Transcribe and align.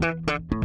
Thank 0.00 0.30
you. 0.52 0.59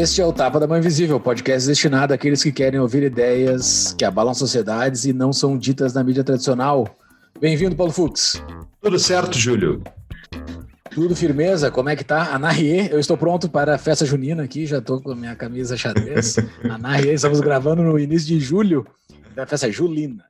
Este 0.00 0.22
é 0.22 0.24
o 0.24 0.32
Tapa 0.32 0.58
da 0.58 0.66
Mãe 0.66 0.78
Invisível, 0.78 1.20
podcast 1.20 1.68
destinado 1.68 2.14
àqueles 2.14 2.42
que 2.42 2.50
querem 2.50 2.80
ouvir 2.80 3.02
ideias 3.02 3.94
que 3.98 4.02
abalam 4.02 4.32
sociedades 4.32 5.04
e 5.04 5.12
não 5.12 5.30
são 5.30 5.58
ditas 5.58 5.92
na 5.92 6.02
mídia 6.02 6.24
tradicional. 6.24 6.88
Bem-vindo, 7.38 7.76
Paulo 7.76 7.92
Fux. 7.92 8.42
Tudo 8.80 8.98
certo, 8.98 9.36
Júlio? 9.36 9.82
Tudo 10.90 11.14
firmeza? 11.14 11.70
Como 11.70 11.90
é 11.90 11.96
que 11.96 12.02
tá? 12.02 12.34
Anarie, 12.34 12.88
eu 12.90 12.98
estou 12.98 13.14
pronto 13.14 13.46
para 13.50 13.74
a 13.74 13.78
festa 13.78 14.06
junina 14.06 14.42
aqui, 14.42 14.64
já 14.64 14.78
estou 14.78 15.02
com 15.02 15.10
a 15.10 15.14
minha 15.14 15.36
camisa 15.36 15.76
xadrez. 15.76 16.36
Anarie, 16.64 17.12
estamos 17.12 17.38
gravando 17.40 17.82
no 17.82 17.98
início 17.98 18.28
de 18.28 18.40
julho 18.40 18.86
da 19.36 19.44
festa 19.44 19.70
julina. 19.70 20.24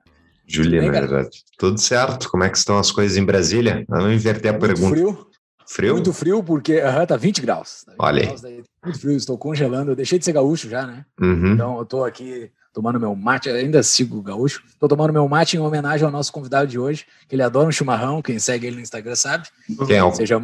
Julina, 0.49 0.83
bem, 0.83 0.91
verdade. 0.91 1.45
Tudo 1.57 1.81
certo? 1.81 2.29
Como 2.29 2.43
é 2.43 2.51
que 2.51 2.59
estão 2.59 2.77
as 2.77 2.91
coisas 2.91 3.17
em 3.17 3.25
Brasília? 3.25 3.85
Vamos 3.89 4.13
inverter 4.13 4.53
a 4.53 4.59
Muito 4.59 4.67
pergunta. 4.67 4.97
Frio, 4.97 5.30
Frio? 5.73 5.93
Muito 5.95 6.13
frio, 6.13 6.43
porque 6.43 6.81
aham, 6.81 7.07
tá 7.07 7.17
20 7.17 7.41
graus. 7.43 7.85
Tá 7.87 7.93
20 7.93 8.01
Olha 8.01 8.21
aí. 8.23 8.27
graus, 8.27 8.41
daí, 8.41 8.63
muito 8.85 9.01
frio, 9.01 9.17
estou 9.17 9.39
congelando. 9.39 9.93
Eu 9.93 9.97
deixei 9.97 10.19
de 10.19 10.25
ser 10.25 10.33
gaúcho 10.33 10.69
já, 10.69 10.85
né? 10.85 11.05
Uhum. 11.21 11.53
Então 11.53 11.79
eu 11.79 11.85
tô 11.85 12.05
aqui 12.05 12.51
tomando 12.73 12.99
meu 12.99 13.15
mate, 13.15 13.49
ainda 13.49 13.81
sigo 13.81 14.21
gaúcho. 14.21 14.63
Tô 14.81 14.89
tomando 14.89 15.13
meu 15.13 15.29
mate 15.29 15.57
em 15.57 15.61
homenagem 15.61 16.05
ao 16.05 16.11
nosso 16.11 16.33
convidado 16.33 16.67
de 16.67 16.77
hoje, 16.77 17.07
que 17.29 17.37
ele 17.37 17.43
adora 17.43 17.69
um 17.69 17.73
chimarrão, 17.73 18.21
quem 18.21 18.37
segue 18.41 18.67
ele 18.67 18.77
no 18.77 18.83
Instagram 18.83 19.15
sabe. 19.15 19.47
Quem 19.87 19.97
é 19.97 20.03
o... 20.03 20.11
Seja, 20.13 20.41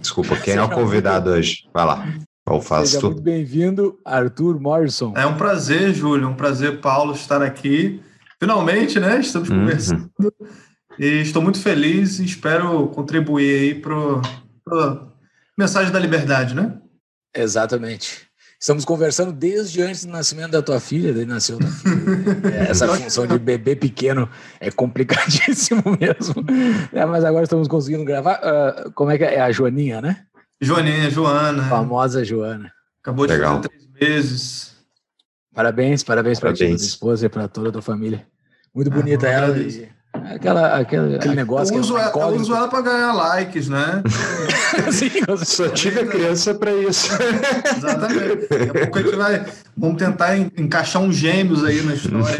Desculpa, 0.00 0.36
quem 0.36 0.54
é 0.54 0.62
o 0.62 0.70
convidado 0.70 1.30
hoje? 1.30 1.68
Vai 1.74 1.84
lá. 1.84 2.06
Ou 2.48 2.60
faz 2.60 2.88
seja 2.90 3.00
tu. 3.00 3.06
muito 3.08 3.22
bem-vindo, 3.22 3.98
Arthur 4.06 4.58
Morrison. 4.58 5.12
É 5.16 5.26
um 5.26 5.36
prazer, 5.36 5.92
Júlio, 5.92 6.28
um 6.28 6.34
prazer, 6.34 6.80
Paulo, 6.80 7.12
estar 7.12 7.42
aqui. 7.42 8.00
Finalmente, 8.40 8.98
né? 9.00 9.20
Estamos 9.20 9.50
Uhum. 9.50 9.58
conversando. 9.60 10.10
E 10.98 11.04
estou 11.20 11.42
muito 11.42 11.60
feliz 11.60 12.20
e 12.20 12.24
espero 12.24 12.86
contribuir 12.88 13.60
aí 13.60 13.74
para 13.74 13.92
mensagem 15.56 15.92
da 15.92 15.98
liberdade, 15.98 16.54
né? 16.54 16.78
Exatamente. 17.34 18.26
Estamos 18.58 18.84
conversando 18.86 19.32
desde 19.32 19.82
antes 19.82 20.06
do 20.06 20.10
nascimento 20.12 20.52
da 20.52 20.62
tua 20.62 20.80
filha, 20.80 21.12
daí 21.12 21.26
nasceu 21.26 21.58
tua 21.58 21.68
filha. 21.70 22.54
É, 22.54 22.70
Essa 22.70 22.88
função 22.96 23.26
de 23.26 23.38
bebê 23.38 23.76
pequeno 23.76 24.28
é 24.58 24.70
complicadíssimo 24.70 25.82
mesmo. 26.00 26.44
É, 26.92 27.04
mas 27.04 27.22
agora 27.24 27.44
estamos 27.44 27.68
conseguindo 27.68 28.04
gravar. 28.04 28.40
Ah, 28.42 28.90
como 28.94 29.10
é 29.10 29.18
que 29.18 29.24
é? 29.24 29.34
É 29.34 29.40
a 29.40 29.52
Joaninha, 29.52 30.00
né? 30.00 30.24
Joaninha, 30.60 31.10
Joana, 31.10 31.62
A 31.64 31.68
famosa 31.68 32.24
Joana. 32.24 32.72
acabou 33.02 33.26
de 33.26 33.34
Legal. 33.34 33.56
fazer 33.56 33.68
três 33.68 33.86
meses. 34.00 34.76
Parabéns, 35.54 36.02
parabéns 36.02 36.40
para 36.40 36.54
tua 36.54 36.66
esposa 36.66 37.26
e 37.26 37.28
para 37.28 37.48
toda 37.48 37.68
a 37.68 37.72
tua 37.72 37.82
família. 37.82 38.26
Muito 38.74 38.90
bonita 38.90 39.26
ela. 39.26 39.48
agradeço. 39.48 39.80
E 39.80 39.88
aquela, 40.34 40.76
aquele, 40.78 41.16
aquele 41.16 41.34
negócio 41.34 41.74
eu 41.74 41.80
uso, 41.80 41.94
que 41.94 42.00
é 42.00 42.02
ela, 42.04 42.30
eu 42.32 42.36
uso 42.40 42.54
ela 42.54 42.68
para 42.68 42.80
ganhar 42.82 43.12
likes, 43.12 43.68
né? 43.68 44.02
Sim, 44.92 45.10
eu 45.26 45.36
Só 45.38 45.68
tive 45.68 46.00
a 46.00 46.06
criança 46.06 46.54
para 46.54 46.72
isso. 46.72 47.08
Exatamente. 47.76 48.48
Daqui 48.48 48.70
a 48.70 48.80
pouco 48.82 48.98
a 48.98 49.02
gente 49.02 49.16
vai. 49.16 49.44
Vamos 49.76 49.96
tentar 49.96 50.36
en- 50.36 50.50
encaixar 50.56 51.02
uns 51.02 51.16
gêmeos 51.16 51.64
aí 51.64 51.82
na 51.82 51.94
história. 51.94 52.38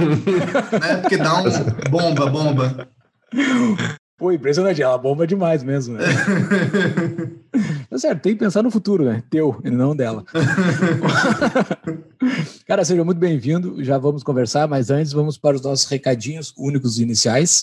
né? 0.80 0.97
Porque 1.02 1.16
dá 1.16 1.38
um. 1.41 1.44
Bomba, 1.91 2.27
bomba. 2.27 2.88
Pô, 4.19 4.32
impressionante, 4.32 4.82
ela 4.82 4.97
bomba 4.97 5.27
demais 5.27 5.62
mesmo. 5.62 5.98
Né? 5.98 6.04
Tá 7.97 8.00
certo, 8.00 8.20
tem 8.20 8.34
que 8.34 8.39
pensar 8.39 8.62
no 8.62 8.71
futuro, 8.71 9.06
né? 9.06 9.22
Teu, 9.31 9.59
e 9.65 9.71
não 9.71 9.97
dela. 9.97 10.22
Cara, 12.69 12.84
seja 12.84 13.03
muito 13.03 13.16
bem-vindo. 13.16 13.82
Já 13.82 13.97
vamos 13.97 14.22
conversar, 14.22 14.69
mas 14.69 14.91
antes 14.91 15.15
vamos 15.15 15.38
para 15.38 15.56
os 15.56 15.62
nossos 15.62 15.87
recadinhos 15.87 16.53
únicos 16.59 16.98
e 16.98 17.04
iniciais. 17.04 17.62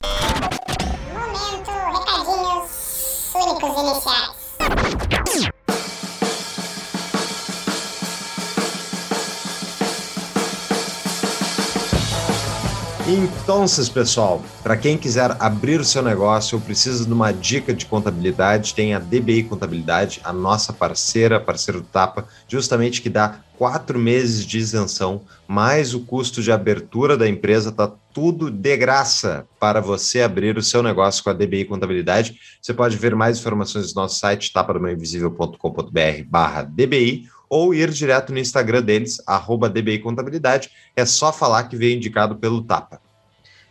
Então, 13.44 13.66
pessoal, 13.94 14.42
para 14.64 14.78
quem 14.78 14.98
quiser 14.98 15.36
abrir 15.38 15.78
o 15.78 15.84
seu 15.84 16.02
negócio 16.02 16.58
ou 16.58 16.64
precisa 16.64 17.06
de 17.06 17.12
uma 17.12 17.34
dica 17.34 17.74
de 17.74 17.86
contabilidade, 17.86 18.74
tem 18.74 18.94
a 18.94 19.00
DBI 19.00 19.44
Contabilidade, 19.44 20.22
a 20.24 20.31
nossa 20.31 20.72
parceira, 20.72 21.42
parceiro 21.42 21.82
do 21.82 21.88
Tapa, 21.88 22.26
justamente 22.48 23.02
que 23.02 23.09
dá 23.09 23.42
quatro 23.58 24.00
meses 24.00 24.46
de 24.46 24.59
isenção, 24.59 25.24
mais 25.46 25.94
o 25.94 26.06
custo 26.06 26.42
de 26.42 26.53
abertura 26.53 27.18
da 27.18 27.28
empresa, 27.28 27.70
tá 27.70 27.92
tudo 28.14 28.50
de 28.50 28.78
graça 28.78 29.46
para 29.59 29.82
você 29.82 30.22
abrir 30.22 30.58
o 30.58 30.64
seu 30.64 30.82
negócio 30.82 31.22
com 31.22 31.30
a 31.30 31.34
DBI 31.34 31.66
Contabilidade. 31.66 32.40
Você 32.62 32.74
pode 32.74 32.96
ver 32.96 33.14
mais 33.14 33.40
informações 33.40 33.94
no 33.94 34.03
nosso 34.03 34.20
site, 34.20 34.53
tapadamainvisível.com.br 34.53 36.24
barra 36.28 36.64
DBI, 36.64 37.28
ou 37.50 37.74
ir 37.74 37.92
direto 37.92 38.32
no 38.32 38.40
Instagram 38.40 38.84
deles, 38.84 39.22
arroba 39.28 39.70
DBI 39.70 40.00
Contabilidade. 40.00 40.70
É 40.96 41.06
só 41.06 41.34
falar 41.34 41.64
que 41.66 41.76
veio 41.76 41.98
indicado 41.98 42.38
pelo 42.38 42.64
Tapa. 42.64 43.02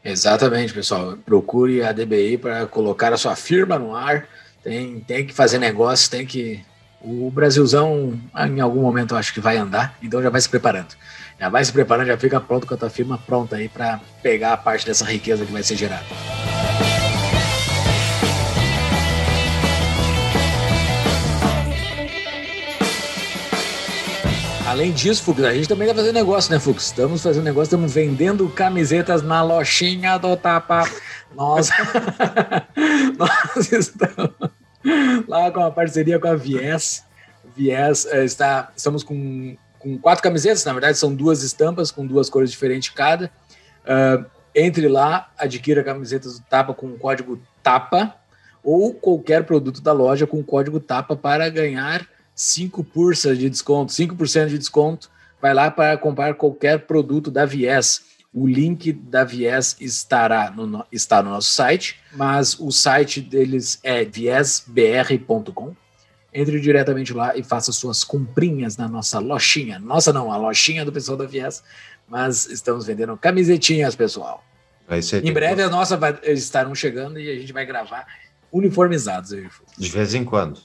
Exatamente, 0.04 0.72
pessoal. 0.72 1.16
Procure 1.24 1.82
a 1.82 1.92
DBI 1.92 2.36
para 2.38 2.66
colocar 2.66 3.12
a 3.12 3.16
sua 3.16 3.36
firma 3.36 3.78
no 3.78 3.94
ar. 3.94 4.26
Tem, 4.62 5.00
tem 5.00 5.26
que 5.26 5.32
fazer 5.32 5.58
negócio, 5.58 6.10
tem 6.10 6.26
que. 6.26 6.60
O 7.00 7.30
Brasilzão, 7.30 8.18
em 8.48 8.60
algum 8.60 8.80
momento, 8.80 9.14
eu 9.14 9.18
acho 9.18 9.34
que 9.34 9.40
vai 9.40 9.56
andar, 9.56 9.98
então 10.00 10.22
já 10.22 10.30
vai 10.30 10.40
se 10.40 10.48
preparando. 10.48 10.94
Já 11.38 11.48
vai 11.48 11.64
se 11.64 11.72
preparando, 11.72 12.06
já 12.06 12.16
fica 12.16 12.40
pronto 12.40 12.64
com 12.64 12.74
a 12.74 12.76
tua 12.76 12.90
firma 12.90 13.18
pronta 13.18 13.56
aí 13.56 13.68
para 13.68 14.00
pegar 14.22 14.52
a 14.52 14.56
parte 14.56 14.86
dessa 14.86 15.04
riqueza 15.04 15.44
que 15.44 15.50
vai 15.52 15.64
ser 15.64 15.76
gerada. 15.76 16.04
Além 24.72 24.90
disso, 24.90 25.22
Fux, 25.22 25.44
a 25.44 25.52
gente 25.52 25.68
também 25.68 25.86
tá 25.86 25.94
fazendo 25.94 26.14
negócio, 26.14 26.50
né, 26.50 26.58
Fux? 26.58 26.84
Estamos 26.84 27.22
fazendo 27.22 27.44
negócio, 27.44 27.64
estamos 27.64 27.92
vendendo 27.92 28.48
camisetas 28.48 29.20
na 29.20 29.42
lojinha 29.42 30.16
do 30.16 30.34
Tapa. 30.34 30.88
Nós, 31.34 31.68
nós 33.18 33.70
estamos 33.70 34.32
lá 35.28 35.50
com 35.50 35.60
a 35.60 35.70
parceria 35.70 36.18
com 36.18 36.26
a 36.26 36.36
Vies. 36.36 37.04
Vies 37.54 38.06
eh, 38.06 38.24
está, 38.24 38.72
estamos 38.74 39.04
com, 39.04 39.58
com 39.78 39.98
quatro 39.98 40.22
camisetas, 40.22 40.64
na 40.64 40.72
verdade 40.72 40.96
são 40.96 41.14
duas 41.14 41.42
estampas 41.42 41.90
com 41.90 42.06
duas 42.06 42.30
cores 42.30 42.50
diferentes 42.50 42.88
cada. 42.88 43.30
Ah, 43.86 44.24
entre 44.54 44.88
lá, 44.88 45.30
adquira 45.36 45.84
camisetas 45.84 46.38
do 46.38 46.46
Tapa 46.46 46.72
com 46.72 46.86
o 46.86 46.98
código 46.98 47.38
TAPA 47.62 48.14
ou 48.64 48.94
qualquer 48.94 49.44
produto 49.44 49.82
da 49.82 49.92
loja 49.92 50.26
com 50.26 50.40
o 50.40 50.44
código 50.44 50.80
TAPA 50.80 51.14
para 51.14 51.50
ganhar 51.50 52.08
5% 52.42 53.36
de 53.36 53.48
desconto, 53.48 53.92
5% 53.92 54.48
de 54.48 54.58
desconto. 54.58 55.10
Vai 55.40 55.54
lá 55.54 55.70
para 55.70 55.96
comprar 55.96 56.34
qualquer 56.34 56.80
produto 56.86 57.30
da 57.30 57.44
Vies. 57.46 58.02
O 58.34 58.46
link 58.46 58.92
da 58.92 59.24
Vies 59.24 59.76
estará 59.80 60.50
no, 60.50 60.84
está 60.90 61.22
no 61.22 61.30
nosso 61.30 61.50
site, 61.50 61.96
mas 62.14 62.58
o 62.58 62.70
site 62.70 63.20
deles 63.20 63.78
é 63.82 64.04
viesbr.com. 64.04 65.74
Entre 66.34 66.58
diretamente 66.60 67.12
lá 67.12 67.36
e 67.36 67.42
faça 67.42 67.70
suas 67.72 68.02
comprinhas 68.02 68.76
na 68.78 68.88
nossa 68.88 69.18
lojinha. 69.18 69.78
Nossa, 69.78 70.12
não, 70.14 70.32
a 70.32 70.36
lojinha 70.36 70.82
do 70.82 70.90
pessoal 70.90 71.16
da 71.16 71.26
Vies, 71.26 71.62
mas 72.08 72.46
estamos 72.46 72.86
vendendo 72.86 73.16
camisetinhas, 73.18 73.94
pessoal. 73.94 74.42
Isso 74.90 75.14
aí. 75.16 75.22
Em 75.22 75.32
breve 75.32 75.62
as 75.62 75.70
nossas 75.70 75.98
vai- 76.00 76.18
estarão 76.24 76.74
chegando 76.74 77.20
e 77.20 77.30
a 77.30 77.34
gente 77.38 77.52
vai 77.52 77.66
gravar 77.66 78.06
uniformizados. 78.50 79.30
De 79.76 79.88
vez 79.90 80.14
em 80.14 80.24
quando. 80.24 80.58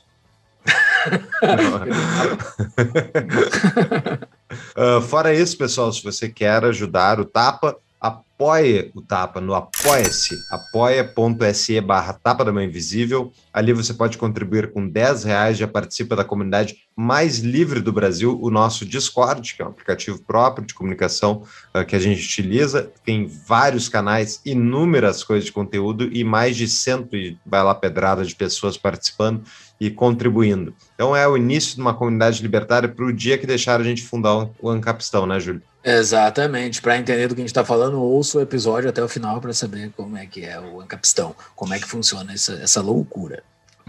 Ah, 4.76 5.02
fora 5.02 5.34
isso, 5.34 5.58
pessoal, 5.58 5.92
se 5.92 6.04
você 6.04 6.30
quer 6.30 6.64
ajudar 6.64 7.20
o 7.20 7.26
Tapa, 7.26 7.78
apoie 8.00 8.92
o 8.94 9.02
Tapa 9.02 9.42
no 9.42 9.56
Apoia-se, 9.56 10.38
apoia.se 10.52 11.82
barra 11.82 12.14
Tapa 12.14 12.46
da 12.46 12.54
Mãe 12.54 12.68
Invisível. 12.68 13.32
Ali 13.52 13.74
você 13.74 13.94
pode 13.94 14.18
contribuir 14.18 14.72
com 14.72 14.88
10 14.88 15.24
reais, 15.24 15.58
já 15.58 15.68
participa 15.68 16.16
da 16.16 16.24
comunidade 16.24 16.78
mais 16.96 17.40
livre 17.40 17.82
do 17.82 17.92
Brasil, 17.92 18.38
o 18.42 18.52
nosso 18.52 18.86
Discord, 18.86 19.56
que 19.56 19.62
é 19.62 19.66
um 19.66 19.70
aplicativo 19.70 20.22
próprio 20.22 20.66
de 20.66 20.74
comunicação 20.74 21.44
ah, 21.74 21.84
que 21.84 21.96
a 21.96 22.00
gente 22.00 22.24
utiliza. 22.24 22.92
Tem 23.04 23.26
vários 23.26 23.90
canais, 23.90 24.42
inúmeras 24.46 25.24
coisas 25.24 25.46
de 25.46 25.52
conteúdo 25.52 26.08
e 26.12 26.24
mais 26.24 26.56
de 26.56 26.68
cento 26.68 27.16
e 27.16 27.38
vai 27.46 27.64
lá 27.64 27.74
pedrada 27.74 28.24
de 28.24 28.36
pessoas 28.36 28.78
participando 28.78 29.44
e 29.80 29.92
contribuindo. 29.92 30.74
Então 30.96 31.16
é 31.16 31.28
o 31.28 31.38
início 31.38 31.76
de 31.76 31.82
uma 31.82 31.94
comunidade 31.94 32.42
libertária 32.42 32.90
para 32.90 33.06
o 33.06 33.14
dia 33.14 33.38
que 33.38 33.46
deixaram 33.46 33.84
a 33.84 33.88
gente 33.88 34.04
fundar 34.04 34.50
o 34.60 34.70
Ancapistão, 34.70 35.26
né, 35.26 35.40
Júlio? 35.40 35.62
Exatamente. 35.84 36.82
Para 36.82 36.98
entender 36.98 37.28
do 37.28 37.36
que 37.36 37.42
a 37.42 37.44
gente 37.44 37.50
está 37.50 37.64
falando, 37.64 38.02
ouça 38.02 38.40
o 38.40 38.42
episódio 38.42 38.90
até 38.90 39.04
o 39.04 39.08
final 39.08 39.40
para 39.40 39.54
saber 39.54 39.92
como 39.96 40.18
é 40.18 40.26
que 40.26 40.44
é 40.44 40.60
o 40.60 40.82
Ancapistão, 40.82 41.36
como 41.56 41.74
é 41.74 41.80
que 41.80 41.88
funciona 41.88 42.34
essa, 42.34 42.54
essa 42.54 42.82
loucura. 42.82 43.44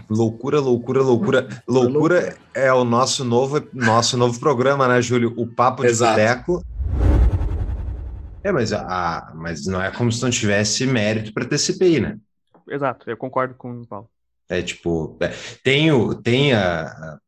Loucura, 0.09 0.59
loucura, 0.59 1.01
loucura. 1.01 1.47
Loucura 1.67 2.37
é 2.53 2.71
o 2.71 2.83
nosso 2.83 3.23
novo, 3.23 3.61
nosso 3.73 4.17
novo 4.17 4.39
programa, 4.39 4.87
né, 4.87 5.01
Júlio? 5.01 5.33
O 5.35 5.45
Papo 5.45 5.83
de 5.83 5.89
Exato. 5.89 6.13
Boteco. 6.13 6.65
É, 8.43 8.51
mas, 8.51 8.71
a, 8.71 9.31
mas 9.35 9.65
não 9.65 9.81
é 9.81 9.91
como 9.91 10.11
se 10.11 10.21
não 10.23 10.29
tivesse 10.29 10.85
mérito 10.85 11.33
para 11.33 11.45
ter 11.45 11.57
CPI, 11.57 11.99
né? 11.99 12.17
Exato, 12.67 13.09
eu 13.09 13.17
concordo 13.17 13.53
com 13.55 13.81
o 13.81 13.85
Paulo. 13.85 14.09
É 14.49 14.61
tipo, 14.61 15.17
é, 15.21 15.29
tem, 15.63 15.91
o, 15.91 16.15
tem 16.15 16.53
a. 16.53 16.83
a- 16.87 17.19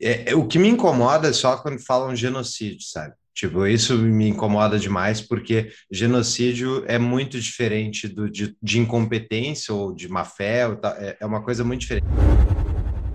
é- 0.00 0.32
é- 0.32 0.34
o 0.36 0.46
que 0.46 0.58
me 0.58 0.68
incomoda 0.68 1.28
é 1.28 1.32
só 1.32 1.56
quando 1.58 1.80
falam 1.84 2.14
genocídio, 2.16 2.82
sabe? 2.82 3.14
Tipo, 3.34 3.66
isso 3.66 3.98
me 3.98 4.28
incomoda 4.28 4.78
demais, 4.78 5.20
porque 5.20 5.70
genocídio 5.90 6.84
é 6.86 6.98
muito 6.98 7.40
diferente 7.40 8.06
do, 8.08 8.30
de, 8.30 8.56
de 8.62 8.78
incompetência 8.78 9.74
ou 9.74 9.92
de 9.94 10.08
má 10.08 10.24
fé, 10.24 10.68
ou 10.68 10.76
tal, 10.76 10.92
é, 10.94 11.16
é 11.20 11.26
uma 11.26 11.42
coisa 11.42 11.64
muito 11.64 11.80
diferente. 11.82 12.04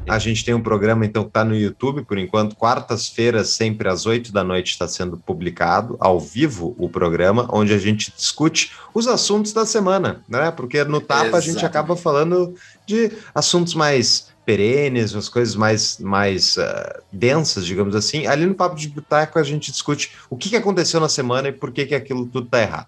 A 0.10 0.20
gente 0.20 0.44
tem 0.44 0.54
um 0.54 0.62
programa, 0.62 1.06
então, 1.06 1.24
que 1.24 1.30
está 1.30 1.44
no 1.44 1.56
YouTube, 1.56 2.04
por 2.04 2.18
enquanto, 2.18 2.56
quartas-feiras, 2.56 3.50
sempre 3.50 3.88
às 3.88 4.06
oito 4.06 4.32
da 4.32 4.44
noite, 4.44 4.72
está 4.72 4.88
sendo 4.88 5.18
publicado, 5.18 5.96
ao 6.00 6.20
vivo, 6.20 6.76
o 6.78 6.90
programa, 6.90 7.48
onde 7.52 7.74
a 7.74 7.78
gente 7.78 8.12
discute 8.16 8.72
os 8.94 9.08
assuntos 9.08 9.54
da 9.54 9.66
semana, 9.66 10.22
né? 10.28 10.52
Porque 10.52 10.84
no 10.84 11.00
Tapa 11.00 11.38
a 11.38 11.42
gente 11.42 11.66
acaba 11.66 11.96
falando 11.96 12.56
de 12.86 13.12
assuntos 13.34 13.76
mais 13.76 14.30
perenes, 14.46 15.14
as 15.14 15.30
coisas 15.30 15.56
mais, 15.56 16.00
mais 16.00 16.58
ah, 16.58 17.02
densas, 17.12 17.66
digamos 17.66 17.96
assim. 17.96 18.26
Ali 18.26 18.48
no 18.48 18.56
Papo 18.56 18.76
de 18.76 18.90
Boteco 18.90 19.38
a 19.38 19.44
gente 19.44 19.72
discute 19.72 20.12
o 20.28 20.36
que, 20.36 20.50
que 20.50 20.56
aconteceu 20.56 21.00
na 21.00 21.08
semana 21.08 21.50
e 21.50 21.52
por 21.52 21.72
que, 21.72 21.86
que 21.86 21.94
aquilo 21.94 22.26
tudo 22.26 22.48
tá 22.48 22.60
errado. 22.60 22.88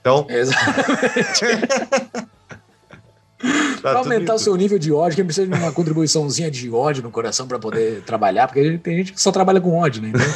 Então, 0.00 0.26
Exatamente. 0.28 1.40
tá 3.82 3.90
Pra 3.90 3.98
aumentar 4.00 4.34
o 4.34 4.38
seu 4.38 4.54
nível 4.56 4.78
de 4.78 4.92
ódio, 4.92 5.16
quem 5.16 5.24
precisa 5.24 5.46
de 5.46 5.54
uma 5.54 5.70
contribuiçãozinha 5.72 6.50
de 6.50 6.68
ódio 6.70 7.02
no 7.02 7.10
coração 7.10 7.46
para 7.46 7.58
poder 7.58 8.02
trabalhar, 8.06 8.46
porque 8.48 8.78
tem 8.78 8.96
gente 8.98 9.12
que 9.12 9.20
só 9.20 9.30
trabalha 9.30 9.60
com 9.60 9.76
ódio, 9.76 10.02
né? 10.02 10.08
Então, 10.08 10.26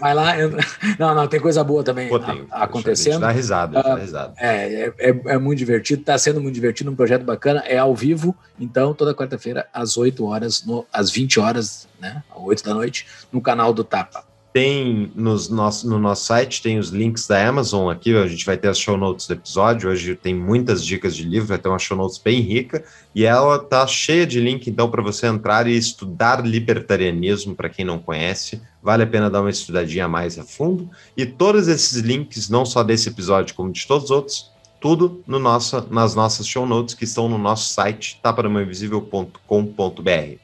vai 0.00 0.14
lá, 0.14 0.40
entra. 0.40 0.60
Não, 0.98 1.14
não, 1.14 1.26
tem 1.28 1.38
coisa 1.40 1.62
boa 1.64 1.82
também 1.82 2.08
Pô, 2.08 2.18
tem, 2.18 2.44
a- 2.50 2.64
acontecendo. 2.64 3.20
Dá 3.20 3.30
risada, 3.30 3.78
Ah, 3.80 3.82
dá 3.82 3.94
risada. 3.96 4.34
É, 4.38 4.84
é, 4.84 4.94
é- 5.10 5.20
é 5.34 5.38
muito 5.38 5.58
divertido, 5.58 6.00
está 6.02 6.16
sendo 6.18 6.40
muito 6.40 6.54
divertido, 6.54 6.90
um 6.90 6.96
projeto 6.96 7.24
bacana, 7.24 7.60
é 7.66 7.78
ao 7.78 7.94
vivo, 7.94 8.34
então 8.58 8.94
toda 8.94 9.14
quarta-feira 9.14 9.66
às 9.72 9.96
8 9.96 10.24
horas, 10.24 10.64
no, 10.64 10.84
às 10.92 11.10
20 11.10 11.38
horas, 11.40 11.88
né, 12.00 12.22
às 12.30 12.40
8 12.42 12.64
da 12.64 12.74
noite, 12.74 13.06
no 13.32 13.40
canal 13.40 13.72
do 13.72 13.82
Tapa. 13.84 14.24
Tem 14.52 15.10
nos 15.14 15.48
nosso, 15.48 15.88
no 15.88 15.98
nosso 15.98 16.26
site, 16.26 16.60
tem 16.60 16.78
os 16.78 16.90
links 16.90 17.26
da 17.26 17.48
Amazon 17.48 17.90
aqui, 17.90 18.14
a 18.14 18.26
gente 18.26 18.44
vai 18.44 18.58
ter 18.58 18.68
as 18.68 18.78
show 18.78 18.98
notes 18.98 19.26
do 19.26 19.32
episódio, 19.32 19.88
hoje 19.88 20.14
tem 20.14 20.34
muitas 20.34 20.84
dicas 20.84 21.16
de 21.16 21.24
livro, 21.24 21.48
vai 21.48 21.56
ter 21.56 21.70
uma 21.70 21.78
show 21.78 21.96
notes 21.96 22.18
bem 22.18 22.40
rica, 22.40 22.84
e 23.14 23.24
ela 23.24 23.58
tá 23.58 23.86
cheia 23.86 24.26
de 24.26 24.38
link, 24.40 24.68
então, 24.68 24.90
para 24.90 25.00
você 25.00 25.26
entrar 25.26 25.66
e 25.66 25.74
estudar 25.74 26.44
libertarianismo, 26.44 27.54
para 27.54 27.70
quem 27.70 27.82
não 27.82 27.98
conhece, 27.98 28.60
vale 28.82 29.04
a 29.04 29.06
pena 29.06 29.30
dar 29.30 29.40
uma 29.40 29.48
estudadinha 29.48 30.06
mais 30.06 30.38
a 30.38 30.44
fundo, 30.44 30.90
e 31.16 31.24
todos 31.24 31.66
esses 31.66 32.02
links, 32.02 32.50
não 32.50 32.66
só 32.66 32.82
desse 32.82 33.08
episódio, 33.08 33.54
como 33.54 33.72
de 33.72 33.86
todos 33.86 34.04
os 34.04 34.10
outros, 34.10 34.52
tudo 34.82 35.24
no 35.26 35.38
nosso, 35.38 35.82
nas 35.90 36.14
nossas 36.14 36.46
show 36.46 36.66
notes 36.66 36.94
que 36.94 37.04
estão 37.04 37.26
no 37.26 37.38
nosso 37.38 37.72
site, 37.72 38.20
tapadomainvisível.com.br. 38.22 40.41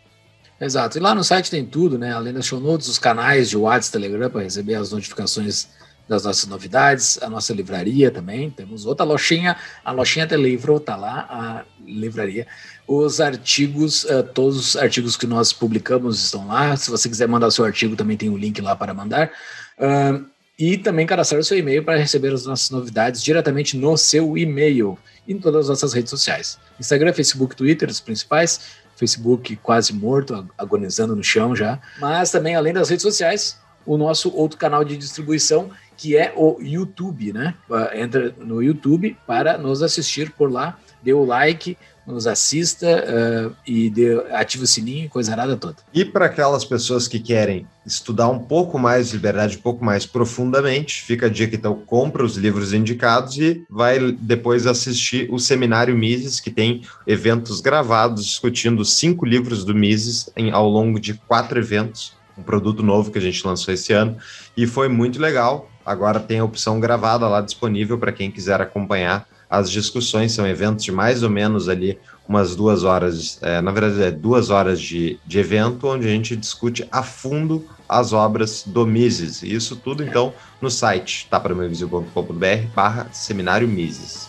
Exato, 0.61 0.99
e 0.99 1.01
lá 1.01 1.15
no 1.15 1.23
site 1.23 1.51
tem 1.51 1.65
tudo, 1.65 1.97
né, 1.97 2.13
além 2.13 2.33
das 2.33 2.45
show 2.45 2.59
notes, 2.59 2.89
os 2.89 2.99
canais 2.99 3.49
de 3.49 3.57
WhatsApp, 3.57 3.93
Telegram, 3.93 4.29
para 4.29 4.43
receber 4.43 4.75
as 4.75 4.91
notificações 4.91 5.69
das 6.09 6.25
nossas 6.25 6.49
novidades, 6.49 7.19
a 7.23 7.29
nossa 7.29 7.53
livraria 7.53 8.11
também, 8.11 8.51
temos 8.51 8.87
outra 8.87 9.05
lojinha, 9.05 9.57
a 9.85 9.93
lojinha 9.93 10.27
de 10.27 10.37
livro, 10.37 10.81
tá 10.81 10.97
lá, 10.97 11.27
a 11.31 11.65
livraria. 11.87 12.47
Os 12.87 13.21
artigos, 13.21 14.07
eh, 14.07 14.23
todos 14.23 14.57
os 14.57 14.77
artigos 14.77 15.17
que 15.17 15.27
nós 15.27 15.53
publicamos 15.53 16.25
estão 16.25 16.47
lá. 16.47 16.75
Se 16.75 16.91
você 16.91 17.09
quiser 17.09 17.29
mandar 17.29 17.51
seu 17.51 17.65
artigo, 17.65 17.95
também 17.95 18.17
tem 18.17 18.31
o 18.31 18.37
link 18.37 18.59
lá 18.63 18.75
para 18.75 18.95
mandar. 18.95 19.31
Ah, 19.79 20.19
e 20.59 20.77
também 20.77 21.07
cadastrar 21.07 21.41
o 21.41 21.45
seu 21.45 21.57
e-mail 21.57 21.85
para 21.85 21.97
receber 21.97 22.33
as 22.33 22.45
nossas 22.45 22.69
novidades 22.71 23.23
diretamente 23.23 23.77
no 23.77 23.97
seu 23.97 24.37
e-mail 24.37 24.99
e 25.27 25.33
em 25.33 25.39
todas 25.39 25.63
as 25.63 25.69
nossas 25.69 25.93
redes 25.93 26.11
sociais. 26.11 26.59
Instagram, 26.81 27.13
Facebook, 27.13 27.55
Twitter, 27.55 27.89
os 27.89 28.01
principais. 28.01 28.61
Facebook 28.99 29.57
quase 29.57 29.93
morto, 29.93 30.35
ag- 30.35 30.49
agonizando 30.59 31.15
no 31.15 31.23
chão 31.23 31.55
já. 31.55 31.79
Mas 32.01 32.31
também, 32.31 32.57
além 32.57 32.73
das 32.73 32.89
redes 32.89 33.03
sociais, 33.03 33.59
o 33.87 33.97
nosso 33.97 34.35
outro 34.37 34.59
canal 34.59 34.85
de 34.85 34.97
distribuição, 34.97 35.71
que 35.97 36.17
é 36.17 36.33
o 36.37 36.59
YouTube, 36.61 37.33
né? 37.33 37.55
Entra 37.95 38.35
no 38.39 38.63
YouTube 38.63 39.17
para 39.27 39.57
nos 39.57 39.83
assistir 39.83 40.31
por 40.33 40.51
lá, 40.53 40.79
dê 41.03 41.13
o 41.13 41.25
like, 41.25 41.79
nos 42.09 42.27
assista 42.27 42.87
ah, 42.87 43.51
e 43.67 43.91
dê, 43.91 44.15
ative 44.33 44.65
o 44.65 44.67
sininho, 44.67 45.09
coisa 45.09 45.33
arada 45.33 45.57
toda. 45.57 45.77
E 45.93 46.05
para 46.05 46.27
aquelas 46.27 46.65
pessoas 46.65 47.07
que 47.07 47.19
querem 47.19 47.67
estudar 47.87 48.29
um 48.29 48.39
pouco 48.39 48.79
mais 48.79 49.09
de 49.09 49.17
liberdade, 49.17 49.57
um 49.57 49.61
pouco 49.61 49.85
mais 49.85 50.05
profundamente, 50.05 51.03
fica 51.03 51.27
a 51.27 51.29
dica 51.29 51.57
então, 51.57 51.75
compra 51.75 52.25
os 52.25 52.37
livros 52.37 52.73
indicados 52.73 53.39
e 53.39 53.65
vai 53.71 54.13
depois 54.13 54.67
assistir 54.67 55.29
o 55.31 55.39
Seminário 55.39 55.97
Mises, 55.97 56.41
que 56.41 56.51
tem 56.51 56.83
eventos 57.07 57.61
gravados 57.61 58.25
discutindo 58.25 58.85
cinco 58.85 59.25
livros 59.25 59.65
do 59.65 59.75
Mises 59.75 60.29
em, 60.37 60.51
ao 60.51 60.69
longo 60.69 60.99
de 61.01 61.15
quatro 61.15 61.59
eventos, 61.59 62.13
um 62.37 62.43
produto 62.43 62.83
novo 62.83 63.11
que 63.11 63.19
a 63.19 63.23
gente 63.23 63.45
lançou 63.47 63.73
esse 63.73 63.93
ano, 63.93 64.17
e 64.57 64.67
foi 64.67 64.89
muito 64.89 65.21
legal. 65.21 65.71
Agora 65.85 66.21
tem 66.21 66.39
a 66.39 66.45
opção 66.45 66.79
gravada 66.79 67.27
lá 67.27 67.41
disponível 67.41 67.99
para 67.99 68.13
quem 68.13 68.31
quiser 68.31 68.61
acompanhar 68.61 69.27
as 69.49 69.71
discussões, 69.71 70.33
são 70.33 70.47
eventos 70.47 70.85
de 70.85 70.93
mais 70.93 71.23
ou 71.23 71.31
menos 71.31 71.69
ali 71.69 71.99
umas 72.29 72.55
duas 72.55 72.85
horas, 72.85 73.39
é, 73.41 73.61
na 73.61 73.71
verdade 73.71 74.03
é 74.03 74.11
duas 74.11 74.51
horas 74.51 74.81
de, 74.81 75.19
de 75.25 75.39
evento, 75.39 75.87
onde 75.87 76.07
a 76.07 76.11
gente 76.11 76.37
discute 76.37 76.87
a 76.93 77.03
fundo 77.03 77.67
as 77.89 78.13
obras 78.13 78.63
do 78.67 78.87
Mises. 78.87 79.43
E 79.43 79.55
isso 79.55 79.77
tudo, 79.77 80.05
então, 80.05 80.35
no 80.61 80.71
site 80.71 81.27
tapadomainvisível.com.br 81.31 82.67
barra 82.75 83.09
seminário 83.13 83.67
Mises. 83.67 84.29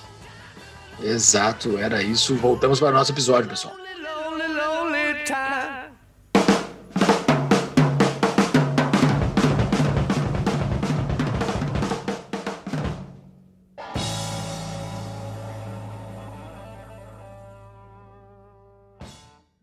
Exato, 1.03 1.77
era 1.77 2.01
isso. 2.01 2.35
Voltamos 2.35 2.79
para 2.79 2.89
o 2.89 2.93
nosso 2.93 3.11
episódio, 3.11 3.49
pessoal. 3.49 3.78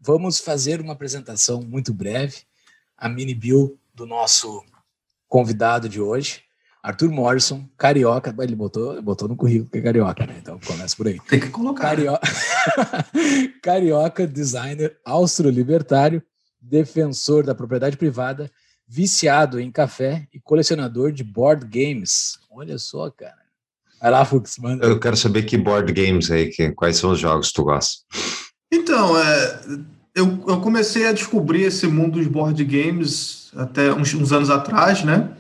Vamos 0.06 0.38
fazer 0.38 0.80
uma 0.80 0.92
apresentação 0.92 1.60
muito 1.62 1.92
breve, 1.92 2.42
a 2.96 3.08
mini 3.08 3.34
bill 3.34 3.76
do 3.92 4.06
nosso 4.06 4.64
convidado 5.26 5.88
de 5.88 6.00
hoje, 6.00 6.42
Arthur 6.80 7.10
Morrison, 7.10 7.68
carioca. 7.76 8.32
Ele 8.38 8.54
botou, 8.54 9.02
botou 9.02 9.26
no 9.26 9.34
currículo 9.34 9.68
que 9.68 9.78
é 9.78 9.82
carioca, 9.82 10.24
né? 10.24 10.36
Então 10.40 10.60
começa 10.64 10.94
por 10.96 11.08
aí. 11.08 11.18
Tem 11.28 11.40
que 11.40 11.50
colocar. 11.50 11.88
Carioca, 11.88 12.20
carioca 13.60 14.28
designer 14.28 14.96
austro-libertário, 15.04 16.22
defensor 16.60 17.44
da 17.44 17.52
propriedade 17.52 17.96
privada, 17.96 18.48
viciado 18.86 19.58
em 19.58 19.72
café 19.72 20.28
e 20.32 20.38
colecionador 20.38 21.10
de 21.10 21.24
board 21.24 21.66
games. 21.66 22.38
Olha 22.48 22.78
só, 22.78 23.10
cara. 23.10 23.44
Vai 24.00 24.12
lá, 24.12 24.24
Fux, 24.24 24.56
manda. 24.58 24.86
Eu 24.86 25.00
quero 25.00 25.16
saber 25.16 25.42
que 25.42 25.58
board 25.58 25.92
games 25.92 26.30
aí, 26.30 26.48
que, 26.48 26.70
quais 26.70 26.96
são 26.96 27.10
os 27.10 27.18
jogos 27.18 27.48
que 27.48 27.54
tu 27.54 27.64
gosta. 27.64 28.04
Então, 28.70 29.18
é, 29.18 29.60
eu, 30.16 30.42
eu 30.48 30.60
comecei 30.62 31.06
a 31.06 31.12
descobrir 31.12 31.64
esse 31.64 31.86
mundo 31.86 32.18
dos 32.18 32.26
board 32.26 32.64
games 32.64 33.52
até 33.54 33.92
uns, 33.92 34.14
uns 34.14 34.32
anos 34.32 34.48
atrás, 34.48 35.04
né? 35.04 35.30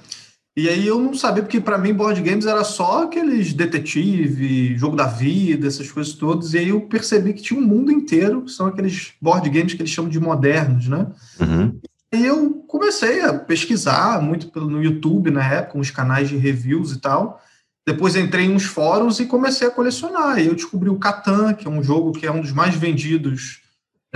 E 0.54 0.68
aí 0.68 0.86
eu 0.86 1.00
não 1.00 1.14
sabia, 1.14 1.42
porque 1.42 1.60
para 1.60 1.78
mim 1.78 1.94
board 1.94 2.20
games 2.22 2.46
era 2.46 2.62
só 2.62 3.04
aqueles 3.04 3.54
detetive, 3.54 4.76
jogo 4.76 4.94
da 4.94 5.06
vida, 5.06 5.66
essas 5.66 5.90
coisas 5.90 6.12
todas. 6.12 6.52
E 6.52 6.58
aí 6.58 6.68
eu 6.68 6.82
percebi 6.82 7.32
que 7.32 7.42
tinha 7.42 7.58
um 7.58 7.64
mundo 7.64 7.90
inteiro, 7.90 8.42
que 8.42 8.50
são 8.50 8.66
aqueles 8.66 9.12
board 9.20 9.48
games 9.48 9.72
que 9.72 9.80
eles 9.80 9.90
chamam 9.90 10.10
de 10.10 10.20
modernos, 10.20 10.88
né? 10.88 11.06
Uhum. 11.40 11.78
E 12.12 12.24
eu 12.24 12.64
comecei 12.68 13.22
a 13.22 13.34
pesquisar 13.34 14.20
muito 14.22 14.48
pelo, 14.50 14.68
no 14.68 14.82
YouTube 14.82 15.30
na 15.30 15.44
época, 15.44 15.78
uns 15.78 15.90
canais 15.90 16.28
de 16.28 16.36
reviews 16.36 16.92
e 16.92 17.00
tal. 17.00 17.42
Depois 17.86 18.14
entrei 18.16 18.46
em 18.46 18.54
uns 18.54 18.64
fóruns 18.64 19.20
e 19.20 19.26
comecei 19.26 19.68
a 19.68 19.70
colecionar. 19.70 20.38
E 20.38 20.46
eu 20.46 20.54
descobri 20.54 20.90
o 20.90 20.98
Catan, 20.98 21.54
que 21.54 21.66
é 21.66 21.70
um 21.70 21.82
jogo 21.82 22.12
que 22.12 22.26
é 22.26 22.32
um 22.32 22.40
dos 22.40 22.52
mais 22.52 22.74
vendidos 22.74 23.65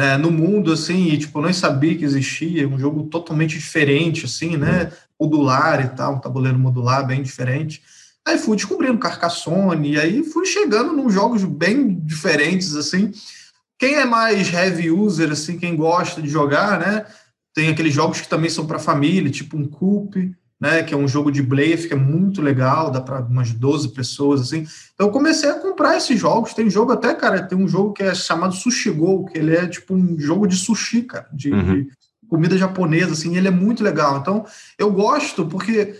é, 0.01 0.17
no 0.17 0.31
mundo, 0.31 0.73
assim, 0.73 1.09
e 1.09 1.19
tipo, 1.19 1.39
eu 1.39 1.45
nem 1.45 1.53
sabia 1.53 1.97
que 1.97 2.05
existia, 2.05 2.69
um 2.69 2.79
jogo 2.79 3.05
totalmente 3.05 3.59
diferente, 3.59 4.25
assim, 4.25 4.57
né? 4.57 4.91
Modular 5.21 5.85
e 5.85 5.89
tal, 5.89 6.15
um 6.15 6.19
tabuleiro 6.19 6.59
modular 6.59 7.07
bem 7.07 7.23
diferente. 7.23 7.83
Aí 8.27 8.39
fui 8.39 8.57
descobrindo 8.57 8.99
Carcassonne, 8.99 9.93
e 9.93 9.99
aí 9.99 10.25
fui 10.25 10.47
chegando 10.47 10.93
nos 10.93 11.13
jogos 11.13 11.45
bem 11.45 11.95
diferentes, 12.01 12.75
assim. 12.77 13.13
Quem 13.79 13.95
é 13.95 14.05
mais 14.05 14.53
heavy 14.53 14.91
user, 14.91 15.33
assim, 15.33 15.59
quem 15.59 15.77
gosta 15.77 16.21
de 16.21 16.29
jogar, 16.29 16.79
né? 16.79 17.07
Tem 17.55 17.69
aqueles 17.69 17.93
jogos 17.93 18.21
que 18.21 18.29
também 18.29 18.51
são 18.51 18.67
para 18.67 18.79
família, 18.79 19.31
tipo 19.31 19.57
um 19.57 19.67
Coop, 19.67 20.35
né? 20.61 20.83
Que 20.83 20.93
é 20.93 20.97
um 20.97 21.09
jogo 21.09 21.33
de 21.33 21.43
blefe 21.43 21.89
que 21.89 21.95
é 21.95 21.97
muito 21.97 22.43
legal, 22.43 22.91
dá 22.91 23.01
para 23.01 23.21
umas 23.21 23.51
12 23.53 23.89
pessoas, 23.91 24.41
assim. 24.43 24.67
Então 24.95 25.07
eu 25.07 25.13
comecei 25.13 25.49
a 25.51 25.55
comprar 25.55 25.97
esses 25.97 26.19
jogos. 26.21 26.53
Tem 26.55 26.69
jogo 26.69 26.93
até, 26.93 27.15
cara, 27.15 27.43
tem 27.43 27.57
um 27.57 27.67
jogo 27.69 27.93
que 27.93 28.03
é 28.03 28.15
chamado 28.15 28.55
Sushi 28.55 28.91
Go, 28.91 29.25
que 29.27 29.39
ele 29.39 29.57
é 29.57 29.67
tipo 29.67 29.95
um 29.95 30.19
jogo 30.19 30.47
de 30.47 30.57
sushi, 30.57 31.03
cara, 31.03 31.27
de, 31.33 31.53
Uhum. 31.53 31.63
de 31.85 31.89
comida 32.29 32.57
japonesa, 32.59 33.13
assim, 33.13 33.37
ele 33.37 33.49
é 33.49 33.51
muito 33.51 33.83
legal. 33.83 34.19
Então 34.19 34.45
eu 34.79 34.91
gosto 34.93 35.47
porque. 35.47 35.95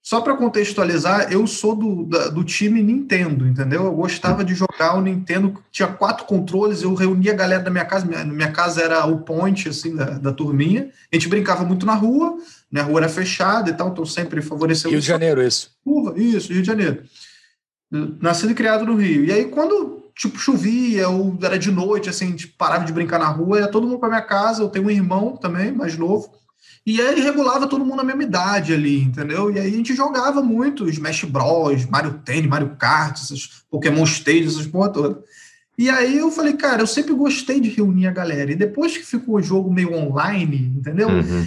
Só 0.00 0.22
para 0.22 0.34
contextualizar, 0.38 1.30
eu 1.30 1.46
sou 1.46 1.76
do, 1.76 2.04
da- 2.06 2.28
do 2.28 2.42
time 2.42 2.82
Nintendo, 2.82 3.46
entendeu? 3.46 3.84
Eu 3.84 3.92
gostava 3.92 4.42
de 4.42 4.54
jogar 4.54 4.96
o 4.96 5.02
Nintendo, 5.02 5.54
tinha 5.70 5.86
quatro 5.88 6.24
controles, 6.24 6.80
eu 6.82 6.94
reunia 6.94 7.32
a 7.32 7.36
galera 7.36 7.62
da 7.62 7.70
minha 7.70 7.84
casa, 7.84 8.06
minha, 8.06 8.24
minha 8.24 8.50
casa 8.50 8.80
era 8.80 9.04
o 9.06 9.18
point, 9.18 9.68
assim, 9.68 9.94
da, 9.94 10.12
da 10.12 10.32
turminha, 10.32 10.88
a 11.12 11.16
gente 11.16 11.28
brincava 11.28 11.62
muito 11.62 11.84
na 11.84 11.92
rua, 11.94 12.38
né? 12.70 12.80
a 12.80 12.84
rua 12.84 13.00
era 13.00 13.08
fechada 13.08 13.70
e 13.70 13.72
tal, 13.74 13.88
então 13.88 14.04
sempre 14.04 14.42
favoreceu 14.42 14.90
Rio 14.90 15.00
de 15.00 15.06
Janeiro, 15.06 15.42
isso. 15.42 15.70
Curva, 15.84 16.18
isso, 16.18 16.52
Rio 16.52 16.62
de 16.62 16.66
Janeiro. 16.66 17.02
Nascido 17.90 18.52
e 18.52 18.54
criado 18.54 18.84
no 18.84 18.96
Rio. 18.96 19.24
E 19.24 19.32
aí, 19.32 19.46
quando, 19.46 20.10
tipo, 20.14 20.38
chovia 20.38 21.08
ou 21.08 21.38
era 21.42 21.58
de 21.58 21.70
noite, 21.70 22.10
assim, 22.10 22.32
tipo, 22.32 22.54
parava 22.58 22.84
de 22.84 22.92
brincar 22.92 23.18
na 23.18 23.28
rua, 23.28 23.60
ia 23.60 23.68
todo 23.68 23.86
mundo 23.86 23.98
para 23.98 24.10
minha 24.10 24.22
casa. 24.22 24.62
Eu 24.62 24.68
tenho 24.68 24.86
um 24.86 24.90
irmão 24.90 25.36
também, 25.36 25.72
mais 25.72 25.96
novo. 25.96 26.30
E 26.84 27.00
aí 27.00 27.20
regulava 27.20 27.66
todo 27.66 27.84
mundo 27.84 27.98
na 27.98 28.04
mesma 28.04 28.22
idade 28.22 28.72
ali, 28.72 29.02
entendeu? 29.02 29.50
E 29.50 29.58
aí 29.58 29.68
a 29.68 29.76
gente 29.76 29.94
jogava 29.94 30.42
muito 30.42 30.88
Smash 30.88 31.24
Bros, 31.24 31.84
Mario 31.86 32.20
Tennis, 32.24 32.48
Mario 32.48 32.76
Kart, 32.78 33.20
esses 33.20 33.62
Pokémon 33.70 34.04
Stage, 34.04 34.46
essas 34.46 34.66
porra 34.66 34.88
toda. 34.90 35.22
E 35.76 35.88
aí 35.88 36.18
eu 36.18 36.30
falei, 36.30 36.54
cara, 36.54 36.82
eu 36.82 36.86
sempre 36.86 37.14
gostei 37.14 37.60
de 37.60 37.68
reunir 37.68 38.06
a 38.06 38.10
galera. 38.10 38.50
E 38.50 38.56
depois 38.56 38.96
que 38.96 39.04
ficou 39.04 39.36
o 39.36 39.42
jogo 39.42 39.72
meio 39.72 39.94
online, 39.94 40.72
entendeu? 40.76 41.08
Uhum. 41.08 41.46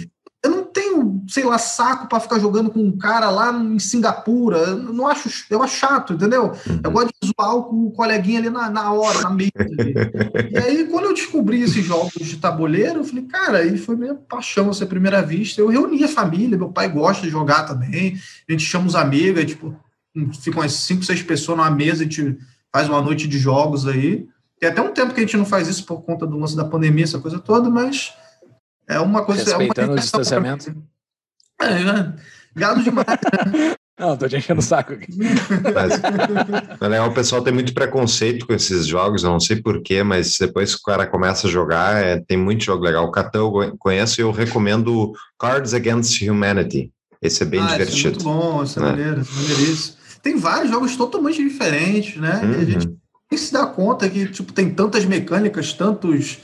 Eu 1.02 1.22
sei 1.28 1.44
lá, 1.44 1.58
saco 1.58 2.08
para 2.08 2.20
ficar 2.20 2.38
jogando 2.38 2.70
com 2.70 2.80
um 2.80 2.96
cara 2.96 3.28
lá 3.30 3.52
em 3.52 3.78
Singapura. 3.78 4.58
Eu 4.58 4.76
não 4.76 5.06
acho, 5.06 5.28
eu 5.50 5.62
acho 5.62 5.76
chato, 5.76 6.14
entendeu? 6.14 6.52
Eu 6.66 6.72
Uhum. 6.72 6.92
gosto 6.92 7.10
de 7.20 7.28
zoar 7.28 7.62
com 7.64 7.86
o 7.86 7.90
coleguinha 7.90 8.38
ali 8.38 8.50
na, 8.50 8.70
na 8.70 8.92
hora, 8.92 9.20
na 9.20 9.30
mesa. 9.30 9.50
E 10.50 10.56
aí, 10.58 10.84
quando 10.84 11.06
eu 11.06 11.14
descobri 11.14 11.62
esses 11.62 11.84
jogos 11.84 12.12
de 12.12 12.36
tabuleiro, 12.36 13.00
eu 13.00 13.04
falei, 13.04 13.24
cara, 13.24 13.58
aí 13.58 13.76
foi 13.76 13.96
minha 13.96 14.14
paixão, 14.14 14.70
essa 14.70 14.86
primeira 14.86 15.22
vista. 15.22 15.60
Eu 15.60 15.68
reuni 15.68 16.04
a 16.04 16.08
família, 16.08 16.56
meu 16.58 16.70
pai 16.70 16.88
gosta 16.88 17.22
de 17.22 17.30
jogar 17.30 17.64
também. 17.64 18.16
A 18.48 18.52
gente 18.52 18.64
chama 18.64 18.86
os 18.86 18.94
amigos, 18.94 19.38
aí, 19.40 19.46
tipo, 19.46 19.76
ficam 20.40 20.62
umas 20.62 20.72
cinco, 20.72 21.04
seis 21.04 21.22
pessoas 21.22 21.58
numa 21.58 21.70
mesa, 21.70 22.02
a 22.02 22.04
gente 22.04 22.38
faz 22.72 22.88
uma 22.88 23.00
noite 23.02 23.26
de 23.26 23.38
jogos 23.38 23.86
aí. 23.86 24.26
Tem 24.58 24.68
até 24.70 24.80
um 24.80 24.92
tempo 24.92 25.12
que 25.12 25.20
a 25.20 25.24
gente 25.24 25.36
não 25.36 25.44
faz 25.44 25.66
isso 25.68 25.84
por 25.84 26.02
conta 26.02 26.26
do 26.26 26.38
lance 26.38 26.56
da 26.56 26.64
pandemia, 26.64 27.04
essa 27.04 27.18
coisa 27.18 27.38
toda, 27.38 27.68
mas 27.68 28.12
é 28.88 29.00
uma 29.00 29.24
coisa. 29.24 29.42
Respeitando 29.44 29.80
é 29.80 29.90
o 29.90 29.94
uma 29.94 30.00
distanciamento. 30.00 30.76
Gado 32.54 32.82
demais. 32.82 33.06
Não, 33.98 34.16
tô 34.16 34.28
te 34.28 34.36
enchendo 34.36 34.60
o 34.60 34.62
saco 34.62 34.94
aqui. 34.94 35.06
Mas, 35.74 36.00
na 36.90 37.06
o 37.06 37.14
pessoal 37.14 37.42
tem 37.42 37.52
muito 37.52 37.72
preconceito 37.72 38.46
com 38.46 38.52
esses 38.52 38.86
jogos, 38.86 39.22
eu 39.22 39.30
não 39.30 39.38
sei 39.38 39.62
porquê, 39.62 40.02
mas 40.02 40.36
depois 40.38 40.74
que 40.74 40.80
o 40.80 40.84
cara 40.84 41.06
começa 41.06 41.46
a 41.46 41.50
jogar, 41.50 42.02
é, 42.02 42.18
tem 42.18 42.36
muito 42.36 42.64
jogo 42.64 42.84
legal. 42.84 43.04
O 43.06 43.10
Catan 43.12 43.38
eu 43.40 43.76
conheço 43.78 44.20
e 44.20 44.22
eu 44.22 44.30
recomendo 44.32 45.12
Cards 45.38 45.72
Against 45.72 46.20
Humanity. 46.22 46.90
Esse 47.20 47.42
é 47.44 47.46
bem 47.46 47.60
Ah, 47.60 47.64
isso 47.66 47.74
é 47.74 47.78
divertido. 47.84 48.10
muito 48.10 48.24
bom, 48.24 48.62
isso 48.64 48.78
é 48.78 48.82
né? 48.82 48.88
maneiro, 48.90 49.20
isso 49.20 49.30
é 49.32 49.42
maneiríssimo. 49.42 49.96
Tem 50.22 50.36
vários 50.36 50.70
jogos 50.70 50.96
totalmente 50.96 51.42
diferentes, 51.42 52.20
né? 52.20 52.40
E 52.42 52.62
a 52.62 52.64
gente 52.64 52.86
Uhum. 52.88 52.96
nem 53.30 53.38
se 53.38 53.52
dá 53.52 53.66
conta 53.66 54.08
que 54.08 54.26
tipo, 54.26 54.52
tem 54.52 54.70
tantas 54.70 55.04
mecânicas, 55.04 55.72
tantos 55.72 56.38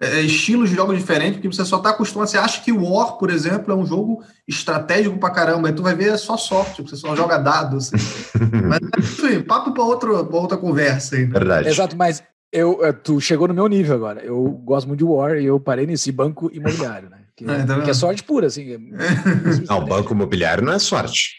é, 0.00 0.20
estilos 0.20 0.70
de 0.70 0.76
jogos 0.76 0.98
diferentes, 0.98 1.34
porque 1.34 1.48
você 1.48 1.64
só 1.64 1.76
está 1.76 1.90
acostumado. 1.90 2.28
Você 2.28 2.38
acha 2.38 2.62
que 2.62 2.72
o 2.72 2.90
War, 2.90 3.16
por 3.16 3.30
exemplo, 3.30 3.72
é 3.72 3.76
um 3.76 3.86
jogo 3.86 4.22
estratégico 4.46 5.18
pra 5.18 5.30
caramba, 5.30 5.68
aí 5.68 5.74
tu 5.74 5.82
vai 5.82 5.94
ver 5.94 6.08
é 6.08 6.16
só 6.16 6.36
sorte, 6.36 6.82
você 6.82 6.96
só 6.96 7.14
joga 7.14 7.38
dados. 7.38 7.92
Assim. 7.92 8.04
Mas, 8.68 8.80
enfim, 8.98 9.40
papo 9.42 9.72
para 9.72 9.82
outra, 9.82 10.24
pra 10.24 10.36
outra 10.36 10.56
conversa 10.58 11.16
aí. 11.16 11.26
Né? 11.26 11.32
Verdade. 11.32 11.68
Exato, 11.68 11.96
mas 11.96 12.22
eu, 12.52 12.84
eh, 12.84 12.92
tu 12.92 13.20
chegou 13.20 13.48
no 13.48 13.54
meu 13.54 13.66
nível 13.66 13.96
agora. 13.96 14.20
Eu 14.24 14.44
gosto 14.64 14.86
muito 14.86 14.98
de 14.98 15.04
War 15.04 15.36
e 15.36 15.44
eu 15.44 15.58
parei 15.58 15.86
nesse 15.86 16.12
banco 16.12 16.50
imobiliário, 16.52 17.10
né? 17.10 17.18
Que, 17.36 17.50
É, 17.50 17.64
tá 17.64 17.80
que 17.80 17.90
é 17.90 17.94
sorte 17.94 18.22
pura, 18.22 18.46
assim. 18.46 18.78
Não, 19.68 19.78
o 19.78 19.86
banco 19.86 20.12
imobiliário 20.12 20.64
não 20.64 20.72
é 20.72 20.78
sorte. 20.78 21.34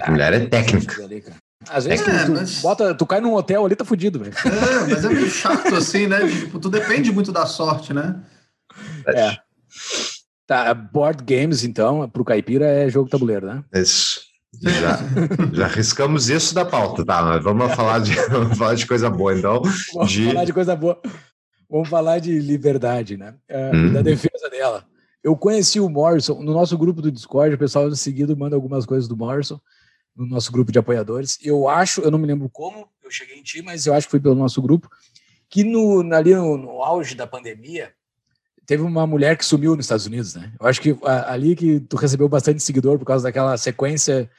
A 0.00 0.10
mulher 0.10 0.32
é 0.32 0.46
técnica. 0.46 1.06
Às 1.70 1.84
vezes 1.86 2.06
É, 2.06 2.20
tu, 2.20 2.26
tu 2.26 2.32
mas- 2.32 2.60
bota, 2.60 2.94
tu 2.94 3.06
cai 3.06 3.20
num 3.20 3.34
hotel 3.34 3.64
ali, 3.64 3.74
tá 3.76 3.84
fudido, 3.84 4.18
velho. 4.18 4.32
É, 4.44 4.86
mas 4.90 5.04
é 5.04 5.08
meio 5.08 5.30
chato 5.30 5.74
assim, 5.74 6.06
né? 6.06 6.26
Tipo, 6.28 6.58
tu 6.58 6.68
depende 6.68 7.10
muito 7.12 7.32
da 7.32 7.46
sorte, 7.46 7.92
né? 7.92 8.20
É. 9.06 9.36
Tá, 10.46 10.74
board 10.74 11.22
games, 11.24 11.64
então, 11.64 12.08
pro 12.08 12.24
caipira 12.24 12.66
é 12.66 12.88
jogo 12.90 13.08
tabuleiro, 13.08 13.46
né? 13.46 13.64
Isso. 13.74 14.20
Já, 14.62 14.98
já 15.52 15.66
riscamos 15.66 16.28
isso 16.28 16.54
da 16.54 16.64
pauta, 16.64 17.04
tá? 17.04 17.22
Mas 17.22 17.42
vamos 17.42 17.74
falar 17.74 17.98
de, 18.00 18.14
vamos 18.30 18.56
falar 18.56 18.74
de 18.74 18.86
coisa 18.86 19.10
boa, 19.10 19.36
então. 19.36 19.62
Vamos 19.94 20.12
De- 20.12 20.26
falar 20.26 20.44
de 20.44 20.52
coisa 20.52 20.76
boa. 20.76 21.00
Vamos 21.68 21.88
falar 21.88 22.18
de 22.20 22.38
liberdade, 22.38 23.16
né? 23.16 23.34
É, 23.48 23.70
Hum. 23.74 23.92
da 23.92 24.02
defesa 24.02 24.48
dela. 24.50 24.84
Eu 25.24 25.34
conheci 25.36 25.80
o 25.80 25.88
Morrison 25.88 26.40
no 26.42 26.52
nosso 26.52 26.76
grupo 26.76 27.00
do 27.00 27.10
Discord, 27.10 27.54
o 27.54 27.58
pessoal 27.58 27.88
em 27.88 27.96
seguida 27.96 28.36
manda 28.36 28.54
algumas 28.54 28.84
coisas 28.84 29.08
do 29.08 29.16
Morrison 29.16 29.58
no 30.16 30.26
nosso 30.26 30.50
grupo 30.52 30.70
de 30.72 30.78
apoiadores. 30.78 31.38
Eu 31.42 31.68
acho, 31.68 32.00
eu 32.00 32.10
não 32.10 32.18
me 32.18 32.26
lembro 32.26 32.48
como 32.48 32.88
eu 33.02 33.10
cheguei 33.10 33.36
em 33.38 33.42
ti, 33.42 33.62
mas 33.62 33.86
eu 33.86 33.94
acho 33.94 34.06
que 34.06 34.12
foi 34.12 34.20
pelo 34.20 34.34
nosso 34.34 34.60
grupo, 34.62 34.88
que 35.48 35.62
no, 35.64 36.00
ali 36.14 36.34
no, 36.34 36.56
no 36.56 36.82
auge 36.82 37.14
da 37.14 37.26
pandemia, 37.26 37.92
teve 38.66 38.82
uma 38.82 39.06
mulher 39.06 39.36
que 39.36 39.44
sumiu 39.44 39.76
nos 39.76 39.84
Estados 39.84 40.06
Unidos, 40.06 40.34
né? 40.34 40.52
Eu 40.58 40.66
acho 40.66 40.80
que 40.80 40.96
a- 41.04 41.32
ali 41.32 41.54
que 41.54 41.80
tu 41.80 41.96
recebeu 41.96 42.28
bastante 42.28 42.62
seguidor 42.62 42.98
por 42.98 43.04
causa 43.04 43.24
daquela 43.24 43.56
sequência 43.58 44.30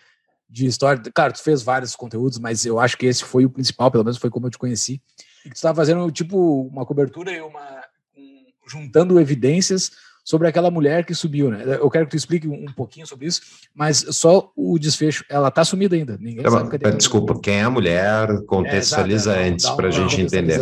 de 0.50 0.65
história. 0.65 1.01
Claro, 1.13 1.34
tu 1.34 1.44
fez 1.44 1.62
vários 1.62 1.96
conteúdos, 1.96 2.39
mas 2.39 2.65
eu 2.65 2.79
acho 2.79 2.98
que 2.98 3.05
esse 3.05 3.24
foi 3.24 3.46
o 3.46 3.50
principal, 3.50 3.91
pelo 3.91 4.03
menos 4.03 4.17
foi 4.17 4.29
como 4.29 4.48
eu 4.48 4.51
te 4.51 4.58
conheci. 4.58 5.01
E 5.46 5.50
tu 5.50 5.55
estava 5.55 5.75
fazendo, 5.75 6.10
tipo, 6.12 6.63
uma 6.67 6.86
cobertura 6.86 7.32
e 7.32 7.39
uma. 7.41 7.84
um- 8.17 8.46
juntando 8.67 9.20
evidências 9.20 9.91
sobre 10.25 10.48
aquela 10.48 10.72
mulher 10.72 11.05
que 11.05 11.13
subiu, 11.13 11.51
né? 11.51 11.63
Eu 11.79 11.89
quero 11.89 12.05
que 12.05 12.12
tu 12.12 12.17
explique 12.17 12.48
um, 12.48 12.65
pouquinho 12.65 13.05
sobre 13.05 13.27
isso, 13.27 13.41
mas 13.75 14.03
só 14.10 14.51
o 14.55 14.79
desfecho. 14.79 15.24
Ela 15.29 15.51
tá 15.51 15.63
sumida 15.63 15.96
ainda. 15.96 16.17
Ninguém 16.20 16.44
Tá 16.44 16.50
sabe 16.50 16.70
cadê 16.72 16.88
ela. 16.88 16.98
Desculpa, 16.98 17.39
quem 17.39 17.60
é 17.60 17.63
a 17.63 17.70
mulher? 17.70 18.27
Contextualiza 18.48 19.36
É, 19.36 19.50
antes 19.50 19.70
para 19.70 19.88
a 19.89 19.91
gente 19.91 20.20
entender. 20.20 20.58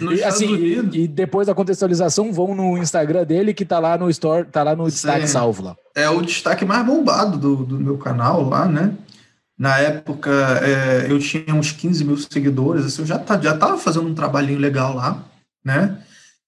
Nos 0.00 0.18
E, 0.18 0.24
assim, 0.24 0.46
Unidos. 0.52 0.96
e 0.96 1.06
depois 1.06 1.46
da 1.46 1.54
contextualização, 1.54 2.32
vão 2.32 2.54
no 2.54 2.76
Instagram 2.76 3.24
dele, 3.24 3.54
que 3.54 3.64
tá 3.64 3.78
lá 3.78 3.96
no 3.96 4.10
store, 4.10 4.46
tá 4.46 4.62
lá 4.62 4.74
no 4.74 4.86
destaque 4.86 5.26
Sim. 5.26 5.32
salvo 5.34 5.62
lá. 5.62 5.76
é 5.94 6.08
o 6.10 6.20
destaque 6.22 6.64
mais 6.64 6.84
bombado 6.84 7.38
do, 7.38 7.56
do 7.64 7.78
meu 7.78 7.96
canal 7.98 8.42
lá, 8.48 8.66
né? 8.66 8.92
Na 9.56 9.78
época, 9.78 10.30
é, 10.62 11.06
eu 11.08 11.18
tinha 11.20 11.54
uns 11.54 11.70
15 11.70 12.04
mil 12.04 12.16
seguidores, 12.16 12.86
assim, 12.86 13.02
eu 13.02 13.06
já, 13.06 13.18
tá, 13.18 13.38
já 13.40 13.56
tava 13.56 13.78
fazendo 13.78 14.08
um 14.08 14.14
trabalhinho 14.14 14.58
legal 14.58 14.94
lá, 14.94 15.22
né? 15.64 15.98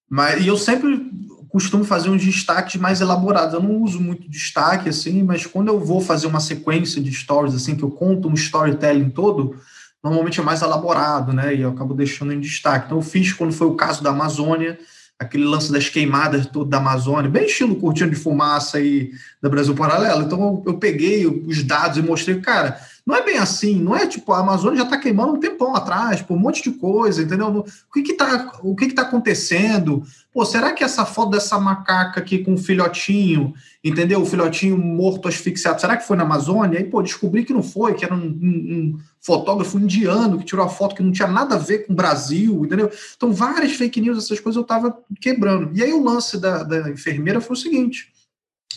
Mas, 0.09 0.43
e 0.43 0.47
eu 0.47 0.57
sempre 0.57 1.09
costumo 1.49 1.83
fazer 1.83 2.09
uns 2.09 2.23
destaques 2.23 2.79
mais 2.79 3.01
elaborados. 3.01 3.53
Eu 3.53 3.61
não 3.61 3.81
uso 3.81 3.99
muito 3.99 4.29
destaque, 4.29 4.89
assim, 4.89 5.23
mas 5.23 5.45
quando 5.45 5.69
eu 5.69 5.79
vou 5.79 6.01
fazer 6.01 6.27
uma 6.27 6.39
sequência 6.39 7.01
de 7.01 7.11
stories, 7.11 7.55
assim, 7.55 7.75
que 7.75 7.83
eu 7.83 7.91
conto 7.91 8.27
um 8.27 8.33
storytelling 8.33 9.09
todo, 9.09 9.55
normalmente 10.03 10.39
é 10.39 10.43
mais 10.43 10.61
elaborado, 10.61 11.33
né? 11.33 11.55
E 11.55 11.61
eu 11.61 11.69
acabo 11.69 11.93
deixando 11.93 12.33
em 12.33 12.39
destaque. 12.39 12.85
Então, 12.85 12.97
eu 12.97 13.03
fiz 13.03 13.33
quando 13.33 13.53
foi 13.53 13.67
o 13.67 13.75
caso 13.75 14.03
da 14.03 14.09
Amazônia, 14.09 14.77
aquele 15.19 15.45
lance 15.45 15.71
das 15.71 15.89
queimadas 15.89 16.45
todo 16.45 16.69
da 16.69 16.77
Amazônia, 16.77 17.29
bem 17.29 17.45
estilo 17.45 17.75
cortina 17.77 18.09
de 18.09 18.15
fumaça 18.15 18.77
aí 18.77 19.11
da 19.41 19.49
Brasil 19.49 19.73
Paralelo. 19.73 20.23
Então 20.23 20.39
eu, 20.39 20.73
eu 20.73 20.77
peguei 20.77 21.25
os 21.25 21.63
dados 21.63 21.97
e 21.97 22.03
mostrei, 22.03 22.39
cara, 22.39 22.79
não 23.05 23.15
é 23.15 23.23
bem 23.23 23.37
assim, 23.37 23.81
não 23.81 23.95
é 23.95 24.05
tipo, 24.05 24.31
a 24.31 24.39
Amazônia 24.39 24.79
já 24.79 24.83
está 24.83 24.97
queimando 24.97 25.33
um 25.33 25.39
tempão 25.39 25.75
atrás, 25.75 26.21
por 26.21 26.35
um 26.35 26.39
monte 26.39 26.61
de 26.61 26.71
coisa, 26.71 27.23
entendeu? 27.23 27.47
O 27.47 27.93
que 27.93 28.03
que 28.03 28.13
tá, 28.13 28.59
o 28.61 28.75
que 28.75 28.87
que 28.87 28.93
tá 28.93 29.03
acontecendo? 29.03 30.03
Pô, 30.37 30.45
será 30.45 30.71
que 30.71 30.83
essa 30.83 31.03
foto 31.03 31.31
dessa 31.31 31.59
macaca 31.59 32.19
aqui 32.19 32.43
com 32.43 32.53
o 32.53 32.57
filhotinho, 32.59 33.55
entendeu? 33.83 34.21
O 34.21 34.25
filhotinho 34.25 34.77
morto, 34.77 35.27
asfixiado, 35.27 35.81
será 35.81 35.97
que 35.97 36.05
foi 36.05 36.15
na 36.15 36.21
Amazônia? 36.21 36.77
Aí, 36.77 36.85
pô, 36.85 37.01
descobri 37.01 37.43
que 37.43 37.51
não 37.51 37.63
foi, 37.63 37.95
que 37.95 38.05
era 38.05 38.13
um, 38.13 38.19
um- 38.19 38.71
um 38.93 38.99
fotógrafo 39.19 39.79
indiano 39.79 40.37
que 40.37 40.45
tirou 40.45 40.63
a 40.63 40.69
foto 40.69 40.93
que 40.93 41.01
não 41.01 41.11
tinha 41.11 41.27
nada 41.27 41.55
a 41.55 41.57
ver 41.57 41.87
com 41.87 41.93
o 41.93 41.95
Brasil, 41.95 42.63
entendeu? 42.63 42.91
Então, 43.15 43.33
várias 43.33 43.71
fake 43.71 43.99
news, 43.99 44.19
essas 44.25 44.39
coisas 44.39 44.57
eu 44.61 44.63
tava 44.63 44.95
quebrando. 45.19 45.75
E 45.75 45.81
aí 45.81 45.91
o 45.91 46.03
lance 46.03 46.39
da, 46.39 46.61
da 46.61 46.87
enfermeira 46.91 47.41
foi 47.41 47.55
o 47.55 47.59
seguinte, 47.59 48.13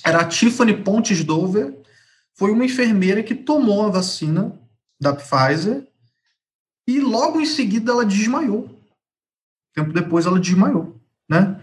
era 0.03 0.21
a 0.21 0.25
Tiffany 0.25 0.83
Pontes 0.83 1.23
Dover, 1.23 1.79
foi 2.33 2.53
uma 2.53 2.65
enfermeira 2.65 3.23
que 3.23 3.35
tomou 3.35 3.85
a 3.85 3.91
vacina 3.91 4.59
da 4.99 5.13
Pfizer 5.13 5.87
e 6.89 7.01
logo 7.01 7.39
em 7.39 7.45
seguida 7.45 7.93
ela 7.93 8.07
desmaiou. 8.07 8.81
Tempo 9.75 9.93
depois 9.93 10.25
ela 10.25 10.41
desmaiou, 10.41 10.99
né? 11.31 11.57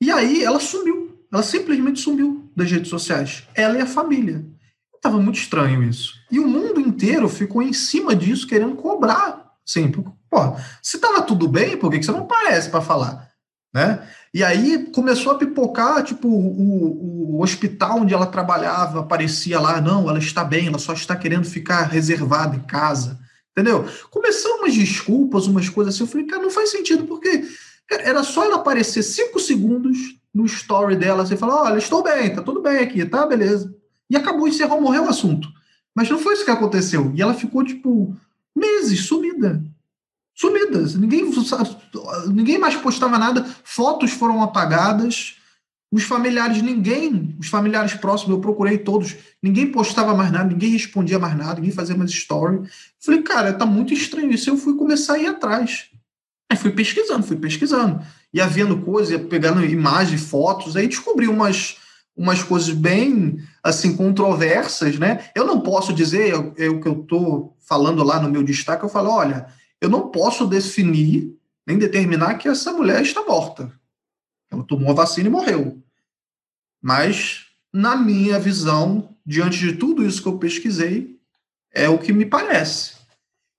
E 0.00 0.10
aí 0.10 0.42
ela 0.42 0.58
sumiu. 0.58 1.14
Ela 1.30 1.42
simplesmente 1.42 2.00
sumiu 2.00 2.50
das 2.56 2.70
redes 2.70 2.88
sociais. 2.88 3.44
Ela 3.54 3.78
e 3.78 3.82
a 3.82 3.86
família. 3.86 4.44
Tava 5.02 5.20
muito 5.20 5.38
estranho 5.38 5.82
isso. 5.82 6.14
E 6.30 6.40
o 6.40 6.48
mundo 6.48 6.80
inteiro 6.80 7.28
ficou 7.28 7.62
em 7.62 7.72
cima 7.72 8.16
disso, 8.16 8.46
querendo 8.46 8.74
cobrar. 8.74 9.52
Sim, 9.64 9.90
pô, 9.90 10.56
se 10.82 10.98
tava 10.98 11.22
tudo 11.22 11.46
bem, 11.46 11.76
por 11.76 11.90
que 11.90 11.98
que 11.98 12.04
você 12.04 12.12
não 12.12 12.20
aparece 12.20 12.70
para 12.70 12.80
falar? 12.80 13.26
né? 13.76 14.08
E 14.32 14.42
aí 14.42 14.86
começou 14.90 15.32
a 15.32 15.38
pipocar, 15.38 16.02
tipo, 16.02 16.26
o, 16.26 17.36
o 17.36 17.42
hospital 17.42 17.98
onde 18.00 18.14
ela 18.14 18.24
trabalhava 18.24 19.00
aparecia 19.00 19.60
lá, 19.60 19.82
não, 19.82 20.08
ela 20.08 20.18
está 20.18 20.42
bem, 20.42 20.68
ela 20.68 20.78
só 20.78 20.94
está 20.94 21.14
querendo 21.14 21.44
ficar 21.44 21.82
reservada 21.82 22.56
em 22.56 22.60
casa, 22.60 23.18
entendeu? 23.50 23.86
Começou 24.10 24.56
umas 24.56 24.74
desculpas, 24.74 25.46
umas 25.46 25.68
coisas 25.68 25.94
assim, 25.94 26.04
eu 26.04 26.08
falei, 26.08 26.26
cara, 26.26 26.42
não 26.42 26.50
faz 26.50 26.70
sentido, 26.70 27.04
porque 27.04 27.44
era 27.90 28.22
só 28.22 28.44
ela 28.44 28.56
aparecer 28.56 29.02
cinco 29.02 29.38
segundos 29.38 29.96
no 30.34 30.44
story 30.46 30.96
dela, 30.96 31.24
você 31.24 31.36
falar, 31.36 31.62
olha, 31.62 31.78
estou 31.78 32.02
bem, 32.02 32.34
tá 32.34 32.42
tudo 32.42 32.60
bem 32.60 32.78
aqui, 32.78 33.04
tá, 33.04 33.26
beleza. 33.26 33.74
E 34.10 34.16
acabou, 34.16 34.46
encerrou, 34.46 34.80
morreu 34.80 35.04
o 35.04 35.08
assunto. 35.08 35.48
Mas 35.94 36.10
não 36.10 36.18
foi 36.18 36.34
isso 36.34 36.44
que 36.44 36.50
aconteceu. 36.50 37.12
E 37.14 37.22
ela 37.22 37.32
ficou, 37.32 37.64
tipo, 37.64 38.14
meses 38.54 39.06
sumida 39.06 39.62
sumidas. 40.36 40.94
Ninguém, 40.94 41.24
ninguém 42.28 42.58
mais 42.58 42.76
postava 42.76 43.18
nada, 43.18 43.44
fotos 43.64 44.12
foram 44.12 44.42
apagadas, 44.42 45.38
os 45.90 46.02
familiares, 46.02 46.60
ninguém, 46.60 47.34
os 47.40 47.48
familiares 47.48 47.94
próximos, 47.94 48.32
eu 48.32 48.40
procurei 48.40 48.76
todos, 48.76 49.16
ninguém 49.42 49.72
postava 49.72 50.14
mais 50.14 50.30
nada, 50.30 50.50
ninguém 50.50 50.70
respondia 50.70 51.18
mais 51.18 51.36
nada, 51.36 51.54
ninguém 51.54 51.72
fazia 51.72 51.96
mais 51.96 52.10
story. 52.10 52.68
Falei, 53.00 53.22
cara, 53.22 53.54
tá 53.54 53.64
muito 53.64 53.94
estranho 53.94 54.30
isso. 54.30 54.50
Eu 54.50 54.58
fui 54.58 54.76
começar 54.76 55.14
a 55.14 55.18
ir 55.18 55.26
atrás. 55.26 55.86
Aí 56.50 56.56
fui 56.56 56.70
pesquisando, 56.70 57.26
fui 57.26 57.36
pesquisando. 57.36 58.04
Ia 58.32 58.46
vendo 58.46 58.80
coisas, 58.82 59.10
ia 59.10 59.18
pegando 59.18 59.64
imagens, 59.64 60.22
fotos, 60.22 60.76
aí 60.76 60.86
descobri 60.86 61.26
umas, 61.26 61.76
umas 62.16 62.42
coisas 62.42 62.70
bem, 62.70 63.38
assim, 63.62 63.96
controversas, 63.96 64.98
né? 64.98 65.28
Eu 65.34 65.44
não 65.44 65.60
posso 65.60 65.92
dizer, 65.92 66.32
é 66.56 66.68
o 66.68 66.80
que 66.80 66.88
eu 66.88 67.02
tô 67.02 67.54
falando 67.60 68.02
lá 68.04 68.20
no 68.20 68.30
meu 68.30 68.42
destaque, 68.42 68.84
eu 68.84 68.88
falo, 68.88 69.10
olha, 69.10 69.46
eu 69.80 69.88
não 69.88 70.08
posso 70.08 70.46
definir 70.46 71.36
nem 71.66 71.78
determinar 71.78 72.34
que 72.34 72.48
essa 72.48 72.72
mulher 72.72 73.02
está 73.02 73.24
morta. 73.24 73.72
Ela 74.50 74.62
tomou 74.62 74.90
a 74.90 74.94
vacina 74.94 75.28
e 75.28 75.32
morreu. 75.32 75.82
Mas, 76.80 77.46
na 77.72 77.96
minha 77.96 78.38
visão, 78.38 79.16
diante 79.26 79.58
de 79.58 79.72
tudo 79.72 80.06
isso 80.06 80.22
que 80.22 80.28
eu 80.28 80.38
pesquisei, 80.38 81.18
é 81.74 81.88
o 81.88 81.98
que 81.98 82.12
me 82.12 82.24
parece. 82.24 82.94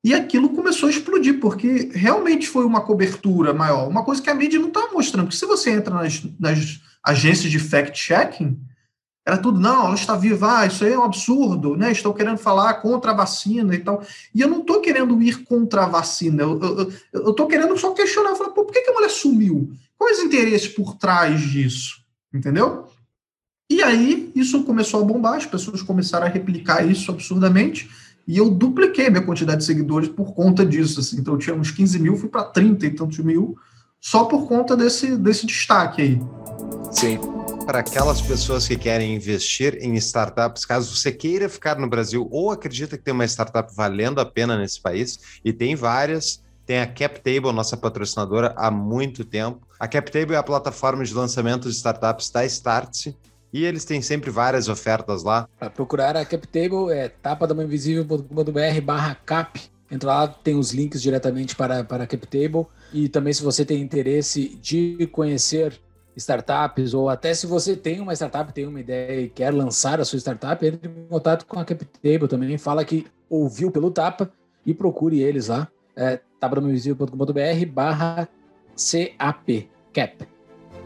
E 0.04 0.14
aquilo 0.14 0.50
começou 0.50 0.88
a 0.88 0.92
explodir, 0.92 1.40
porque 1.40 1.90
realmente 1.94 2.48
foi 2.48 2.66
uma 2.66 2.82
cobertura 2.82 3.54
maior. 3.54 3.88
Uma 3.88 4.04
coisa 4.04 4.22
que 4.22 4.30
a 4.30 4.36
mídia 4.36 4.60
não 4.60 4.70
está 4.70 4.90
mostrando. 4.92 5.26
Porque 5.26 5.38
se 5.38 5.46
você 5.46 5.72
entra 5.72 5.94
nas, 5.94 6.24
nas 6.40 6.80
agências 7.04 7.52
de 7.52 7.60
fact-checking, 7.60 8.60
era 9.28 9.38
tudo, 9.38 9.60
não, 9.60 9.88
ela 9.88 9.96
está 9.96 10.16
viva, 10.16 10.60
ah, 10.60 10.66
isso 10.66 10.86
aí 10.86 10.94
é 10.94 10.98
um 10.98 11.04
absurdo, 11.04 11.76
né? 11.76 11.92
Estou 11.92 12.14
querendo 12.14 12.38
falar 12.38 12.76
contra 12.76 13.12
a 13.12 13.14
vacina 13.14 13.76
e 13.76 13.80
tal. 13.80 14.02
E 14.34 14.40
eu 14.40 14.48
não 14.48 14.62
estou 14.62 14.80
querendo 14.80 15.22
ir 15.22 15.44
contra 15.44 15.84
a 15.84 15.88
vacina, 15.88 16.44
eu 16.44 16.90
estou 17.32 17.46
querendo 17.46 17.78
só 17.78 17.92
questionar, 17.92 18.36
falar, 18.36 18.52
pô, 18.52 18.64
por 18.64 18.72
que, 18.72 18.84
que 18.84 18.90
a 18.90 18.94
mulher 18.94 19.10
sumiu? 19.10 19.70
Quais 19.98 20.20
os 20.20 20.24
interesses 20.24 20.70
por 20.70 20.96
trás 20.96 21.42
disso? 21.42 21.98
Entendeu? 22.34 22.88
E 23.70 23.84
aí, 23.84 24.32
isso 24.34 24.64
começou 24.64 25.02
a 25.02 25.04
bombar, 25.04 25.36
as 25.36 25.46
pessoas 25.46 25.82
começaram 25.82 26.26
a 26.26 26.30
replicar 26.30 26.90
isso 26.90 27.12
absurdamente, 27.12 27.90
e 28.28 28.38
eu 28.38 28.50
dupliquei 28.50 29.10
minha 29.10 29.24
quantidade 29.24 29.60
de 29.60 29.66
seguidores 29.66 30.10
por 30.10 30.34
conta 30.34 30.66
disso. 30.66 31.00
Assim. 31.00 31.20
Então, 31.20 31.36
eu 31.36 31.40
tinha 31.40 31.56
uns 31.56 31.72
15 31.72 32.00
mil, 32.00 32.18
fui 32.18 32.30
para 32.30 32.44
30 32.44 32.86
e 32.86 32.90
tantos 32.92 33.20
mil, 33.20 33.56
só 34.02 34.26
por 34.26 34.48
conta 34.48 34.76
desse, 34.76 35.16
desse 35.16 35.46
destaque 35.46 36.02
aí. 36.02 36.22
Sim 36.92 37.20
para 37.68 37.80
aquelas 37.80 38.22
pessoas 38.22 38.66
que 38.66 38.78
querem 38.78 39.14
investir 39.14 39.78
em 39.82 39.94
startups, 39.96 40.64
caso 40.64 40.96
você 40.96 41.12
queira 41.12 41.50
ficar 41.50 41.78
no 41.78 41.90
Brasil 41.90 42.26
ou 42.32 42.50
acredita 42.50 42.98
que 42.98 43.04
tem 43.04 43.14
uma 43.14 43.26
startup 43.26 43.76
valendo 43.76 44.22
a 44.22 44.26
pena 44.26 44.58
nesse 44.58 44.80
país, 44.80 45.20
e 45.44 45.52
tem 45.52 45.76
várias, 45.76 46.42
tem 46.66 46.80
a 46.80 46.88
CapTable, 46.88 47.52
nossa 47.52 47.76
patrocinadora, 47.76 48.54
há 48.56 48.72
muito 48.72 49.26
tempo. 49.26 49.68
A 49.78 49.86
CapTable 49.86 50.36
é 50.36 50.38
a 50.38 50.44
plataforma 50.44 51.04
de 51.04 51.14
lançamento 51.14 51.68
de 51.68 51.76
startups 51.76 52.30
da 52.30 52.46
Startse, 52.46 53.18
e 53.52 53.66
eles 53.66 53.86
têm 53.86 54.02
sempre 54.02 54.30
várias 54.30 54.68
ofertas 54.68 55.24
lá. 55.24 55.48
Para 55.60 55.70
procurar 55.70 56.16
a 56.18 56.26
CapTable 56.26 56.92
é 56.92 57.10
tapadamainvisível.com.br 57.10 58.82
barra 58.84 59.16
cap. 59.16 59.62
Entra 59.90 60.10
lá, 60.10 60.28
tem 60.28 60.56
os 60.56 60.74
links 60.74 61.02
diretamente 61.02 61.56
para, 61.56 61.84
para 61.84 62.04
a 62.04 62.08
CapTable. 62.08 62.66
E 62.94 63.08
também 63.08 63.32
se 63.32 63.44
você 63.44 63.64
tem 63.64 63.82
interesse 63.82 64.58
de 64.62 65.08
conhecer 65.12 65.80
startups, 66.16 66.94
ou 66.94 67.10
até 67.10 67.34
se 67.34 67.46
você 67.46 67.76
tem 67.76 68.00
uma 68.00 68.14
startup, 68.14 68.52
tem 68.52 68.66
uma 68.66 68.80
ideia 68.80 69.22
e 69.22 69.30
quer 69.30 69.54
lançar 69.54 70.02
a 70.02 70.06
sua 70.06 70.20
startup, 70.20 70.66
entre 70.66 70.90
em 70.90 71.08
contato 71.08 71.46
com 71.46 71.60
a 71.60 71.66
CapTable 71.66 72.28
também, 72.28 72.58
fala 72.58 72.84
que 72.84 73.06
ouviu 73.30 73.72
pelo 73.72 73.92
Tapa 73.92 74.32
e 74.66 74.74
procure 74.74 75.22
eles 75.22 75.48
lá, 75.48 75.68
é, 75.96 76.20
tabramovisível.com.br 76.40 77.66
barra 77.72 78.28
CAP, 78.76 79.70
CAP. 79.94 80.28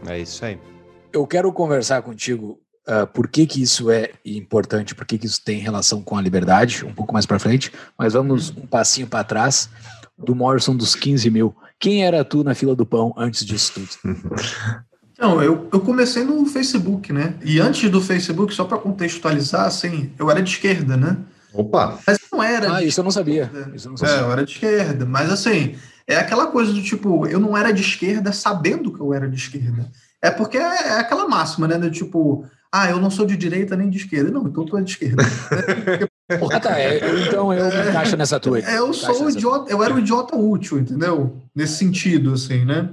É 0.06 0.18
isso 0.18 0.44
aí. 0.44 0.71
Eu 1.12 1.26
quero 1.26 1.52
conversar 1.52 2.02
contigo 2.02 2.58
uh, 2.88 3.06
por 3.06 3.28
que, 3.28 3.46
que 3.46 3.62
isso 3.62 3.90
é 3.90 4.10
importante, 4.24 4.94
por 4.94 5.04
que, 5.04 5.18
que 5.18 5.26
isso 5.26 5.42
tem 5.44 5.58
relação 5.58 6.02
com 6.02 6.16
a 6.16 6.22
liberdade, 6.22 6.84
um 6.84 6.94
pouco 6.94 7.12
mais 7.12 7.26
para 7.26 7.38
frente, 7.38 7.72
mas 7.98 8.14
vamos 8.14 8.50
um 8.50 8.66
passinho 8.66 9.06
para 9.06 9.24
trás 9.24 9.68
do 10.16 10.34
Morrison 10.34 10.76
dos 10.76 10.94
15 10.94 11.30
mil. 11.30 11.54
Quem 11.78 12.04
era 12.04 12.24
tu 12.24 12.44
na 12.44 12.54
fila 12.54 12.74
do 12.74 12.86
pão 12.86 13.12
antes 13.16 13.44
disso 13.44 13.72
tudo? 13.74 13.88
Não, 15.18 15.40
eu, 15.40 15.68
eu 15.72 15.80
comecei 15.80 16.24
no 16.24 16.44
Facebook, 16.46 17.12
né? 17.12 17.36
E 17.44 17.60
antes 17.60 17.88
do 17.88 18.00
Facebook, 18.00 18.52
só 18.52 18.64
para 18.64 18.78
contextualizar, 18.78 19.66
assim, 19.66 20.10
eu 20.18 20.28
era 20.28 20.42
de 20.42 20.50
esquerda, 20.50 20.96
né? 20.96 21.16
Opa! 21.54 21.96
Mas 22.04 22.18
não 22.32 22.42
era. 22.42 22.76
Ah, 22.76 22.82
isso 22.82 22.98
eu 22.98 23.04
não 23.04 23.10
sabia. 23.12 23.48
Isso 23.72 23.86
eu 23.86 23.90
não 23.90 23.96
sabia. 23.96 24.16
É, 24.16 24.20
eu 24.20 24.32
era 24.32 24.44
de 24.44 24.50
esquerda. 24.50 25.06
Mas 25.06 25.30
assim, 25.30 25.76
é 26.08 26.16
aquela 26.16 26.48
coisa 26.48 26.72
do 26.72 26.82
tipo, 26.82 27.24
eu 27.28 27.38
não 27.38 27.56
era 27.56 27.72
de 27.72 27.82
esquerda 27.82 28.32
sabendo 28.32 28.92
que 28.92 28.98
eu 28.98 29.14
era 29.14 29.28
de 29.28 29.36
esquerda. 29.36 29.88
É 30.22 30.30
porque 30.30 30.56
é, 30.56 30.60
é 30.60 30.98
aquela 31.00 31.28
máxima, 31.28 31.66
né? 31.66 31.90
Tipo, 31.90 32.46
ah, 32.70 32.88
eu 32.88 32.98
não 33.00 33.10
sou 33.10 33.26
de 33.26 33.36
direita 33.36 33.76
nem 33.76 33.90
de 33.90 33.98
esquerda. 33.98 34.30
Não, 34.30 34.46
então 34.46 34.64
tu 34.64 34.78
é 34.78 34.82
de 34.82 34.92
esquerda. 34.92 35.22
ah, 36.50 36.60
tá. 36.60 36.78
É, 36.78 36.98
então 37.26 37.52
eu 37.52 37.64
me 37.64 37.90
encaixo 37.90 38.16
nessa 38.16 38.40
tua. 38.40 38.60
É, 38.60 38.78
eu 38.78 38.94
sou 38.94 39.28
idiota, 39.28 39.70
eu 39.70 39.82
era 39.82 39.92
o 39.92 39.98
idiota 39.98 40.36
útil, 40.36 40.78
entendeu? 40.78 41.42
Nesse 41.54 41.76
sentido, 41.76 42.32
assim, 42.32 42.64
né? 42.64 42.90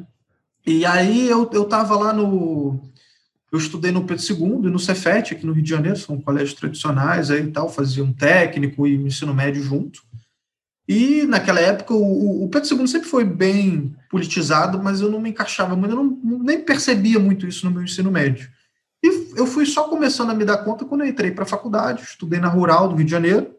E 0.65 0.85
aí 0.85 1.29
eu, 1.29 1.49
eu 1.53 1.65
tava 1.65 1.95
lá 1.97 2.11
no. 2.11 2.79
Eu 3.51 3.57
estudei 3.57 3.91
no 3.91 4.03
Pedro 4.03 4.23
II 4.23 4.67
e 4.67 4.71
no 4.71 4.77
Cefet, 4.77 5.33
aqui 5.33 5.45
no 5.45 5.53
Rio 5.53 5.63
de 5.63 5.69
Janeiro, 5.69 5.97
são 5.97 6.19
colégios 6.21 6.53
tradicionais 6.53 7.31
aí 7.31 7.43
e 7.43 7.51
tal, 7.51 7.67
fazia 7.67 8.03
um 8.03 8.13
técnico 8.13 8.85
e 8.85 8.97
um 8.97 9.07
ensino 9.07 9.33
médio 9.33 9.63
junto. 9.63 10.01
E 10.89 11.23
naquela 11.28 11.60
época 11.60 11.93
o, 11.93 12.43
o 12.43 12.49
Pedro 12.49 12.82
II 12.82 12.88
sempre 12.88 13.08
foi 13.08 13.23
bem 13.23 13.95
politizado, 14.10 14.82
mas 14.82 15.02
eu 15.02 15.12
não 15.12 15.21
me 15.21 15.30
encaixava 15.30 15.75
muito, 15.75 15.91
eu 15.91 16.04
não, 16.04 16.39
nem 16.39 16.60
percebia 16.60 17.19
muito 17.19 17.45
isso 17.45 17.63
no 17.63 17.71
meu 17.71 17.84
ensino 17.84 18.10
médio. 18.10 18.49
E 19.04 19.34
eu 19.36 19.45
fui 19.45 19.67
só 19.67 19.84
começando 19.88 20.32
a 20.32 20.34
me 20.34 20.43
dar 20.43 20.58
conta 20.58 20.86
quando 20.86 21.02
eu 21.02 21.08
entrei 21.08 21.30
para 21.30 21.43
a 21.43 21.47
faculdade, 21.47 22.02
estudei 22.02 22.39
na 22.39 22.47
Rural 22.47 22.89
do 22.89 22.95
Rio 22.95 23.06
de 23.06 23.12
Janeiro, 23.12 23.52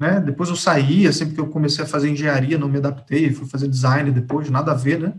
né? 0.00 0.18
Depois 0.18 0.48
eu 0.48 0.56
saía, 0.56 1.12
sempre 1.12 1.34
que 1.34 1.40
eu 1.42 1.48
comecei 1.48 1.84
a 1.84 1.86
fazer 1.86 2.08
engenharia, 2.08 2.56
não 2.56 2.70
me 2.70 2.78
adaptei, 2.78 3.34
fui 3.34 3.46
fazer 3.46 3.68
design 3.68 4.10
depois, 4.10 4.48
nada 4.48 4.72
a 4.72 4.74
ver, 4.74 4.98
né? 4.98 5.12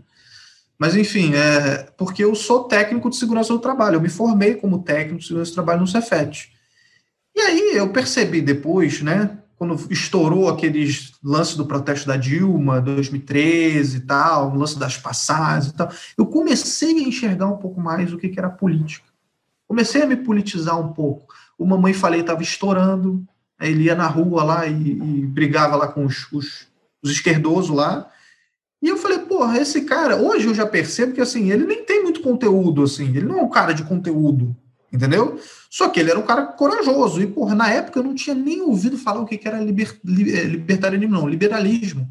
Mas, 0.76 0.96
enfim, 0.96 1.34
é 1.34 1.86
porque 1.96 2.24
eu 2.24 2.34
sou 2.34 2.64
técnico 2.64 3.08
de 3.08 3.16
segurança 3.16 3.52
do 3.52 3.60
trabalho. 3.60 3.96
Eu 3.96 4.00
me 4.00 4.08
formei 4.08 4.54
como 4.54 4.82
técnico 4.82 5.20
de 5.20 5.26
segurança 5.26 5.52
do 5.52 5.54
trabalho 5.54 5.80
no 5.80 5.86
Cefet. 5.86 6.50
E 7.36 7.40
aí 7.40 7.76
eu 7.76 7.90
percebi 7.90 8.40
depois, 8.40 9.02
né, 9.02 9.38
quando 9.60 9.78
estourou 9.92 10.48
aqueles 10.48 11.12
lances 11.22 11.54
do 11.54 11.66
protesto 11.66 12.06
da 12.06 12.16
Dilma, 12.16 12.80
2013 12.80 13.98
e 13.98 14.00
tal, 14.00 14.50
o 14.50 14.54
lance 14.54 14.78
das 14.78 14.96
passagens 14.96 15.70
e 15.70 15.74
tal, 15.74 15.90
eu 16.16 16.24
comecei 16.24 16.96
a 16.96 17.06
enxergar 17.06 17.46
um 17.46 17.58
pouco 17.58 17.78
mais 17.78 18.10
o 18.10 18.16
que, 18.16 18.32
era 18.38 18.48
política. 18.48 19.04
Comecei 19.68 20.00
a 20.00 20.06
me 20.06 20.16
politizar 20.16 20.80
um 20.80 20.94
pouco. 20.94 21.26
O 21.58 21.66
Mamãe 21.66 21.92
Falei 21.92 22.22
estava 22.22 22.42
estourando, 22.42 23.22
ele 23.60 23.82
ia 23.82 23.94
na 23.94 24.06
rua 24.06 24.42
lá 24.42 24.66
e, 24.66 24.92
e 24.92 25.26
brigava 25.26 25.76
lá 25.76 25.88
com 25.88 26.06
os, 26.06 26.26
os, 26.32 26.66
os 27.02 27.10
esquerdosos 27.10 27.76
lá, 27.76 28.10
e 28.80 28.88
eu 28.88 28.96
falei, 28.96 29.18
porra, 29.18 29.58
esse 29.58 29.82
cara, 29.82 30.16
hoje 30.16 30.46
eu 30.46 30.54
já 30.54 30.66
percebo 30.66 31.12
que 31.12 31.20
assim, 31.20 31.52
ele 31.52 31.66
nem 31.66 31.84
tem 31.84 32.02
muito 32.02 32.22
conteúdo, 32.22 32.82
assim, 32.82 33.08
ele 33.08 33.26
não 33.26 33.40
é 33.40 33.42
um 33.42 33.50
cara 33.50 33.74
de 33.74 33.84
conteúdo, 33.84 34.56
entendeu? 34.90 35.38
Só 35.70 35.88
que 35.88 36.00
ele 36.00 36.10
era 36.10 36.18
um 36.18 36.26
cara 36.26 36.46
corajoso. 36.46 37.22
E, 37.22 37.26
porra, 37.28 37.54
na 37.54 37.70
época 37.70 38.00
eu 38.00 38.02
não 38.02 38.14
tinha 38.14 38.34
nem 38.34 38.60
ouvido 38.60 38.98
falar 38.98 39.20
o 39.20 39.26
que 39.26 39.40
era 39.46 39.60
liber, 39.60 40.00
eh, 40.04 40.44
libertarianismo, 40.44 41.14
não, 41.14 41.28
liberalismo. 41.28 42.10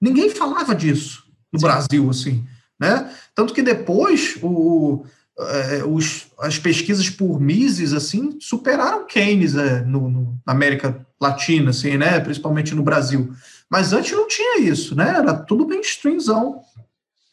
Ninguém 0.00 0.30
falava 0.30 0.74
disso 0.74 1.24
no 1.52 1.58
Sim. 1.58 1.66
Brasil, 1.66 2.08
assim, 2.08 2.46
né? 2.78 3.12
Tanto 3.34 3.52
que 3.52 3.62
depois 3.62 4.38
o, 4.40 5.04
é, 5.38 5.84
os, 5.84 6.28
as 6.38 6.58
pesquisas 6.58 7.10
por 7.10 7.40
Mises, 7.40 7.92
assim, 7.92 8.38
superaram 8.40 9.06
Keynes 9.06 9.56
é, 9.56 9.82
no, 9.82 10.08
no, 10.08 10.40
na 10.46 10.52
América 10.52 11.04
Latina, 11.20 11.70
assim, 11.70 11.96
né? 11.96 12.20
Principalmente 12.20 12.74
no 12.74 12.82
Brasil. 12.82 13.34
Mas 13.68 13.92
antes 13.92 14.12
não 14.12 14.28
tinha 14.28 14.60
isso, 14.60 14.94
né? 14.94 15.08
Era 15.08 15.34
tudo 15.34 15.66
mainstreamzão. 15.66 16.62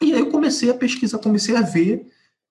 E 0.00 0.12
aí 0.12 0.20
eu 0.20 0.30
comecei 0.30 0.70
a 0.70 0.74
pesquisar, 0.74 1.18
comecei 1.18 1.56
a 1.56 1.62
ver. 1.62 2.06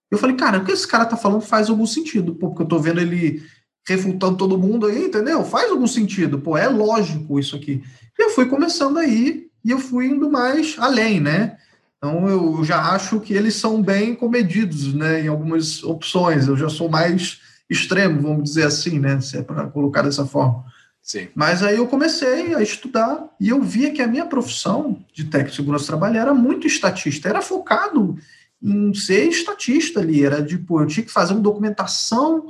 Eu 0.09 0.17
falei, 0.17 0.35
cara, 0.35 0.59
o 0.59 0.65
que 0.65 0.71
esse 0.71 0.87
cara 0.87 1.05
tá 1.05 1.17
falando 1.17 1.41
faz 1.41 1.69
algum 1.69 1.85
sentido, 1.85 2.33
pô, 2.35 2.49
porque 2.49 2.63
eu 2.63 2.67
tô 2.67 2.79
vendo 2.79 3.01
ele 3.01 3.43
refutando 3.87 4.37
todo 4.37 4.57
mundo 4.57 4.85
aí, 4.85 5.05
entendeu? 5.05 5.43
Faz 5.43 5.71
algum 5.71 5.87
sentido, 5.87 6.39
pô, 6.39 6.57
é 6.57 6.67
lógico 6.67 7.39
isso 7.39 7.55
aqui. 7.55 7.81
E 8.17 8.23
eu 8.23 8.29
fui 8.31 8.45
começando 8.45 8.97
aí, 8.97 9.47
e 9.63 9.71
eu 9.71 9.79
fui 9.79 10.07
indo 10.07 10.29
mais 10.29 10.75
além, 10.77 11.19
né? 11.19 11.57
Então 11.97 12.27
eu 12.27 12.63
já 12.63 12.91
acho 12.91 13.19
que 13.19 13.33
eles 13.33 13.55
são 13.55 13.81
bem 13.81 14.13
comedidos, 14.13 14.93
né, 14.93 15.21
em 15.21 15.27
algumas 15.27 15.83
opções. 15.83 16.47
Eu 16.47 16.55
já 16.55 16.69
sou 16.69 16.89
mais 16.89 17.39
extremo, 17.69 18.21
vamos 18.21 18.43
dizer 18.43 18.65
assim, 18.65 18.99
né, 18.99 19.19
se 19.19 19.37
é 19.37 19.41
para 19.41 19.67
colocar 19.67 20.03
dessa 20.03 20.25
forma. 20.25 20.63
Sim. 21.01 21.29
Mas 21.33 21.63
aí 21.63 21.77
eu 21.77 21.87
comecei 21.87 22.53
a 22.53 22.61
estudar 22.61 23.29
e 23.39 23.49
eu 23.49 23.61
via 23.61 23.91
que 23.91 24.01
a 24.01 24.07
minha 24.07 24.25
profissão 24.25 24.99
de 25.13 25.23
técnico 25.23 25.51
de 25.51 25.55
segurança 25.55 25.87
trabalho 25.87 26.17
era 26.17 26.33
muito 26.33 26.67
estatista, 26.67 27.29
era 27.29 27.41
focado 27.41 28.17
em 28.61 28.93
ser 28.93 29.27
estatista 29.27 29.99
ali, 29.99 30.25
era 30.25 30.43
tipo, 30.43 30.81
eu 30.81 30.87
tinha 30.87 31.05
que 31.05 31.11
fazer 31.11 31.33
uma 31.33 31.41
documentação, 31.41 32.47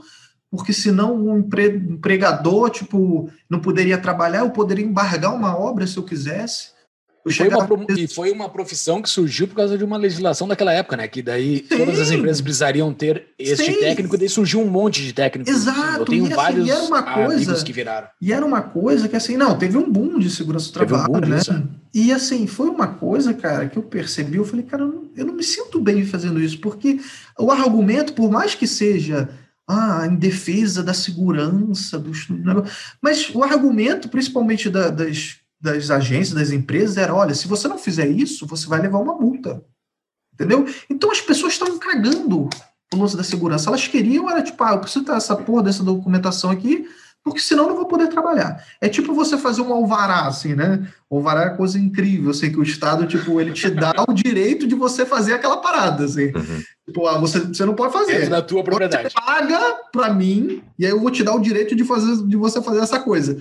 porque 0.49 0.71
senão 0.71 1.15
um 1.15 1.39
empre- 1.39 1.75
empregador, 1.75 2.69
tipo, 2.69 3.29
não 3.49 3.59
poderia 3.59 3.97
trabalhar, 3.97 4.39
eu 4.39 4.51
poderia 4.51 4.85
embargar 4.85 5.35
uma 5.35 5.57
obra 5.57 5.85
se 5.85 5.97
eu 5.97 6.03
quisesse. 6.03 6.76
Eu 7.27 7.33
Foi 7.33 7.47
uma, 7.49 7.85
e 7.97 8.07
foi 8.07 8.31
uma 8.31 8.49
profissão 8.49 9.01
que 9.01 9.09
surgiu 9.09 9.47
por 9.47 9.55
causa 9.55 9.77
de 9.77 9.83
uma 9.83 9.97
legislação 9.97 10.47
daquela 10.47 10.71
época, 10.73 10.95
né? 10.97 11.07
Que 11.07 11.21
daí 11.21 11.59
todas 11.61 11.99
as 11.99 12.07
Sim. 12.07 12.15
empresas 12.17 12.41
precisariam 12.41 12.93
ter 12.93 13.27
este 13.37 13.65
Sim. 13.65 13.79
técnico, 13.79 14.15
e 14.15 14.17
daí 14.19 14.29
surgiu 14.29 14.61
um 14.61 14.67
monte 14.69 15.01
de 15.03 15.13
técnicos. 15.13 15.53
Exato, 15.53 15.99
Eu 16.01 16.05
tenho 16.05 16.23
e 16.23 16.27
assim, 16.27 16.35
vários 16.35 16.67
e 16.67 16.71
era 16.71 16.81
uma 16.83 17.03
coisa- 17.03 17.63
que 17.63 17.73
viraram. 17.73 18.07
E 18.21 18.31
era 18.33 18.45
uma 18.45 18.61
coisa 18.61 19.07
que, 19.09 19.15
assim, 19.15 19.35
não, 19.37 19.57
teve 19.57 19.77
um 19.77 19.91
boom 19.91 20.19
de 20.19 20.29
segurança 20.29 20.65
do 20.65 20.69
um 20.69 20.73
trabalho, 20.87 21.11
boom 21.11 21.19
né? 21.27 21.37
disso. 21.37 21.63
E, 21.93 22.11
assim, 22.11 22.47
foi 22.47 22.69
uma 22.69 22.87
coisa, 22.87 23.33
cara, 23.33 23.67
que 23.67 23.77
eu 23.77 23.83
percebi, 23.83 24.37
eu 24.37 24.45
falei, 24.45 24.63
cara, 24.65 24.83
eu 24.83 24.87
não, 24.87 25.03
eu 25.15 25.25
não 25.25 25.33
me 25.33 25.43
sinto 25.43 25.79
bem 25.81 26.05
fazendo 26.05 26.39
isso, 26.39 26.59
porque 26.59 26.99
o 27.39 27.51
argumento, 27.51 28.13
por 28.13 28.29
mais 28.31 28.53
que 28.55 28.67
seja 28.67 29.27
ah, 29.67 30.07
em 30.09 30.15
defesa 30.15 30.81
da 30.81 30.93
segurança, 30.93 31.99
dos, 31.99 32.27
mas 33.01 33.29
o 33.33 33.43
argumento, 33.43 34.07
principalmente 34.07 34.69
da- 34.69 34.89
das, 34.89 35.37
das 35.59 35.89
agências, 35.89 36.37
das 36.37 36.51
empresas, 36.51 36.97
era, 36.97 37.13
olha, 37.13 37.33
se 37.33 37.47
você 37.47 37.67
não 37.67 37.77
fizer 37.77 38.07
isso, 38.07 38.45
você 38.45 38.67
vai 38.67 38.81
levar 38.81 38.99
uma 38.99 39.15
multa. 39.15 39.63
Entendeu? 40.33 40.67
Então 40.89 41.11
as 41.11 41.19
pessoas 41.19 41.53
estavam 41.53 41.79
cagando 41.79 42.47
o 42.93 42.97
lance 42.97 43.17
da 43.17 43.23
segurança. 43.23 43.69
Elas 43.69 43.87
queriam, 43.87 44.29
era 44.29 44.43
tipo, 44.43 44.63
ah, 44.63 44.73
eu 44.73 44.79
preciso 44.79 45.03
ter 45.03 45.13
essa 45.13 45.35
porra 45.35 45.63
dessa 45.63 45.83
documentação 45.83 46.51
aqui, 46.51 46.87
porque 47.23 47.39
senão 47.41 47.63
eu 47.63 47.69
não 47.69 47.75
vou 47.75 47.87
poder 47.87 48.07
trabalhar. 48.07 48.63
É 48.79 48.87
tipo 48.87 49.13
você 49.13 49.37
fazer 49.37 49.61
um 49.61 49.73
alvará, 49.73 50.27
assim, 50.27 50.53
né? 50.53 50.87
O 51.09 51.17
alvará 51.17 51.41
é 51.41 51.47
uma 51.49 51.57
coisa 51.57 51.77
incrível, 51.77 52.31
assim, 52.31 52.51
que 52.51 52.59
o 52.59 52.63
Estado, 52.63 53.05
tipo, 53.05 53.41
ele 53.41 53.51
te 53.51 53.69
dá 53.69 53.93
o 54.07 54.13
direito 54.13 54.67
de 54.67 54.75
você 54.75 55.05
fazer 55.05 55.33
aquela 55.33 55.57
parada, 55.57 56.05
assim. 56.05 56.27
Uhum. 56.27 56.63
Tipo, 56.85 57.07
ah, 57.07 57.17
você, 57.17 57.39
você 57.39 57.65
não 57.65 57.73
pode 57.73 57.91
fazer. 57.91 58.29
Da 58.29 58.41
tua 58.41 58.63
propriedade. 58.63 59.09
Você 59.09 59.15
paga 59.15 59.59
pra 59.91 60.13
mim, 60.13 60.61
e 60.79 60.85
aí 60.85 60.91
eu 60.91 61.01
vou 61.01 61.11
te 61.11 61.23
dar 61.23 61.35
o 61.35 61.41
direito 61.41 61.75
de, 61.75 61.83
fazer, 61.83 62.25
de 62.25 62.37
você 62.37 62.61
fazer 62.61 62.79
essa 62.79 62.99
coisa. 62.99 63.37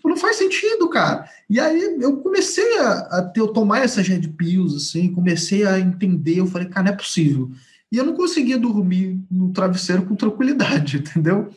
Tipo, 0.00 0.08
não 0.08 0.16
faz 0.16 0.36
sentido, 0.36 0.88
cara. 0.88 1.28
E 1.48 1.60
aí 1.60 1.98
eu 2.00 2.16
comecei 2.16 2.78
a, 2.78 2.92
a 3.18 3.22
ter, 3.22 3.40
eu 3.40 3.48
tomar 3.48 3.84
essas 3.84 4.08
red 4.08 4.28
pills, 4.28 4.74
assim, 4.74 5.12
comecei 5.12 5.66
a 5.66 5.78
entender, 5.78 6.38
eu 6.38 6.46
falei, 6.46 6.68
cara, 6.68 6.86
não 6.86 6.92
é 6.92 6.96
possível. 6.96 7.50
E 7.92 7.98
eu 7.98 8.04
não 8.04 8.14
conseguia 8.14 8.58
dormir 8.58 9.20
no 9.30 9.52
travesseiro 9.52 10.06
com 10.06 10.16
tranquilidade, 10.16 10.96
entendeu? 11.04 11.50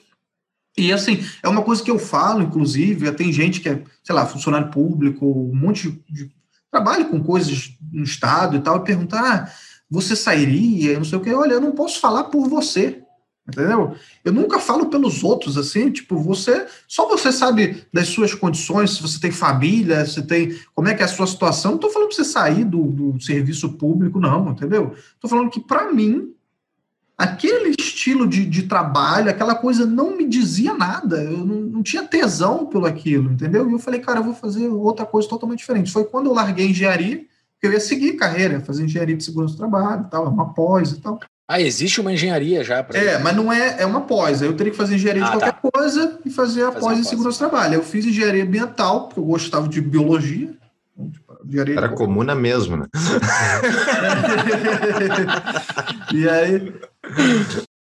E 0.78 0.92
assim, 0.92 1.24
é 1.42 1.48
uma 1.48 1.62
coisa 1.62 1.82
que 1.82 1.90
eu 1.90 1.98
falo, 1.98 2.42
inclusive, 2.42 3.10
tem 3.14 3.32
gente 3.32 3.62
que 3.62 3.70
é, 3.70 3.82
sei 4.04 4.14
lá, 4.14 4.26
funcionário 4.26 4.72
público, 4.72 5.26
um 5.26 5.56
monte 5.56 5.90
de, 5.90 6.26
de 6.26 6.32
trabalho 6.70 7.08
com 7.08 7.24
coisas 7.24 7.78
no 7.94 8.04
Estado 8.04 8.58
e 8.58 8.60
tal, 8.60 8.78
e 8.78 8.84
pergunta, 8.84 9.18
ah, 9.18 9.50
você 9.90 10.18
sairia, 10.18 10.98
não 10.98 11.06
sei 11.06 11.18
o 11.18 11.22
quê. 11.22 11.32
Olha, 11.32 11.54
eu 11.54 11.62
não 11.62 11.72
posso 11.72 12.02
falar 12.02 12.26
por 12.26 12.50
você, 12.50 13.03
entendeu? 13.48 13.96
Eu 14.24 14.32
nunca 14.32 14.60
falo 14.60 14.88
pelos 14.88 15.24
outros, 15.24 15.58
assim, 15.58 15.92
tipo, 15.92 16.18
você, 16.18 16.66
só 16.88 17.08
você 17.08 17.32
sabe 17.32 17.84
das 17.92 18.08
suas 18.08 18.34
condições, 18.34 18.92
se 18.92 19.02
você 19.02 19.20
tem 19.20 19.32
família, 19.32 20.06
se 20.06 20.22
tem, 20.24 20.58
como 20.74 20.88
é 20.88 20.94
que 20.94 21.02
é 21.02 21.06
a 21.06 21.10
sua 21.10 21.28
situação. 21.28 21.74
Não 21.74 21.78
tô 21.78 21.90
falando 21.90 22.08
pra 22.08 22.16
você 22.16 22.24
sair 22.24 22.64
do, 22.64 22.84
do 22.84 23.22
serviço 23.22 23.74
público, 23.74 24.20
não, 24.20 24.52
entendeu? 24.52 24.96
Tô 25.20 25.28
falando 25.28 25.50
que, 25.50 25.60
para 25.60 25.92
mim, 25.92 26.34
aquele 27.18 27.76
estilo 27.78 28.28
de, 28.28 28.46
de 28.46 28.64
trabalho, 28.64 29.30
aquela 29.30 29.56
coisa 29.56 29.86
não 29.86 30.16
me 30.16 30.28
dizia 30.28 30.74
nada, 30.74 31.24
eu 31.24 31.46
não, 31.46 31.62
não 31.62 31.84
tinha 31.84 32.04
tesão 32.04 32.66
pelo 32.66 32.86
aquilo, 32.86 33.32
entendeu? 33.32 33.70
E 33.70 33.74
eu 33.74 33.80
falei, 33.80 34.00
cara, 34.00 34.20
eu 34.20 34.24
vou 34.24 34.34
fazer 34.34 34.68
outra 34.68 35.06
coisa 35.06 35.28
totalmente 35.28 35.60
diferente. 35.60 35.92
Foi 35.92 36.06
quando 36.06 36.28
eu 36.28 36.34
larguei 36.34 36.66
a 36.66 36.70
engenharia, 36.70 37.26
que 37.60 37.68
eu 37.68 37.72
ia 37.72 37.80
seguir 37.80 38.14
carreira, 38.14 38.60
fazer 38.60 38.84
engenharia 38.84 39.16
de 39.16 39.24
segurança 39.24 39.54
do 39.54 39.58
trabalho, 39.58 40.08
tal, 40.10 40.28
uma 40.28 40.54
pós 40.54 40.92
e 40.92 41.00
tal. 41.00 41.20
Ah, 41.48 41.60
existe 41.62 42.00
uma 42.00 42.14
engenharia 42.14 42.64
já. 42.64 42.82
pra- 42.82 42.98
É, 42.98 43.18
mas 43.20 43.36
não 43.36 43.52
é, 43.52 43.82
é 43.82 43.86
uma 43.86 44.02
pós. 44.02 44.42
Eu 44.42 44.56
teria 44.56 44.72
que 44.72 44.78
fazer 44.78 44.96
engenharia 44.96 45.26
Ah, 45.26 45.32
de 45.32 45.38
qualquer 45.40 45.72
coisa 45.72 46.18
e 46.26 46.30
fazer 46.30 46.64
a 46.64 46.72
Fazer 46.72 46.80
pós 46.86 47.00
em 47.00 47.04
segurança 47.04 47.46
do 47.46 47.50
trabalho. 47.50 47.76
Eu 47.76 47.84
fiz 47.84 48.06
engenharia 48.06 48.44
ambiental, 48.44 49.08
porque 49.08 49.20
eu 49.20 49.26
gostava 49.26 49.68
de 49.68 49.82
biologia. 49.82 50.50
Então, 50.98 51.12
tipo, 51.12 51.38
engenharia 51.46 51.78
Era 51.78 51.88
de- 51.90 51.96
comuna 51.96 52.34
mesmo, 52.34 52.78
né? 52.78 52.86
e 56.14 56.30
aí. 56.30 56.74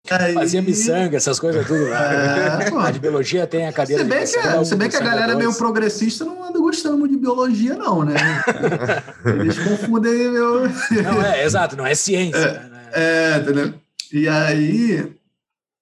aí 0.10 0.34
Fazia 0.34 0.62
miçanga, 0.62 1.18
essas 1.18 1.40
coisas 1.40 1.66
tudo 1.68 1.88
lá. 1.90 2.14
É, 2.14 2.88
a 2.88 2.92
de 2.92 3.00
biologia 3.00 3.46
tem 3.48 3.68
a 3.68 3.72
cadeira 3.74 4.04
Se 4.04 4.10
bem, 4.10 4.24
de 4.26 4.32
que, 4.32 4.38
miçanga, 4.38 4.66
se 4.66 4.76
bem 4.76 4.90
que 4.90 4.96
a 4.96 5.00
galera 5.02 5.34
é 5.34 5.36
meio 5.36 5.54
progressista 5.54 6.26
não 6.26 6.44
anda 6.44 6.58
gostando 6.60 6.98
muito 6.98 7.12
de 7.12 7.18
biologia, 7.20 7.76
não, 7.76 8.04
né? 8.04 8.16
Eles 9.26 9.58
confundem 9.60 10.32
meu. 10.32 10.62
Não, 11.04 11.22
é, 11.24 11.44
exato, 11.46 11.76
não 11.78 11.86
é 11.86 11.94
ciência. 11.96 12.54
né? 12.54 12.71
É, 12.94 13.38
entendeu? 13.38 13.74
E 14.12 14.28
aí 14.28 15.14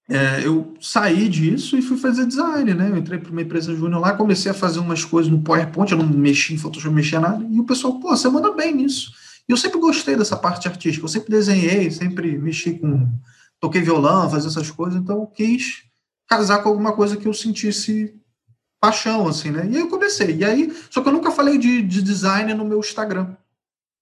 é, 0.09 0.45
eu 0.45 0.73
saí 0.81 1.29
disso 1.29 1.77
e 1.77 1.81
fui 1.81 1.97
fazer 1.97 2.25
design, 2.25 2.73
né? 2.73 2.89
Eu 2.89 2.97
entrei 2.97 3.19
para 3.19 3.31
uma 3.31 3.41
empresa 3.41 3.75
júnior 3.75 4.01
lá, 4.01 4.13
comecei 4.13 4.51
a 4.51 4.55
fazer 4.55 4.79
umas 4.79 5.03
coisas 5.05 5.31
no 5.31 5.41
PowerPoint, 5.41 5.91
eu 5.91 5.97
não 5.97 6.07
mexi 6.07 6.53
em 6.53 6.57
Photoshop, 6.57 6.87
não 6.87 6.95
mexia 6.95 7.19
nada, 7.19 7.43
e 7.49 7.59
o 7.59 7.65
pessoal, 7.65 7.99
pô, 7.99 8.09
você 8.09 8.27
manda 8.29 8.51
bem 8.53 8.73
nisso. 8.75 9.11
E 9.47 9.51
eu 9.51 9.57
sempre 9.57 9.79
gostei 9.79 10.15
dessa 10.15 10.37
parte 10.37 10.67
artística, 10.67 11.03
eu 11.03 11.09
sempre 11.09 11.29
desenhei, 11.31 11.89
sempre 11.91 12.37
mexi 12.37 12.73
com. 12.79 13.07
toquei 13.59 13.81
violão, 13.81 14.29
fazia 14.29 14.49
essas 14.49 14.69
coisas, 14.71 14.99
então 14.99 15.17
eu 15.21 15.27
quis 15.27 15.83
casar 16.27 16.59
com 16.63 16.69
alguma 16.69 16.93
coisa 16.93 17.17
que 17.17 17.27
eu 17.27 17.33
sentisse 17.33 18.15
paixão, 18.79 19.27
assim, 19.27 19.51
né? 19.51 19.67
E 19.69 19.75
aí 19.75 19.81
eu 19.81 19.89
comecei. 19.89 20.35
E 20.37 20.45
aí, 20.45 20.73
só 20.89 21.01
que 21.01 21.09
eu 21.09 21.13
nunca 21.13 21.31
falei 21.31 21.57
de, 21.57 21.81
de 21.81 22.01
design 22.01 22.53
no 22.53 22.63
meu 22.63 22.79
Instagram, 22.79 23.35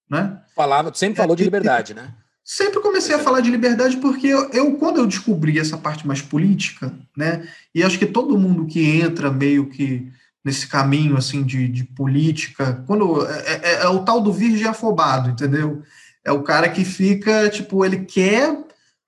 né? 0.09 0.41
Falava, 0.55 0.93
sempre 0.93 1.17
falou 1.17 1.35
de 1.35 1.43
É, 1.43 1.45
e- 1.45 1.47
liberdade, 1.47 1.93
né? 1.93 2.13
Sempre 2.49 2.79
comecei 2.79 3.13
a 3.13 3.19
falar 3.19 3.41
de 3.41 3.51
liberdade 3.51 3.97
porque 3.97 4.25
eu, 4.25 4.49
eu, 4.51 4.77
quando 4.77 4.99
eu 4.99 5.05
descobri 5.05 5.59
essa 5.59 5.77
parte 5.77 6.07
mais 6.07 6.21
política, 6.21 6.97
né, 7.15 7.45
e 7.75 7.83
acho 7.83 7.99
que 7.99 8.05
todo 8.05 8.39
mundo 8.39 8.65
que 8.65 8.81
entra 8.85 9.29
meio 9.29 9.67
que 9.67 10.09
nesse 10.45 10.65
caminho 10.65 11.17
assim 11.17 11.43
de, 11.43 11.67
de 11.67 11.83
política, 11.83 12.81
quando 12.87 13.27
é, 13.27 13.59
é- 13.63 13.73
é 13.83 13.87
o 13.89 13.99
tal 14.05 14.21
do 14.21 14.31
virgem 14.31 14.65
afobado, 14.65 15.29
entendeu? 15.29 15.83
É 16.23 16.31
o 16.31 16.41
cara 16.41 16.69
que 16.69 16.85
fica 16.85 17.49
tipo, 17.49 17.83
ele 17.83 18.05
quer 18.05 18.57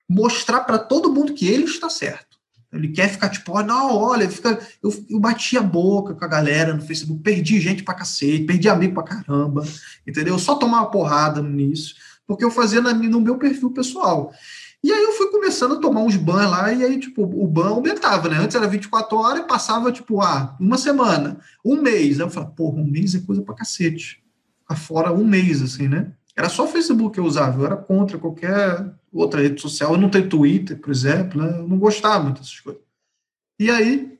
mostrar 0.07 0.59
para 0.65 0.77
todo 0.77 1.13
mundo 1.13 1.33
que 1.33 1.47
ele 1.47 1.63
está 1.63 1.89
certo. 1.89 2.37
Ele 2.73 2.89
quer 2.89 3.07
ficar 3.07 3.29
tipo, 3.29 3.57
ó, 3.57 3.63
não, 3.63 3.95
olha, 3.95 4.29
fica, 4.29 4.59
eu, 4.83 4.93
eu 5.09 5.17
bati 5.17 5.57
a 5.57 5.61
boca 5.63 6.13
com 6.13 6.25
a 6.25 6.27
galera 6.27 6.73
no 6.73 6.81
Facebook, 6.81 7.23
perdi 7.23 7.61
gente 7.61 7.83
pra 7.83 7.93
cacete, 7.93 8.43
perdi 8.43 8.67
amigo 8.67 8.95
pra 8.95 9.03
caramba, 9.03 9.63
entendeu? 10.05 10.37
Só 10.37 10.55
tomar 10.55 10.79
uma 10.81 10.91
porrada 10.91 11.41
nisso 11.41 11.95
porque 12.29 12.45
eu 12.45 12.51
fazia 12.51 12.79
na, 12.79 12.93
no 12.93 13.19
meu 13.19 13.39
perfil 13.39 13.71
pessoal. 13.71 14.31
E 14.83 14.93
aí 14.93 15.03
eu 15.03 15.13
fui 15.13 15.31
começando 15.31 15.73
a 15.73 15.79
tomar 15.81 16.01
uns 16.01 16.15
ban 16.15 16.47
lá, 16.47 16.71
e 16.71 16.85
aí, 16.85 16.99
tipo, 16.99 17.23
o 17.23 17.47
ban 17.47 17.69
aumentava, 17.69 18.29
né? 18.29 18.37
Antes 18.37 18.55
era 18.55 18.67
24 18.67 19.17
horas 19.17 19.43
e 19.43 19.47
passava, 19.47 19.91
tipo, 19.91 20.21
ah, 20.21 20.55
uma 20.59 20.77
semana, 20.77 21.39
um 21.65 21.81
mês. 21.81 22.19
Aí 22.19 22.27
eu 22.27 22.29
falava, 22.29 22.51
porra, 22.51 22.77
um 22.77 22.85
mês 22.85 23.15
é 23.15 23.19
coisa 23.21 23.41
pra 23.41 23.55
cacete. 23.55 24.23
Ficar 24.59 24.75
fora 24.75 25.11
um 25.11 25.25
mês, 25.25 25.59
assim, 25.63 25.87
né? 25.87 26.13
Era 26.37 26.49
só 26.49 26.65
o 26.65 26.67
Facebook 26.67 27.15
que 27.15 27.19
eu 27.19 27.25
usava, 27.25 27.59
eu 27.59 27.65
era 27.65 27.75
contra 27.75 28.19
qualquer 28.19 28.85
outra 29.11 29.41
rede 29.41 29.59
social. 29.59 29.93
Eu 29.93 29.99
não 29.99 30.09
tenho 30.09 30.29
Twitter, 30.29 30.77
por 30.77 30.91
exemplo, 30.91 31.41
né? 31.41 31.57
Eu 31.57 31.67
não 31.67 31.79
gostava 31.79 32.25
muito 32.25 32.41
dessas 32.41 32.59
coisas. 32.59 32.81
E 33.59 33.71
aí, 33.71 34.19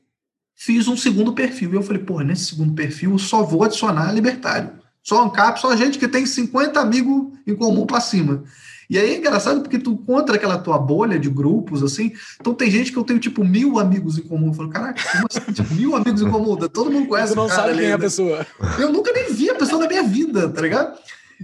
fiz 0.56 0.88
um 0.88 0.96
segundo 0.96 1.32
perfil. 1.32 1.72
E 1.72 1.76
eu 1.76 1.82
falei, 1.82 2.02
porra, 2.02 2.24
nesse 2.24 2.46
segundo 2.46 2.74
perfil 2.74 3.12
eu 3.12 3.18
só 3.20 3.44
vou 3.44 3.62
adicionar 3.62 4.12
libertário. 4.12 4.79
Só 5.02 5.24
ANCAP, 5.24 5.60
só 5.60 5.74
gente 5.76 5.98
que 5.98 6.06
tem 6.06 6.26
50 6.26 6.78
amigos 6.78 7.28
em 7.46 7.54
comum 7.54 7.86
para 7.86 8.00
cima. 8.00 8.44
E 8.88 8.98
aí 8.98 9.14
é 9.14 9.18
engraçado 9.18 9.60
porque 9.60 9.78
tu 9.78 9.96
contra 9.98 10.34
aquela 10.34 10.58
tua 10.58 10.76
bolha 10.76 11.16
de 11.16 11.30
grupos, 11.30 11.80
assim, 11.80 12.12
então 12.40 12.52
tem 12.52 12.68
gente 12.68 12.90
que 12.90 12.98
eu 12.98 13.04
tenho, 13.04 13.20
tipo, 13.20 13.44
mil 13.44 13.78
amigos 13.78 14.18
em 14.18 14.22
comum. 14.22 14.48
Eu 14.48 14.54
falo, 14.54 14.68
caraca, 14.68 15.00
como 15.12 15.26
assim? 15.30 15.40
Tipo, 15.54 15.74
mil 15.74 15.94
amigos 15.94 16.20
em 16.20 16.28
comum? 16.28 16.56
Todo 16.56 16.90
mundo 16.90 17.06
conhece 17.06 17.32
Tu 17.32 17.36
não 17.36 17.48
sabe 17.48 17.70
ali, 17.70 17.78
quem 17.78 17.86
é 17.90 17.92
a 17.92 17.98
né? 17.98 18.02
pessoa. 18.02 18.44
Eu 18.80 18.92
nunca 18.92 19.12
nem 19.12 19.32
vi 19.32 19.48
a 19.48 19.54
pessoa 19.54 19.80
na 19.80 19.86
minha 19.86 20.02
vida, 20.02 20.48
tá 20.48 20.60
ligado? 20.60 20.98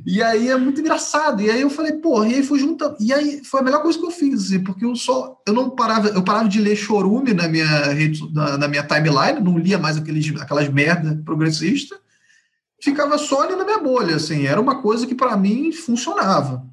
E 0.04 0.20
aí 0.22 0.48
é 0.48 0.56
muito 0.56 0.80
engraçado. 0.80 1.40
E 1.40 1.48
aí 1.48 1.60
eu 1.60 1.70
falei, 1.70 1.92
porra, 1.92 2.28
e 2.28 2.34
aí 2.34 2.42
foi 2.42 2.58
juntando. 2.58 2.96
E 2.98 3.12
aí 3.12 3.40
foi 3.44 3.60
a 3.60 3.62
melhor 3.62 3.80
coisa 3.80 3.96
que 3.96 4.04
eu 4.04 4.10
fiz, 4.10 4.46
assim, 4.46 4.62
porque 4.62 4.84
eu 4.84 4.96
só. 4.96 5.40
Eu 5.46 5.54
não 5.54 5.70
parava, 5.70 6.08
eu 6.08 6.22
parava 6.22 6.48
de 6.48 6.60
ler 6.60 6.74
chorume 6.74 7.32
na 7.32 7.46
minha 7.48 7.92
rede, 7.92 8.28
na, 8.34 8.58
na 8.58 8.68
minha 8.68 8.82
timeline, 8.82 9.40
não 9.40 9.56
lia 9.56 9.78
mais 9.78 9.96
aqueles, 9.96 10.34
aquelas 10.40 10.68
merda 10.68 11.22
progressista. 11.24 11.96
Ficava 12.80 13.18
só 13.18 13.42
ali 13.42 13.56
na 13.56 13.64
minha 13.64 13.78
bolha, 13.78 14.16
assim, 14.16 14.46
era 14.46 14.60
uma 14.60 14.82
coisa 14.82 15.06
que 15.06 15.14
para 15.14 15.36
mim 15.36 15.72
funcionava. 15.72 16.64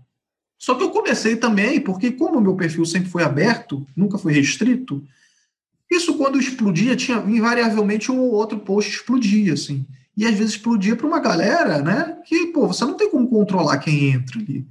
Só 0.58 0.76
que 0.76 0.84
eu 0.84 0.92
comecei 0.92 1.36
também, 1.36 1.82
porque 1.82 2.12
como 2.12 2.42
meu 2.42 2.56
perfil 2.56 2.86
sempre 2.86 3.10
foi 3.10 3.24
aberto, 3.24 3.86
nunca 3.96 4.18
foi 4.18 4.34
restrito, 4.34 5.04
isso 5.94 6.18
quando 6.18 6.39
explodia, 6.39 6.96
tinha 6.96 7.18
invariavelmente 7.18 8.12
um 8.12 8.20
ou 8.20 8.32
outro 8.32 8.60
post 8.60 8.92
explodia, 8.92 9.54
assim. 9.54 9.86
e 10.16 10.26
às 10.26 10.36
vezes 10.36 10.54
explodia 10.54 10.96
para 10.96 11.08
uma 11.08 11.20
galera, 11.20 11.82
né? 11.82 12.18
Que, 12.26 12.48
pô, 12.48 12.68
você 12.68 12.86
não 12.86 12.96
tem 12.96 13.10
como 13.10 13.28
controlar 13.28 13.78
quem 13.80 14.12
entra 14.12 14.39
ali. 14.39 14.68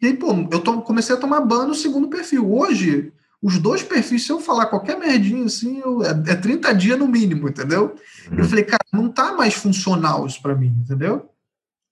E 0.00 0.06
aí, 0.06 0.16
pô, 0.16 0.28
eu 0.50 0.62
comecei 0.82 1.14
a 1.14 1.18
tomar 1.18 1.40
ban 1.40 1.66
no 1.66 1.74
segundo 1.74 2.08
perfil. 2.08 2.52
Hoje, 2.52 3.12
os 3.42 3.58
dois 3.58 3.82
perfis, 3.82 4.24
se 4.26 4.30
eu 4.32 4.40
falar 4.40 4.66
qualquer 4.66 4.98
merdinha 4.98 5.44
assim, 5.46 5.80
eu- 5.80 6.02
é, 6.02 6.10
é 6.32 6.34
30 6.36 6.72
dias 6.74 6.98
no 6.98 7.08
mínimo, 7.08 7.48
entendeu? 7.48 7.94
Eu 8.36 8.44
falei, 8.44 8.64
cara, 8.64 8.84
não 8.92 9.08
tá 9.08 9.32
mais 9.32 9.54
funcional 9.54 10.26
isso 10.26 10.40
para 10.42 10.54
mim, 10.54 10.74
entendeu? 10.84 11.28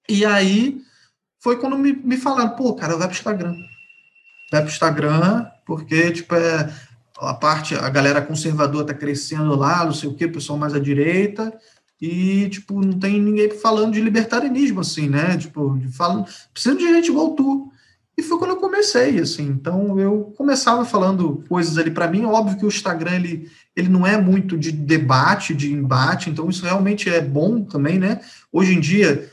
E 0.09 0.25
aí 0.25 0.81
foi 1.41 1.57
quando 1.59 1.79
me, 1.79 1.93
me 1.93 2.17
falaram, 2.17 2.51
pô, 2.51 2.75
cara, 2.75 2.97
vai 2.97 3.07
pro 3.09 3.17
Instagram. 3.17 3.55
Vai 4.51 4.63
pro 4.63 4.71
Instagram, 4.71 5.47
porque, 5.67 6.11
tipo, 6.11 6.35
é 6.35 6.73
a 7.19 7.35
parte, 7.35 7.75
a 7.75 7.89
galera 7.89 8.23
conservadora 8.23 8.87
tá 8.87 8.95
crescendo 8.95 9.55
lá, 9.57 9.85
não 9.85 9.93
sei 9.93 10.09
o 10.09 10.15
quê, 10.15 10.27
o 10.27 10.33
pessoal 10.33 10.59
mais 10.59 10.75
à 10.75 10.79
direita, 10.79 11.53
e, 12.01 12.49
tipo, 12.49 12.81
não 12.81 12.97
tem 12.99 13.21
ninguém 13.21 13.51
falando 13.51 13.93
de 13.95 14.01
libertarianismo, 14.01 14.81
assim, 14.81 15.09
né? 15.09 15.37
Tipo, 15.37 15.77
falando, 15.93 16.27
precisa 16.53 16.77
de 16.77 16.83
gente 16.87 17.09
igual 17.11 17.31
tu. 17.35 17.73
E 18.19 18.23
foi 18.23 18.37
quando 18.37 18.51
eu 18.51 18.57
comecei, 18.57 19.21
assim. 19.21 19.45
Então, 19.45 19.97
eu 20.01 20.35
começava 20.37 20.85
falando 20.85 21.45
coisas 21.49 21.79
ali 21.79 21.93
para 21.93 22.09
mim. 22.09 22.25
Óbvio 22.25 22.59
que 22.59 22.65
o 22.65 22.69
Instagram, 22.69 23.15
ele, 23.15 23.49
ele 23.77 23.89
não 23.89 24.05
é 24.05 24.21
muito 24.21 24.59
de 24.59 24.73
debate, 24.73 25.55
de 25.55 25.73
embate, 25.73 26.29
então 26.29 26.51
isso 26.51 26.65
realmente 26.65 27.09
é 27.09 27.21
bom 27.21 27.63
também, 27.63 27.97
né? 27.97 28.21
Hoje 28.51 28.75
em 28.75 28.81
dia, 28.81 29.33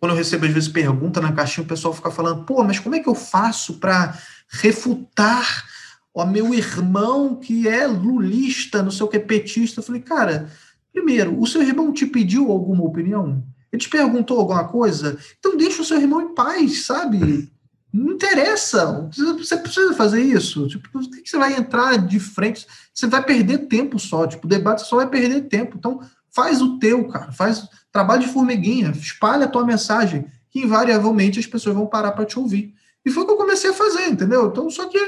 quando 0.00 0.10
eu 0.10 0.18
recebo 0.18 0.46
às 0.46 0.52
vezes 0.52 0.68
pergunta 0.68 1.20
na 1.20 1.32
caixinha, 1.32 1.64
o 1.64 1.68
pessoal 1.68 1.94
fica 1.94 2.10
falando, 2.10 2.44
pô, 2.44 2.64
mas 2.64 2.80
como 2.80 2.96
é 2.96 2.98
que 2.98 3.08
eu 3.08 3.14
faço 3.14 3.74
para 3.74 4.18
refutar 4.48 5.64
o 6.12 6.24
meu 6.26 6.52
irmão 6.52 7.36
que 7.36 7.68
é 7.68 7.86
lulista, 7.86 8.82
não 8.82 8.90
sei 8.90 9.06
o 9.06 9.08
que, 9.08 9.20
petista? 9.20 9.78
Eu 9.78 9.84
falei, 9.84 10.02
cara, 10.02 10.50
primeiro, 10.92 11.40
o 11.40 11.46
seu 11.46 11.62
irmão 11.62 11.92
te 11.92 12.04
pediu 12.04 12.50
alguma 12.50 12.82
opinião? 12.82 13.44
Ele 13.72 13.80
te 13.80 13.88
perguntou 13.88 14.40
alguma 14.40 14.64
coisa? 14.64 15.16
Então 15.38 15.56
deixa 15.56 15.82
o 15.82 15.84
seu 15.84 16.00
irmão 16.00 16.20
em 16.20 16.34
paz, 16.34 16.84
sabe? 16.84 17.53
Não 17.94 18.14
interessa. 18.14 19.08
Você 19.38 19.56
precisa 19.56 19.94
fazer 19.94 20.20
isso. 20.20 20.66
Tipo, 20.66 20.90
por 20.90 21.00
que 21.08 21.30
você 21.30 21.38
vai 21.38 21.54
entrar 21.54 21.96
de 21.96 22.18
frente? 22.18 22.66
Você 22.92 23.06
vai 23.06 23.22
perder 23.22 23.68
tempo 23.68 24.00
só. 24.00 24.26
Tipo, 24.26 24.46
o 24.46 24.50
debate 24.50 24.84
só 24.84 24.96
vai 24.96 25.08
perder 25.08 25.42
tempo. 25.42 25.76
Então, 25.78 26.00
faz 26.28 26.60
o 26.60 26.76
teu, 26.80 27.06
cara. 27.06 27.30
Faz 27.30 27.68
trabalho 27.92 28.22
de 28.22 28.32
formiguinha. 28.32 28.90
Espalha 28.90 29.44
a 29.44 29.48
tua 29.48 29.64
mensagem, 29.64 30.26
que 30.50 30.58
invariavelmente 30.58 31.38
as 31.38 31.46
pessoas 31.46 31.76
vão 31.76 31.86
parar 31.86 32.10
para 32.10 32.24
te 32.24 32.36
ouvir. 32.36 32.74
E 33.06 33.10
foi 33.10 33.22
o 33.22 33.26
que 33.26 33.32
eu 33.32 33.36
comecei 33.36 33.70
a 33.70 33.74
fazer, 33.74 34.08
entendeu? 34.08 34.48
Então, 34.48 34.68
só 34.68 34.88
que 34.88 34.98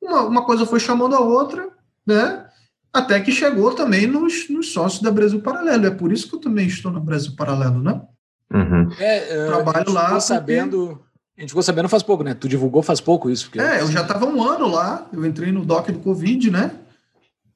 uma, 0.00 0.22
uma 0.22 0.44
coisa 0.44 0.64
foi 0.64 0.78
chamando 0.78 1.16
a 1.16 1.20
outra, 1.20 1.68
né? 2.06 2.46
Até 2.92 3.20
que 3.20 3.32
chegou 3.32 3.74
também 3.74 4.06
nos, 4.06 4.48
nos 4.48 4.72
sócios 4.72 5.02
da 5.02 5.10
Brasil 5.10 5.40
Paralelo. 5.40 5.86
É 5.86 5.90
por 5.90 6.12
isso 6.12 6.28
que 6.28 6.36
eu 6.36 6.40
também 6.40 6.68
estou 6.68 6.92
no 6.92 7.00
Brasil 7.00 7.34
Paralelo, 7.36 7.82
né? 7.82 8.00
Uhum. 8.54 8.88
É, 9.00 9.42
uh, 9.42 9.46
Trabalho 9.48 9.92
lá 9.92 10.04
porque- 10.10 10.20
sabendo. 10.20 11.02
A 11.36 11.40
gente 11.40 11.50
ficou 11.50 11.62
sabendo 11.62 11.88
faz 11.88 12.02
pouco, 12.02 12.22
né? 12.24 12.34
Tu 12.34 12.48
divulgou 12.48 12.82
faz 12.82 13.00
pouco 13.00 13.28
isso. 13.28 13.46
Porque 13.46 13.60
É, 13.60 13.80
eu 13.80 13.90
já 13.90 14.02
estava 14.02 14.24
um 14.26 14.42
ano 14.42 14.66
lá, 14.68 15.06
eu 15.12 15.24
entrei 15.26 15.52
no 15.52 15.64
DOC 15.64 15.92
do 15.92 15.98
Covid, 15.98 16.50
né? 16.50 16.70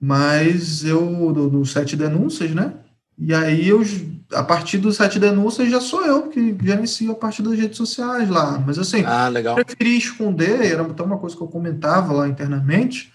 Mas 0.00 0.84
eu, 0.84 1.32
do, 1.32 1.48
do 1.48 1.66
Sete 1.66 1.96
Denúncias, 1.96 2.50
né? 2.52 2.74
E 3.18 3.34
aí, 3.34 3.68
eu, 3.68 3.82
a 4.32 4.42
partir 4.42 4.78
do 4.78 4.90
Sete 4.92 5.18
Denúncias, 5.18 5.70
já 5.70 5.80
sou 5.80 6.04
eu 6.06 6.28
que 6.28 6.56
gerencio 6.62 7.12
a 7.12 7.14
partir 7.14 7.42
das 7.42 7.58
redes 7.58 7.76
sociais 7.76 8.28
lá. 8.28 8.58
Mas 8.66 8.78
assim, 8.78 9.02
Ah, 9.04 9.28
legal. 9.28 9.54
preferi 9.56 9.98
esconder, 9.98 10.64
era 10.64 10.82
até 10.82 11.02
uma 11.02 11.18
coisa 11.18 11.36
que 11.36 11.42
eu 11.42 11.48
comentava 11.48 12.12
lá 12.14 12.28
internamente, 12.28 13.12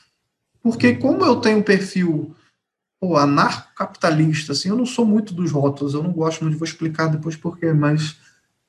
porque 0.61 0.93
como 0.95 1.25
eu 1.25 1.37
tenho 1.37 1.59
um 1.59 1.63
perfil 1.63 2.35
pô, 2.99 3.17
anarcocapitalista, 3.17 4.51
assim, 4.53 4.69
eu 4.69 4.75
não 4.75 4.85
sou 4.85 5.05
muito 5.05 5.33
dos 5.33 5.51
rótulos, 5.51 5.93
eu 5.93 6.03
não 6.03 6.11
gosto 6.11 6.43
muito, 6.43 6.57
vou 6.57 6.67
explicar 6.67 7.07
depois 7.07 7.35
porquê, 7.35 7.73
mas, 7.73 8.15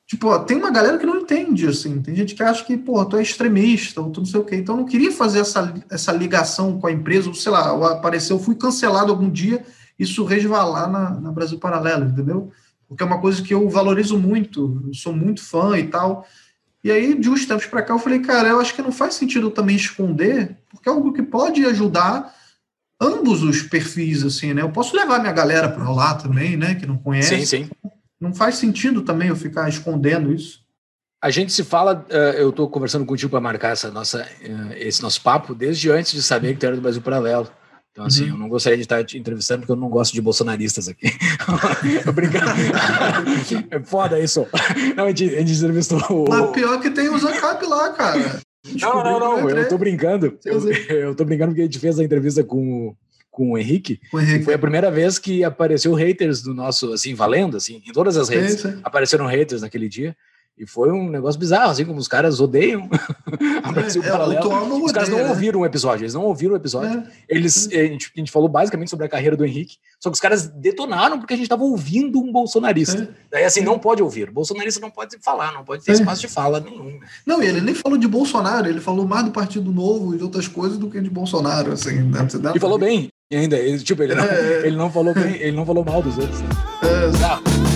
tipo, 0.06 0.28
ó, 0.28 0.38
tem 0.38 0.56
uma 0.56 0.70
galera 0.70 0.98
que 0.98 1.06
não 1.06 1.16
entende, 1.16 1.66
assim, 1.66 2.00
tem 2.00 2.14
gente 2.14 2.34
que 2.34 2.42
acha 2.42 2.64
que, 2.64 2.76
pô, 2.76 3.04
tu 3.04 3.16
é 3.16 3.22
extremista, 3.22 4.00
ou 4.00 4.10
tu 4.10 4.20
não 4.20 4.26
sei 4.26 4.40
o 4.40 4.44
quê, 4.44 4.56
então 4.56 4.76
eu 4.76 4.80
não 4.80 4.86
queria 4.86 5.10
fazer 5.10 5.40
essa, 5.40 5.74
essa 5.90 6.12
ligação 6.12 6.78
com 6.78 6.86
a 6.86 6.92
empresa, 6.92 7.28
ou 7.28 7.34
sei 7.34 7.50
lá, 7.50 7.72
ou 7.72 7.84
apareceu, 7.84 8.38
fui 8.38 8.54
cancelado 8.54 9.10
algum 9.10 9.28
dia, 9.28 9.64
isso 9.98 10.24
resvalar 10.24 10.90
na, 10.90 11.10
na 11.10 11.32
Brasil 11.32 11.58
Paralelo, 11.58 12.04
entendeu? 12.04 12.52
Porque 12.88 13.02
é 13.02 13.06
uma 13.06 13.20
coisa 13.20 13.42
que 13.42 13.52
eu 13.52 13.68
valorizo 13.68 14.16
muito, 14.16 14.80
eu 14.86 14.94
sou 14.94 15.12
muito 15.12 15.42
fã 15.42 15.76
e 15.76 15.88
tal, 15.88 16.24
e 16.84 16.90
aí, 16.92 17.18
de 17.18 17.28
uns 17.28 17.44
tempos 17.44 17.66
para 17.66 17.82
cá, 17.82 17.94
eu 17.94 17.98
falei, 17.98 18.20
cara, 18.20 18.48
eu 18.48 18.60
acho 18.60 18.72
que 18.72 18.80
não 18.80 18.92
faz 18.92 19.14
sentido 19.14 19.48
eu 19.48 19.50
também 19.50 19.74
esconder, 19.74 20.56
porque 20.70 20.88
é 20.88 20.92
algo 20.92 21.12
que 21.12 21.22
pode 21.22 21.66
ajudar 21.66 22.32
ambos 23.00 23.42
os 23.42 23.60
perfis, 23.62 24.22
assim, 24.22 24.54
né? 24.54 24.62
Eu 24.62 24.70
posso 24.70 24.94
levar 24.94 25.18
minha 25.18 25.32
galera 25.32 25.68
para 25.68 25.90
lá 25.90 26.14
também, 26.14 26.56
né? 26.56 26.76
Que 26.76 26.86
não 26.86 26.96
conhece. 26.96 27.44
Sim, 27.44 27.64
sim. 27.64 27.70
Não 28.20 28.34
faz 28.34 28.56
sentido 28.56 29.02
também 29.02 29.28
eu 29.28 29.36
ficar 29.36 29.68
escondendo 29.68 30.32
isso. 30.32 30.64
A 31.22 31.30
gente 31.30 31.52
se 31.52 31.64
fala, 31.64 32.04
eh, 32.08 32.36
eu 32.38 32.50
estou 32.50 32.68
conversando 32.68 33.04
contigo 33.04 33.30
para 33.30 33.40
marcar 33.40 33.70
essa 33.72 33.90
nossa, 33.90 34.20
eh, 34.42 34.78
esse 34.86 35.02
nosso 35.02 35.20
papo 35.22 35.54
desde 35.54 35.90
antes 35.90 36.12
de 36.12 36.22
saber 36.22 36.54
que 36.54 36.60
tu 36.60 36.66
era 36.66 36.76
do 36.76 36.82
Brasil 36.82 37.02
Paralelo. 37.02 37.50
Então, 37.90 38.04
assim, 38.04 38.24
Uhum. 38.24 38.30
eu 38.30 38.36
não 38.36 38.48
gostaria 38.50 38.76
de 38.76 38.82
estar 38.82 39.02
te 39.02 39.16
entrevistando 39.18 39.60
porque 39.60 39.72
eu 39.72 39.76
não 39.76 39.88
gosto 39.88 40.12
de 40.12 40.20
bolsonaristas 40.20 40.86
aqui. 40.86 41.06
eu 42.06 42.12
brincando. 42.12 42.50
é 43.70 43.80
foda 43.80 44.20
isso. 44.20 44.46
Não, 44.94 45.04
a 45.04 45.08
gente, 45.08 45.34
a 45.34 45.38
gente 45.38 45.52
entrevistou 45.52 45.98
o. 46.10 46.28
Mas 46.28 46.50
pior 46.50 46.78
que 46.80 46.90
tem 46.90 47.08
o 47.08 47.18
Zancap 47.18 47.64
lá, 47.64 47.90
cara. 47.94 48.40
Não, 48.80 49.02
não, 49.02 49.20
não, 49.20 49.50
eu 49.50 49.68
tô 49.68 49.78
brincando. 49.78 50.38
Eu, 50.44 50.60
Eu 50.90 51.14
tô 51.14 51.24
brincando 51.24 51.52
porque 51.52 51.62
a 51.62 51.64
gente 51.64 51.78
fez 51.78 51.98
a 51.98 52.04
entrevista 52.04 52.44
com, 52.44 52.94
com 53.36 53.50
o 53.52 53.58
Henrique. 53.58 54.00
O 54.10 54.18
Henrique. 54.18 54.46
Foi 54.46 54.54
a 54.54 54.58
primeira 54.58 54.90
vez 54.90 55.18
que 55.18 55.44
apareceu 55.44 55.92
haters 55.92 56.40
do 56.40 56.54
nosso, 56.54 56.90
assim, 56.94 57.12
valendo, 57.14 57.54
assim, 57.58 57.82
em 57.86 57.92
todas 57.92 58.16
as 58.16 58.30
redes. 58.30 58.62
Sim. 58.62 58.78
Apareceram 58.82 59.26
haters 59.26 59.60
naquele 59.60 59.90
dia. 59.90 60.16
E 60.58 60.66
foi 60.66 60.90
um 60.90 61.10
negócio 61.10 61.38
bizarro, 61.38 61.70
assim, 61.70 61.84
como 61.84 61.98
os 61.98 62.08
caras 62.08 62.40
odeiam 62.40 62.88
a 63.62 63.70
Brasil 63.72 64.02
É, 64.02 64.08
Paralelo. 64.10 64.82
Os 64.82 64.90
caras 64.90 65.10
não 65.10 65.18
né? 65.18 65.28
ouviram 65.28 65.60
o 65.60 65.66
episódio, 65.66 66.04
eles 66.04 66.14
não 66.14 66.22
ouviram 66.24 66.54
o 66.54 66.56
episódio. 66.56 66.98
É. 66.98 67.06
Eles, 67.28 67.68
a, 67.70 67.74
gente, 67.74 68.10
a 68.16 68.18
gente 68.18 68.32
falou 68.32 68.48
basicamente 68.48 68.88
sobre 68.88 69.04
a 69.04 69.08
carreira 69.10 69.36
do 69.36 69.44
Henrique, 69.44 69.76
só 70.00 70.08
que 70.08 70.14
os 70.14 70.20
caras 70.20 70.48
detonaram 70.48 71.18
porque 71.18 71.34
a 71.34 71.36
gente 71.36 71.46
tava 71.46 71.62
ouvindo 71.62 72.18
um 72.18 72.32
bolsonarista. 72.32 73.02
É. 73.02 73.08
Daí, 73.32 73.44
assim, 73.44 73.60
não 73.60 73.78
pode 73.78 74.02
ouvir. 74.02 74.30
Bolsonarista 74.30 74.80
não 74.80 74.90
pode 74.90 75.18
falar, 75.22 75.52
não 75.52 75.62
pode 75.62 75.84
ter 75.84 75.90
É. 75.90 75.94
espaço 75.96 76.22
de 76.22 76.28
fala 76.28 76.58
nenhum. 76.58 77.00
Não, 77.26 77.42
e 77.42 77.46
ele 77.46 77.60
nem 77.60 77.74
falou 77.74 77.98
de 77.98 78.08
Bolsonaro, 78.08 78.66
ele 78.66 78.80
falou 78.80 79.06
mais 79.06 79.26
do 79.26 79.32
Partido 79.32 79.70
Novo 79.70 80.14
e 80.14 80.16
de 80.16 80.24
outras 80.24 80.48
coisas 80.48 80.78
do 80.78 80.88
que 80.88 80.98
de 81.02 81.10
Bolsonaro, 81.10 81.72
assim. 81.72 82.00
né? 82.00 82.26
E 82.54 82.58
falou 82.58 82.78
bem 82.78 83.10
ainda. 83.34 83.56
Ele, 83.56 83.78
tipo, 83.78 84.02
ele 84.02 84.14
não, 84.14 84.24
É. 84.24 84.66
ele 84.66 84.76
não 84.76 84.90
falou 84.90 85.14
bem, 85.14 85.34
ele 85.36 85.56
não 85.56 85.66
falou 85.66 85.84
mal 85.84 86.02
dos 86.02 86.16
outros. 86.18 86.40
né? 86.40 86.48
É. 86.82 87.66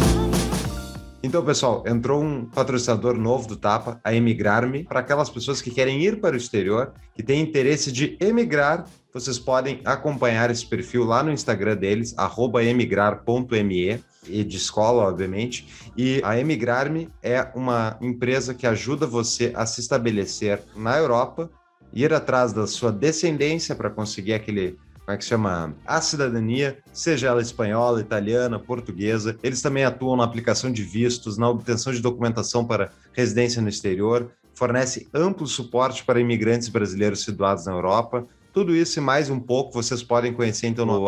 Então, 1.22 1.44
pessoal, 1.44 1.84
entrou 1.86 2.22
um 2.22 2.46
patrocinador 2.46 3.14
novo 3.18 3.46
do 3.46 3.56
Tapa, 3.56 4.00
a 4.02 4.14
Emigrar-me. 4.14 4.84
Para 4.84 5.00
aquelas 5.00 5.28
pessoas 5.28 5.60
que 5.60 5.70
querem 5.70 6.02
ir 6.02 6.18
para 6.20 6.34
o 6.34 6.38
exterior, 6.38 6.94
que 7.14 7.22
têm 7.22 7.42
interesse 7.42 7.92
de 7.92 8.16
emigrar, 8.20 8.86
vocês 9.12 9.38
podem 9.38 9.80
acompanhar 9.84 10.50
esse 10.50 10.64
perfil 10.64 11.04
lá 11.04 11.22
no 11.22 11.30
Instagram 11.30 11.76
deles, 11.76 12.14
arroba 12.16 12.64
emigrar.me, 12.64 14.02
e 14.28 14.44
de 14.44 14.56
escola, 14.56 15.02
obviamente. 15.08 15.66
E 15.96 16.22
a 16.24 16.38
Emigrar-me 16.38 17.08
é 17.22 17.46
uma 17.54 17.98
empresa 18.00 18.54
que 18.54 18.66
ajuda 18.66 19.06
você 19.06 19.52
a 19.54 19.66
se 19.66 19.80
estabelecer 19.80 20.62
na 20.74 20.96
Europa, 20.96 21.50
ir 21.92 22.14
atrás 22.14 22.52
da 22.52 22.66
sua 22.66 22.90
descendência 22.92 23.74
para 23.74 23.90
conseguir 23.90 24.32
aquele 24.32 24.78
como 25.04 25.14
é 25.14 25.16
que 25.16 25.24
chama? 25.24 25.74
A 25.84 26.00
cidadania, 26.00 26.78
seja 26.92 27.28
ela 27.28 27.42
espanhola, 27.42 28.00
italiana, 28.00 28.58
portuguesa. 28.58 29.36
Eles 29.42 29.60
também 29.60 29.84
atuam 29.84 30.16
na 30.16 30.24
aplicação 30.24 30.70
de 30.70 30.84
vistos, 30.84 31.36
na 31.36 31.48
obtenção 31.48 31.92
de 31.92 32.00
documentação 32.00 32.64
para 32.64 32.92
residência 33.12 33.60
no 33.60 33.68
exterior, 33.68 34.30
fornece 34.54 35.08
amplo 35.12 35.46
suporte 35.46 36.04
para 36.04 36.20
imigrantes 36.20 36.68
brasileiros 36.68 37.24
situados 37.24 37.66
na 37.66 37.72
Europa. 37.72 38.26
Tudo 38.52 38.74
isso 38.74 38.98
e 38.98 39.02
mais 39.02 39.30
um 39.30 39.40
pouco 39.40 39.72
vocês 39.72 40.02
podem 40.02 40.32
conhecer 40.32 40.66
então 40.66 40.84
no 40.84 41.00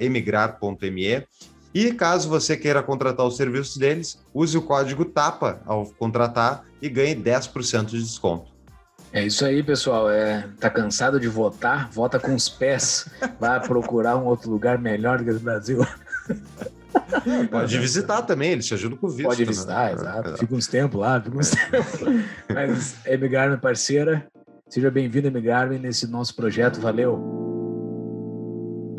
emigrar.me. 0.00 1.24
E 1.72 1.92
caso 1.92 2.28
você 2.28 2.56
queira 2.56 2.82
contratar 2.82 3.26
os 3.26 3.36
serviços 3.36 3.76
deles, 3.76 4.18
use 4.34 4.56
o 4.56 4.62
código 4.62 5.04
TAPA 5.04 5.60
ao 5.66 5.86
contratar 5.86 6.64
e 6.80 6.88
ganhe 6.88 7.14
10% 7.14 7.86
de 7.86 8.02
desconto. 8.02 8.55
É 9.12 9.24
isso 9.24 9.44
aí, 9.44 9.62
pessoal. 9.62 10.10
É, 10.10 10.48
tá 10.60 10.68
cansado 10.68 11.18
de 11.18 11.28
votar? 11.28 11.88
Vota 11.90 12.18
com 12.18 12.34
os 12.34 12.48
pés. 12.48 13.08
Vai 13.40 13.60
procurar 13.60 14.16
um 14.16 14.26
outro 14.26 14.50
lugar 14.50 14.78
melhor 14.78 15.22
que 15.22 15.30
o 15.30 15.40
Brasil. 15.40 15.86
Pode 17.50 17.78
visitar 17.78 18.22
também, 18.22 18.52
eles 18.52 18.66
te 18.66 18.74
ajudam 18.74 18.98
com 18.98 19.06
o 19.06 19.10
visto. 19.10 19.28
Pode 19.28 19.44
né? 19.44 19.46
visitar, 19.46 19.92
exato. 19.92 20.36
Fica 20.38 20.54
uns 20.54 20.66
tempos 20.66 21.00
lá, 21.00 21.20
fica 21.20 21.36
uns 21.36 21.50
tempos. 21.50 22.00
Mas, 22.52 22.96
Emigarme, 23.06 23.56
parceira, 23.58 24.26
seja 24.68 24.90
bem-vindo, 24.90 25.28
Emigarme, 25.28 25.78
nesse 25.78 26.06
nosso 26.06 26.34
projeto. 26.34 26.80
Valeu. 26.80 27.36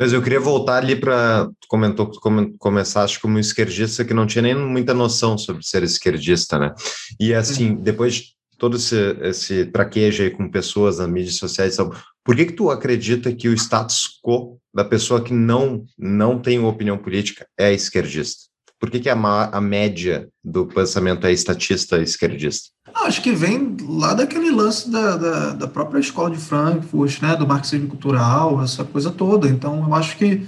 Mas 0.00 0.12
eu 0.12 0.22
queria 0.22 0.38
voltar 0.38 0.76
ali 0.76 0.94
para 0.94 1.48
comentou 1.68 2.06
que 2.06 2.12
tu 2.12 2.20
come, 2.20 2.54
começaste 2.58 3.18
como 3.18 3.38
esquerdista 3.38 4.04
que 4.04 4.14
não 4.14 4.26
tinha 4.26 4.42
nem 4.42 4.54
muita 4.54 4.94
noção 4.94 5.36
sobre 5.36 5.64
ser 5.64 5.82
esquerdista, 5.82 6.56
né? 6.58 6.72
E 7.18 7.34
assim, 7.34 7.74
depois 7.74 8.14
de 8.14 8.37
todo 8.58 8.76
esse, 8.76 9.16
esse 9.22 9.66
traquejo 9.66 10.22
aí 10.22 10.30
com 10.30 10.50
pessoas 10.50 10.98
nas 10.98 11.08
mídias 11.08 11.36
sociais, 11.36 11.74
e 11.74 11.76
tal, 11.78 11.94
por 12.24 12.36
que 12.36 12.46
que 12.46 12.52
tu 12.52 12.70
acredita 12.70 13.32
que 13.32 13.48
o 13.48 13.54
status 13.54 14.20
quo 14.22 14.58
da 14.74 14.84
pessoa 14.84 15.22
que 15.22 15.32
não 15.32 15.84
não 15.96 16.38
tem 16.38 16.58
opinião 16.58 16.98
política 16.98 17.46
é 17.58 17.72
esquerdista? 17.72 18.48
Por 18.80 18.90
que, 18.90 19.00
que 19.00 19.08
a, 19.08 19.14
a 19.14 19.60
média 19.60 20.28
do 20.42 20.66
pensamento 20.66 21.26
é 21.26 21.32
estatista 21.32 22.00
esquerdista? 22.00 22.68
Ah, 22.94 23.06
Acho 23.06 23.20
que 23.22 23.32
vem 23.32 23.76
lá 23.80 24.14
daquele 24.14 24.50
lance 24.50 24.88
da, 24.90 25.16
da, 25.16 25.50
da 25.54 25.66
própria 25.66 25.98
escola 25.98 26.30
de 26.30 26.38
Frankfurt, 26.38 27.20
né, 27.20 27.34
do 27.34 27.46
marxismo 27.46 27.88
cultural, 27.88 28.62
essa 28.62 28.84
coisa 28.84 29.10
toda. 29.10 29.48
Então, 29.48 29.84
eu 29.84 29.94
acho 29.94 30.16
que 30.16 30.46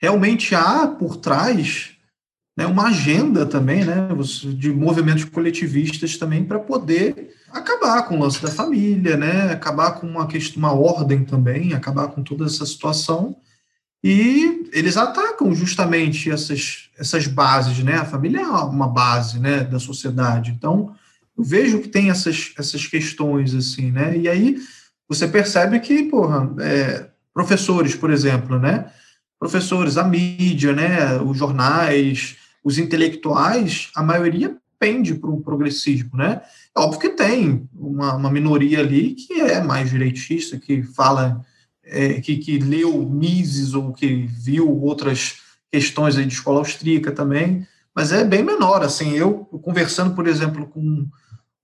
realmente 0.00 0.54
há 0.54 0.86
por 0.86 1.16
trás 1.16 1.96
né, 2.56 2.66
uma 2.66 2.88
agenda 2.88 3.44
também, 3.44 3.84
né, 3.84 4.08
de 4.54 4.72
movimentos 4.72 5.24
coletivistas 5.24 6.16
também 6.16 6.44
para 6.44 6.60
poder 6.60 7.34
acabar 7.50 8.02
com 8.02 8.16
o 8.16 8.20
lance 8.20 8.42
da 8.42 8.50
família, 8.50 9.16
né, 9.16 9.52
acabar 9.52 9.92
com 9.92 10.06
uma 10.06 10.26
questão, 10.26 10.58
uma 10.58 10.72
ordem 10.72 11.24
também, 11.24 11.72
acabar 11.74 12.08
com 12.08 12.22
toda 12.22 12.46
essa 12.46 12.66
situação. 12.66 13.36
E 14.02 14.68
eles 14.72 14.96
atacam 14.96 15.54
justamente 15.54 16.30
essas, 16.30 16.90
essas 16.98 17.26
bases, 17.26 17.82
né? 17.82 17.94
A 17.94 18.04
família 18.04 18.40
é 18.40 18.46
uma 18.46 18.86
base, 18.86 19.40
né, 19.40 19.64
da 19.64 19.80
sociedade. 19.80 20.52
Então, 20.52 20.94
eu 21.36 21.42
vejo 21.42 21.80
que 21.80 21.88
tem 21.88 22.10
essas, 22.10 22.52
essas 22.56 22.86
questões 22.86 23.54
assim, 23.54 23.90
né? 23.90 24.16
E 24.16 24.28
aí 24.28 24.58
você 25.08 25.26
percebe 25.26 25.80
que, 25.80 26.04
porra, 26.04 26.48
é, 26.60 27.08
professores, 27.34 27.94
por 27.94 28.10
exemplo, 28.10 28.58
né? 28.58 28.86
Professores, 29.38 29.96
a 29.96 30.04
mídia, 30.04 30.72
né? 30.72 31.16
Os 31.20 31.36
jornais, 31.36 32.36
os 32.62 32.78
intelectuais, 32.78 33.90
a 33.94 34.02
maioria 34.02 34.56
pende 34.78 35.14
para 35.14 35.30
o 35.30 35.40
progressismo, 35.40 36.16
né? 36.16 36.42
Óbvio 36.76 37.00
que 37.00 37.08
tem 37.10 37.66
uma, 37.74 38.14
uma 38.14 38.30
minoria 38.30 38.80
ali 38.80 39.14
que 39.14 39.40
é 39.40 39.62
mais 39.62 39.90
direitista, 39.90 40.58
que 40.58 40.82
fala, 40.82 41.40
é, 41.82 42.20
que, 42.20 42.36
que 42.36 42.58
leu 42.58 43.08
Mises 43.08 43.72
ou 43.72 43.94
que 43.94 44.26
viu 44.26 44.70
outras 44.82 45.38
questões 45.72 46.16
aí 46.16 46.26
de 46.26 46.34
escola 46.34 46.58
austríaca 46.58 47.10
também, 47.12 47.66
mas 47.94 48.12
é 48.12 48.24
bem 48.24 48.42
menor, 48.42 48.82
assim, 48.82 49.12
eu 49.12 49.46
conversando, 49.62 50.14
por 50.14 50.26
exemplo, 50.26 50.66
com 50.66 50.80
um, 50.80 51.10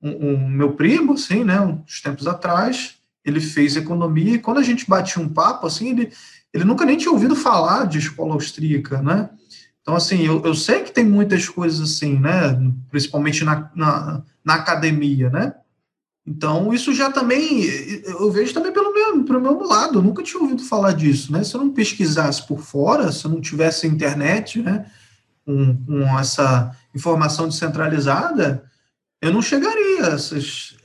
um 0.02 0.48
meu 0.48 0.72
primo, 0.72 1.12
assim, 1.12 1.44
né, 1.44 1.60
uns 1.60 2.00
tempos 2.00 2.26
atrás, 2.26 2.94
ele 3.22 3.40
fez 3.40 3.76
economia 3.76 4.34
e 4.34 4.38
quando 4.38 4.58
a 4.58 4.62
gente 4.62 4.88
batia 4.88 5.22
um 5.22 5.28
papo, 5.28 5.66
assim, 5.66 5.90
ele, 5.90 6.12
ele 6.54 6.64
nunca 6.64 6.86
nem 6.86 6.96
tinha 6.96 7.12
ouvido 7.12 7.36
falar 7.36 7.86
de 7.86 7.98
escola 7.98 8.32
austríaca, 8.32 9.02
né, 9.02 9.28
então, 9.82 9.96
assim, 9.96 10.24
eu, 10.24 10.40
eu 10.44 10.54
sei 10.54 10.82
que 10.82 10.92
tem 10.92 11.04
muitas 11.04 11.48
coisas 11.48 11.80
assim, 11.80 12.18
né? 12.18 12.56
Principalmente 12.88 13.44
na, 13.44 13.70
na, 13.74 14.22
na, 14.44 14.54
academia, 14.54 15.28
né? 15.28 15.54
Então, 16.24 16.72
isso 16.72 16.94
já 16.94 17.10
também, 17.10 17.64
eu 18.04 18.30
vejo 18.30 18.54
também 18.54 18.72
pelo 18.72 18.94
meu, 18.94 19.24
pelo 19.24 19.40
meu 19.40 19.60
lado, 19.64 19.98
eu 19.98 20.02
nunca 20.02 20.22
tinha 20.22 20.40
ouvido 20.40 20.62
falar 20.62 20.92
disso, 20.92 21.32
né? 21.32 21.42
Se 21.42 21.56
eu 21.56 21.60
não 21.60 21.72
pesquisasse 21.72 22.46
por 22.46 22.60
fora, 22.60 23.10
se 23.10 23.24
eu 23.24 23.30
não 23.32 23.40
tivesse 23.40 23.88
internet, 23.88 24.62
né? 24.62 24.86
Com, 25.44 25.76
com 25.84 26.18
essa 26.18 26.76
informação 26.94 27.48
descentralizada, 27.48 28.62
eu 29.20 29.32
não 29.32 29.42
chegaria 29.42 30.06
a 30.06 30.14
essas, 30.14 30.76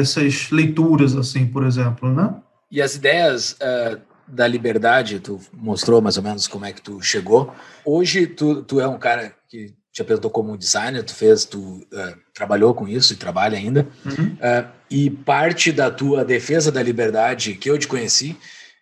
essas 0.00 0.50
leituras, 0.50 1.14
assim, 1.14 1.46
por 1.46 1.64
exemplo, 1.64 2.12
né? 2.12 2.34
E 2.68 2.82
as 2.82 2.96
ideias 2.96 3.52
uh, 3.52 4.00
da 4.32 4.48
liberdade, 4.48 5.20
tu 5.20 5.38
mostrou 5.52 6.00
mais 6.00 6.16
ou 6.16 6.22
menos 6.22 6.48
como 6.48 6.64
é 6.64 6.72
que 6.72 6.80
tu 6.80 7.02
chegou. 7.02 7.54
Hoje 7.84 8.26
tu, 8.26 8.62
tu 8.62 8.80
é 8.80 8.88
um 8.88 8.98
cara 8.98 9.34
que 9.46 9.74
te 9.92 10.00
apresentou 10.00 10.30
como 10.30 10.56
designer, 10.56 11.04
tu 11.04 11.14
fez, 11.14 11.44
tu 11.44 11.58
uh, 11.60 12.16
trabalhou 12.32 12.72
com 12.72 12.88
isso 12.88 13.12
e 13.12 13.16
trabalha 13.16 13.58
ainda. 13.58 13.86
Uhum. 14.06 14.32
Uh, 14.36 14.68
e 14.90 15.10
parte 15.10 15.70
da 15.70 15.90
tua 15.90 16.24
defesa 16.24 16.72
da 16.72 16.82
liberdade 16.82 17.54
que 17.56 17.70
eu 17.70 17.78
te 17.78 17.86
conheci 17.86 18.34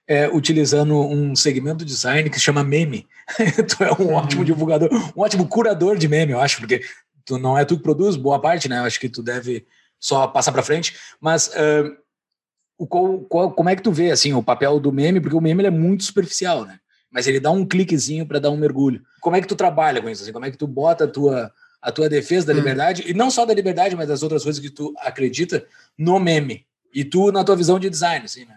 é 0.07 0.29
utilizando 0.29 0.97
um 0.97 1.35
segmento 1.35 1.79
do 1.79 1.85
design 1.85 2.31
que 2.31 2.39
se 2.39 2.45
chama 2.45 2.63
meme. 2.63 3.09
tu 3.69 3.83
é 3.83 3.93
um 4.01 4.15
ótimo 4.15 4.45
divulgador, 4.45 4.89
um 5.17 5.21
ótimo 5.21 5.49
curador 5.49 5.99
de 5.99 6.07
meme, 6.07 6.33
eu 6.33 6.41
acho, 6.41 6.59
porque 6.59 6.81
tu 7.25 7.39
não 7.39 7.59
é 7.59 7.65
tu 7.65 7.77
que 7.77 7.83
produz 7.83 8.15
boa 8.15 8.41
parte, 8.41 8.69
né? 8.69 8.79
Eu 8.79 8.85
acho 8.85 9.01
que 9.01 9.09
tu 9.09 9.21
deve 9.23 9.67
só 9.99 10.29
passar 10.29 10.53
para 10.53 10.63
frente, 10.63 10.97
mas 11.21 11.49
uh, 11.49 11.97
o, 12.81 13.19
qual, 13.29 13.53
como 13.53 13.69
é 13.69 13.77
que 13.77 13.83
tu 13.83 13.93
vê 13.93 14.11
assim 14.11 14.33
o 14.33 14.43
papel 14.43 14.81
do 14.81 14.91
meme? 14.91 15.21
Porque 15.21 15.37
o 15.37 15.41
meme 15.41 15.65
é 15.65 15.71
muito 15.71 16.03
superficial, 16.03 16.65
né? 16.65 16.79
Mas 17.11 17.27
ele 17.27 17.39
dá 17.39 17.51
um 17.51 17.67
cliquezinho 17.67 18.25
para 18.25 18.39
dar 18.39 18.51
um 18.51 18.57
mergulho. 18.57 19.03
Como 19.21 19.37
é 19.37 19.41
que 19.41 19.47
tu 19.47 19.55
trabalha 19.55 20.01
com 20.01 20.09
isso? 20.09 20.23
Assim? 20.23 20.33
Como 20.33 20.47
é 20.47 20.51
que 20.51 20.57
tu 20.57 20.67
bota 20.67 21.05
a 21.05 21.07
tua, 21.07 21.53
a 21.83 21.93
tua 21.93 22.09
defesa 22.09 22.47
da 22.47 22.53
liberdade, 22.55 23.03
hum. 23.03 23.05
e 23.09 23.15
não 23.15 23.31
só 23.31 23.45
da 23.45 23.53
liberdade, 23.53 23.95
mas 23.95 24.09
das 24.09 24.23
outras 24.23 24.43
coisas 24.45 24.63
que 24.63 24.71
tu 24.71 24.95
acredita 24.99 25.63
no 25.99 26.19
meme? 26.19 26.65
E 26.95 27.05
tu 27.05 27.31
na 27.31 27.45
tua 27.45 27.55
visão 27.55 27.79
de 27.79 27.91
design, 27.91 28.25
assim, 28.25 28.47
né? 28.47 28.57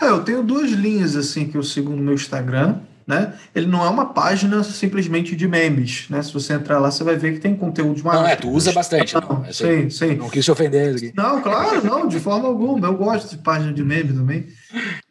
É, 0.00 0.06
eu 0.06 0.24
tenho 0.24 0.42
duas 0.42 0.70
linhas 0.70 1.14
assim 1.14 1.46
que 1.46 1.56
eu 1.56 1.62
sigo 1.62 1.90
no 1.90 2.02
meu 2.02 2.14
Instagram, 2.14 2.80
né? 3.10 3.34
Ele 3.52 3.66
não 3.66 3.84
é 3.84 3.88
uma 3.88 4.06
página 4.06 4.62
simplesmente 4.62 5.34
de 5.34 5.48
memes, 5.48 6.06
né? 6.08 6.22
Se 6.22 6.32
você 6.32 6.52
entrar 6.52 6.78
lá, 6.78 6.90
você 6.90 7.02
vai 7.02 7.16
ver 7.16 7.34
que 7.34 7.40
tem 7.40 7.56
conteúdo 7.56 7.96
de 7.96 8.04
Não, 8.04 8.24
é, 8.24 8.36
tu 8.36 8.48
usa 8.48 8.72
bastante. 8.72 9.14
Não, 9.14 9.20
não 9.20 9.52
sim, 9.52 9.90
sim. 9.90 10.14
Não 10.14 10.30
quis 10.30 10.44
te 10.44 10.50
ofender 10.52 10.94
aqui. 10.94 11.12
Não, 11.16 11.42
claro, 11.42 11.84
não, 11.84 12.06
de 12.06 12.20
forma 12.20 12.46
alguma. 12.46 12.86
Eu 12.86 12.96
gosto 12.96 13.28
de 13.36 13.42
página 13.42 13.72
de 13.72 13.82
meme 13.82 14.12
também. 14.12 14.46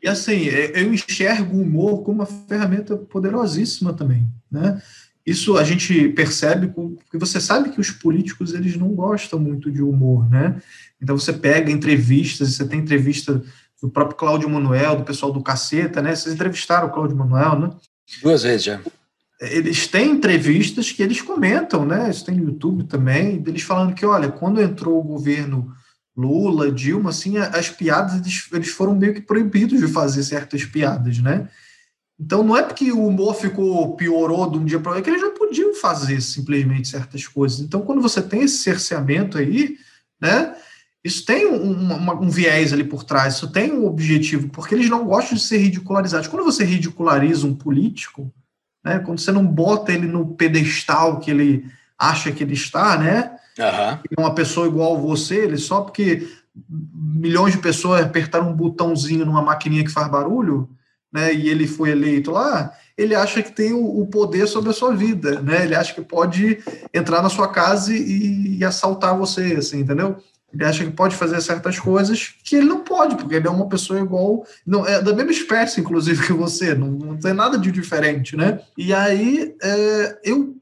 E 0.01 0.07
assim, 0.07 0.45
eu 0.45 0.93
enxergo 0.93 1.57
o 1.57 1.61
humor 1.61 2.03
como 2.03 2.19
uma 2.19 2.25
ferramenta 2.25 2.95
poderosíssima 2.95 3.91
também, 3.91 4.25
né? 4.49 4.81
Isso 5.25 5.57
a 5.57 5.63
gente 5.63 6.09
percebe 6.09 6.69
porque 6.69 7.17
você 7.17 7.41
sabe 7.41 7.69
que 7.69 7.81
os 7.81 7.91
políticos 7.91 8.53
eles 8.53 8.77
não 8.77 8.89
gostam 8.95 9.37
muito 9.37 9.69
de 9.69 9.83
humor, 9.83 10.27
né? 10.29 10.55
Então 11.01 11.17
você 11.17 11.33
pega 11.33 11.69
entrevistas, 11.69 12.55
você 12.55 12.65
tem 12.65 12.79
entrevista 12.79 13.43
do 13.81 13.89
próprio 13.89 14.17
Cláudio 14.17 14.49
Manuel, 14.49 14.97
do 14.97 15.03
pessoal 15.03 15.31
do 15.31 15.41
Caceta, 15.41 16.01
né? 16.01 16.15
Vocês 16.15 16.33
entrevistaram 16.33 16.87
o 16.87 16.91
Cláudio 16.91 17.15
Manuel, 17.15 17.59
né? 17.59 17.69
Duas 18.21 18.43
vezes 18.43 18.63
já. 18.63 18.81
Eles 19.41 19.87
têm 19.87 20.11
entrevistas 20.11 20.91
que 20.91 21.01
eles 21.01 21.21
comentam, 21.21 21.85
né? 21.85 22.09
Isso 22.09 22.25
tem 22.25 22.35
no 22.35 22.45
YouTube 22.45 22.83
também, 22.83 23.37
deles 23.37 23.61
falando 23.61 23.93
que, 23.93 24.05
olha, 24.05 24.29
quando 24.29 24.61
entrou 24.61 24.99
o 24.99 25.03
governo 25.03 25.73
Lula, 26.15 26.69
Dilma, 26.69 27.11
assim, 27.11 27.37
as 27.37 27.69
piadas, 27.69 28.15
eles, 28.19 28.47
eles 28.51 28.69
foram 28.69 28.93
meio 28.93 29.13
que 29.13 29.21
proibidos 29.21 29.79
de 29.79 29.87
fazer 29.87 30.23
certas 30.23 30.65
piadas, 30.65 31.19
né? 31.19 31.47
Então 32.19 32.43
não 32.43 32.57
é 32.57 32.61
porque 32.61 32.91
o 32.91 33.05
humor 33.05 33.33
ficou 33.33 33.95
piorou 33.95 34.49
de 34.51 34.57
um 34.57 34.65
dia 34.65 34.79
para 34.79 34.91
outro, 34.91 34.99
é 34.99 35.03
que 35.03 35.09
eles 35.09 35.21
não 35.21 35.33
podiam 35.33 35.73
fazer 35.73 36.19
simplesmente 36.19 36.89
certas 36.89 37.25
coisas. 37.25 37.61
Então, 37.61 37.81
quando 37.81 38.01
você 38.01 38.21
tem 38.21 38.41
esse 38.41 38.57
cerceamento 38.57 39.37
aí, 39.37 39.77
né? 40.19 40.53
Isso 41.09 41.25
tem 41.25 41.47
um, 41.47 41.71
uma, 41.71 42.13
um, 42.13 42.29
viés 42.29 42.71
ali 42.71 42.83
por 42.83 43.03
trás, 43.03 43.33
isso 43.33 43.51
tem 43.51 43.73
um 43.73 43.87
objetivo, 43.87 44.47
porque 44.49 44.75
eles 44.75 44.87
não 44.87 45.05
gostam 45.05 45.35
de 45.35 45.43
ser 45.43 45.57
ridicularizados. 45.57 46.27
Quando 46.27 46.43
você 46.43 46.63
ridiculariza 46.63 47.47
um 47.47 47.55
político, 47.55 48.31
né, 48.85 48.99
quando 48.99 49.19
você 49.19 49.31
não 49.31 49.43
bota 49.43 49.91
ele 49.91 50.05
no 50.05 50.35
pedestal 50.35 51.19
que 51.19 51.31
ele 51.31 51.65
acha 51.97 52.31
que 52.31 52.43
ele 52.43 52.53
está, 52.53 52.95
né? 52.95 53.35
Uhum. 53.57 54.23
Uma 54.23 54.35
pessoa 54.35 54.67
igual 54.67 54.95
a 54.95 54.99
você, 54.99 55.37
ele 55.37 55.57
só 55.57 55.81
porque 55.81 56.29
milhões 56.69 57.55
de 57.55 57.59
pessoas 57.59 58.05
apertaram 58.05 58.51
um 58.51 58.55
botãozinho 58.55 59.25
numa 59.25 59.41
maquininha 59.41 59.83
que 59.83 59.91
faz 59.91 60.07
barulho, 60.11 60.69
né? 61.11 61.33
E 61.33 61.49
ele 61.49 61.65
foi 61.65 61.89
eleito 61.89 62.29
lá, 62.29 62.71
ele 62.95 63.15
acha 63.15 63.41
que 63.41 63.51
tem 63.51 63.73
o, 63.73 63.99
o 63.99 64.05
poder 64.05 64.45
sobre 64.45 64.69
a 64.69 64.73
sua 64.73 64.95
vida, 64.95 65.41
né? 65.41 65.65
Ele 65.65 65.73
acha 65.73 65.91
que 65.91 66.01
pode 66.01 66.59
entrar 66.93 67.23
na 67.23 67.29
sua 67.29 67.47
casa 67.47 67.91
e, 67.95 68.59
e 68.59 68.63
assaltar 68.63 69.17
você, 69.17 69.55
assim, 69.57 69.79
entendeu? 69.79 70.17
Ele 70.53 70.65
acha 70.65 70.83
que 70.83 70.91
pode 70.91 71.15
fazer 71.15 71.39
certas 71.41 71.79
coisas 71.79 72.33
que 72.43 72.55
ele 72.55 72.65
não 72.65 72.83
pode, 72.83 73.15
porque 73.15 73.35
ele 73.35 73.47
é 73.47 73.51
uma 73.51 73.69
pessoa 73.69 73.99
igual, 73.99 74.45
não 74.65 74.85
é 74.85 75.01
da 75.01 75.13
mesma 75.13 75.31
espécie, 75.31 75.81
inclusive, 75.81 76.25
que 76.25 76.33
você, 76.33 76.73
não, 76.73 76.91
não 76.91 77.17
tem 77.17 77.33
nada 77.33 77.57
de 77.57 77.71
diferente, 77.71 78.35
né? 78.35 78.59
E 78.77 78.93
aí 78.93 79.55
é, 79.61 80.19
eu 80.23 80.55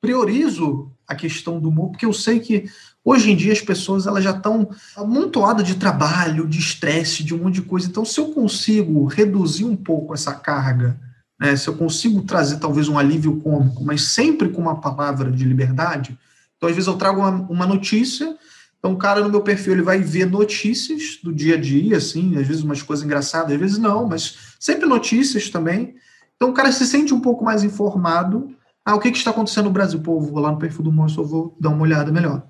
priorizo 0.00 0.90
a 1.06 1.14
questão 1.14 1.58
do 1.58 1.68
humor, 1.68 1.90
porque 1.90 2.06
eu 2.06 2.12
sei 2.12 2.38
que 2.38 2.66
hoje 3.04 3.30
em 3.30 3.36
dia 3.36 3.52
as 3.52 3.60
pessoas 3.60 4.06
elas 4.06 4.22
já 4.22 4.30
estão 4.30 4.68
amontoadas 4.96 5.66
de 5.66 5.76
trabalho, 5.76 6.46
de 6.46 6.58
estresse, 6.58 7.24
de 7.24 7.34
um 7.34 7.38
monte 7.38 7.56
de 7.56 7.62
coisa. 7.62 7.88
Então, 7.88 8.04
se 8.04 8.20
eu 8.20 8.32
consigo 8.32 9.06
reduzir 9.06 9.64
um 9.64 9.76
pouco 9.76 10.12
essa 10.12 10.34
carga, 10.34 10.98
né, 11.40 11.56
se 11.56 11.68
eu 11.68 11.74
consigo 11.74 12.22
trazer 12.22 12.58
talvez 12.58 12.88
um 12.88 12.98
alívio 12.98 13.40
cômico, 13.40 13.82
mas 13.84 14.02
sempre 14.02 14.50
com 14.50 14.60
uma 14.60 14.80
palavra 14.80 15.30
de 15.30 15.44
liberdade, 15.44 16.18
então 16.56 16.68
às 16.68 16.74
vezes 16.74 16.88
eu 16.88 16.96
trago 16.96 17.20
uma, 17.20 17.30
uma 17.48 17.66
notícia 17.66 18.36
então, 18.78 18.92
o 18.92 18.96
cara 18.96 19.20
no 19.20 19.28
meu 19.28 19.40
perfil 19.40 19.72
ele 19.72 19.82
vai 19.82 19.98
ver 19.98 20.26
notícias 20.26 21.18
do 21.22 21.32
dia 21.32 21.56
a 21.56 21.60
dia, 21.60 21.96
assim, 21.96 22.36
às 22.38 22.46
vezes 22.46 22.62
umas 22.62 22.80
coisas 22.80 23.04
engraçadas, 23.04 23.52
às 23.52 23.58
vezes 23.58 23.78
não, 23.78 24.06
mas 24.06 24.54
sempre 24.58 24.86
notícias 24.86 25.50
também. 25.50 25.96
Então, 26.36 26.50
o 26.50 26.54
cara 26.54 26.70
se 26.70 26.86
sente 26.86 27.12
um 27.12 27.20
pouco 27.20 27.44
mais 27.44 27.64
informado. 27.64 28.54
Ah, 28.84 28.94
o 28.94 29.00
que, 29.00 29.10
que 29.10 29.18
está 29.18 29.32
acontecendo 29.32 29.64
no 29.64 29.72
Brasil? 29.72 30.00
Pô, 30.00 30.20
vou 30.20 30.38
lá 30.38 30.52
no 30.52 30.58
perfil 30.58 30.84
do 30.84 30.92
monstro, 30.92 31.24
vou 31.24 31.56
dar 31.58 31.70
uma 31.70 31.82
olhada 31.82 32.12
melhor. 32.12 32.46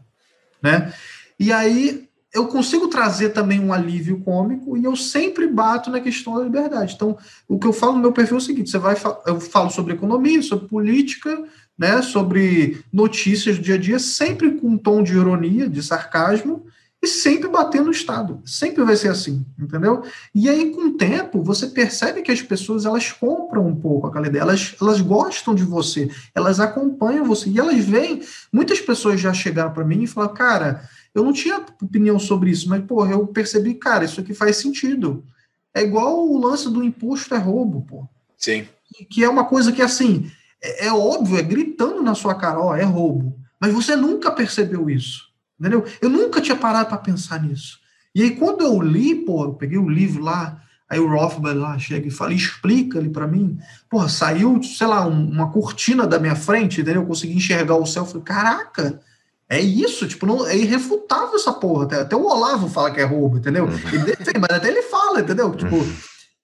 Né? 0.62 0.92
E 1.40 1.50
aí, 1.50 2.08
eu 2.34 2.46
consigo 2.46 2.88
trazer 2.88 3.30
também 3.30 3.58
um 3.58 3.72
alívio 3.72 4.20
cômico 4.20 4.76
e 4.76 4.84
eu 4.84 4.94
sempre 4.94 5.46
bato 5.46 5.90
na 5.90 5.98
questão 5.98 6.36
da 6.36 6.44
liberdade. 6.44 6.94
Então, 6.94 7.16
o 7.48 7.58
que 7.58 7.66
eu 7.66 7.72
falo 7.72 7.94
no 7.94 8.00
meu 8.00 8.12
perfil 8.12 8.36
é 8.36 8.38
o 8.38 8.42
seguinte: 8.42 8.70
você 8.70 8.78
vai, 8.78 8.96
eu 9.26 9.40
falo 9.40 9.70
sobre 9.70 9.94
economia, 9.94 10.42
sobre 10.42 10.68
política, 10.68 11.42
né, 11.78 12.02
sobre 12.02 12.82
notícias 12.92 13.56
do 13.56 13.62
dia 13.62 13.76
a 13.76 13.78
dia, 13.78 13.98
sempre 13.98 14.52
com 14.52 14.68
um 14.68 14.78
tom 14.78 15.02
de 15.02 15.14
ironia, 15.14 15.68
de 15.68 15.82
sarcasmo, 15.82 16.66
e 17.00 17.06
sempre 17.06 17.48
bater 17.48 17.80
no 17.80 17.92
Estado. 17.92 18.42
Sempre 18.44 18.82
vai 18.82 18.96
ser 18.96 19.08
assim, 19.08 19.46
entendeu? 19.56 20.02
E 20.34 20.48
aí, 20.48 20.70
com 20.70 20.88
o 20.88 20.96
tempo, 20.96 21.42
você 21.42 21.68
percebe 21.68 22.22
que 22.22 22.32
as 22.32 22.42
pessoas 22.42 22.84
elas 22.84 23.12
compram 23.12 23.66
um 23.66 23.76
pouco 23.76 24.08
aquela 24.08 24.26
ideia, 24.26 24.42
elas, 24.42 24.74
elas 24.80 25.00
gostam 25.00 25.54
de 25.54 25.62
você, 25.62 26.10
elas 26.34 26.58
acompanham 26.58 27.24
você, 27.24 27.48
e 27.50 27.58
elas 27.58 27.78
veem. 27.84 28.20
Muitas 28.52 28.80
pessoas 28.80 29.20
já 29.20 29.32
chegaram 29.32 29.72
para 29.72 29.84
mim 29.84 30.02
e 30.02 30.06
falaram, 30.08 30.34
cara, 30.34 30.88
eu 31.14 31.22
não 31.22 31.32
tinha 31.32 31.64
opinião 31.80 32.18
sobre 32.18 32.50
isso, 32.50 32.68
mas, 32.68 32.84
pô, 32.84 33.06
eu 33.06 33.26
percebi, 33.28 33.74
cara, 33.74 34.04
isso 34.04 34.20
aqui 34.20 34.34
faz 34.34 34.56
sentido. 34.56 35.24
É 35.72 35.82
igual 35.82 36.28
o 36.28 36.36
lance 36.36 36.68
do 36.68 36.82
imposto 36.82 37.32
é 37.32 37.38
roubo, 37.38 37.82
pô. 37.82 38.08
Sim. 38.36 38.66
Que 39.08 39.22
é 39.22 39.28
uma 39.28 39.44
coisa 39.44 39.70
que, 39.70 39.82
assim, 39.82 40.28
é, 40.62 40.86
é 40.86 40.92
óbvio, 40.92 41.38
é 41.38 41.42
gritando 41.42 42.02
na 42.02 42.14
sua 42.14 42.34
cara, 42.34 42.60
ó, 42.60 42.74
é 42.74 42.84
roubo. 42.84 43.36
Mas 43.60 43.72
você 43.72 43.96
nunca 43.96 44.30
percebeu 44.30 44.88
isso. 44.88 45.28
Entendeu? 45.58 45.84
Eu 46.00 46.08
nunca 46.08 46.40
tinha 46.40 46.56
parado 46.56 46.88
para 46.88 46.98
pensar 46.98 47.42
nisso. 47.42 47.78
E 48.14 48.22
aí, 48.22 48.30
quando 48.36 48.62
eu 48.62 48.80
li, 48.80 49.14
pô, 49.14 49.44
eu 49.44 49.54
peguei 49.54 49.78
o 49.78 49.88
livro 49.88 50.22
lá, 50.22 50.62
aí 50.88 51.00
o 51.00 51.08
Rothbard 51.08 51.58
lá 51.58 51.78
chega 51.78 52.06
e 52.06 52.12
fala, 52.12 52.32
explica 52.32 52.98
ali 52.98 53.10
para 53.10 53.26
mim. 53.26 53.58
Porra, 53.90 54.08
saiu, 54.08 54.62
sei 54.62 54.86
lá, 54.86 55.06
um, 55.06 55.28
uma 55.28 55.50
cortina 55.50 56.06
da 56.06 56.18
minha 56.18 56.36
frente, 56.36 56.80
entendeu? 56.80 57.02
Eu 57.02 57.08
consegui 57.08 57.36
enxergar 57.36 57.76
o 57.76 57.86
céu. 57.86 58.04
Eu 58.04 58.06
falei, 58.06 58.22
caraca, 58.22 59.00
é 59.48 59.60
isso, 59.60 60.06
tipo, 60.06 60.26
não, 60.26 60.46
é 60.46 60.56
irrefutável 60.56 61.34
essa 61.34 61.52
porra. 61.52 61.84
Até, 61.84 62.00
até 62.00 62.16
o 62.16 62.24
Olavo 62.24 62.68
fala 62.68 62.90
que 62.90 63.00
é 63.00 63.04
roubo, 63.04 63.38
entendeu? 63.38 63.64
Uhum. 63.64 63.88
Ele 63.92 64.04
defende, 64.04 64.38
mas 64.38 64.56
até 64.56 64.68
ele 64.68 64.82
fala, 64.82 65.20
entendeu? 65.20 65.52
Tipo, 65.54 65.76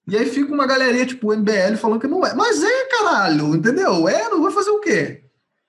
e 0.07 0.17
aí 0.17 0.27
fica 0.27 0.53
uma 0.53 0.67
galerinha, 0.67 1.07
tipo, 1.07 1.31
o 1.33 1.37
MBL 1.37 1.77
falando 1.79 2.01
que 2.01 2.07
não 2.07 2.25
é. 2.27 2.35
Mas 2.35 2.63
é, 2.63 2.85
caralho, 2.91 3.55
entendeu? 3.55 4.09
É, 4.09 4.29
não 4.29 4.43
vai 4.43 4.53
fazer 4.53 4.71
o 4.71 4.81
quê? 4.81 5.23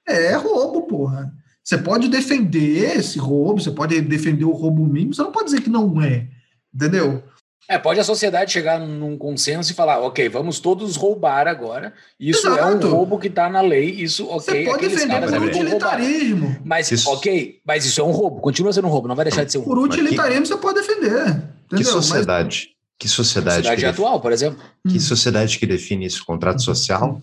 É, 0.08 0.28
é 0.28 0.36
roubo, 0.36 0.84
porra. 0.84 1.32
Você 1.64 1.78
pode 1.78 2.08
defender 2.10 2.96
esse 2.98 3.18
roubo, 3.18 3.60
você 3.62 3.72
pode 3.72 4.00
defender 4.02 4.46
o 4.46 4.52
roubo 4.52 4.86
mínimo, 4.86 5.14
você 5.14 5.22
não 5.24 5.32
pode 5.32 5.46
dizer 5.46 5.62
que 5.62 5.70
não 5.70 6.00
é, 6.02 6.28
entendeu? 6.74 7.24
É, 7.68 7.80
pode 7.80 8.00
a 8.00 8.04
sociedade 8.04 8.52
chegar 8.54 8.80
num 8.80 9.18
consenso 9.18 9.72
e 9.72 9.74
falar, 9.74 9.98
ok, 10.00 10.30
vamos 10.30 10.60
todos 10.60 10.96
roubar 10.96 11.48
agora. 11.48 11.92
Isso 12.20 12.46
é 12.48 12.52
Exato. 12.52 12.86
um 12.88 12.92
roubo 12.92 13.18
que 13.18 13.26
está 13.26 13.50
na 13.50 13.62
lei, 13.62 13.90
isso, 13.90 14.28
Você 14.28 14.52
ok, 14.52 14.66
pode 14.66 14.76
aqueles 14.76 14.96
defender 14.98 15.14
caras 15.14 15.32
por 15.32 15.40
roubar. 15.40 15.56
utilitarismo. 15.56 16.58
Mas, 16.64 16.92
Isso- 16.92 17.10
ok, 17.10 17.60
mas 17.66 17.84
isso 17.86 18.00
é 18.00 18.04
um 18.04 18.12
roubo, 18.12 18.40
continua 18.42 18.72
sendo 18.72 18.86
um 18.88 18.92
roubo, 18.92 19.08
não 19.08 19.16
vai 19.16 19.26
deixar 19.26 19.44
de 19.44 19.52
ser 19.52 19.58
um 19.58 19.64
Por 19.64 19.78
roubo. 19.80 19.92
utilitarismo 19.92 20.46
você 20.46 20.58
pode 20.58 20.80
defender. 20.82 21.42
Que 21.68 21.76
Entendeu? 21.78 21.94
sociedade? 21.94 22.75
Que 22.98 23.10
sociedade, 23.10 23.58
Sociedade 23.68 23.82
que, 23.82 23.86
atual, 23.88 24.22
por 24.22 24.32
exemplo. 24.32 24.60
que 24.88 25.00
sociedade 25.00 25.60
que 25.60 25.66
define 25.68 26.06
isso? 26.06 26.24
Contrato 26.26 26.62
social? 26.64 27.22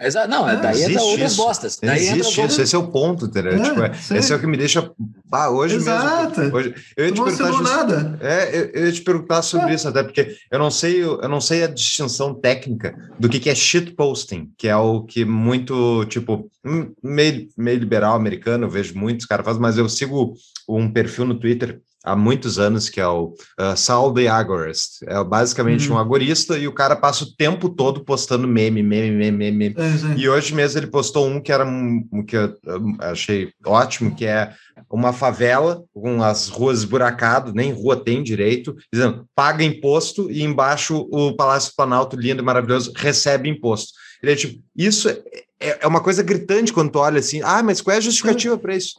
Exa- 0.00 0.26
Não, 0.26 0.48
É, 0.48 0.56
daí 0.56 0.82
entra 0.82 1.00
outras 1.02 1.32
isso. 1.32 1.42
bostas. 1.42 1.78
Daí 1.80 1.98
Existe 2.08 2.40
isso, 2.44 2.60
esse 2.62 2.74
é 2.74 2.78
o 2.78 2.88
ponto, 2.88 3.26
entendeu? 3.26 3.52
É, 3.52 3.60
Tipo, 3.62 3.82
é- 3.82 4.18
esse 4.18 4.32
é 4.32 4.36
o 4.36 4.40
que 4.40 4.46
me 4.48 4.56
deixa. 4.56 4.90
Ah, 5.30 5.48
hoje 5.50 5.76
Exato. 5.76 6.40
mesmo. 6.40 6.56
Hoje, 6.56 6.74
eu 6.96 7.04
ia 7.04 7.10
Mas 7.10 7.12
te 7.12 7.18
não 7.18 7.24
perguntar 7.26 7.44
assinou 7.50 7.58
just- 7.66 7.76
nada. 7.76 8.18
É, 8.20 8.58
eu, 8.58 8.64
eu 8.72 8.86
ia 8.86 8.92
te 8.92 9.00
perguntar 9.02 9.42
sobre 9.42 9.70
É. 9.70 9.74
isso, 9.76 9.86
até 9.86 10.02
porque 10.02 10.34
eu 10.50 10.58
não 10.58 10.70
sei, 10.72 11.02
eu 11.04 11.28
não 11.28 11.40
sei 11.40 11.62
a 11.62 11.68
distinção 11.68 12.34
técnica 12.34 12.96
do 13.20 13.28
que, 13.28 13.38
que 13.38 13.50
é 13.50 13.54
shitposting, 13.54 14.50
que 14.58 14.66
é 14.66 14.74
o 14.76 15.02
que 15.04 15.24
muito, 15.24 16.04
tipo, 16.06 16.50
hum, 16.64 16.90
meio, 17.02 17.48
meio 17.56 17.78
liberal 17.78 18.16
americano, 18.16 18.64
eu 18.66 18.70
vejo 18.70 18.96
muitos 18.98 19.24
caras 19.26 19.44
fazem, 19.44 19.60
mas 19.62 19.76
eu 19.78 19.88
sigo 19.88 20.34
um 20.68 20.90
perfil 20.90 21.26
no 21.26 21.38
Twitter 21.38 21.80
há 22.04 22.16
muitos 22.16 22.58
anos, 22.58 22.88
que 22.88 23.00
é 23.00 23.06
o 23.06 23.34
uh, 23.60 23.76
Saul 23.76 24.12
the 24.14 24.28
Agorist. 24.28 25.02
É 25.06 25.22
basicamente 25.24 25.88
Uhum. 25.88 25.96
um 25.96 25.98
agorista 25.98 26.58
e 26.58 26.66
o 26.66 26.72
cara 26.72 26.96
passa 26.96 27.24
o 27.24 27.32
tempo 27.36 27.68
todo 27.68 28.04
postando 28.04 28.46
meme, 28.48 28.82
meme, 28.82 29.10
meme, 29.16 29.50
meme. 29.52 29.74
É, 29.78 29.96
sim. 29.98 30.14
E 30.16 30.28
hoje 30.28 30.54
mesmo 30.54 30.78
ele 30.78 30.86
postou 30.88 31.26
um 31.26 31.40
que 31.40 31.52
era 31.52 31.64
um, 31.64 32.06
que 32.26 32.36
eu 32.36 32.54
achei 33.00 33.52
ótimo, 33.64 34.14
que 34.14 34.24
é 34.26 34.52
uma 34.90 35.12
favela 35.12 35.82
com 35.94 36.22
as 36.22 36.48
ruas 36.48 36.78
esburacadas, 36.78 37.54
nem 37.54 37.72
rua 37.72 37.96
tem 37.96 38.22
direito, 38.22 38.74
dizendo 38.92 39.26
paga 39.34 39.62
imposto 39.64 40.30
e 40.30 40.42
embaixo 40.42 41.08
o 41.10 41.34
Palácio 41.34 41.72
Planalto 41.76 42.16
lindo 42.16 42.42
e 42.42 42.44
maravilhoso 42.44 42.92
recebe 42.96 43.48
imposto. 43.48 43.92
Ele 44.22 44.32
é 44.32 44.36
tipo, 44.36 44.62
isso 44.76 45.08
é, 45.08 45.18
é- 45.60 45.78
é 45.82 45.86
uma 45.86 46.00
coisa 46.00 46.22
gritante 46.22 46.72
quando 46.72 46.90
tu 46.92 46.98
olha 46.98 47.18
assim, 47.18 47.40
ah, 47.42 47.62
mas 47.62 47.80
qual 47.80 47.94
é 47.94 47.98
a 47.98 48.00
justificativa 48.00 48.56
para 48.58 48.76
isso? 48.76 48.94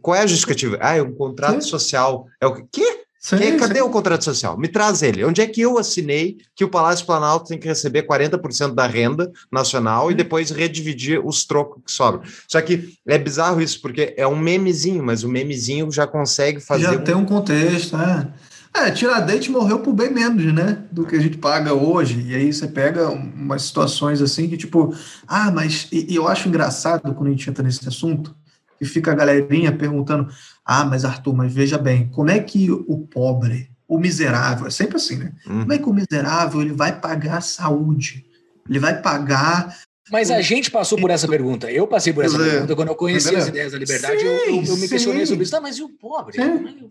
Qual 0.00 0.14
é 0.16 0.20
a 0.22 0.26
justificativa? 0.26 0.78
Ah, 0.80 0.96
é 0.96 1.02
um 1.02 1.12
contrato 1.12 1.62
Sim. 1.62 1.70
social. 1.70 2.26
É 2.40 2.46
o 2.46 2.54
quê? 2.70 3.00
Sim, 3.18 3.38
Quem- 3.38 3.56
cadê 3.56 3.76
sim. 3.76 3.82
o 3.82 3.88
contrato 3.88 4.24
social? 4.24 4.58
Me 4.58 4.66
traz 4.66 5.00
ele. 5.00 5.24
Onde 5.24 5.40
é 5.40 5.46
que 5.46 5.60
eu 5.60 5.78
assinei 5.78 6.38
que 6.56 6.64
o 6.64 6.68
Palácio 6.68 7.06
Planalto 7.06 7.46
tem 7.46 7.58
que 7.58 7.68
receber 7.68 8.02
40% 8.02 8.74
da 8.74 8.84
renda 8.88 9.30
nacional 9.50 10.10
e 10.10 10.14
depois 10.14 10.50
redividir 10.50 11.24
os 11.24 11.44
trocos 11.44 11.80
que 11.86 11.92
sobram? 11.92 12.22
Só 12.48 12.60
que 12.60 12.92
é 13.06 13.16
bizarro 13.18 13.60
isso, 13.62 13.80
porque 13.80 14.12
é 14.16 14.26
um 14.26 14.36
memezinho, 14.36 15.04
mas 15.04 15.22
o 15.22 15.28
memezinho 15.28 15.88
já 15.92 16.04
consegue 16.04 16.58
fazer. 16.60 16.82
Já 16.82 16.92
um- 16.94 17.04
tem 17.04 17.14
um 17.14 17.24
contexto, 17.24 17.96
é. 17.96 18.26
É, 18.74 18.90
Tiradentes 18.90 19.48
morreu 19.48 19.80
por 19.80 19.92
bem 19.92 20.10
menos, 20.12 20.44
né? 20.52 20.82
Do 20.90 21.06
que 21.06 21.14
a 21.14 21.20
gente 21.20 21.36
paga 21.36 21.74
hoje. 21.74 22.20
E 22.26 22.34
aí 22.34 22.52
você 22.52 22.66
pega 22.66 23.08
umas 23.10 23.62
situações 23.62 24.20
assim 24.20 24.48
que, 24.48 24.56
tipo, 24.56 24.92
ah, 25.28 25.50
mas. 25.52 25.86
E, 25.92 26.06
e 26.12 26.16
eu 26.16 26.26
acho 26.26 26.48
engraçado 26.48 27.02
quando 27.14 27.28
a 27.28 27.30
gente 27.30 27.48
entra 27.48 27.62
nesse 27.62 27.86
assunto, 27.86 28.34
que 28.82 28.88
fica 28.88 29.12
a 29.12 29.14
galerinha 29.14 29.70
perguntando: 29.72 30.28
ah, 30.64 30.84
mas 30.84 31.04
Arthur, 31.04 31.34
mas 31.34 31.52
veja 31.52 31.78
bem, 31.78 32.08
como 32.08 32.30
é 32.30 32.40
que 32.40 32.70
o 32.70 32.98
pobre, 32.98 33.70
o 33.86 33.98
miserável, 33.98 34.66
é 34.66 34.70
sempre 34.70 34.96
assim, 34.96 35.16
né? 35.16 35.32
Hum. 35.46 35.60
Como 35.60 35.72
é 35.72 35.78
que 35.78 35.88
o 35.88 35.92
miserável 35.92 36.60
ele 36.60 36.72
vai 36.72 36.98
pagar 36.98 37.38
a 37.38 37.40
saúde? 37.40 38.26
Ele 38.68 38.78
vai 38.78 39.00
pagar. 39.00 39.78
Mas 40.10 40.30
a 40.30 40.40
gente 40.40 40.70
passou 40.70 40.98
por 40.98 41.10
essa 41.10 41.28
pergunta. 41.28 41.70
Eu 41.70 41.86
passei 41.86 42.12
por 42.12 42.24
essa 42.24 42.36
é. 42.36 42.50
pergunta 42.50 42.74
quando 42.74 42.88
eu 42.88 42.94
conheci 42.96 43.34
as 43.34 43.46
ideias 43.48 43.72
da 43.72 43.78
liberdade. 43.78 44.18
Sim, 44.18 44.26
eu, 44.26 44.32
eu- 44.32 44.64
eu 44.64 44.76
me 44.76 44.88
questionei 44.88 45.20
sim. 45.20 45.26
sobre 45.26 45.42
isso. 45.44 45.52
Tá, 45.52 45.60
mas 45.60 45.78
e 45.78 45.82
o 45.82 45.88
pobre? 45.88 46.40
É 46.40 46.44
que 46.44 46.50
eu- 46.82 46.90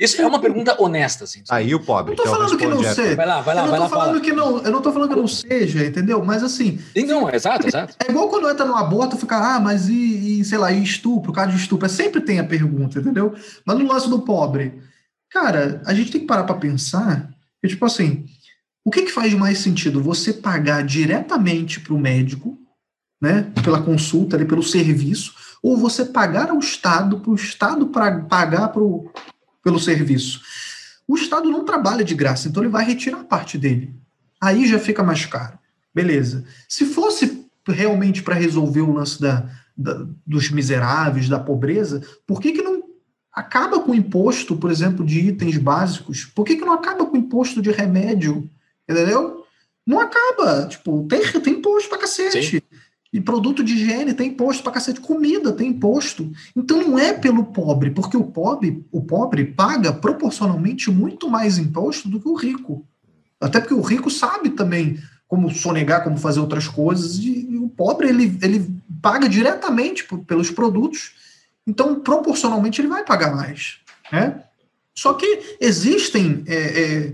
Isso 0.00 0.20
é 0.22 0.26
uma 0.26 0.40
pergunta 0.40 0.74
honesta, 0.82 1.24
assim. 1.24 1.42
Aí 1.50 1.74
o 1.74 1.84
pobre. 1.84 2.16
Não 2.16 2.16
tô 2.16 2.22
que 2.22 2.28
é 2.28 2.32
o 2.32 2.34
falando 2.34 2.56
que 2.56 2.66
não 2.66 2.94
sei. 2.94 3.14
Vai 3.14 3.26
lá, 3.26 3.42
vai 3.42 3.54
lá, 3.54 3.60
eu 3.60 3.64
não 3.64 3.70
vai 3.70 3.78
tô 3.78 3.84
lá, 3.84 3.88
falando 3.90 4.06
fala. 4.06 4.20
que 4.22 4.32
não, 4.32 4.58
eu 4.62 4.72
não 4.72 4.80
tô 4.80 4.92
falando 4.92 5.10
que 5.10 5.20
não 5.20 5.28
seja, 5.28 5.84
entendeu? 5.84 6.24
Mas 6.24 6.42
assim, 6.42 6.78
Sim, 6.96 7.04
Não, 7.04 7.28
exato, 7.28 7.66
exato. 7.66 7.94
É 7.98 8.10
igual 8.10 8.30
quando 8.30 8.48
entra 8.48 8.64
no 8.64 8.74
aborto, 8.74 9.18
fica, 9.18 9.36
ah, 9.36 9.60
mas 9.60 9.90
e, 9.90 10.40
e, 10.40 10.44
sei 10.46 10.56
lá, 10.56 10.72
e 10.72 10.82
estupro, 10.82 11.34
caso 11.34 11.52
de 11.52 11.58
estupro. 11.58 11.84
É 11.84 11.88
Sempre 11.90 12.22
tem 12.22 12.38
a 12.38 12.44
pergunta, 12.44 12.98
entendeu? 12.98 13.34
Mas 13.62 13.78
no 13.78 13.86
lance 13.86 14.08
do 14.08 14.20
pobre, 14.20 14.80
cara, 15.30 15.82
a 15.84 15.92
gente 15.92 16.10
tem 16.10 16.22
que 16.22 16.26
parar 16.26 16.44
para 16.44 16.54
pensar 16.54 17.28
que, 17.60 17.68
tipo 17.68 17.84
assim, 17.84 18.24
o 18.82 18.90
que, 18.90 19.02
que 19.02 19.12
faz 19.12 19.34
mais 19.34 19.58
sentido? 19.58 20.02
Você 20.02 20.32
pagar 20.32 20.82
diretamente 20.82 21.78
para 21.78 21.92
o 21.92 21.98
médico, 21.98 22.56
né, 23.20 23.52
pela 23.62 23.82
consulta, 23.82 24.34
ali, 24.34 24.46
pelo 24.46 24.62
serviço, 24.62 25.34
ou 25.62 25.76
você 25.76 26.06
pagar 26.06 26.48
ao 26.48 26.58
Estado, 26.58 27.20
para 27.20 27.30
o 27.30 27.34
Estado 27.34 27.88
pra, 27.88 28.18
pagar 28.20 28.68
pro, 28.68 29.12
pelo 29.62 29.78
serviço? 29.78 30.40
O 31.06 31.16
Estado 31.16 31.50
não 31.50 31.64
trabalha 31.64 32.04
de 32.04 32.14
graça, 32.14 32.48
então 32.48 32.62
ele 32.62 32.70
vai 32.70 32.84
retirar 32.84 33.24
parte 33.24 33.58
dele. 33.58 33.94
Aí 34.40 34.66
já 34.66 34.78
fica 34.78 35.02
mais 35.02 35.24
caro. 35.26 35.58
Beleza. 35.94 36.44
Se 36.68 36.86
fosse 36.86 37.44
realmente 37.66 38.22
para 38.22 38.34
resolver 38.34 38.80
o 38.80 38.92
lance 38.92 39.20
da, 39.20 39.48
da- 39.76 40.06
dos 40.26 40.50
miseráveis, 40.50 41.28
da 41.28 41.38
pobreza, 41.38 42.00
por 42.26 42.40
que, 42.40 42.52
que 42.52 42.62
não 42.62 42.80
acaba 43.32 43.80
com 43.80 43.90
o 43.92 43.94
imposto, 43.94 44.56
por 44.56 44.70
exemplo, 44.70 45.04
de 45.04 45.18
itens 45.20 45.56
básicos? 45.56 46.24
Por 46.24 46.44
que, 46.44 46.56
que 46.56 46.64
não 46.64 46.72
acaba 46.72 47.04
com 47.06 47.14
o 47.16 47.20
imposto 47.20 47.60
de 47.60 47.70
remédio? 47.70 48.48
Entendeu? 48.88 49.44
Não 49.86 49.98
acaba. 50.00 50.66
Tipo, 50.68 51.06
tem, 51.08 51.20
tem 51.42 51.54
imposto 51.54 51.88
pra 51.88 51.98
cacete. 51.98 52.62
E 53.12 53.20
produto 53.20 53.64
de 53.64 53.74
higiene 53.74 54.14
tem 54.14 54.28
imposto 54.28 54.62
pra 54.62 54.72
cacete. 54.72 55.00
Comida 55.00 55.52
tem 55.52 55.70
imposto. 55.70 56.30
Então 56.54 56.80
não 56.80 56.98
é 56.98 57.12
pelo 57.12 57.44
pobre, 57.44 57.90
porque 57.90 58.16
o 58.16 58.24
pobre, 58.24 58.84
o 58.92 59.02
pobre 59.02 59.44
paga 59.44 59.92
proporcionalmente 59.92 60.90
muito 60.90 61.28
mais 61.28 61.58
imposto 61.58 62.08
do 62.08 62.20
que 62.20 62.28
o 62.28 62.34
rico. 62.34 62.86
Até 63.40 63.58
porque 63.58 63.74
o 63.74 63.80
rico 63.80 64.10
sabe 64.10 64.50
também 64.50 64.98
como 65.26 65.48
sonegar, 65.48 66.02
como 66.02 66.18
fazer 66.18 66.40
outras 66.40 66.66
coisas, 66.66 67.16
e, 67.18 67.50
e 67.50 67.56
o 67.56 67.68
pobre 67.68 68.08
ele, 68.08 68.36
ele 68.42 68.68
paga 69.00 69.28
diretamente 69.28 70.04
pelos 70.26 70.50
produtos, 70.50 71.12
então 71.64 72.00
proporcionalmente 72.00 72.80
ele 72.80 72.88
vai 72.88 73.04
pagar 73.04 73.34
mais. 73.34 73.78
Né? 74.12 74.42
Só 74.94 75.14
que 75.14 75.56
existem, 75.60 76.42
é, 76.46 76.54
é, 76.54 77.12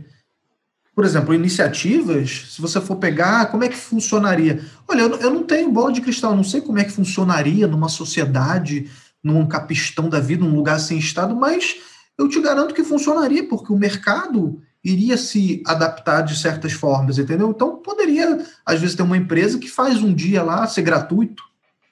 por 0.97 1.05
exemplo, 1.05 1.35
iniciativas, 1.35 2.47
se 2.49 2.63
você 2.63 2.81
for 2.81 2.97
pegar, 2.97 3.51
como 3.51 3.63
é 3.63 3.69
que 3.69 3.77
funcionaria? 3.77 4.65
Olha, 4.89 5.03
eu, 5.03 5.09
não- 5.11 5.19
eu 5.19 5.31
não 5.31 5.43
tenho 5.43 5.71
bola 5.71 5.93
de 5.93 6.01
cristal, 6.01 6.35
não 6.35 6.43
sei 6.43 6.63
como 6.63 6.79
é 6.79 6.85
que 6.85 6.91
funcionaria 6.91 7.67
numa 7.67 7.91
sociedade, 7.91 8.91
num 9.23 9.47
capistão 9.47 10.09
da 10.09 10.19
vida, 10.19 10.43
num 10.43 10.57
lugar 10.57 10.81
sem 10.81 10.97
Estado, 10.97 11.37
mas 11.37 11.77
eu 12.17 12.27
te 12.31 12.41
garanto 12.41 12.75
que 12.75 12.83
funcionaria, 12.83 13.47
porque 13.47 13.71
o 13.71 13.79
mercado 13.79 14.63
iria 14.83 15.19
se 15.19 15.63
adaptar 15.67 16.23
de 16.23 16.35
certas 16.35 16.73
formas, 16.73 17.19
entendeu? 17.19 17.51
Então 17.51 17.77
poderia, 17.77 18.43
às 18.65 18.81
vezes, 18.81 18.97
ter 18.97 19.03
uma 19.03 19.19
empresa 19.19 19.59
que 19.59 19.69
faz 19.69 20.03
um 20.03 20.15
dia 20.15 20.43
lá 20.43 20.67
ser 20.67 20.81
gratuito 20.81 21.43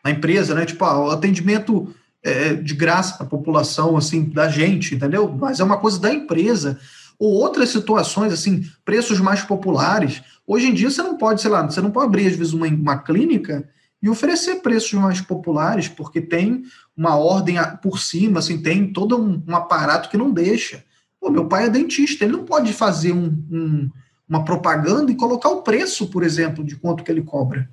na 0.02 0.12
empresa, 0.12 0.54
né? 0.54 0.64
Tipo, 0.64 0.82
ah, 0.86 1.08
o 1.08 1.10
atendimento 1.10 1.94
é, 2.22 2.54
de 2.54 2.72
graça 2.72 3.18
para 3.18 3.26
a 3.26 3.28
população, 3.28 3.98
assim, 3.98 4.24
da 4.30 4.48
gente, 4.48 4.94
entendeu? 4.94 5.30
Mas 5.30 5.60
é 5.60 5.64
uma 5.64 5.76
coisa 5.76 6.00
da 6.00 6.10
empresa. 6.10 6.78
Ou 7.18 7.32
outras 7.32 7.70
situações, 7.70 8.32
assim, 8.32 8.64
preços 8.84 9.20
mais 9.20 9.42
populares. 9.42 10.22
Hoje 10.46 10.68
em 10.68 10.74
dia 10.74 10.90
você 10.90 11.02
não 11.02 11.16
pode, 11.16 11.40
sei 11.40 11.50
lá, 11.50 11.62
você 11.62 11.80
não 11.80 11.90
pode 11.90 12.06
abrir, 12.06 12.26
às 12.26 12.36
vezes, 12.36 12.52
uma, 12.52 12.66
uma 12.66 12.98
clínica 12.98 13.68
e 14.02 14.08
oferecer 14.08 14.56
preços 14.56 14.92
mais 14.92 15.20
populares, 15.20 15.88
porque 15.88 16.20
tem 16.20 16.64
uma 16.96 17.16
ordem 17.16 17.56
por 17.82 17.98
cima, 17.98 18.38
assim, 18.40 18.60
tem 18.60 18.92
todo 18.92 19.16
um, 19.16 19.42
um 19.46 19.56
aparato 19.56 20.10
que 20.10 20.16
não 20.16 20.30
deixa. 20.30 20.84
Pô, 21.18 21.30
meu 21.30 21.46
pai 21.46 21.64
é 21.64 21.70
dentista, 21.70 22.24
ele 22.24 22.34
não 22.34 22.44
pode 22.44 22.72
fazer 22.72 23.12
um- 23.12 23.32
um- 23.50 23.90
uma 24.28 24.44
propaganda 24.44 25.10
e 25.10 25.16
colocar 25.16 25.48
o 25.48 25.62
preço, 25.62 26.08
por 26.08 26.22
exemplo, 26.22 26.62
de 26.62 26.76
quanto 26.76 27.02
que 27.02 27.10
ele 27.10 27.22
cobra. 27.22 27.68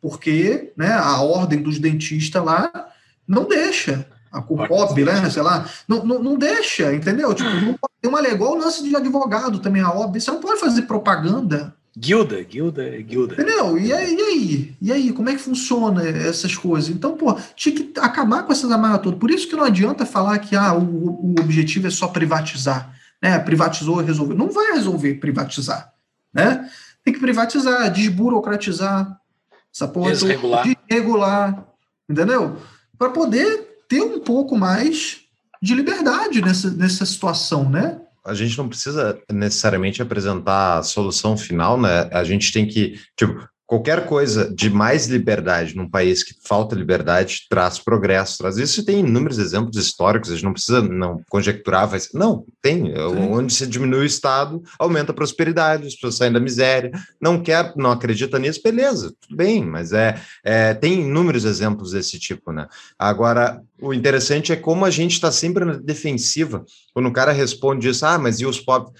Porque 0.00 0.72
né, 0.76 0.92
a 0.92 1.20
ordem 1.20 1.62
dos 1.62 1.78
dentistas 1.78 2.44
lá 2.44 2.88
não 3.26 3.46
deixa. 3.46 4.04
A 4.32 4.40
CUPOB, 4.40 5.04
né, 5.04 5.28
sei 5.28 5.42
lá, 5.42 5.68
não, 5.86 6.04
não, 6.04 6.22
não 6.22 6.36
deixa, 6.38 6.94
entendeu? 6.94 7.34
Tipo, 7.34 7.50
não 7.50 7.74
pode 7.74 7.92
ter 8.00 8.08
uma 8.08 8.20
lei, 8.20 8.32
igual 8.32 8.52
o 8.52 8.58
lance 8.58 8.82
de 8.82 8.96
advogado 8.96 9.58
também, 9.58 9.82
a 9.82 9.92
OAB, 9.92 10.18
você 10.18 10.30
não 10.30 10.40
pode 10.40 10.58
fazer 10.58 10.82
propaganda 10.82 11.74
Guilda, 11.96 12.42
guilda, 12.42 12.88
guilda. 13.02 13.34
Entendeu? 13.34 13.78
E 13.78 13.92
aí, 13.92 14.14
e 14.14 14.22
aí? 14.22 14.76
E 14.80 14.92
aí, 14.92 15.12
como 15.12 15.28
é 15.28 15.34
que 15.34 15.42
funciona 15.42 16.08
essas 16.08 16.56
coisas? 16.56 16.88
Então, 16.88 17.16
pô, 17.18 17.36
tinha 17.54 17.74
que 17.74 17.92
acabar 18.00 18.44
com 18.44 18.52
essas 18.52 18.70
amarras 18.70 19.02
todas. 19.02 19.18
Por 19.18 19.30
isso 19.30 19.46
que 19.46 19.54
não 19.54 19.64
adianta 19.64 20.06
falar 20.06 20.38
que 20.38 20.56
ah, 20.56 20.74
o, 20.74 20.80
o 20.80 21.34
objetivo 21.38 21.86
é 21.86 21.90
só 21.90 22.08
privatizar. 22.08 22.94
Né? 23.20 23.38
Privatizou 23.40 24.00
e 24.00 24.06
resolveu. 24.06 24.34
Não 24.34 24.50
vai 24.50 24.72
resolver 24.72 25.14
privatizar. 25.16 25.92
Né? 26.32 26.66
Tem 27.04 27.12
que 27.12 27.20
privatizar, 27.20 27.92
desburocratizar 27.92 29.20
essa 29.72 29.86
porra 29.86 30.12
Desregular. 30.12 30.64
desregular. 30.66 31.66
Entendeu? 32.08 32.56
Para 32.96 33.10
poder 33.10 33.71
ter 33.92 34.00
um 34.00 34.20
pouco 34.20 34.56
mais 34.56 35.20
de 35.60 35.74
liberdade 35.74 36.40
nessa, 36.40 36.70
nessa 36.70 37.04
situação, 37.04 37.68
né? 37.68 38.00
a 38.24 38.34
gente 38.34 38.56
não 38.56 38.68
precisa 38.68 39.20
necessariamente 39.30 40.00
apresentar 40.00 40.78
a 40.78 40.82
solução 40.82 41.36
final, 41.36 41.80
né? 41.80 42.08
A 42.12 42.22
gente 42.22 42.52
tem 42.52 42.66
que, 42.66 43.00
tipo, 43.16 43.48
qualquer 43.72 44.04
coisa 44.04 44.54
de 44.54 44.68
mais 44.68 45.06
liberdade 45.06 45.74
num 45.74 45.88
país 45.88 46.22
que 46.22 46.34
falta 46.46 46.76
liberdade 46.76 47.46
traz 47.48 47.78
progresso, 47.78 48.36
traz 48.36 48.58
isso. 48.58 48.80
E 48.80 48.84
tem 48.84 49.00
inúmeros 49.00 49.38
exemplos 49.38 49.78
históricos, 49.78 50.28
a 50.28 50.34
gente 50.34 50.44
não 50.44 50.52
precisa 50.52 50.82
não 50.82 51.22
conjecturar, 51.30 51.88
ser, 51.98 52.10
não, 52.12 52.44
tem. 52.60 52.92
Onde 52.98 53.50
se 53.50 53.66
diminui 53.66 54.00
o 54.00 54.04
Estado, 54.04 54.62
aumenta 54.78 55.12
a 55.12 55.14
prosperidade, 55.14 55.86
as 55.86 55.94
pessoas 55.94 56.16
saem 56.16 56.30
da 56.30 56.38
miséria. 56.38 56.92
Não 57.18 57.42
quer, 57.42 57.72
não 57.74 57.90
acredita 57.90 58.38
nisso, 58.38 58.60
beleza, 58.62 59.14
tudo 59.18 59.36
bem, 59.38 59.64
mas 59.64 59.94
é, 59.94 60.20
é 60.44 60.74
tem 60.74 61.00
inúmeros 61.00 61.46
exemplos 61.46 61.92
desse 61.92 62.18
tipo, 62.18 62.52
né? 62.52 62.68
Agora, 62.98 63.62
o 63.80 63.94
interessante 63.94 64.52
é 64.52 64.56
como 64.56 64.84
a 64.84 64.90
gente 64.90 65.12
está 65.12 65.32
sempre 65.32 65.64
na 65.64 65.78
defensiva. 65.78 66.62
Quando 66.92 67.08
o 67.08 67.12
cara 67.12 67.32
responde 67.32 67.88
isso, 67.88 68.04
ah, 68.04 68.18
mas 68.18 68.38
e 68.38 68.44
os 68.44 68.60
pobres? 68.60 68.92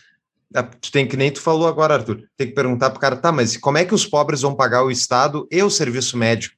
Ah, 0.54 0.62
Tu 0.62 0.90
tem 0.92 1.06
que 1.06 1.16
nem 1.16 1.30
tu 1.30 1.40
falou 1.40 1.66
agora, 1.68 1.94
Arthur. 1.94 2.22
Tem 2.36 2.46
que 2.48 2.54
perguntar 2.54 2.90
pro 2.90 3.00
cara, 3.00 3.16
tá, 3.16 3.30
mas 3.32 3.56
como 3.56 3.78
é 3.78 3.84
que 3.84 3.94
os 3.94 4.06
pobres 4.06 4.42
vão 4.42 4.54
pagar 4.54 4.82
o 4.84 4.90
Estado 4.90 5.46
e 5.50 5.62
o 5.62 5.70
serviço 5.70 6.16
médico? 6.16 6.56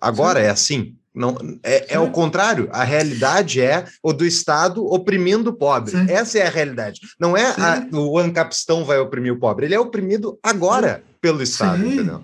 Agora 0.00 0.40
é 0.40 0.50
assim. 0.50 0.96
Não, 1.14 1.36
é, 1.62 1.94
é 1.94 1.98
o 1.98 2.10
contrário. 2.10 2.68
A 2.72 2.82
realidade 2.84 3.60
é 3.60 3.84
o 4.02 4.12
do 4.14 4.24
Estado 4.24 4.84
oprimindo 4.86 5.50
o 5.50 5.52
pobre. 5.52 5.90
Sim. 5.90 6.06
Essa 6.08 6.38
é 6.38 6.46
a 6.46 6.50
realidade. 6.50 7.00
Não 7.20 7.36
é 7.36 7.44
a- 7.50 7.86
o 7.92 8.18
ancapistão 8.18 8.84
vai 8.84 8.98
oprimir 8.98 9.32
o 9.32 9.38
pobre. 9.38 9.66
Ele 9.66 9.74
é 9.74 9.80
oprimido 9.80 10.38
agora 10.42 11.02
pelo 11.20 11.42
Estado, 11.42 11.82
Sim. 11.82 11.94
entendeu? 11.94 12.22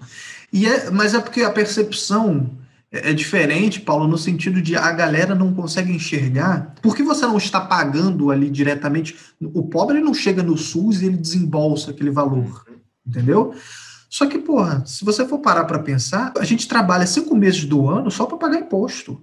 E 0.51 0.67
é, 0.67 0.91
mas 0.91 1.13
é 1.13 1.21
porque 1.21 1.43
a 1.43 1.51
percepção 1.51 2.51
é 2.91 3.13
diferente, 3.13 3.81
Paulo, 3.81 4.07
no 4.09 4.17
sentido 4.17 4.63
de 4.63 4.75
a 4.77 4.91
galera 4.93 5.35
não 5.35 5.53
consegue 5.53 5.93
enxergar. 5.93 6.75
Por 6.81 6.97
que 6.97 7.03
você 7.03 7.27
não 7.27 7.37
está 7.37 7.61
pagando 7.61 8.31
ali 8.31 8.49
diretamente? 8.51 9.17
O 9.41 9.67
pobre 9.69 10.01
não 10.01 10.15
chega 10.15 10.43
no 10.43 10.57
SUS 10.57 11.03
e 11.03 11.07
ele 11.07 11.17
desembolsa 11.19 11.91
aquele 11.91 12.11
valor, 12.11 12.65
entendeu? 13.07 13.55
Só 14.09 14.27
que, 14.27 14.39
porra, 14.39 14.83
se 14.87 15.05
você 15.05 15.27
for 15.29 15.39
parar 15.41 15.65
para 15.65 15.79
pensar, 15.81 16.33
a 16.39 16.45
gente 16.45 16.67
trabalha 16.67 17.07
cinco 17.07 17.37
meses 17.37 17.65
do 17.67 17.89
ano 17.91 18.11
só 18.11 18.25
para 18.25 18.39
pagar 18.39 18.59
imposto. 18.61 19.23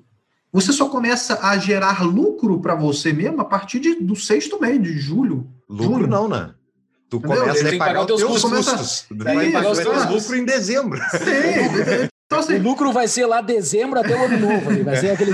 Você 0.53 0.71
só 0.71 0.87
começa 0.87 1.39
a 1.45 1.57
gerar 1.57 2.03
lucro 2.03 2.59
para 2.61 2.75
você 2.75 3.11
mesmo 3.11 3.41
a 3.41 3.45
partir 3.45 3.79
de- 3.79 3.95
do 3.95 4.15
sexto 4.15 4.61
mês, 4.61 4.81
de 4.81 4.97
julho. 4.99 5.47
Lucro 5.67 5.95
Junho. 5.95 6.07
não, 6.07 6.29
né? 6.29 6.51
Tu 7.09 7.19
começa 7.19 7.67
a 7.67 7.71
pagar 7.71 7.77
pagar 7.77 8.01
os 8.01 8.05
teus 8.07 8.21
os 8.21 8.41
teus 8.41 8.65
custos. 8.69 9.05
vai 9.11 9.51
pagar 9.51 9.71
os 9.71 9.79
teus 9.79 10.05
lucro 10.09 10.35
em 10.35 10.45
dezembro. 10.45 10.99
Sim. 11.11 12.07
Então, 12.25 12.39
assim, 12.39 12.55
O 12.55 12.63
lucro 12.63 12.91
vai 12.91 13.07
ser 13.07 13.27
lá 13.27 13.39
dezembro 13.39 13.99
até 13.99 14.15
o 14.15 14.25
ano 14.25 14.39
novo. 14.39 14.69
ali, 14.69 14.81
Vai 14.81 14.95
ser 14.97 15.11
aquele 15.11 15.31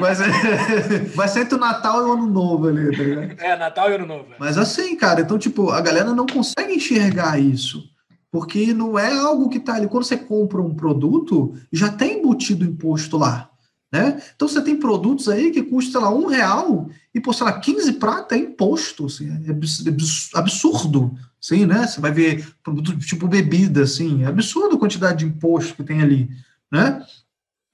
vai, 0.00 0.14
ser, 0.14 1.04
vai 1.14 1.28
ser 1.28 1.40
entre 1.40 1.54
o 1.54 1.58
Natal 1.58 2.00
e 2.00 2.04
o 2.08 2.12
Ano 2.14 2.26
Novo 2.26 2.68
ali, 2.68 2.96
tá 2.96 3.02
ligado? 3.02 3.40
É, 3.40 3.56
Natal 3.56 3.90
e 3.90 3.94
Ano 3.94 4.06
Novo. 4.06 4.24
Mas 4.38 4.56
assim, 4.56 4.96
cara, 4.96 5.20
então, 5.20 5.38
tipo, 5.38 5.70
a 5.70 5.82
galera 5.82 6.14
não 6.14 6.26
consegue 6.26 6.72
enxergar 6.74 7.38
isso. 7.38 7.84
Porque 8.30 8.72
não 8.72 8.98
é 8.98 9.12
algo 9.12 9.48
que 9.48 9.60
tá 9.60 9.74
ali. 9.74 9.86
Quando 9.86 10.04
você 10.04 10.16
compra 10.16 10.60
um 10.62 10.74
produto, 10.74 11.54
já 11.72 11.90
tem 11.90 12.18
embutido 12.18 12.64
imposto 12.64 13.16
lá. 13.18 13.50
Né? 13.90 14.20
Então 14.36 14.46
você 14.46 14.60
tem 14.60 14.76
produtos 14.76 15.28
aí 15.28 15.50
que 15.50 15.62
custam, 15.62 15.92
sei 15.92 16.10
lá, 16.10 16.14
um 16.14 16.26
real 16.26 16.90
e, 17.14 17.20
por 17.20 17.34
sei 17.34 17.46
lá, 17.46 17.58
15 17.58 17.94
prata 17.94 18.34
é 18.34 18.38
imposto. 18.38 19.06
Assim, 19.06 19.30
é 19.46 19.50
abs- 19.50 19.86
abs- 19.86 20.30
absurdo. 20.34 21.16
Né? 21.66 21.86
Você 21.86 22.00
vai 22.00 22.12
ver 22.12 22.46
produto 22.62 22.98
tipo 22.98 23.26
bebida, 23.26 23.82
assim, 23.84 24.24
é 24.24 24.26
absurdo 24.26 24.76
a 24.76 24.78
quantidade 24.78 25.20
de 25.20 25.24
imposto 25.26 25.74
que 25.74 25.84
tem 25.84 26.02
ali. 26.02 26.28
Né? 26.70 27.02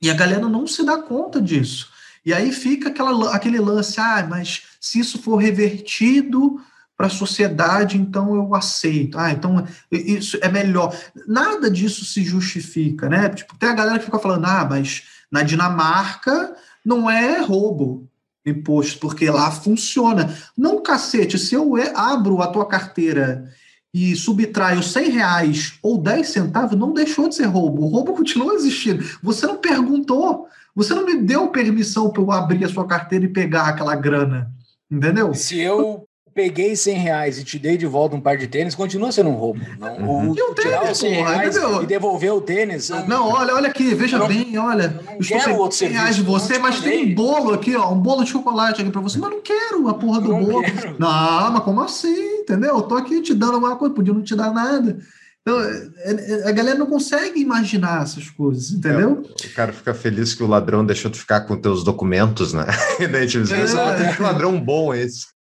E 0.01 0.09
a 0.09 0.15
galera 0.15 0.49
não 0.49 0.67
se 0.67 0.85
dá 0.85 0.99
conta 0.99 1.41
disso. 1.41 1.89
E 2.25 2.33
aí 2.33 2.53
fica 2.53 2.89
aquela, 2.89 3.35
aquele 3.35 3.59
lance, 3.59 3.99
ah, 4.01 4.27
mas 4.29 4.63
se 4.81 4.99
isso 5.01 5.21
for 5.21 5.37
revertido 5.37 6.61
para 6.97 7.09
a 7.09 7.11
sociedade, 7.11 7.99
então 7.99 8.35
eu 8.35 8.55
aceito. 8.55 9.19
Ah, 9.19 9.33
então 9.33 9.67
isso 9.91 10.39
é 10.41 10.49
melhor. 10.49 10.97
Nada 11.27 11.69
disso 11.71 12.05
se 12.05 12.23
justifica, 12.23 13.09
né? 13.09 13.29
Tipo, 13.31 13.59
tem 13.59 13.69
a 13.69 13.75
galera 13.75 13.99
que 13.99 14.05
fica 14.05 14.19
falando, 14.19 14.45
ah, 14.47 14.65
mas 14.69 15.03
na 15.35 15.43
Dinamarca 15.43 16.55
não 16.87 17.11
é 17.11 17.41
roubo 17.41 18.09
imposto, 18.47 19.01
porque 19.01 19.29
lá 19.29 19.51
funciona. 19.51 20.33
Não, 20.57 20.81
cacete, 20.81 21.41
se 21.41 21.57
eu 21.57 21.75
abro 21.93 22.41
a 22.41 22.47
tua 22.47 22.69
carteira 22.69 23.51
e 23.93 24.15
subtraio 24.15 24.81
100 24.81 25.11
reais 25.11 25.75
ou 25.83 25.99
10 25.99 26.29
centavos, 26.29 26.79
não 26.79 26.93
deixou 26.93 27.29
de 27.29 27.35
ser 27.35 27.47
roubo. 27.47 27.83
O 27.83 27.89
roubo 27.89 28.13
continua 28.15 28.55
existindo. 28.55 29.05
Você 29.21 29.45
não 29.45 29.57
perguntou, 29.57 30.47
você 30.73 30.95
não 30.95 31.05
me 31.05 31.17
deu 31.17 31.49
permissão 31.49 32.11
para 32.11 32.23
eu 32.23 32.31
abrir 32.31 32.65
a 32.65 32.69
sua 32.69 32.87
carteira 32.87 33.25
e 33.25 33.33
pegar 33.33 33.65
aquela 33.65 33.97
grana. 33.97 34.53
Entendeu? 34.89 35.35
Se 35.35 35.59
eu 35.59 36.07
peguei 36.35 36.75
100 36.75 36.97
reais 36.99 37.39
e 37.39 37.45
te 37.45 37.59
dei 37.59 37.77
de 37.77 37.87
volta 37.87 38.17
um 38.17 38.21
par 38.21 38.37
de 38.37 38.47
tênis, 38.47 38.75
continua 38.75 39.13
sendo 39.13 39.31
um 39.31 39.35
roubo. 39.35 39.61
Não, 39.79 39.97
Uhum. 39.99 40.31
o, 40.31 40.35
E 40.35 40.55
tirar 40.61 40.81
tênis, 40.81 40.91
os 40.93 40.99
100 40.99 41.15
porra, 41.17 41.35
reais 41.37 41.57
entendeu? 41.57 41.83
e 41.83 41.87
devolver 41.87 42.33
o 42.33 42.41
tênis. 42.41 42.89
Não, 43.07 43.29
olha, 43.29 43.55
olha 43.55 43.69
aqui, 43.69 43.95
veja 43.95 44.19
não- 44.19 44.27
bem, 44.27 44.59
olha. 44.59 44.85
eu 45.01 45.13
não 45.13 45.19
estou 45.21 45.39
quero 45.39 45.57
outro 45.57 45.77
100 45.77 45.89
reais 45.91 46.17
de 46.17 46.23
você, 46.23 46.59
mas 46.59 46.77
te 46.77 46.83
tem 46.83 47.13
um 47.13 47.15
bolo 47.15 47.53
aqui, 47.55 47.77
ó, 47.77 47.93
um 47.93 47.99
bolo 48.01 48.25
de 48.25 48.31
chocolate 48.31 48.83
aqui 48.83 48.91
para 48.91 49.01
você. 49.01 49.19
Mas 49.19 49.31
não 49.31 49.41
quero 49.41 49.89
a 49.89 49.95
porra 49.95 50.21
do 50.21 50.29
Não 50.29 50.45
bolo. 50.45 50.63
quero. 50.65 50.97
Não, 50.99 51.53
mas 51.53 51.63
como 51.63 51.81
assim? 51.83 52.41
Entendeu? 52.41 52.77
Eu 52.77 52.83
tô 52.83 52.97
aqui 52.97 53.23
te 53.23 53.33
dando 53.35 53.55
alguma 53.55 53.77
coisa, 53.77 53.95
podia 53.95 54.13
não 54.13 54.23
te 54.23 54.35
dar 54.35 54.53
nada. 54.53 54.99
Então, 55.47 55.61
é- 55.61 55.89
é- 56.07 56.49
a 56.49 56.53
galera 56.53 56.79
não 56.79 56.87
consegue 56.87 57.39
imaginar 57.39 58.03
essas 58.03 58.31
coisas, 58.31 58.71
entendeu? 58.71 59.23
O 59.23 59.55
cara 59.55 59.75
fica 59.75 59.93
feliz 59.93 60.33
que 60.33 60.43
o 60.43 60.47
ladrão 60.47 60.85
deixou 60.87 61.11
de 61.11 61.19
ficar 61.19 61.43
com 61.43 61.55
teus 61.55 61.85
documentos, 61.85 62.55
né? 62.55 62.65
Daí, 63.13 63.27
tipo, 63.27 63.53
É. 63.53 63.63
"Esse 63.63 64.17
que 64.17 64.23
ladrão 64.23 64.59
bom 64.59 64.95
esse. 64.95 65.34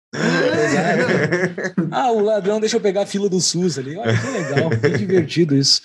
Ah, 1.90 2.10
o 2.10 2.20
ladrão 2.20 2.60
deixa 2.60 2.76
eu 2.76 2.80
pegar 2.80 3.02
a 3.02 3.06
fila 3.06 3.28
do 3.28 3.40
SUS 3.40 3.78
ali. 3.78 3.96
Olha 3.96 4.16
que 4.16 4.26
legal, 4.26 4.70
que 4.70 4.90
divertido 4.90 5.56
isso. 5.56 5.82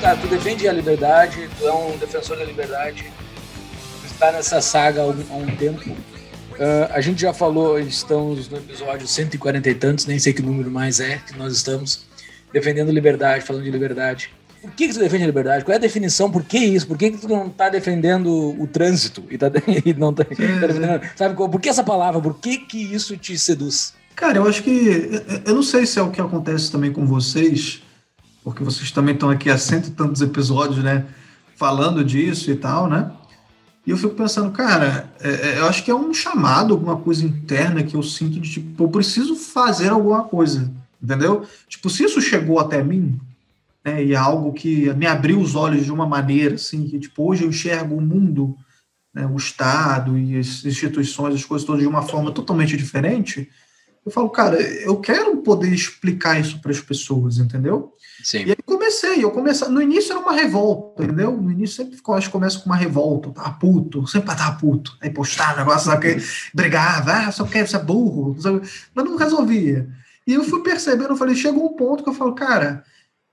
Tá, 0.00 0.16
tu 0.16 0.26
defende 0.26 0.68
a 0.68 0.72
liberdade, 0.72 1.48
tu 1.58 1.66
é 1.66 1.72
um 1.72 1.96
defensor 1.96 2.36
da 2.36 2.44
liberdade, 2.44 3.10
está 4.04 4.30
nessa 4.32 4.60
saga 4.60 5.00
há 5.00 5.06
um, 5.06 5.24
há 5.30 5.34
um 5.34 5.56
tempo. 5.56 5.96
Ah, 6.58 6.90
a 6.94 7.00
gente 7.00 7.22
já 7.22 7.32
falou, 7.32 7.78
estamos 7.78 8.48
no 8.48 8.58
episódio 8.58 9.06
140 9.06 9.70
e 9.70 9.74
tantos, 9.74 10.06
nem 10.06 10.18
sei 10.18 10.32
que 10.32 10.42
número 10.42 10.70
mais 10.70 11.00
é 11.00 11.18
que 11.18 11.36
nós 11.36 11.54
estamos, 11.54 12.06
defendendo 12.52 12.92
liberdade, 12.92 13.44
falando 13.44 13.64
de 13.64 13.70
liberdade. 13.70 14.30
Por 14.64 14.72
que, 14.72 14.88
que 14.88 14.94
tu 14.94 15.00
defende 15.00 15.24
a 15.24 15.26
liberdade? 15.26 15.64
Qual 15.64 15.72
é 15.72 15.76
a 15.76 15.80
definição? 15.80 16.30
Por 16.30 16.42
que 16.44 16.58
isso? 16.58 16.86
Por 16.86 16.96
que, 16.98 17.10
que 17.10 17.18
tu 17.18 17.28
não 17.28 17.46
está 17.46 17.68
defendendo 17.68 18.28
o 18.60 18.66
trânsito? 18.66 19.22
E, 19.30 19.36
tá, 19.38 19.46
e 19.84 19.94
não 19.94 20.12
tá, 20.12 20.24
tá 20.24 20.66
defendendo, 20.66 21.00
sabe, 21.16 21.34
por 21.34 21.60
que 21.60 21.68
essa 21.68 21.84
palavra? 21.84 22.20
Por 22.20 22.38
que, 22.38 22.58
que 22.58 22.78
isso 22.94 23.16
te 23.16 23.38
seduz? 23.38 23.94
Cara, 24.16 24.38
eu 24.38 24.48
acho 24.48 24.62
que. 24.62 24.70
eu- 24.70 25.40
Eu 25.46 25.54
não 25.54 25.62
sei 25.62 25.86
se 25.86 25.98
é 25.98 26.02
o 26.02 26.10
que 26.10 26.20
acontece 26.20 26.70
também 26.70 26.92
com 26.92 27.06
vocês, 27.06 27.82
porque 28.42 28.62
vocês 28.64 28.90
também 28.90 29.14
estão 29.14 29.30
aqui 29.30 29.50
há 29.50 29.58
cento 29.58 29.88
e 29.88 29.90
tantos 29.90 30.22
episódios, 30.22 30.82
né? 30.84 31.04
Falando 31.56 32.04
disso 32.04 32.50
e 32.50 32.56
tal, 32.56 32.88
né? 32.88 33.10
E 33.86 33.90
eu 33.90 33.96
fico 33.98 34.14
pensando, 34.14 34.50
cara, 34.50 35.10
é- 35.20 35.28
é, 35.28 35.58
eu 35.58 35.66
acho 35.66 35.84
que 35.84 35.90
é 35.90 35.94
um 35.94 36.14
chamado, 36.14 36.72
alguma 36.72 36.96
coisa 36.96 37.24
interna 37.24 37.82
que 37.82 37.94
eu 37.94 38.02
sinto 38.02 38.40
de 38.40 38.50
tipo, 38.50 38.84
eu 38.84 38.88
preciso 38.88 39.36
fazer 39.36 39.88
alguma 39.88 40.22
coisa, 40.24 40.70
entendeu? 41.02 41.44
Tipo, 41.68 41.90
se 41.90 42.04
isso 42.04 42.20
chegou 42.20 42.58
até 42.58 42.82
mim, 42.82 43.20
né, 43.84 44.02
e 44.02 44.12
é 44.12 44.16
algo 44.16 44.52
que 44.52 44.92
me 44.94 45.06
abriu 45.06 45.38
os 45.38 45.54
olhos 45.54 45.84
de 45.84 45.92
uma 45.92 46.06
maneira, 46.06 46.54
assim, 46.54 46.86
que 46.88 46.98
tipo, 46.98 47.28
hoje 47.28 47.44
eu 47.44 47.50
enxergo 47.50 47.96
o 47.96 48.00
mundo, 48.00 48.56
né, 49.14 49.26
o 49.26 49.36
Estado 49.36 50.16
e 50.16 50.38
as 50.38 50.64
instituições, 50.64 51.34
as 51.34 51.44
coisas 51.44 51.66
todas 51.66 51.82
de 51.82 51.86
uma 51.86 52.02
forma 52.02 52.32
totalmente 52.32 52.76
diferente, 52.76 53.48
eu 54.04 54.12
falo, 54.12 54.28
cara, 54.28 54.60
eu 54.60 54.98
quero 54.98 55.38
poder 55.38 55.72
explicar 55.72 56.38
isso 56.38 56.60
para 56.60 56.70
as 56.70 56.80
pessoas, 56.80 57.38
entendeu? 57.38 57.94
Sim. 58.22 58.44
E 58.44 58.50
aí 58.50 58.56
comecei, 58.64 59.24
eu 59.24 59.30
comecei, 59.30 59.66
no 59.68 59.80
início 59.80 60.12
era 60.12 60.20
uma 60.20 60.32
revolta, 60.32 61.02
entendeu? 61.02 61.32
No 61.32 61.50
início 61.50 61.76
sempre 61.76 61.96
ficou, 61.96 62.14
acho 62.14 62.26
que 62.26 62.32
começa 62.32 62.58
com 62.58 62.66
uma 62.66 62.76
revolta, 62.76 63.30
tá 63.30 63.50
puto, 63.50 64.06
sempre 64.06 64.34
tá 64.36 64.52
puto, 64.52 64.96
aí 65.00 65.08
postar 65.08 65.56
negócio, 65.56 65.90
sabe, 65.90 66.16
que 66.16 66.22
brigava, 66.52 67.12
ah, 67.12 67.32
só 67.32 67.44
quer 67.44 67.66
ser 67.66 67.78
burro, 67.78 68.36
sabe? 68.40 68.60
mas 68.94 69.04
não 69.04 69.16
resolvia. 69.16 69.88
E 70.26 70.34
eu 70.34 70.44
fui 70.44 70.62
percebendo, 70.62 71.10
eu 71.10 71.16
falei, 71.16 71.34
chegou 71.34 71.64
um 71.64 71.76
ponto 71.76 72.02
que 72.02 72.10
eu 72.10 72.14
falo, 72.14 72.34
cara, 72.34 72.84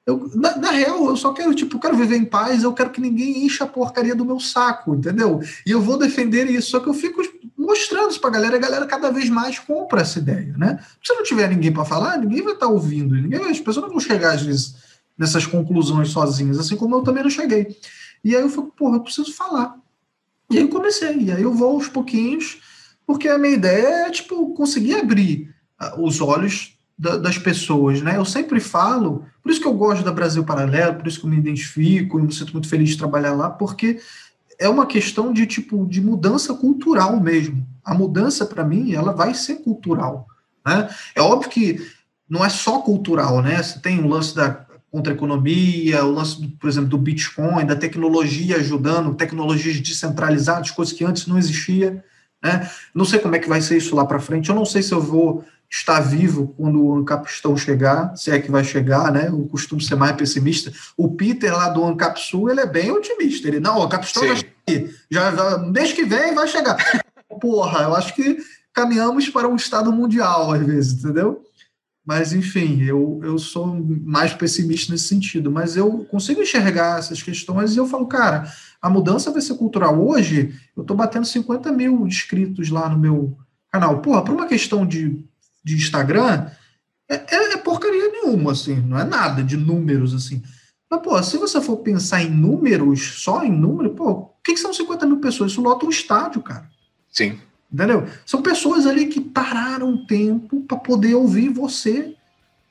eu, 0.05 0.31
na, 0.33 0.57
na, 0.57 0.71
real, 0.71 1.05
eu 1.07 1.15
só 1.15 1.31
quero, 1.31 1.53
tipo, 1.53 1.79
quero 1.79 1.95
viver 1.95 2.15
em 2.15 2.25
paz, 2.25 2.63
eu 2.63 2.73
quero 2.73 2.89
que 2.89 2.99
ninguém 2.99 3.45
encha 3.45 3.65
a 3.65 3.67
porcaria 3.67 4.15
do 4.15 4.25
meu 4.25 4.39
saco, 4.39 4.95
entendeu? 4.95 5.39
E 5.65 5.71
eu 5.71 5.79
vou 5.79 5.97
defender 5.97 6.49
isso, 6.49 6.71
só 6.71 6.79
que 6.79 6.89
eu 6.89 6.93
fico 6.93 7.21
mostrando 7.55 8.09
isso 8.09 8.19
pra 8.19 8.31
galera, 8.31 8.55
a 8.55 8.59
galera 8.59 8.85
cada 8.87 9.11
vez 9.11 9.29
mais 9.29 9.59
compra 9.59 10.01
essa 10.01 10.17
ideia, 10.17 10.55
né? 10.57 10.83
Se 11.03 11.13
não 11.13 11.23
tiver 11.23 11.47
ninguém 11.49 11.71
para 11.71 11.85
falar, 11.85 12.17
ninguém 12.17 12.41
vai 12.41 12.53
estar 12.53 12.65
tá 12.65 12.71
ouvindo, 12.71 13.15
ninguém, 13.15 13.41
as 13.49 13.59
pessoas 13.59 13.83
não 13.85 13.91
vão 13.91 13.99
chegar, 13.99 14.33
às 14.33 14.41
vezes, 14.41 14.75
nessas 15.15 15.45
conclusões 15.45 16.09
sozinhas, 16.09 16.57
assim 16.57 16.75
como 16.75 16.95
eu 16.95 17.03
também 17.03 17.21
não 17.21 17.29
cheguei. 17.29 17.77
E 18.23 18.35
aí 18.35 18.41
eu 18.41 18.49
fico, 18.49 18.73
porra, 18.75 18.97
eu 18.97 19.01
preciso 19.01 19.31
falar. 19.33 19.75
E 20.49 20.57
aí 20.57 20.63
eu 20.63 20.69
comecei, 20.69 21.15
e 21.15 21.31
aí 21.31 21.43
eu 21.43 21.53
vou 21.53 21.75
aos 21.75 21.87
pouquinhos, 21.87 22.59
porque 23.05 23.27
a 23.27 23.37
minha 23.37 23.53
ideia 23.53 24.07
é, 24.07 24.09
tipo, 24.09 24.53
conseguir 24.55 24.95
abrir 24.95 25.53
uh, 25.79 26.03
os 26.03 26.19
olhos 26.19 26.75
da, 26.97 27.17
das 27.17 27.37
pessoas, 27.37 28.01
né? 28.01 28.17
Eu 28.17 28.25
sempre 28.25 28.59
falo, 28.59 29.25
por 29.41 29.51
isso 29.51 29.61
que 29.61 29.67
eu 29.67 29.73
gosto 29.73 30.03
da 30.03 30.11
Brasil 30.11 30.43
Paralelo, 30.43 30.95
por 30.95 31.07
isso 31.07 31.19
que 31.19 31.25
eu 31.25 31.29
me 31.29 31.37
identifico 31.37 32.19
e 32.19 32.23
me 32.23 32.33
sinto 32.33 32.53
muito 32.53 32.67
feliz 32.67 32.89
de 32.89 32.97
trabalhar 32.97 33.33
lá, 33.33 33.49
porque 33.49 33.99
é 34.59 34.69
uma 34.69 34.85
questão 34.85 35.33
de 35.33 35.47
tipo 35.47 35.85
de 35.87 35.99
mudança 35.99 36.53
cultural 36.53 37.19
mesmo. 37.19 37.65
A 37.83 37.93
mudança 37.93 38.45
para 38.45 38.63
mim, 38.63 38.93
ela 38.93 39.11
vai 39.11 39.33
ser 39.33 39.55
cultural, 39.55 40.27
né? 40.65 40.87
É 41.15 41.21
óbvio 41.21 41.49
que 41.49 41.79
não 42.29 42.45
é 42.45 42.49
só 42.49 42.79
cultural, 42.79 43.41
né? 43.41 43.61
Você 43.61 43.79
tem 43.79 43.99
o 43.99 44.07
lance 44.07 44.35
da 44.35 44.65
contra-economia, 44.91 46.03
o 46.05 46.11
lance, 46.11 46.47
por 46.59 46.69
exemplo, 46.69 46.89
do 46.89 46.97
Bitcoin, 46.97 47.65
da 47.65 47.75
tecnologia 47.75 48.57
ajudando, 48.57 49.15
tecnologias 49.15 49.79
descentralizadas, 49.79 50.69
coisas 50.69 50.93
que 50.93 51.03
antes 51.03 51.25
não 51.27 51.37
existia, 51.37 52.03
né? 52.43 52.69
Não 52.93 53.05
sei 53.05 53.19
como 53.19 53.35
é 53.35 53.39
que 53.39 53.49
vai 53.49 53.61
ser 53.61 53.77
isso 53.77 53.95
lá 53.95 54.05
para 54.05 54.19
frente. 54.19 54.49
Eu 54.49 54.55
não 54.55 54.65
sei 54.65 54.83
se 54.83 54.93
eu 54.93 55.01
vou 55.01 55.45
estar 55.71 56.01
vivo 56.01 56.53
quando 56.57 56.83
o 56.83 56.95
Ancapistão 56.95 57.55
chegar, 57.55 58.13
se 58.17 58.29
é 58.29 58.39
que 58.39 58.51
vai 58.51 58.63
chegar, 58.63 59.09
né? 59.09 59.29
Eu 59.29 59.47
costumo 59.47 59.79
ser 59.79 59.95
mais 59.95 60.15
pessimista. 60.17 60.71
O 60.97 61.15
Peter 61.15 61.53
lá 61.53 61.69
do 61.69 61.83
Ancapsul, 61.85 62.49
ele 62.49 62.59
é 62.59 62.65
bem 62.65 62.91
otimista. 62.91 63.47
Ele, 63.47 63.61
não, 63.61 63.79
o 63.79 63.83
Ancapistão 63.83 64.23
já, 64.27 64.43
já, 65.09 65.33
já, 65.33 65.57
mês 65.59 65.93
que 65.93 66.03
vem 66.03 66.35
vai 66.35 66.47
chegar. 66.47 66.75
Porra, 67.39 67.83
eu 67.83 67.95
acho 67.95 68.13
que 68.13 68.37
caminhamos 68.73 69.29
para 69.29 69.47
um 69.47 69.55
estado 69.55 69.93
mundial, 69.93 70.51
às 70.51 70.65
vezes, 70.65 71.01
entendeu? 71.01 71.41
Mas, 72.05 72.33
enfim, 72.33 72.81
eu, 72.81 73.21
eu 73.23 73.39
sou 73.39 73.67
mais 74.03 74.33
pessimista 74.33 74.91
nesse 74.91 75.05
sentido. 75.05 75.49
Mas 75.49 75.77
eu 75.77 76.03
consigo 76.05 76.41
enxergar 76.41 76.99
essas 76.99 77.23
questões 77.23 77.75
e 77.75 77.77
eu 77.77 77.87
falo, 77.87 78.07
cara, 78.07 78.51
a 78.81 78.89
mudança 78.89 79.31
vai 79.31 79.41
ser 79.41 79.53
cultural. 79.53 80.05
Hoje, 80.05 80.53
eu 80.75 80.81
estou 80.81 80.97
batendo 80.97 81.25
50 81.25 81.71
mil 81.71 82.05
inscritos 82.05 82.69
lá 82.69 82.89
no 82.89 82.99
meu 82.99 83.37
canal. 83.71 84.01
Porra, 84.01 84.23
por 84.23 84.33
uma 84.33 84.47
questão 84.47 84.85
de 84.85 85.23
de 85.63 85.75
Instagram 85.75 86.47
é, 87.09 87.15
é, 87.15 87.53
é, 87.53 87.57
porcaria 87.57 88.09
nenhuma, 88.09 88.53
assim, 88.53 88.75
não 88.75 88.97
é 88.97 89.03
nada 89.03 89.43
de 89.43 89.57
números, 89.57 90.13
assim. 90.13 90.41
Mas, 90.89 91.01
pô, 91.01 91.21
se 91.21 91.37
você 91.37 91.59
for 91.61 91.77
pensar 91.77 92.23
em 92.23 92.29
números, 92.29 93.21
só 93.21 93.43
em 93.43 93.51
número, 93.51 93.91
pô, 93.91 94.11
o 94.11 94.29
que, 94.43 94.53
que 94.53 94.59
são 94.59 94.73
50 94.73 95.05
mil 95.05 95.19
pessoas? 95.19 95.51
Isso 95.51 95.61
lota 95.61 95.85
um 95.85 95.89
estádio, 95.89 96.41
cara. 96.41 96.69
Sim. 97.09 97.39
Entendeu? 97.71 98.07
São 98.25 98.41
pessoas 98.41 98.85
ali 98.85 99.07
que 99.07 99.21
pararam 99.21 100.05
tempo 100.05 100.61
para 100.61 100.77
poder 100.77 101.15
ouvir 101.15 101.49
você 101.49 102.15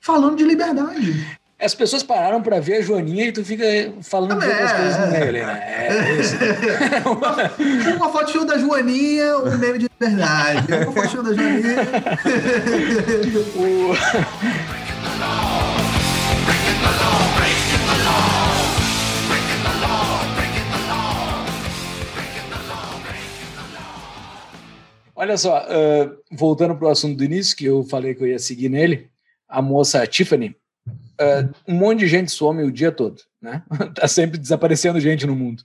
falando 0.00 0.36
de 0.36 0.44
liberdade. 0.44 1.38
As 1.60 1.74
pessoas 1.74 2.02
pararam 2.02 2.40
para 2.40 2.58
ver 2.58 2.76
a 2.76 2.80
Joaninha 2.80 3.26
e 3.26 3.32
tu 3.32 3.44
fica 3.44 3.66
falando 4.00 4.40
de 4.40 4.46
outras 4.46 4.72
coisas 4.72 4.98
no 4.98 5.06
meio 5.08 5.28
ali, 5.28 5.42
né? 5.42 5.62
É 5.66 6.14
isso. 6.14 6.36
uma, 7.04 7.96
uma 7.96 8.10
fotinho 8.10 8.46
da 8.46 8.56
Joaninha, 8.56 9.36
um 9.36 9.58
meme 9.58 9.78
de 9.80 9.90
verdade. 10.00 10.72
Uma 10.72 10.92
fotinho 10.92 11.22
da 11.22 11.34
Joaninha. 11.34 11.76
o... 13.56 13.92
Olha 25.14 25.36
só, 25.36 25.58
uh, 25.58 26.16
voltando 26.32 26.74
para 26.74 26.88
o 26.88 26.90
assunto 26.90 27.18
do 27.18 27.24
início, 27.24 27.54
que 27.54 27.66
eu 27.66 27.84
falei 27.84 28.14
que 28.14 28.22
eu 28.22 28.28
ia 28.28 28.38
seguir 28.38 28.70
nele, 28.70 29.10
a 29.46 29.60
moça 29.60 30.06
Tiffany, 30.06 30.56
uh, 31.20 31.54
um 31.68 31.74
monte 31.74 32.00
de 32.00 32.08
gente 32.08 32.30
some 32.30 32.62
o 32.62 32.72
dia 32.72 32.90
todo, 32.90 33.20
né? 33.40 33.62
tá 33.94 34.08
sempre 34.08 34.38
desaparecendo 34.38 34.98
gente 35.00 35.26
no 35.26 35.36
mundo. 35.36 35.62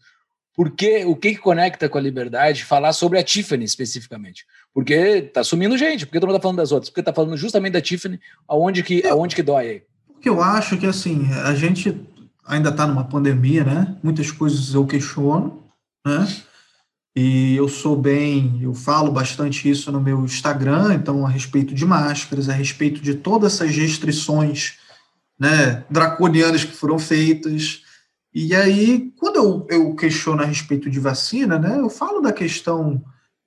Porque 0.56 1.04
o 1.06 1.16
que, 1.16 1.32
que 1.32 1.40
conecta 1.40 1.90
com 1.90 1.98
a 1.98 2.02
liberdade? 2.02 2.64
Falar 2.64 2.94
sobre 2.94 3.20
a 3.20 3.24
Tiffany 3.24 3.66
especificamente. 3.66 4.46
Porque 4.74 5.24
tá 5.24 5.44
sumindo 5.44 5.78
gente, 5.78 6.06
porque 6.06 6.20
todo 6.20 6.30
mundo 6.30 6.38
tá 6.38 6.42
falando 6.42 6.58
das 6.58 6.72
outras, 6.72 6.90
porque 6.90 7.04
tá 7.04 7.14
falando 7.14 7.36
justamente 7.36 7.74
da 7.74 7.82
Tiffany, 7.82 8.20
aonde 8.48 8.82
que, 8.82 9.06
aonde 9.06 9.36
que 9.36 9.44
dói 9.44 9.68
aí. 9.68 9.84
Porque 10.08 10.30
eu 10.30 10.42
acho 10.42 10.78
que 10.78 10.86
assim, 10.86 11.30
a 11.44 11.54
gente 11.54 12.02
ainda 12.46 12.72
tá 12.72 12.88
numa 12.88 13.04
pandemia, 13.04 13.64
né? 13.64 13.98
Muitas 14.02 14.32
coisas 14.32 14.74
eu 14.74 14.86
questiono, 14.86 15.64
né? 16.06 16.26
E 17.18 17.56
eu 17.56 17.68
sou 17.68 17.96
bem, 17.96 18.60
eu 18.62 18.74
falo 18.74 19.12
bastante 19.12 19.70
isso 19.70 19.92
no 19.92 20.02
meu 20.02 20.24
Instagram, 20.24 20.94
então 20.94 21.26
a 21.26 21.30
respeito 21.30 21.74
de 21.74 21.86
máscaras, 21.86 22.50
a 22.50 22.54
respeito 22.54 23.02
de 23.02 23.16
todas 23.16 23.54
essas 23.54 23.76
restrições 23.76 24.78
né, 25.40 25.84
draconianas 25.90 26.64
que 26.64 26.76
foram 26.76 26.98
feitas. 26.98 27.84
E 28.34 28.56
aí, 28.56 29.12
quando 29.18 29.36
eu, 29.38 29.68
eu 29.70 29.96
questiono 29.96 30.42
a 30.42 30.46
respeito 30.46 30.90
de 30.90 31.00
vacina, 31.00 31.58
né, 31.58 31.80
eu 31.80 31.90
falo 31.90 32.22
da 32.22 32.34
questão 32.34 33.04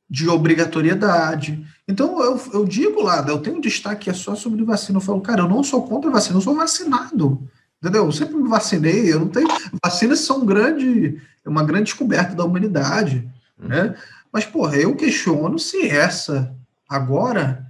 de 0.08 0.28
obrigatoriedade. 0.28 1.66
Então, 1.86 2.22
eu, 2.22 2.40
eu 2.52 2.64
digo 2.64 3.02
lá, 3.02 3.24
eu 3.28 3.38
tenho 3.38 3.56
um 3.56 3.60
destaque 3.60 4.04
que 4.04 4.10
é 4.10 4.14
só 4.14 4.34
sobre 4.34 4.64
vacina. 4.64 4.96
Eu 4.96 5.02
falo, 5.02 5.20
cara, 5.20 5.42
eu 5.42 5.48
não 5.48 5.62
sou 5.62 5.86
contra 5.86 6.10
vacina, 6.10 6.36
eu 6.36 6.42
sou 6.42 6.54
vacinado. 6.54 7.46
Entendeu? 7.80 8.06
Eu 8.06 8.12
sempre 8.12 8.36
me 8.36 8.48
vacinei, 8.48 9.12
eu 9.12 9.20
não 9.20 9.28
tenho. 9.28 9.46
Vacinas 9.82 10.20
são 10.20 10.40
um 10.40 10.46
grande, 10.46 11.20
uma 11.46 11.62
grande 11.62 11.84
descoberta 11.84 12.34
da 12.34 12.44
humanidade. 12.44 13.28
Né? 13.58 13.94
Mas, 14.32 14.44
porra, 14.44 14.76
eu 14.76 14.96
questiono 14.96 15.58
se 15.58 15.88
essa 15.88 16.54
agora 16.88 17.67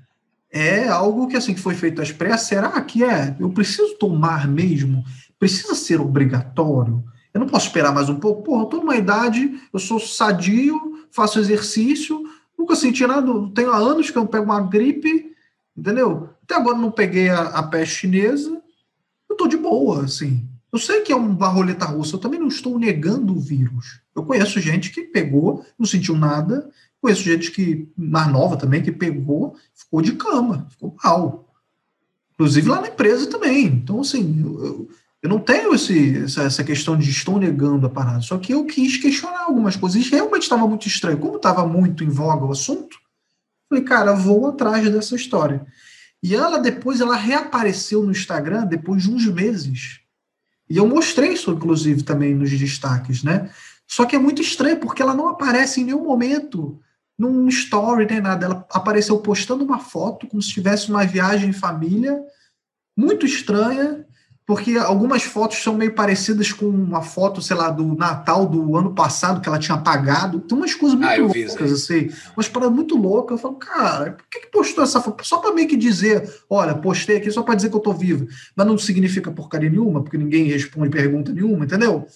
é 0.50 0.88
algo 0.88 1.28
que 1.28 1.36
assim 1.36 1.54
que 1.54 1.60
foi 1.60 1.74
feito 1.74 2.00
às 2.00 2.10
pressas. 2.10 2.48
Será 2.48 2.80
que 2.80 3.04
é? 3.04 3.36
Eu 3.38 3.50
preciso 3.50 3.96
tomar 3.98 4.48
mesmo? 4.48 5.04
Precisa 5.38 5.74
ser 5.74 6.00
obrigatório? 6.00 7.04
Eu 7.32 7.40
não 7.40 7.46
posso 7.46 7.66
esperar 7.66 7.92
mais 7.92 8.08
um 8.08 8.18
pouco? 8.18 8.42
Porra, 8.42 8.62
eu 8.62 8.66
tô 8.66 8.76
numa 8.78 8.96
idade, 8.96 9.60
eu 9.72 9.78
sou 9.78 10.00
sadio, 10.00 11.06
faço 11.10 11.38
exercício, 11.38 12.22
nunca 12.58 12.74
senti 12.74 13.06
nada, 13.06 13.32
tenho 13.54 13.70
há 13.70 13.76
anos 13.76 14.10
que 14.10 14.18
eu 14.18 14.26
pego 14.26 14.46
uma 14.46 14.60
gripe, 14.60 15.32
entendeu? 15.76 16.30
Até 16.42 16.54
agora 16.54 16.78
não 16.78 16.90
peguei 16.90 17.28
a, 17.28 17.42
a 17.42 17.62
peste 17.62 18.00
chinesa, 18.00 18.60
eu 19.28 19.36
tô 19.36 19.46
de 19.46 19.56
boa, 19.56 20.04
assim. 20.04 20.48
Eu 20.72 20.78
sei 20.78 21.00
que 21.00 21.12
é 21.12 21.16
uma 21.16 21.48
roleta 21.48 21.86
russa, 21.86 22.16
eu 22.16 22.20
também 22.20 22.40
não 22.40 22.48
estou 22.48 22.78
negando 22.78 23.34
o 23.34 23.40
vírus. 23.40 24.00
Eu 24.14 24.24
conheço 24.24 24.60
gente 24.60 24.90
que 24.90 25.02
pegou, 25.02 25.64
não 25.78 25.86
sentiu 25.86 26.16
nada, 26.16 26.68
Conheço 27.00 27.22
gente 27.22 27.50
que, 27.52 27.88
mais 27.96 28.30
nova 28.30 28.56
também, 28.56 28.82
que 28.82 28.90
pegou, 28.90 29.56
ficou 29.74 30.02
de 30.02 30.12
cama, 30.12 30.66
ficou 30.70 30.96
mal. 31.02 31.48
Inclusive 32.34 32.68
lá 32.68 32.80
na 32.80 32.88
empresa 32.88 33.28
também. 33.28 33.66
Então, 33.66 34.00
assim, 34.00 34.42
eu, 34.42 34.88
eu 35.22 35.28
não 35.28 35.38
tenho 35.38 35.74
esse, 35.74 36.24
essa, 36.24 36.42
essa, 36.42 36.64
questão 36.64 36.96
de 36.96 37.10
estou 37.10 37.38
negando 37.38 37.86
a 37.86 37.90
parada. 37.90 38.20
Só 38.20 38.38
que 38.38 38.52
eu 38.52 38.64
quis 38.64 38.96
questionar 38.96 39.42
algumas 39.42 39.76
coisas. 39.76 40.04
E 40.04 40.10
realmente 40.10 40.42
estava 40.42 40.66
muito 40.66 40.86
estranho. 40.86 41.18
Como 41.18 41.36
estava 41.36 41.66
muito 41.66 42.02
em 42.02 42.08
voga 42.08 42.44
o 42.44 42.52
assunto, 42.52 42.96
falei, 43.68 43.84
cara, 43.84 44.14
vou 44.14 44.48
atrás 44.48 44.90
dessa 44.90 45.14
história. 45.14 45.66
E 46.22 46.34
ela 46.34 46.58
depois, 46.58 47.00
ela 47.00 47.16
reapareceu 47.16 48.02
no 48.02 48.10
Instagram 48.10 48.66
depois 48.66 49.04
de 49.04 49.10
uns 49.10 49.26
meses. 49.26 50.00
E 50.68 50.76
eu 50.76 50.86
mostrei 50.86 51.32
isso, 51.32 51.50
inclusive, 51.52 52.02
também 52.02 52.34
nos 52.34 52.50
destaques, 52.50 53.22
né? 53.22 53.50
Só 53.86 54.04
que 54.04 54.14
é 54.14 54.18
muito 54.18 54.42
estranho, 54.42 54.78
porque 54.78 55.00
ela 55.00 55.14
não 55.14 55.28
aparece 55.28 55.80
em 55.80 55.84
nenhum 55.84 56.04
momento 56.04 56.78
num 57.18 57.48
story 57.48 58.06
nem 58.06 58.20
nada. 58.20 58.46
Ela 58.46 58.66
apareceu 58.70 59.18
postando 59.18 59.64
uma 59.64 59.80
foto 59.80 60.26
como 60.26 60.40
se 60.40 60.50
tivesse 60.50 60.88
uma 60.90 61.04
viagem 61.04 61.50
em 61.50 61.52
família, 61.52 62.18
muito 62.96 63.26
estranha, 63.26 64.06
porque 64.48 64.78
algumas 64.78 65.24
fotos 65.24 65.58
são 65.58 65.74
meio 65.74 65.94
parecidas 65.94 66.50
com 66.52 66.64
uma 66.64 67.02
foto, 67.02 67.42
sei 67.42 67.54
lá, 67.54 67.70
do 67.70 67.94
Natal 67.94 68.46
do 68.46 68.78
ano 68.78 68.94
passado 68.94 69.42
que 69.42 69.48
ela 69.48 69.58
tinha 69.58 69.76
apagado. 69.76 70.40
Tem 70.40 70.56
umas 70.56 70.74
coisas 70.74 70.98
muito 70.98 71.12
ah, 71.12 71.16
loucas, 71.18 71.70
assim, 71.70 72.08
umas 72.34 72.48
paradas 72.48 72.74
muito 72.74 72.96
loucas. 72.96 73.32
Eu 73.32 73.42
falo, 73.42 73.56
cara, 73.56 74.12
por 74.12 74.24
que, 74.30 74.40
que 74.40 74.50
postou 74.50 74.82
essa 74.82 75.02
foto? 75.02 75.26
Só 75.26 75.36
para 75.36 75.52
meio 75.52 75.68
que 75.68 75.76
dizer, 75.76 76.32
olha, 76.48 76.74
postei 76.74 77.18
aqui 77.18 77.30
só 77.30 77.42
para 77.42 77.56
dizer 77.56 77.68
que 77.68 77.76
eu 77.76 77.80
tô 77.80 77.92
vivo. 77.92 78.26
Mas 78.56 78.66
não 78.66 78.78
significa 78.78 79.30
porcaria 79.30 79.68
nenhuma, 79.68 80.02
porque 80.02 80.16
ninguém 80.16 80.44
responde 80.44 80.88
pergunta 80.88 81.30
nenhuma, 81.30 81.66
entendeu? 81.66 82.06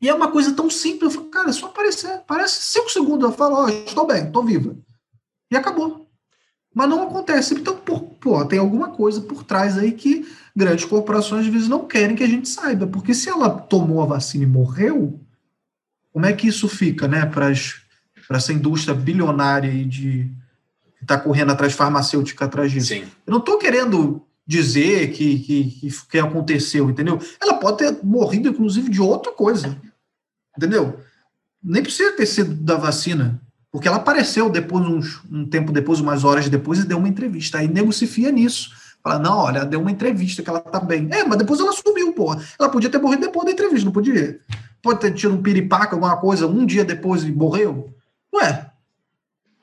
E 0.00 0.08
é 0.08 0.14
uma 0.14 0.30
coisa 0.30 0.52
tão 0.52 0.70
simples. 0.70 1.14
Eu 1.14 1.20
falo, 1.20 1.30
cara, 1.30 1.50
é 1.50 1.52
só 1.52 1.66
aparecer. 1.66 2.22
Parece 2.26 2.62
cinco 2.62 2.90
segundos. 2.90 3.30
Eu 3.30 3.36
falo, 3.36 3.56
ó, 3.56 3.64
oh, 3.64 3.68
estou 3.68 4.06
bem, 4.06 4.24
estou 4.24 4.44
viva. 4.44 4.74
E 5.50 5.56
acabou. 5.56 6.08
Mas 6.74 6.88
não 6.88 7.02
acontece. 7.02 7.54
Então, 7.54 7.76
por, 7.76 8.00
pô, 8.00 8.44
tem 8.44 8.58
alguma 8.58 8.90
coisa 8.90 9.20
por 9.20 9.44
trás 9.44 9.76
aí 9.76 9.92
que 9.92 10.26
grandes 10.56 10.84
corporações 10.84 11.46
às 11.46 11.52
vezes 11.52 11.68
não 11.68 11.86
querem 11.86 12.16
que 12.16 12.22
a 12.22 12.28
gente 12.28 12.48
saiba. 12.48 12.86
Porque 12.86 13.12
se 13.12 13.28
ela 13.28 13.50
tomou 13.50 14.02
a 14.02 14.06
vacina 14.06 14.44
e 14.44 14.46
morreu, 14.46 15.20
como 16.12 16.26
é 16.26 16.32
que 16.32 16.48
isso 16.48 16.68
fica, 16.68 17.06
né, 17.06 17.26
para 17.26 17.50
essa 18.30 18.52
indústria 18.52 18.94
bilionária 18.94 19.70
aí 19.70 19.84
de 19.84 20.30
que 20.96 21.04
está 21.04 21.18
correndo 21.18 21.52
atrás 21.52 21.72
farmacêutica 21.72 22.44
atrás 22.44 22.72
disso? 22.72 22.88
Sim. 22.88 23.04
Eu 23.26 23.32
não 23.32 23.38
estou 23.38 23.58
querendo 23.58 24.22
dizer 24.46 25.12
que, 25.12 25.38
que, 25.38 25.64
que, 25.64 26.08
que 26.08 26.18
aconteceu, 26.18 26.90
entendeu? 26.90 27.20
Ela 27.40 27.54
pode 27.54 27.78
ter 27.78 27.98
morrido, 28.02 28.48
inclusive, 28.48 28.90
de 28.90 29.00
outra 29.00 29.32
coisa, 29.32 29.80
entendeu? 30.56 31.00
Nem 31.62 31.82
precisa 31.82 32.12
ter 32.12 32.26
sido 32.26 32.54
da 32.54 32.76
vacina, 32.76 33.40
porque 33.70 33.86
ela 33.86 33.98
apareceu 33.98 34.48
depois, 34.48 34.84
uns, 34.86 35.20
um 35.30 35.48
tempo 35.48 35.72
depois, 35.72 36.00
umas 36.00 36.24
horas 36.24 36.48
depois, 36.48 36.78
e 36.78 36.86
deu 36.86 36.98
uma 36.98 37.08
entrevista. 37.08 37.58
Aí 37.58 37.68
nego 37.68 37.92
se 37.92 38.06
fia 38.06 38.30
nisso. 38.30 38.70
Fala, 39.02 39.18
não, 39.18 39.38
olha, 39.38 39.64
deu 39.64 39.80
uma 39.80 39.90
entrevista 39.90 40.42
que 40.42 40.50
ela 40.50 40.60
tá 40.60 40.80
bem. 40.80 41.08
É, 41.10 41.24
mas 41.24 41.38
depois 41.38 41.60
ela 41.60 41.72
sumiu, 41.72 42.12
porra. 42.12 42.42
Ela 42.58 42.68
podia 42.68 42.90
ter 42.90 42.98
morrido 42.98 43.22
depois 43.22 43.46
da 43.46 43.52
entrevista, 43.52 43.84
não 43.84 43.92
podia? 43.92 44.40
Pode 44.82 45.00
ter 45.00 45.12
tido 45.12 45.34
um 45.34 45.42
piripaca, 45.42 45.94
alguma 45.94 46.16
coisa, 46.16 46.46
um 46.46 46.66
dia 46.66 46.84
depois 46.84 47.22
e 47.22 47.32
morreu? 47.32 47.94
Ué, 48.34 48.70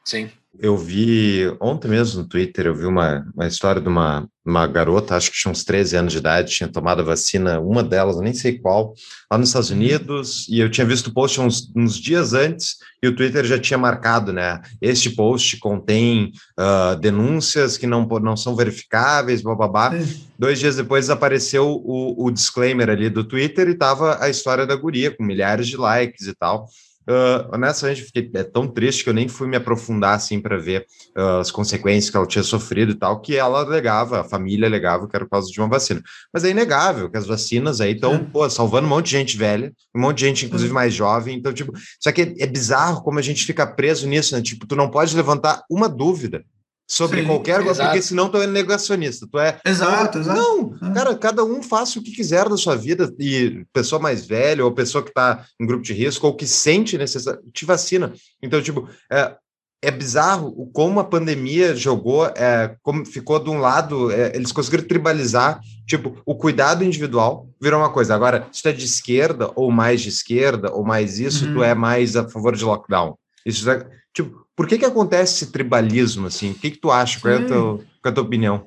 Sim. 0.08 0.30
Eu 0.60 0.76
vi 0.78 1.56
ontem 1.60 1.88
mesmo 1.88 2.22
no 2.22 2.28
Twitter, 2.28 2.66
eu 2.66 2.76
vi 2.76 2.86
uma, 2.86 3.26
uma 3.36 3.48
história 3.48 3.82
de 3.82 3.88
uma, 3.88 4.28
uma 4.44 4.66
garota, 4.66 5.16
acho 5.16 5.30
que 5.30 5.38
tinha 5.38 5.52
uns 5.52 5.64
13 5.64 5.98
anos 5.98 6.14
de 6.14 6.20
idade, 6.20 6.54
tinha 6.54 6.68
tomado 6.70 7.02
a 7.02 7.06
vacina, 7.06 7.60
uma 7.60 7.84
delas, 7.84 8.20
nem 8.20 8.34
sei 8.34 8.58
qual, 8.58 8.94
lá 9.32 9.38
nos 9.38 9.50
Estados 9.50 9.70
Unidos, 9.70 10.48
e 10.50 10.60
eu 10.60 10.70
tinha 10.72 10.88
visto 10.88 11.08
o 11.08 11.14
post 11.14 11.40
uns, 11.42 11.72
uns 11.76 11.98
dias 11.98 12.34
antes, 12.34 12.78
e 13.04 13.08
o 13.08 13.16
Twitter 13.16 13.46
já 13.46 13.60
tinha 13.60 13.78
marcado, 13.78 14.34
né? 14.34 14.60
Este 14.82 15.10
post 15.12 15.58
contém 15.58 16.32
ah, 16.58 16.98
denúncias 17.00 17.78
que 17.78 17.86
não, 17.86 18.08
não 18.08 18.36
são 18.36 18.56
verificáveis, 18.56 19.42
bababá. 19.42 19.96
É. 19.96 20.04
Dois 20.40 20.60
dias 20.60 20.78
depois 20.78 21.10
apareceu 21.10 21.68
o, 21.68 22.26
o 22.26 22.32
disclaimer 22.32 22.90
ali 22.90 23.10
do 23.10 23.24
Twitter 23.24 23.68
e 23.68 23.76
tava 23.76 24.18
a 24.24 24.30
história 24.30 24.66
da 24.66 24.76
guria, 24.76 25.12
com 25.12 25.24
milhares 25.24 25.68
de 25.68 25.78
likes 25.78 26.26
e 26.26 26.34
tal. 26.34 26.68
Ah, 27.08 27.50
honestamente, 27.54 28.04
fiquei 28.04 28.30
é 28.34 28.44
tão 28.44 28.68
triste 28.68 29.04
que 29.04 29.10
eu 29.10 29.14
nem 29.14 29.28
fui 29.28 29.48
me 29.48 29.56
aprofundar 29.56 30.16
assim 30.16 30.42
para 30.42 30.58
ver 30.58 30.86
ah, 31.16 31.40
as 31.40 31.50
consequências 31.50 32.10
que 32.10 32.18
ela 32.18 32.28
tinha 32.28 32.44
sofrido 32.44 32.92
e 32.92 32.96
tal, 32.96 33.22
que 33.22 33.36
ela 33.36 33.62
alegava, 33.62 34.22
a 34.22 34.24
família 34.24 34.68
alegava 34.68 35.08
que 35.08 35.16
era 35.16 35.26
por 35.26 35.32
causa 35.32 35.50
de 35.52 35.60
uma 35.60 35.70
vacina. 35.70 36.02
Mas 36.34 36.44
é 36.44 36.50
inegável 36.50 37.10
que 37.10 37.18
as 37.18 37.26
vacinas 37.26 37.80
aí 37.80 37.94
estão, 37.94 38.16
É. 38.16 38.18
pô, 38.20 38.50
salvando 38.50 38.88
um 38.88 38.90
monte 38.90 39.06
de 39.06 39.12
gente 39.12 39.38
velha, 39.38 39.72
um 39.96 40.02
monte 40.02 40.18
de 40.20 40.26
gente, 40.26 40.46
inclusive, 40.46 40.74
mais 40.74 40.94
jovem. 40.94 41.38
Então, 41.38 41.54
tipo, 41.54 41.72
só 42.00 42.12
que 42.12 42.22
é, 42.22 42.34
é 42.40 42.46
bizarro 42.48 43.02
como 43.02 43.20
a 43.20 43.22
gente 43.22 43.46
fica 43.46 43.66
preso 43.66 44.08
nisso, 44.08 44.36
né? 44.36 44.42
Tipo, 44.42 44.68
tu 44.68 44.76
não 44.76 44.90
pode 44.90 45.16
levantar 45.16 45.64
uma 45.70 45.88
dúvida 45.88 46.44
sobre 46.88 47.22
Sim, 47.22 47.28
qualquer 47.28 47.62
coisa, 47.64 47.84
porque 47.84 48.02
senão 48.02 48.30
tu 48.30 48.38
é 48.38 48.48
negacionista, 48.48 49.28
tu 49.30 49.38
é 49.38 49.60
exato, 49.66 50.20
exato. 50.20 50.40
não, 50.40 50.90
É. 50.90 50.94
cara, 50.94 51.16
cada 51.18 51.44
um 51.44 51.62
faça 51.62 52.00
o 52.00 52.02
que 52.02 52.12
quiser 52.12 52.48
da 52.48 52.56
sua 52.56 52.78
vida, 52.78 53.14
e 53.20 53.66
pessoa 53.74 54.02
mais 54.02 54.26
velha, 54.26 54.64
ou 54.64 54.72
pessoa 54.72 55.04
que 55.04 55.10
está 55.10 55.46
em 55.60 55.66
grupo 55.68 55.84
de 55.84 55.92
risco, 55.94 56.26
ou 56.26 56.34
que 56.34 56.48
sente 56.48 56.98
necessidade, 56.98 57.40
te 57.54 57.66
vacina. 57.66 58.14
Então, 58.42 58.62
tipo, 58.62 58.88
é, 59.12 59.36
é 59.82 59.92
bizarro 59.92 60.72
como 60.74 61.00
a 61.00 61.04
pandemia 61.04 61.76
jogou, 61.76 62.26
é, 62.28 62.76
como 62.82 63.06
ficou 63.06 63.38
de 63.38 63.50
um 63.50 63.60
lado, 63.60 64.10
é, 64.10 64.34
eles 64.34 64.54
conseguiram 64.54 64.88
tribalizar, 64.88 65.60
tipo, 65.86 66.16
o 66.26 66.36
cuidado 66.36 66.84
individual 66.86 67.50
virou 67.62 67.82
uma 67.82 67.92
coisa. 67.92 68.16
Agora, 68.16 68.48
se 68.52 68.64
tu 68.64 68.70
é 68.70 68.72
de 68.72 68.86
esquerda, 68.86 69.52
ou 69.56 69.70
mais 69.72 70.00
de 70.02 70.08
esquerda, 70.10 70.72
ou 70.72 70.86
mais 70.86 71.20
isso, 71.20 71.46
Uhum. 71.46 71.54
tu 71.56 71.64
é 71.64 71.76
mais 71.76 72.16
a 72.16 72.28
favor 72.30 72.56
de 72.56 72.64
lockdown. 72.64 73.16
Isso 73.46 73.70
é, 73.70 73.86
tipo, 74.14 74.47
por 74.58 74.68
que 74.68 74.80
que 74.80 74.86
acontece 74.86 75.36
esse 75.36 75.52
tribalismo, 75.52 76.26
assim? 76.26 76.50
O 76.50 76.56
que 76.56 76.72
que 76.72 76.78
tu 76.80 76.90
acha? 76.90 77.20
Qual 77.20 77.32
é 77.32 77.38
a 77.38 77.46
tua, 77.46 77.62
qual 77.76 77.82
é 78.06 78.10
a 78.10 78.12
tua 78.12 78.24
opinião? 78.24 78.66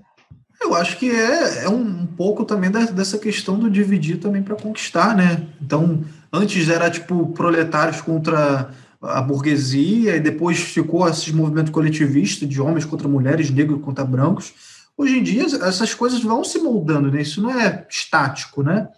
Eu 0.62 0.72
acho 0.74 0.96
que 0.98 1.10
é, 1.10 1.64
é 1.64 1.68
um, 1.68 1.80
um 2.02 2.06
pouco 2.06 2.44
também 2.44 2.70
da- 2.70 2.84
dessa 2.84 3.18
questão 3.18 3.58
do 3.58 3.68
dividir 3.68 4.18
também 4.18 4.40
para 4.40 4.54
conquistar, 4.54 5.16
né? 5.16 5.48
Então, 5.60 6.04
antes 6.32 6.68
era 6.68 6.88
tipo 6.88 7.32
proletários 7.32 8.00
contra 8.00 8.70
a 9.02 9.20
burguesia, 9.20 10.14
e 10.14 10.20
depois 10.20 10.60
ficou 10.60 11.08
esses 11.08 11.32
movimentos 11.32 11.72
coletivistas 11.72 12.48
de 12.48 12.60
homens 12.60 12.84
contra 12.84 13.08
mulheres, 13.08 13.50
negros 13.50 13.82
contra 13.82 14.04
brancos. 14.04 14.52
Hoje 14.96 15.18
em 15.18 15.22
dia, 15.24 15.44
essas 15.44 15.92
coisas 15.92 16.22
vão 16.22 16.44
se 16.44 16.58
moldando, 16.60 17.10
né? 17.10 17.22
Isso 17.22 17.42
não 17.42 17.50
é 17.50 17.84
estático, 17.90 18.62
né? 18.62 18.88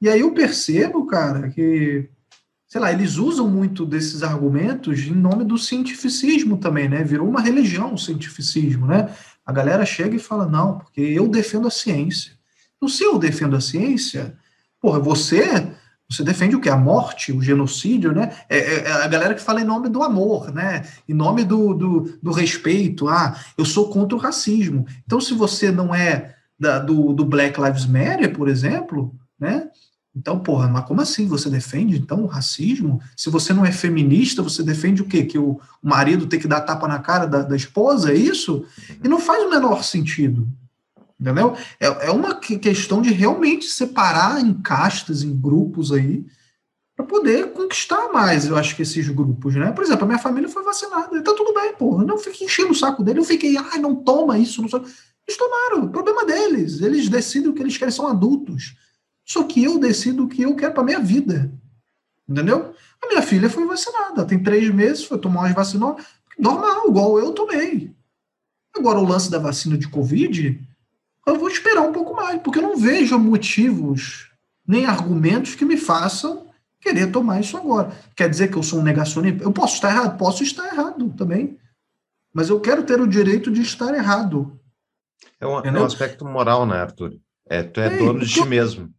E 0.00 0.08
aí 0.08 0.20
eu 0.20 0.32
percebo, 0.32 1.06
cara, 1.06 1.48
que, 1.48 2.08
sei 2.74 2.80
lá, 2.80 2.92
eles 2.92 3.18
usam 3.18 3.46
muito 3.46 3.86
desses 3.86 4.24
argumentos 4.24 4.98
em 5.06 5.12
nome 5.14 5.44
do 5.44 5.56
cientificismo 5.56 6.56
também, 6.56 6.88
né? 6.88 7.04
Virou 7.04 7.28
uma 7.28 7.40
religião 7.40 7.94
o 7.94 7.98
cientificismo, 7.98 8.84
né? 8.84 9.14
A 9.46 9.52
galera 9.52 9.86
chega 9.86 10.16
e 10.16 10.18
fala, 10.18 10.44
não, 10.44 10.78
porque 10.78 11.00
eu 11.00 11.28
defendo 11.28 11.68
a 11.68 11.70
ciência. 11.70 12.32
Então, 12.76 12.88
se 12.88 13.04
eu 13.04 13.16
defendo 13.16 13.54
a 13.54 13.60
ciência, 13.60 14.36
porra, 14.80 14.98
você, 14.98 15.68
você 16.10 16.24
defende 16.24 16.56
o 16.56 16.60
quê? 16.60 16.68
A 16.68 16.76
morte, 16.76 17.30
o 17.30 17.40
genocídio, 17.40 18.10
né? 18.10 18.32
É, 18.48 18.58
é- 18.58 18.84
é 18.86 18.92
a 19.04 19.06
galera 19.06 19.34
que 19.36 19.40
fala 19.40 19.60
em 19.60 19.64
nome 19.64 19.88
do 19.88 20.02
amor, 20.02 20.52
né? 20.52 20.82
Em 21.08 21.14
nome 21.14 21.44
do, 21.44 21.74
do, 21.74 22.18
do 22.20 22.32
respeito. 22.32 23.06
Ah, 23.08 23.38
eu 23.56 23.64
sou 23.64 23.88
contra 23.88 24.18
o 24.18 24.20
racismo. 24.20 24.84
Então, 25.06 25.20
se 25.20 25.32
você 25.32 25.70
não 25.70 25.94
é 25.94 26.34
da- 26.58 26.80
do, 26.80 27.12
do 27.12 27.24
Black 27.24 27.56
Lives 27.60 27.86
Matter, 27.86 28.32
por 28.34 28.48
exemplo, 28.48 29.14
né? 29.38 29.68
Então, 30.16 30.38
porra, 30.38 30.68
mas 30.68 30.84
como 30.84 31.00
assim 31.00 31.26
você 31.26 31.50
defende, 31.50 31.98
então, 31.98 32.22
o 32.22 32.26
racismo? 32.26 33.00
Se 33.16 33.28
você 33.30 33.52
não 33.52 33.64
é 33.64 33.72
feminista, 33.72 34.42
você 34.42 34.62
defende 34.62 35.02
o 35.02 35.06
quê? 35.06 35.24
Que 35.24 35.38
o 35.38 35.60
marido 35.82 36.28
tem 36.28 36.38
que 36.38 36.46
dar 36.46 36.60
tapa 36.60 36.86
na 36.86 37.00
cara 37.00 37.26
da, 37.26 37.42
da 37.42 37.56
esposa, 37.56 38.12
é 38.12 38.14
isso? 38.14 38.64
E 39.02 39.08
não 39.08 39.18
faz 39.18 39.42
o 39.42 39.50
menor 39.50 39.82
sentido. 39.82 40.46
Entendeu? 41.18 41.56
É, 41.80 42.06
é 42.06 42.10
uma 42.10 42.36
que- 42.36 42.58
questão 42.58 43.02
de 43.02 43.12
realmente 43.12 43.64
separar 43.66 44.40
em 44.40 44.54
castas, 44.54 45.22
em 45.22 45.36
grupos 45.36 45.90
aí, 45.90 46.24
para 46.96 47.04
poder 47.04 47.52
conquistar 47.52 48.12
mais, 48.12 48.46
eu 48.46 48.56
acho 48.56 48.76
que 48.76 48.82
esses 48.82 49.08
grupos, 49.08 49.56
né? 49.56 49.72
Por 49.72 49.82
exemplo, 49.82 50.04
a 50.04 50.06
minha 50.06 50.18
família 50.18 50.48
foi 50.48 50.62
vacinada, 50.62 51.20
tá 51.22 51.34
tudo 51.34 51.52
bem, 51.52 51.74
porra. 51.74 52.04
Não 52.04 52.18
fiquei 52.18 52.46
enchendo 52.46 52.70
o 52.70 52.74
saco 52.74 53.02
dele, 53.02 53.18
eu 53.18 53.24
fiquei, 53.24 53.56
ai, 53.56 53.80
não 53.80 53.96
toma 53.96 54.38
isso, 54.38 54.62
não 54.62 54.68
sei. 54.68 54.78
Eles 55.26 55.38
tomaram, 55.38 55.88
problema 55.88 56.24
deles. 56.24 56.80
Eles 56.80 57.08
decidem 57.08 57.50
o 57.50 57.54
que 57.54 57.62
eles 57.62 57.76
querem, 57.76 57.92
são 57.92 58.06
adultos. 58.06 58.76
Só 59.24 59.42
que 59.44 59.62
eu 59.64 59.78
decido 59.78 60.24
o 60.24 60.28
que 60.28 60.42
eu 60.42 60.54
quero 60.54 60.74
para 60.74 60.82
minha 60.84 61.00
vida. 61.00 61.50
Entendeu? 62.28 62.74
A 63.02 63.06
minha 63.08 63.22
filha 63.22 63.48
foi 63.50 63.66
vacinada, 63.66 64.24
tem 64.24 64.42
três 64.42 64.68
meses, 64.72 65.04
foi 65.04 65.18
tomar 65.18 65.40
umas 65.40 65.54
vacinas 65.54 66.04
normal, 66.38 66.88
igual 66.88 67.18
eu 67.18 67.32
tomei. 67.32 67.92
Agora, 68.76 68.98
o 68.98 69.06
lance 69.06 69.30
da 69.30 69.38
vacina 69.38 69.76
de 69.78 69.88
Covid, 69.88 70.60
eu 71.26 71.38
vou 71.38 71.48
esperar 71.48 71.82
um 71.82 71.92
pouco 71.92 72.14
mais, 72.14 72.40
porque 72.42 72.58
eu 72.58 72.62
não 72.62 72.76
vejo 72.76 73.18
motivos 73.18 74.30
nem 74.66 74.86
argumentos 74.86 75.54
que 75.54 75.64
me 75.64 75.76
façam 75.76 76.46
querer 76.80 77.10
tomar 77.10 77.40
isso 77.40 77.56
agora. 77.56 77.92
Quer 78.16 78.28
dizer 78.28 78.48
que 78.50 78.56
eu 78.56 78.62
sou 78.62 78.80
um 78.80 78.82
negacionista? 78.82 79.42
Eu 79.42 79.52
posso 79.52 79.74
estar 79.74 79.90
errado? 79.90 80.18
Posso 80.18 80.42
estar 80.42 80.66
errado 80.66 81.10
também. 81.16 81.58
Mas 82.32 82.48
eu 82.48 82.60
quero 82.60 82.82
ter 82.82 83.00
o 83.00 83.06
direito 83.06 83.50
de 83.50 83.62
estar 83.62 83.94
errado. 83.94 84.58
É 85.40 85.46
um, 85.46 85.60
é 85.60 85.70
um 85.70 85.84
aspecto 85.84 86.24
moral, 86.24 86.66
né, 86.66 86.76
Arthur? 86.76 87.16
É, 87.46 87.62
tu 87.62 87.80
é 87.80 87.86
É, 87.94 87.96
dono 87.98 88.20
de 88.20 88.28
ti 88.28 88.40
eu- 88.40 88.46
mesmo. 88.46 88.92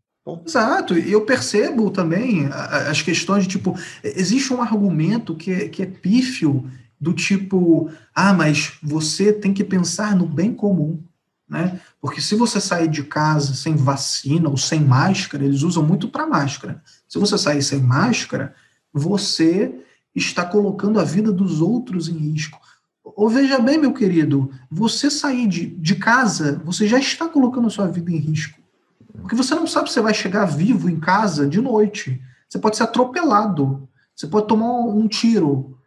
Exato, 0.46 0.98
e 0.98 1.12
eu 1.12 1.22
percebo 1.22 1.92
também 1.92 2.48
as 2.52 3.02
questões 3.02 3.44
de 3.44 3.50
tipo, 3.50 3.78
existe 4.04 4.52
um 4.52 4.62
argumento 4.62 5.36
que 5.36 5.52
é, 5.52 5.70
que 5.70 5.84
é 5.84 5.86
pífio, 5.86 6.68
do 7.00 7.14
tipo, 7.14 7.92
ah, 8.14 8.34
mas 8.34 8.74
você 8.82 9.32
tem 9.32 9.54
que 9.54 9.64
pensar 9.64 10.16
no 10.16 10.26
bem 10.26 10.54
comum, 10.54 11.00
né? 11.48 11.80
Porque 12.02 12.22
se 12.22 12.36
você 12.36 12.60
sair 12.60 12.88
de 12.88 13.04
casa 13.04 13.54
sem 13.54 13.76
vacina 13.76 14.50
ou 14.50 14.58
sem 14.58 14.80
máscara, 14.80 15.46
eles 15.46 15.62
usam 15.62 15.84
muito 15.84 16.08
para 16.08 16.26
máscara. 16.26 16.82
Se 17.08 17.20
você 17.20 17.38
sair 17.38 17.62
sem 17.62 17.80
máscara, 17.80 18.56
você 18.92 19.76
está 20.16 20.46
colocando 20.46 21.00
a 21.00 21.04
vida 21.04 21.32
dos 21.32 21.62
outros 21.62 22.08
em 22.08 22.18
risco. 22.18 22.60
Ou 23.04 23.30
veja 23.30 23.60
bem, 23.60 23.78
meu 23.78 23.94
querido, 23.94 24.50
você 24.72 25.12
sair 25.12 25.48
de, 25.48 25.68
de 25.68 25.96
casa, 25.96 26.60
você 26.66 26.88
já 26.88 26.98
está 26.98 27.28
colocando 27.28 27.68
a 27.68 27.70
sua 27.70 27.88
vida 27.88 28.12
em 28.12 28.18
risco. 28.18 28.60
Porque 29.26 29.36
você 29.36 29.56
não 29.56 29.66
sabe 29.66 29.88
se 29.88 29.96
você 29.96 30.02
vai 30.02 30.14
chegar 30.14 30.46
vivo 30.46 30.88
em 30.88 31.00
casa 31.00 31.48
de 31.48 31.60
noite. 31.60 32.22
Você 32.48 32.60
pode 32.60 32.78
ser 32.78 32.84
atropelado. 32.84 33.90
Você 34.16 34.28
pode 34.28 34.46
tomar 34.46 34.72
um 34.72 35.08
tiro. 35.08 35.80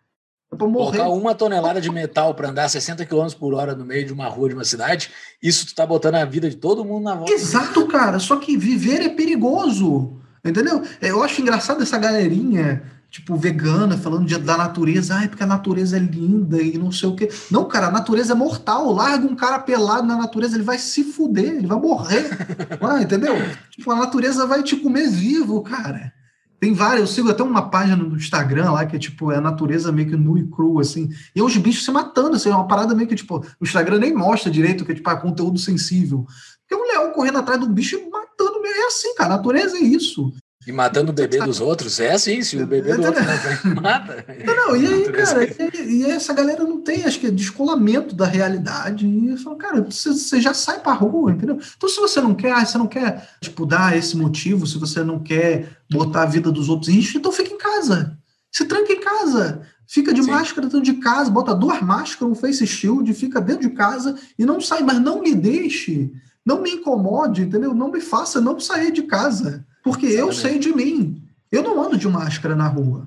Você 0.51 0.57
pode 0.57 0.73
morrer. 0.73 0.99
Colocar 0.99 1.15
uma 1.15 1.37
tonelada 1.37 1.81
de 1.81 1.89
metal 1.89 2.35
para 2.35 2.49
andar 2.49 2.69
60 2.69 3.07
km 3.07 3.29
por 3.39 3.55
hora 3.55 3.77
no 3.77 3.85
meio 3.85 4.05
de 4.05 4.13
uma 4.13 4.27
rua 4.27 4.49
de 4.49 4.57
uma 4.57 4.65
cidade, 4.65 5.13
isso 5.41 5.67
tu 5.67 5.75
tá 5.77 5.87
botando 5.87 6.17
a 6.17 6.25
vida 6.25 6.51
de 6.51 6.57
todo 6.57 6.85
mundo 6.85 7.05
na 7.05 7.15
volta. 7.15 7.33
Exato, 7.33 7.87
cara. 7.87 8.19
Só 8.19 8.39
que 8.39 8.57
viver 8.57 9.03
é 9.03 9.09
perigoso. 9.09 10.19
Entendeu? 10.45 10.83
Eu 11.01 11.23
acho 11.23 11.41
engraçado 11.41 11.81
essa 11.81 11.97
galerinha, 11.97 12.83
tipo, 13.11 13.37
vegana, 13.37 13.97
falando 13.97 14.27
de- 14.27 14.39
da 14.39 14.57
natureza. 14.57 15.15
Ai, 15.15 15.29
porque 15.29 15.43
a 15.43 15.47
natureza 15.47 15.97
é 15.97 16.01
linda 16.01 16.61
e 16.61 16.77
não 16.77 16.93
sei 16.93 17.09
o 17.09 17.15
quê. 17.17 17.29
Não, 17.51 17.65
cara, 17.67 17.89
a 17.89 17.91
natureza 17.91 18.33
é 18.33 18.37
mortal. 18.37 18.93
Larga 18.93 19.27
um 19.27 19.35
cara 19.35 19.59
pelado 19.59 20.07
na 20.07 20.17
natureza, 20.17 20.57
ele 20.57 20.65
vai 20.65 20.79
se 20.79 21.05
fuder, 21.05 21.53
ele 21.55 21.67
vai 21.67 21.79
morrer. 21.79 22.29
Ah, 22.81 23.03
entendeu? 23.03 23.35
Tipo, 23.71 23.91
a 23.93 23.97
natureza 23.97 24.47
vai 24.47 24.63
te 24.63 24.77
comer 24.77 25.09
vivo, 25.11 25.63
cara. 25.63 26.13
Tem 26.61 26.73
várias, 26.73 27.01
eu 27.01 27.07
sigo 27.07 27.31
até 27.31 27.43
uma 27.43 27.71
página 27.71 27.97
no 27.97 28.17
Instagram 28.17 28.73
lá 28.73 28.85
que 28.85 28.97
é 28.97 28.99
tipo, 28.99 29.31
é 29.31 29.37
a 29.37 29.41
natureza 29.41 29.93
meio 29.93 30.09
que 30.09 30.17
nua 30.17 30.41
e 30.41 30.47
crua, 30.47 30.83
assim. 30.83 31.09
E 31.35 31.39
é 31.41 31.43
os 31.43 31.57
bichos 31.57 31.85
se 31.85 31.91
matando, 31.93 32.35
assim, 32.37 32.51
é 32.51 32.55
uma 32.55 32.67
parada 32.67 32.95
meio 32.95 33.09
que, 33.09 33.15
tipo, 33.15 33.39
o 33.61 33.65
Instagram 33.65 33.99
nem 33.99 34.13
mostra 34.15 34.51
direito 34.51 34.85
que 34.85 34.93
é 34.93 34.95
tipo, 34.95 35.09
ah, 35.09 35.17
conteúdo 35.17 35.59
sensível. 35.59 36.27
Porque 36.69 36.83
um 36.83 36.87
leão 36.87 37.13
correndo 37.13 37.39
atrás 37.39 37.61
do 37.61 37.69
bicho 37.69 37.97
e 37.97 38.11
matando, 38.11 38.61
é 38.65 38.87
assim, 38.87 39.15
cara, 39.15 39.35
a 39.35 39.37
natureza 39.37 39.77
é 39.77 39.81
isso. 39.81 40.33
E 40.69 40.73
matando 40.73 41.13
o 41.13 41.15
bebê 41.15 41.39
dos 41.39 41.63
outros, 41.63 41.99
é 41.99 42.13
assim, 42.13 42.43
se 42.43 42.55
o 42.59 42.67
bebê 42.67 42.95
do 42.95 43.03
outro 43.07 43.25
não 43.25 43.73
vem, 43.73 43.83
mata. 43.83 44.23
Não, 44.45 44.55
não, 44.55 44.77
e 44.77 44.87
aí, 44.87 45.07
Natureza 45.07 45.35
cara, 45.35 45.45
é- 45.45 45.77
e, 45.83 46.03
e 46.03 46.11
essa 46.11 46.35
galera 46.35 46.63
não 46.63 46.83
tem, 46.83 47.07
acho 47.07 47.19
que, 47.19 47.27
é 47.29 47.31
descolamento 47.31 48.15
da 48.15 48.27
realidade. 48.27 49.07
E 49.07 49.31
eu 49.31 49.39
falo, 49.39 49.57
cara, 49.57 49.81
você, 49.81 50.13
você 50.13 50.39
já 50.39 50.53
sai 50.53 50.81
pra 50.81 50.93
rua, 50.93 51.33
entendeu? 51.33 51.59
Então, 51.75 51.89
se 51.89 51.99
você 51.99 52.21
não 52.21 52.35
quer, 52.35 52.67
você 52.67 52.77
não 52.77 52.87
quer, 52.87 53.31
tipo, 53.41 53.65
dar 53.65 53.97
esse 53.97 54.15
motivo, 54.15 54.67
se 54.67 54.77
você 54.77 55.03
não 55.03 55.19
quer 55.19 55.71
botar 55.91 56.25
a 56.25 56.27
vida 56.27 56.53
dos 56.53 56.69
outros 56.69 56.91
em 56.91 56.97
risco, 56.97 57.17
então 57.17 57.33
fica 57.33 57.55
em 57.55 57.57
casa. 57.57 58.19
Se 58.53 58.67
tranca 58.67 58.93
em 58.93 59.01
casa. 59.01 59.63
Fica 59.87 60.13
de 60.13 60.23
Sim. 60.23 60.31
máscara 60.31 60.67
dentro 60.67 60.83
de 60.83 61.01
casa, 61.01 61.31
bota 61.31 61.55
duas 61.55 61.81
máscaras, 61.81 62.31
um 62.31 62.39
face 62.39 62.67
shield, 62.67 63.11
fica 63.15 63.41
dentro 63.41 63.67
de 63.67 63.75
casa 63.75 64.17
e 64.39 64.45
não 64.45 64.61
sai, 64.61 64.83
mas 64.83 65.01
não 65.01 65.23
me 65.23 65.35
deixe, 65.35 66.13
não 66.45 66.61
me 66.61 66.73
incomode, 66.73 67.41
entendeu? 67.41 67.73
Não 67.73 67.91
me 67.91 68.03
faça 68.03 68.39
não 68.39 68.61
sair 68.61 68.93
de 68.93 69.05
casa. 69.05 69.65
Porque 69.83 70.07
eu 70.07 70.31
Exatamente. 70.31 70.41
sei 70.41 70.59
de 70.59 70.73
mim. 70.75 71.23
Eu 71.51 71.63
não 71.63 71.83
ando 71.83 71.97
de 71.97 72.09
máscara 72.09 72.55
na 72.55 72.69
rua. 72.69 73.07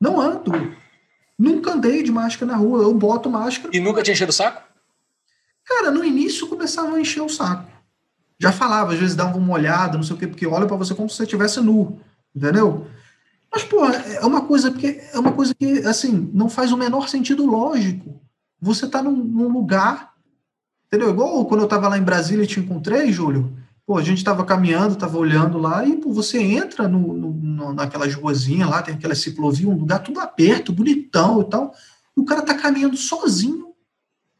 Não 0.00 0.20
ando. 0.20 0.52
Nunca 1.38 1.72
andei 1.72 2.02
de 2.02 2.10
máscara 2.10 2.52
na 2.52 2.58
rua. 2.58 2.82
Eu 2.82 2.94
boto 2.94 3.30
máscara. 3.30 3.74
E 3.76 3.80
nunca 3.80 4.02
tinha 4.02 4.14
enchido 4.14 4.30
o 4.30 4.34
saco? 4.34 4.62
Cara, 5.64 5.90
no 5.90 6.04
início 6.04 6.46
começava 6.48 6.96
a 6.96 7.00
encher 7.00 7.22
o 7.22 7.28
saco. 7.28 7.70
Já 8.38 8.52
falava, 8.52 8.92
às 8.92 8.98
vezes 8.98 9.16
dava 9.16 9.38
uma 9.38 9.54
olhada, 9.54 9.96
não 9.96 10.04
sei 10.04 10.14
o 10.14 10.18
quê, 10.18 10.26
porque 10.26 10.46
olha 10.46 10.66
pra 10.66 10.76
você 10.76 10.94
como 10.94 11.08
se 11.08 11.16
você 11.16 11.22
estivesse 11.24 11.60
nu. 11.60 11.98
Entendeu? 12.34 12.86
Mas, 13.50 13.64
pô, 13.64 13.86
é 13.86 14.24
uma 14.26 14.42
coisa 14.42 14.70
porque 14.70 15.00
é 15.12 15.18
uma 15.18 15.32
coisa 15.32 15.54
que, 15.54 15.78
assim, 15.86 16.30
não 16.34 16.48
faz 16.48 16.72
o 16.72 16.76
menor 16.76 17.08
sentido 17.08 17.46
lógico. 17.46 18.20
Você 18.60 18.86
tá 18.86 19.02
num, 19.02 19.16
num 19.16 19.48
lugar, 19.48 20.12
entendeu? 20.86 21.10
Igual 21.10 21.46
quando 21.46 21.62
eu 21.62 21.68
tava 21.68 21.88
lá 21.88 21.96
em 21.96 22.02
Brasília 22.02 22.44
e 22.44 22.46
te 22.46 22.60
encontrei, 22.60 23.10
Júlio. 23.12 23.56
Pô, 23.86 23.96
a 23.96 24.02
gente 24.02 24.24
tava 24.24 24.44
caminhando, 24.44 24.96
tava 24.96 25.16
olhando 25.16 25.58
lá, 25.58 25.86
e 25.86 25.96
pô, 25.96 26.12
você 26.12 26.42
entra 26.42 26.88
no, 26.88 27.12
no- 27.12 27.72
naquelas 27.72 28.12
ruazinhas 28.14 28.68
lá, 28.68 28.82
tem 28.82 28.94
aquela 28.94 29.14
ciclovia, 29.14 29.68
um 29.68 29.78
lugar 29.78 30.00
tudo 30.00 30.18
aberto, 30.18 30.72
bonitão 30.72 31.40
e 31.40 31.44
tal. 31.44 31.72
E 32.16 32.20
o 32.20 32.24
cara 32.24 32.42
tá 32.42 32.54
caminhando 32.54 32.96
sozinho, 32.96 33.68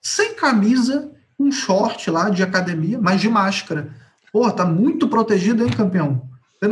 sem 0.03 0.35
camisa, 0.35 1.13
um 1.39 1.53
short 1.53 2.11
lá 2.11 2.29
de 2.29 2.43
academia, 2.43 2.99
mas 3.01 3.21
de 3.21 3.29
máscara. 3.29 3.89
Pô, 4.33 4.51
tá 4.51 4.65
muito 4.65 5.07
protegido, 5.09 5.63
hein, 5.65 5.71
campeão? 5.71 6.23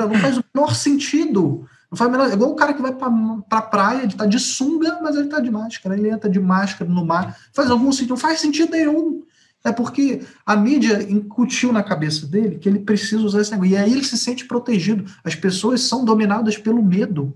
Não 0.06 0.14
faz 0.20 0.38
o 0.38 0.44
menor 0.52 0.74
sentido. 0.74 1.68
Não 1.90 1.96
faz 1.96 2.10
menor... 2.10 2.28
É 2.28 2.32
igual 2.32 2.50
o 2.50 2.56
cara 2.56 2.74
que 2.74 2.82
vai 2.82 2.92
pra, 2.92 3.08
pra 3.48 3.62
praia, 3.62 4.02
ele 4.02 4.14
tá 4.14 4.26
de 4.26 4.38
sunga, 4.40 4.98
mas 5.02 5.14
ele 5.14 5.28
tá 5.28 5.38
de 5.38 5.50
máscara. 5.50 5.96
Ele 5.96 6.10
entra 6.10 6.28
de 6.28 6.40
máscara 6.40 6.90
no 6.90 7.04
mar. 7.04 7.36
Faz 7.52 7.70
algum 7.70 7.92
sentido? 7.92 8.10
Não 8.10 8.16
faz 8.16 8.40
sentido 8.40 8.70
nenhum. 8.72 9.22
É 9.64 9.72
porque 9.72 10.20
a 10.44 10.54
mídia 10.54 11.02
incutiu 11.10 11.72
na 11.72 11.82
cabeça 11.82 12.26
dele 12.26 12.58
que 12.58 12.68
ele 12.68 12.80
precisa 12.80 13.22
usar 13.22 13.40
esse 13.40 13.50
negócio. 13.50 13.72
E 13.72 13.76
aí 13.76 13.92
ele 13.92 14.04
se 14.04 14.18
sente 14.18 14.44
protegido. 14.44 15.10
As 15.24 15.34
pessoas 15.34 15.80
são 15.80 16.04
dominadas 16.04 16.58
pelo 16.58 16.82
medo. 16.82 17.34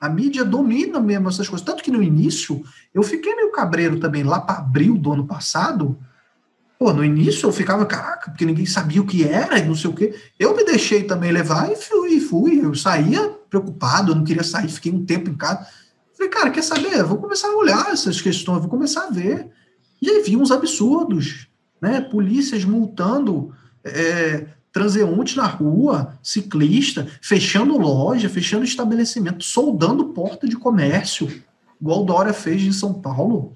A 0.00 0.08
mídia 0.08 0.44
domina 0.44 0.98
mesmo 0.98 1.28
essas 1.28 1.48
coisas. 1.48 1.64
Tanto 1.64 1.84
que 1.84 1.90
no 1.90 2.02
início, 2.02 2.64
eu 2.92 3.04
fiquei 3.04 3.36
meio 3.36 3.52
cabreiro 3.52 4.00
também, 4.00 4.24
lá 4.24 4.40
para 4.40 4.58
abril 4.58 4.98
do 4.98 5.12
ano 5.12 5.26
passado. 5.26 5.96
Pô, 6.76 6.92
no 6.92 7.04
início 7.04 7.46
eu 7.46 7.52
ficava, 7.52 7.86
caraca, 7.86 8.30
porque 8.30 8.44
ninguém 8.44 8.66
sabia 8.66 9.00
o 9.00 9.06
que 9.06 9.22
era 9.22 9.58
e 9.58 9.64
não 9.64 9.76
sei 9.76 9.90
o 9.90 9.94
quê. 9.94 10.12
Eu 10.38 10.56
me 10.56 10.64
deixei 10.64 11.04
também 11.04 11.30
levar 11.30 11.70
e 11.70 11.76
fui, 11.76 12.18
fui. 12.18 12.64
Eu 12.64 12.74
saía 12.74 13.28
preocupado, 13.48 14.10
eu 14.10 14.16
não 14.16 14.24
queria 14.24 14.42
sair, 14.42 14.68
fiquei 14.68 14.90
um 14.90 15.04
tempo 15.04 15.30
em 15.30 15.34
casa. 15.36 15.68
Falei, 16.14 16.32
cara, 16.32 16.50
quer 16.50 16.62
saber? 16.62 16.98
Eu 16.98 17.06
Vou 17.06 17.18
começar 17.18 17.48
a 17.48 17.56
olhar 17.56 17.92
essas 17.92 18.20
questões, 18.20 18.60
vou 18.60 18.68
começar 18.68 19.04
a 19.04 19.10
ver. 19.10 19.48
E 20.02 20.08
aí 20.08 20.22
vi 20.22 20.36
uns 20.36 20.50
absurdos, 20.50 21.49
né? 21.80 22.00
Polícias 22.00 22.64
multando 22.64 23.52
é, 23.84 24.46
transeunte 24.72 25.36
na 25.36 25.46
rua, 25.46 26.18
ciclista, 26.22 27.06
fechando 27.20 27.76
loja, 27.76 28.28
fechando 28.28 28.64
estabelecimento, 28.64 29.44
soldando 29.44 30.10
porta 30.10 30.48
de 30.48 30.56
comércio, 30.56 31.28
igual 31.80 32.04
Dória 32.04 32.32
fez 32.32 32.62
em 32.62 32.72
São 32.72 32.94
Paulo. 32.94 33.54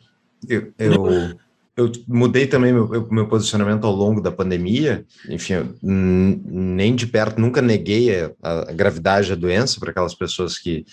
Eu, 0.48 0.72
eu, 0.78 1.36
eu 1.76 1.92
mudei 2.06 2.46
também 2.46 2.72
meu, 2.72 3.08
meu 3.10 3.28
posicionamento 3.28 3.84
ao 3.84 3.94
longo 3.94 4.20
da 4.20 4.30
pandemia. 4.30 5.04
Enfim, 5.28 5.54
nem 5.82 6.94
de 6.94 7.06
perto 7.06 7.40
nunca 7.40 7.60
neguei 7.60 8.14
a, 8.20 8.30
a 8.42 8.72
gravidade 8.72 9.28
da 9.28 9.34
doença 9.34 9.78
para 9.80 9.90
aquelas 9.90 10.14
pessoas 10.14 10.58
que. 10.58 10.84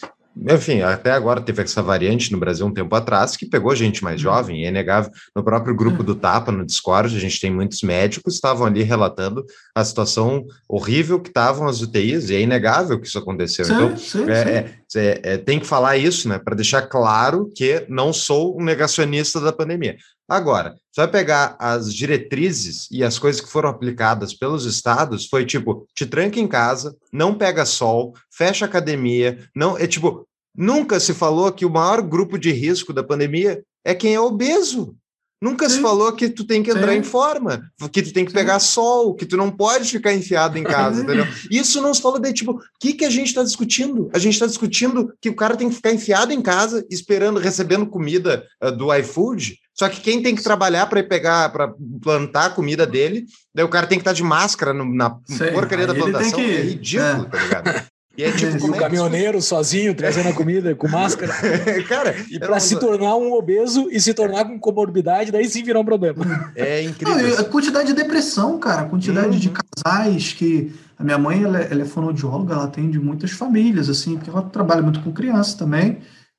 Enfim, 0.50 0.82
até 0.82 1.12
agora 1.12 1.42
teve 1.42 1.62
essa 1.62 1.82
variante 1.82 2.32
no 2.32 2.40
Brasil 2.40 2.66
um 2.66 2.74
tempo 2.74 2.96
atrás 2.96 3.36
que 3.36 3.46
pegou 3.46 3.76
gente 3.76 4.04
mais 4.04 4.20
jovem, 4.20 4.66
é 4.66 4.70
inegável. 4.70 5.12
No 5.36 5.44
próprio 5.44 5.76
grupo 5.76 6.04
do 6.04 6.16
Tapa, 6.16 6.52
no 6.52 6.66
Discord, 6.66 7.16
a 7.16 7.20
gente 7.20 7.40
tem 7.40 7.52
muitos 7.52 7.82
médicos 7.82 8.34
que 8.34 8.38
estavam 8.38 8.66
ali 8.66 8.82
relatando 8.82 9.46
a 9.76 9.84
situação 9.84 10.46
horrível 10.70 11.20
que 11.20 11.30
estavam 11.30 11.68
as 11.68 11.82
UTIs, 11.82 12.30
e 12.30 12.36
é 12.36 12.42
inegável 12.42 13.00
que 13.00 13.08
isso 13.08 13.20
aconteceu. 13.20 13.66
então, 13.66 13.98
Sim, 13.98 13.98
sim, 13.98 14.26
sim. 14.26 14.32
é, 14.32 14.42
é, 14.42 14.82
é, 14.96 15.22
é, 15.34 15.38
tem 15.38 15.60
que 15.60 15.68
falar 15.68 15.98
isso, 15.98 16.30
né? 16.30 16.40
Para 16.40 16.56
deixar 16.56 16.84
claro 16.84 17.52
que 17.56 17.86
não 17.90 18.14
sou 18.14 18.58
um 18.60 18.64
negacionista 18.64 19.40
da 19.40 19.52
pandemia. 19.52 19.98
Agora, 20.32 20.78
você 20.90 21.02
vai 21.02 21.12
pegar 21.12 21.58
as 21.60 21.94
diretrizes 21.94 22.88
e 22.90 23.04
as 23.04 23.20
coisas 23.20 23.42
que 23.42 23.52
foram 23.52 23.68
aplicadas 23.68 24.34
pelos 24.34 24.64
estados, 24.64 25.26
foi 25.26 25.46
tipo, 25.46 25.86
te 25.94 26.06
tranca 26.06 26.40
em 26.40 26.48
casa, 26.48 26.96
não 27.12 27.34
pega 27.34 27.66
sol, 27.66 28.16
fecha 28.34 28.64
academia, 28.64 29.46
não, 29.54 29.78
é 29.78 29.86
tipo, 29.86 30.26
nunca 30.56 31.02
se 31.02 31.14
falou 31.14 31.52
que 31.52 31.66
o 31.66 31.70
maior 31.70 32.02
grupo 32.02 32.40
de 32.40 32.50
risco 32.50 32.94
da 32.94 33.04
pandemia 33.04 33.62
é 33.84 33.94
quem 33.94 34.14
é 34.14 34.22
obeso. 34.22 34.96
Nunca 35.42 35.68
se 35.68 35.78
Sim. 35.78 35.82
falou 35.82 36.14
que 36.14 36.30
tu 36.30 36.46
tem 36.46 36.64
que 36.64 36.72
entrar 36.72 36.94
Sim. 36.94 37.00
em 37.00 37.04
forma, 37.04 37.70
que 37.92 38.02
tu 38.02 38.14
tem 38.14 38.24
que 38.24 38.32
Sim. 38.32 38.38
pegar 38.38 38.60
sol, 38.60 39.14
que 39.16 39.26
tu 39.26 39.36
não 39.36 39.52
pode 39.52 39.90
ficar 39.90 40.14
enfiado 40.14 40.58
em 40.58 40.64
casa, 40.64 41.02
entendeu? 41.04 41.26
Isso 41.50 41.82
não 41.82 41.94
se 41.94 42.02
falou 42.02 42.20
daí, 42.20 42.32
tipo, 42.32 42.52
o 42.52 42.62
que, 42.80 42.94
que 42.94 43.04
a 43.04 43.10
gente 43.10 43.28
está 43.28 43.44
discutindo? 43.44 44.10
A 44.14 44.20
gente 44.20 44.34
está 44.34 44.46
discutindo 44.46 45.12
que 45.20 45.30
o 45.30 45.36
cara 45.36 45.58
tem 45.58 45.68
que 45.68 45.76
ficar 45.76 45.92
enfiado 45.92 46.32
em 46.32 46.42
casa, 46.42 46.86
esperando, 46.90 47.40
recebendo 47.40 47.88
comida 47.88 48.46
ah, 48.62 48.70
do 48.70 48.96
iFood, 48.96 49.58
só 49.74 49.88
que 49.90 50.02
quem 50.02 50.22
tem 50.22 50.36
que 50.36 50.44
trabalhar 50.44 50.86
para 50.88 51.04
pegar, 51.04 51.50
para 51.52 51.74
plantar 52.02 52.46
a 52.48 52.50
comida 52.50 52.86
dele, 52.86 53.26
daí 53.56 53.66
o 53.66 53.70
cara 53.70 53.88
tem 53.88 53.98
que 53.98 54.02
estar 54.02 54.14
de 54.14 54.24
máscara 54.24 54.74
no- 54.74 54.94
na 54.94 55.18
Sei, 55.26 55.52
porcaria 55.52 55.88
da 55.88 55.96
plantação. 55.96 56.34
que- 56.40 56.42
É 56.56 56.62
ridículo, 56.62 57.26
tá 57.26 57.38
ligado? 57.40 57.92
E 58.18 58.24
é 58.24 58.32
tipo, 58.60 58.68
o 58.72 58.76
é 58.76 58.78
caminhoneiro 58.78 59.42
sozinho 59.42 59.96
trazendo 59.96 60.28
a 60.30 60.34
comida 60.34 60.76
com 60.76 60.88
máscara. 60.90 61.32
isso- 61.34 61.88
Cara, 61.88 62.14
E 62.30 62.38
para 62.38 62.50
não- 62.52 62.60
se 62.60 62.78
tornar 62.78 63.16
um 63.16 63.32
obeso 63.34 63.88
e 63.90 64.00
se 64.02 64.14
tornar 64.14 64.44
com 64.46 64.60
comorbidade, 64.60 65.32
daí 65.32 65.48
sim 65.50 65.64
virar 65.64 65.80
um 65.80 65.86
problema. 65.86 66.52
é 66.56 66.82
Não, 66.84 66.90
incrível. 66.90 67.30
e 67.30 67.38
a 67.38 67.44
quantidade 67.46 67.88
de 67.88 67.94
depressão, 67.94 68.60
cara, 68.60 68.82
a 68.82 68.86
quantidade 68.86 69.40
de 69.40 69.48
Uhum. 69.48 69.54
casais 69.84 70.34
que. 70.34 70.74
A 71.00 71.04
minha 71.04 71.18
mãe, 71.18 71.42
ela, 71.44 71.60
é- 71.60 71.70
ela 71.72 71.82
é 71.82 71.86
fonoaudióloga, 71.86 72.54
ela 72.54 72.66
atende 72.66 73.00
muitas 73.00 73.32
famílias, 73.32 73.90
assim, 73.90 74.18
porque 74.18 74.30
ela 74.30 74.44
trabalha 74.44 74.84
muito 74.84 75.00
com 75.02 75.12
crianças 75.12 75.56
também, 75.56 75.98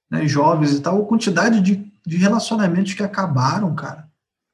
né, 0.09 0.25
jovens 0.29 0.73
e 0.75 0.81
tal. 0.81 1.03
A 1.03 1.07
quantidade 1.07 1.61
de, 1.61 1.92
de 2.07 2.17
relacionamentos 2.17 2.95
que 2.95 3.03
acabaram, 3.03 3.75
cara, 3.75 4.09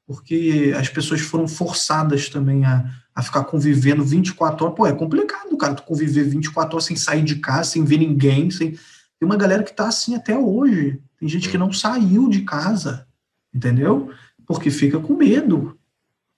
porque 0.05 0.73
as 0.77 0.89
pessoas 0.89 1.21
foram 1.21 1.47
forçadas 1.47 2.29
também 2.29 2.65
a, 2.65 2.83
a 3.13 3.21
ficar 3.21 3.43
convivendo 3.43 4.03
24 4.03 4.65
horas. 4.65 4.77
Pô, 4.77 4.87
é 4.87 4.93
complicado, 4.93 5.55
cara, 5.57 5.75
tu 5.75 5.83
conviver 5.83 6.23
24 6.23 6.75
horas 6.75 6.85
sem 6.85 6.95
sair 6.95 7.23
de 7.23 7.35
casa, 7.35 7.71
sem 7.71 7.83
ver 7.83 7.97
ninguém, 7.97 8.49
sem. 8.49 8.71
Tem 8.71 9.25
uma 9.27 9.35
galera 9.35 9.63
que 9.63 9.75
tá 9.75 9.87
assim 9.87 10.15
até 10.15 10.37
hoje. 10.37 10.99
Tem 11.19 11.27
gente 11.27 11.49
que 11.49 11.57
não 11.57 11.73
saiu 11.73 12.29
de 12.29 12.41
casa, 12.41 13.05
entendeu? 13.53 14.11
Porque 14.47 14.71
fica 14.71 14.99
com 14.99 15.15
medo. 15.15 15.77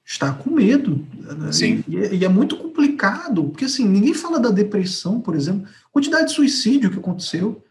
Está 0.04 0.34
com 0.34 0.50
medo. 0.50 1.06
Sim. 1.52 1.84
E, 1.88 2.16
e 2.16 2.26
é 2.26 2.28
muito 2.28 2.58
complicado, 2.58 3.46
porque 3.46 3.66
assim, 3.66 3.88
ninguém 3.88 4.14
fala 4.14 4.40
da 4.40 4.50
depressão, 4.50 5.22
por 5.22 5.36
exemplo, 5.36 5.68
quantidade 5.92 6.28
de 6.28 6.34
suicídio 6.34 6.90
que 6.90 6.98
aconteceu, 6.98 7.64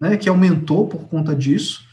né, 0.00 0.16
que 0.16 0.28
aumentou 0.28 0.88
por 0.88 1.08
conta 1.08 1.34
disso. 1.34 1.85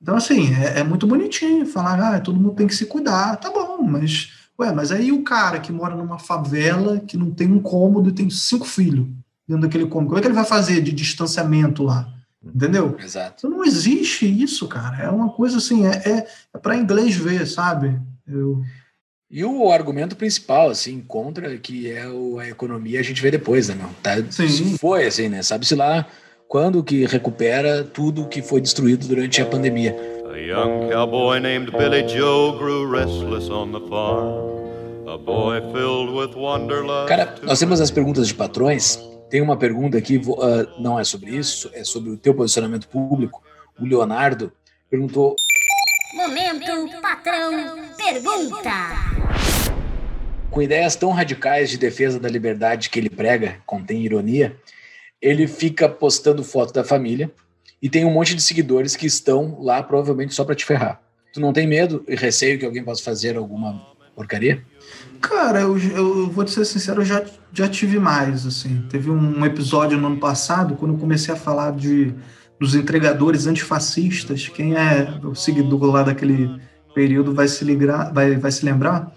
Então, 0.00 0.16
assim, 0.16 0.54
é, 0.54 0.80
é 0.80 0.84
muito 0.84 1.06
bonitinho 1.06 1.66
falar, 1.66 1.98
ah, 2.16 2.20
todo 2.20 2.38
mundo 2.38 2.54
tem 2.54 2.66
que 2.66 2.74
se 2.74 2.86
cuidar. 2.86 3.36
Tá 3.36 3.50
bom, 3.50 3.82
mas, 3.82 4.30
ué, 4.58 4.72
mas 4.72 4.92
aí 4.92 5.10
o 5.10 5.22
cara 5.22 5.58
que 5.58 5.72
mora 5.72 5.94
numa 5.94 6.18
favela, 6.18 7.00
que 7.00 7.16
não 7.16 7.30
tem 7.30 7.50
um 7.50 7.60
cômodo 7.60 8.10
e 8.10 8.12
tem 8.12 8.28
cinco 8.30 8.66
filhos 8.66 9.06
dentro 9.48 9.62
daquele 9.62 9.86
cômodo, 9.86 10.08
como 10.08 10.18
é 10.18 10.20
que 10.20 10.28
ele 10.28 10.34
vai 10.34 10.44
fazer 10.44 10.80
de 10.82 10.92
distanciamento 10.92 11.82
lá? 11.82 12.12
Entendeu? 12.44 12.96
Exato. 13.02 13.34
Então 13.38 13.50
não 13.50 13.64
existe 13.64 14.26
isso, 14.26 14.68
cara. 14.68 15.02
É 15.02 15.08
uma 15.08 15.30
coisa 15.30 15.58
assim, 15.58 15.86
é, 15.86 15.96
é, 16.08 16.26
é 16.54 16.58
para 16.58 16.76
inglês 16.76 17.16
ver, 17.16 17.46
sabe? 17.46 17.98
Eu, 18.26 18.62
E 19.28 19.44
o 19.44 19.72
argumento 19.72 20.14
principal, 20.14 20.70
assim, 20.70 21.00
contra, 21.00 21.56
que 21.58 21.90
é 21.90 22.06
o, 22.08 22.38
a 22.38 22.48
economia, 22.48 23.00
a 23.00 23.02
gente 23.02 23.20
vê 23.20 23.30
depois, 23.30 23.68
né, 23.68 23.74
meu? 23.74 23.88
Tá, 24.02 24.12
Sim. 24.30 24.76
Foi, 24.78 25.06
assim, 25.06 25.28
né? 25.28 25.42
Sabe-se 25.42 25.74
lá 25.74 26.06
quando 26.48 26.82
que 26.82 27.06
recupera 27.06 27.84
tudo 27.84 28.28
que 28.28 28.42
foi 28.42 28.60
destruído 28.60 29.06
durante 29.06 29.40
a 29.40 29.46
pandemia. 29.46 29.96
A 30.32 30.36
young 30.38 30.90
cowboy 30.90 31.40
named 31.40 31.70
Billy 31.72 32.06
Joe 32.08 32.58
grew 32.58 32.90
restless 32.90 33.50
on 33.50 33.72
the 33.72 33.80
farm. 33.88 34.56
A 35.08 35.16
boy 35.16 35.60
filled 35.72 36.12
with 36.12 36.34
wanderlust. 36.36 37.08
Cara, 37.08 37.34
nós 37.42 37.58
temos 37.58 37.80
as 37.80 37.90
perguntas 37.90 38.28
de 38.28 38.34
patrões 38.34 38.98
Tem 39.28 39.40
uma 39.40 39.56
pergunta 39.56 39.98
aqui, 39.98 40.20
ah, 40.40 40.66
não 40.78 40.98
é 40.98 41.04
sobre 41.04 41.30
isso, 41.30 41.70
é 41.74 41.82
sobre 41.82 42.10
o 42.10 42.16
teu 42.16 42.34
posicionamento 42.34 42.88
público. 42.88 43.42
O 43.78 43.84
Leonardo 43.84 44.52
perguntou 44.88 45.34
Momento 46.14 47.00
patrão 47.02 47.50
pergunta. 47.96 48.70
com 50.50 50.62
ideias 50.62 50.96
tão 50.96 51.10
radicais 51.10 51.68
de 51.68 51.76
defesa 51.76 52.18
da 52.18 52.28
liberdade 52.28 52.88
que 52.88 52.98
ele 52.98 53.10
prega, 53.10 53.56
contém 53.66 54.02
ironia, 54.02 54.56
ele 55.26 55.48
fica 55.48 55.88
postando 55.88 56.44
foto 56.44 56.72
da 56.72 56.84
família 56.84 57.32
e 57.82 57.90
tem 57.90 58.04
um 58.04 58.12
monte 58.12 58.34
de 58.34 58.40
seguidores 58.40 58.94
que 58.94 59.06
estão 59.06 59.60
lá 59.60 59.82
provavelmente 59.82 60.32
só 60.32 60.44
para 60.44 60.54
te 60.54 60.64
ferrar. 60.64 61.00
Tu 61.32 61.40
não 61.40 61.52
tem 61.52 61.66
medo 61.66 62.04
e 62.06 62.14
receio 62.14 62.58
que 62.58 62.64
alguém 62.64 62.84
possa 62.84 63.02
fazer 63.02 63.36
alguma 63.36 63.84
porcaria? 64.14 64.62
Cara, 65.20 65.62
eu, 65.62 65.76
eu 65.78 66.30
vou 66.30 66.44
te 66.44 66.52
ser 66.52 66.64
sincero, 66.64 67.00
eu 67.00 67.04
já, 67.04 67.24
já 67.52 67.68
tive 67.68 67.98
mais, 67.98 68.46
assim. 68.46 68.86
Teve 68.88 69.10
um 69.10 69.44
episódio 69.44 69.98
no 69.98 70.06
ano 70.06 70.18
passado, 70.18 70.76
quando 70.76 70.94
eu 70.94 71.00
comecei 71.00 71.34
a 71.34 71.36
falar 71.36 71.72
de, 71.72 72.14
dos 72.60 72.76
entregadores 72.76 73.48
antifascistas, 73.48 74.48
quem 74.48 74.76
é 74.76 75.20
o 75.24 75.34
seguidor 75.34 75.84
lá 75.86 76.04
daquele 76.04 76.56
período 76.94 77.34
vai 77.34 77.48
se, 77.48 77.64
ligar, 77.64 78.12
vai, 78.12 78.36
vai 78.36 78.52
se 78.52 78.64
lembrar 78.64 79.12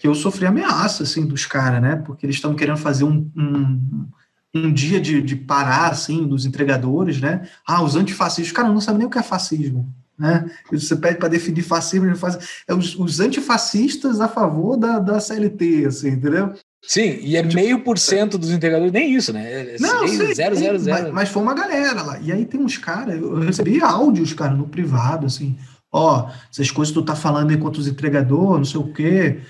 que 0.00 0.08
eu 0.08 0.14
sofri 0.14 0.46
ameaça, 0.46 1.02
assim, 1.02 1.26
dos 1.26 1.44
caras, 1.44 1.80
né? 1.82 1.96
Porque 1.96 2.24
eles 2.26 2.36
estão 2.36 2.54
querendo 2.54 2.78
fazer 2.78 3.04
um, 3.04 3.30
um, 3.36 4.08
um 4.54 4.72
dia 4.72 5.00
de, 5.00 5.22
de 5.22 5.34
parar, 5.34 5.90
assim, 5.90 6.26
dos 6.26 6.44
entregadores, 6.44 7.20
né? 7.20 7.48
Ah, 7.66 7.82
os 7.82 7.96
antifascistas. 7.96 8.52
Cara, 8.52 8.68
não 8.68 8.80
sabe 8.80 8.98
nem 8.98 9.06
o 9.06 9.10
que 9.10 9.18
é 9.18 9.22
fascismo, 9.22 9.88
né? 10.18 10.50
Você 10.70 10.94
pede 10.96 11.18
para 11.18 11.28
definir 11.28 11.62
fascismo, 11.62 12.06
ele 12.06 12.14
faz, 12.14 12.62
é 12.68 12.74
os, 12.74 12.94
os 12.98 13.20
antifascistas 13.20 14.20
a 14.20 14.28
favor 14.28 14.76
da, 14.76 14.98
da 14.98 15.20
CLT, 15.20 15.86
assim, 15.86 16.08
entendeu? 16.08 16.52
Sim, 16.84 17.20
e 17.22 17.36
é 17.36 17.42
meio 17.42 17.84
por 17.84 17.96
cento 17.96 18.36
dos 18.36 18.50
entregadores, 18.50 18.92
nem 18.92 19.14
isso, 19.14 19.32
né? 19.32 19.74
É 19.74 19.76
Não, 19.78 20.06
sei, 20.06 20.34
zero, 20.34 20.56
zero, 20.56 20.78
zero. 20.78 21.04
Mas, 21.04 21.14
mas 21.14 21.28
foi 21.28 21.42
uma 21.42 21.54
galera 21.54 22.02
lá. 22.02 22.18
E 22.20 22.32
aí 22.32 22.44
tem 22.44 22.60
uns 22.60 22.76
caras, 22.76 23.20
eu 23.20 23.38
recebi 23.38 23.80
áudios, 23.80 24.32
cara, 24.34 24.52
no 24.52 24.66
privado, 24.66 25.26
assim, 25.26 25.56
ó, 25.92 26.28
essas 26.50 26.70
coisas 26.70 26.92
que 26.92 27.00
tu 27.00 27.04
tá 27.04 27.14
falando 27.14 27.52
enquanto 27.52 27.78
os 27.78 27.86
entregadores, 27.86 28.58
não 28.58 28.64
sei 28.64 28.80
o 28.80 28.92
quê. 28.92 29.40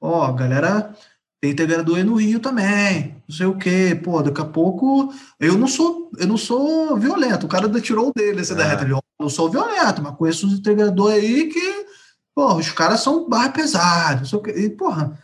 Ó, 0.00 0.32
galera, 0.32 0.92
tem 1.40 1.52
entregador 1.52 1.96
aí 1.96 2.04
no 2.04 2.16
Rio 2.16 2.38
também, 2.38 3.16
não 3.26 3.34
sei 3.34 3.46
o 3.46 3.56
quê. 3.56 3.98
Pô, 4.04 4.20
daqui 4.22 4.40
a 4.40 4.44
pouco 4.44 5.12
eu 5.38 5.56
não 5.56 5.66
sou, 5.66 6.10
eu 6.18 6.26
não 6.26 6.36
sou 6.36 6.96
violento. 6.98 7.46
O 7.46 7.48
cara 7.48 7.68
tirou 7.80 8.08
o 8.10 8.12
dele, 8.12 8.42
esse 8.42 8.52
É. 8.52 8.56
da 8.56 8.64
reta. 8.64 8.84
Ele, 8.84 8.94
eu 9.18 9.30
sou 9.30 9.50
violento, 9.50 10.02
mas 10.02 10.16
conheço 10.16 10.46
uns 10.46 10.58
entregadores 10.58 11.24
aí 11.24 11.46
que, 11.48 11.86
pô, 12.34 12.54
os 12.56 12.70
caras 12.70 13.00
são 13.00 13.26
barra 13.28 13.48
pesado, 13.48 14.18
não 14.20 14.26
sei 14.26 14.38
o 14.38 14.42
quê. 14.42 14.50
E, 14.54 14.68
porra, 14.68 15.18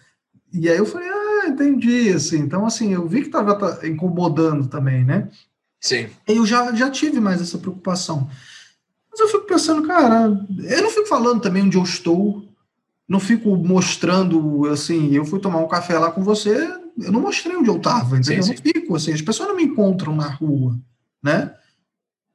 e 0.52 0.70
aí 0.70 0.78
eu 0.78 0.86
falei, 0.86 1.08
ah, 1.08 1.48
entendi, 1.48 2.10
assim. 2.10 2.38
Então, 2.38 2.64
assim, 2.64 2.94
eu 2.94 3.06
vi 3.06 3.22
que 3.22 3.28
tava 3.28 3.86
incomodando 3.86 4.68
também, 4.68 5.04
né? 5.04 5.28
Sim. 5.78 6.08
Eu 6.26 6.46
já, 6.46 6.74
já 6.74 6.90
tive 6.90 7.20
mais 7.20 7.42
essa 7.42 7.58
preocupação. 7.58 8.28
Mas 9.10 9.20
eu 9.20 9.28
fico 9.28 9.46
pensando, 9.46 9.86
cara, 9.86 10.34
eu 10.64 10.82
não 10.82 10.90
fico 10.90 11.06
falando 11.06 11.42
também 11.42 11.62
onde 11.62 11.76
eu 11.76 11.82
estou, 11.82 12.42
não 13.08 13.20
fico 13.20 13.56
mostrando, 13.56 14.66
assim, 14.66 15.14
eu 15.14 15.24
fui 15.24 15.38
tomar 15.38 15.58
um 15.58 15.68
café 15.68 15.98
lá 15.98 16.10
com 16.10 16.22
você, 16.22 16.56
eu 16.98 17.12
não 17.12 17.20
mostrei 17.20 17.56
onde 17.56 17.68
eu 17.68 17.76
estava, 17.76 18.18
entendeu? 18.18 18.42
Sim, 18.42 18.50
Eu 18.50 18.56
não 18.56 18.62
fico, 18.62 18.96
assim, 18.96 19.12
as 19.12 19.22
pessoas 19.22 19.48
não 19.48 19.56
me 19.56 19.64
encontram 19.64 20.14
na 20.14 20.28
rua, 20.28 20.78
né? 21.22 21.54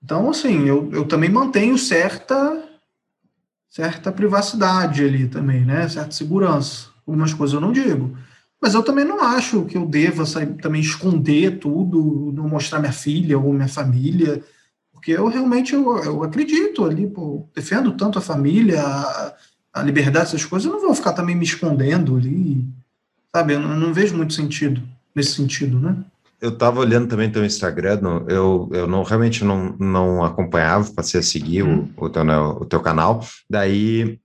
Então, 0.04 0.30
assim, 0.30 0.68
eu, 0.68 0.90
eu 0.94 1.06
também 1.06 1.30
mantenho 1.30 1.78
certa, 1.78 2.64
certa 3.70 4.12
privacidade 4.12 5.04
ali 5.04 5.28
também, 5.28 5.66
né? 5.66 5.88
Certa 5.90 6.12
segurança. 6.12 6.90
Algumas 7.06 7.34
coisas 7.34 7.54
eu 7.54 7.62
não 7.62 7.72
digo. 7.72 8.18
Mas 8.62 8.74
eu 8.74 8.84
também 8.84 9.06
não 9.06 9.20
acho 9.20 9.66
que 9.66 9.78
eu 9.78 9.86
deva 9.86 10.24
também 10.62 10.82
esconder 10.82 11.60
tudo, 11.60 12.32
não 12.34 12.48
mostrar 12.48 12.80
minha 12.80 12.92
filha 12.92 13.38
ou 13.38 13.54
minha 13.54 13.68
família, 13.68 14.44
porque 14.92 15.12
eu 15.12 15.28
realmente 15.28 15.74
eu, 15.74 15.98
eu 15.98 16.24
acredito 16.24 16.86
ali, 16.86 17.08
pô, 17.08 17.50
defendo 17.56 17.92
tanto 17.98 18.20
a 18.20 18.22
família, 18.22 18.84
a, 18.84 19.36
a 19.74 19.82
liberdade, 19.82 20.28
essas 20.28 20.46
coisas, 20.46 20.66
eu 20.66 20.74
não 20.74 20.82
vou 20.82 20.96
ficar 20.96 21.14
também 21.14 21.36
me 21.36 21.46
escondendo 21.46 22.18
ali, 22.18 22.66
sabe? 23.36 23.54
Eu 23.54 23.60
não, 23.60 23.72
eu 23.72 23.80
não 23.80 23.94
vejo 23.94 24.16
muito 24.16 24.34
sentido 24.34 24.82
nesse 25.16 25.34
sentido, 25.36 25.80
né? 25.80 25.98
Eu 26.42 26.58
tava 26.58 26.80
olhando 26.80 27.08
também 27.08 27.32
teu 27.32 27.46
Instagram, 27.46 28.02
no- 28.02 28.26
eu, 28.30 28.70
eu 28.74 28.88
não 28.88 29.04
realmente 29.04 29.44
não, 29.44 29.76
não 29.80 30.24
acompanhava, 30.24 30.92
passei 30.94 31.20
a 31.20 31.24
seguir 31.24 31.64
o, 31.64 31.88
o, 31.96 32.10
teu, 32.10 32.24
né, 32.24 32.36
o 32.38 32.66
teu 32.66 32.80
canal. 32.80 33.24
Daí 33.50 34.20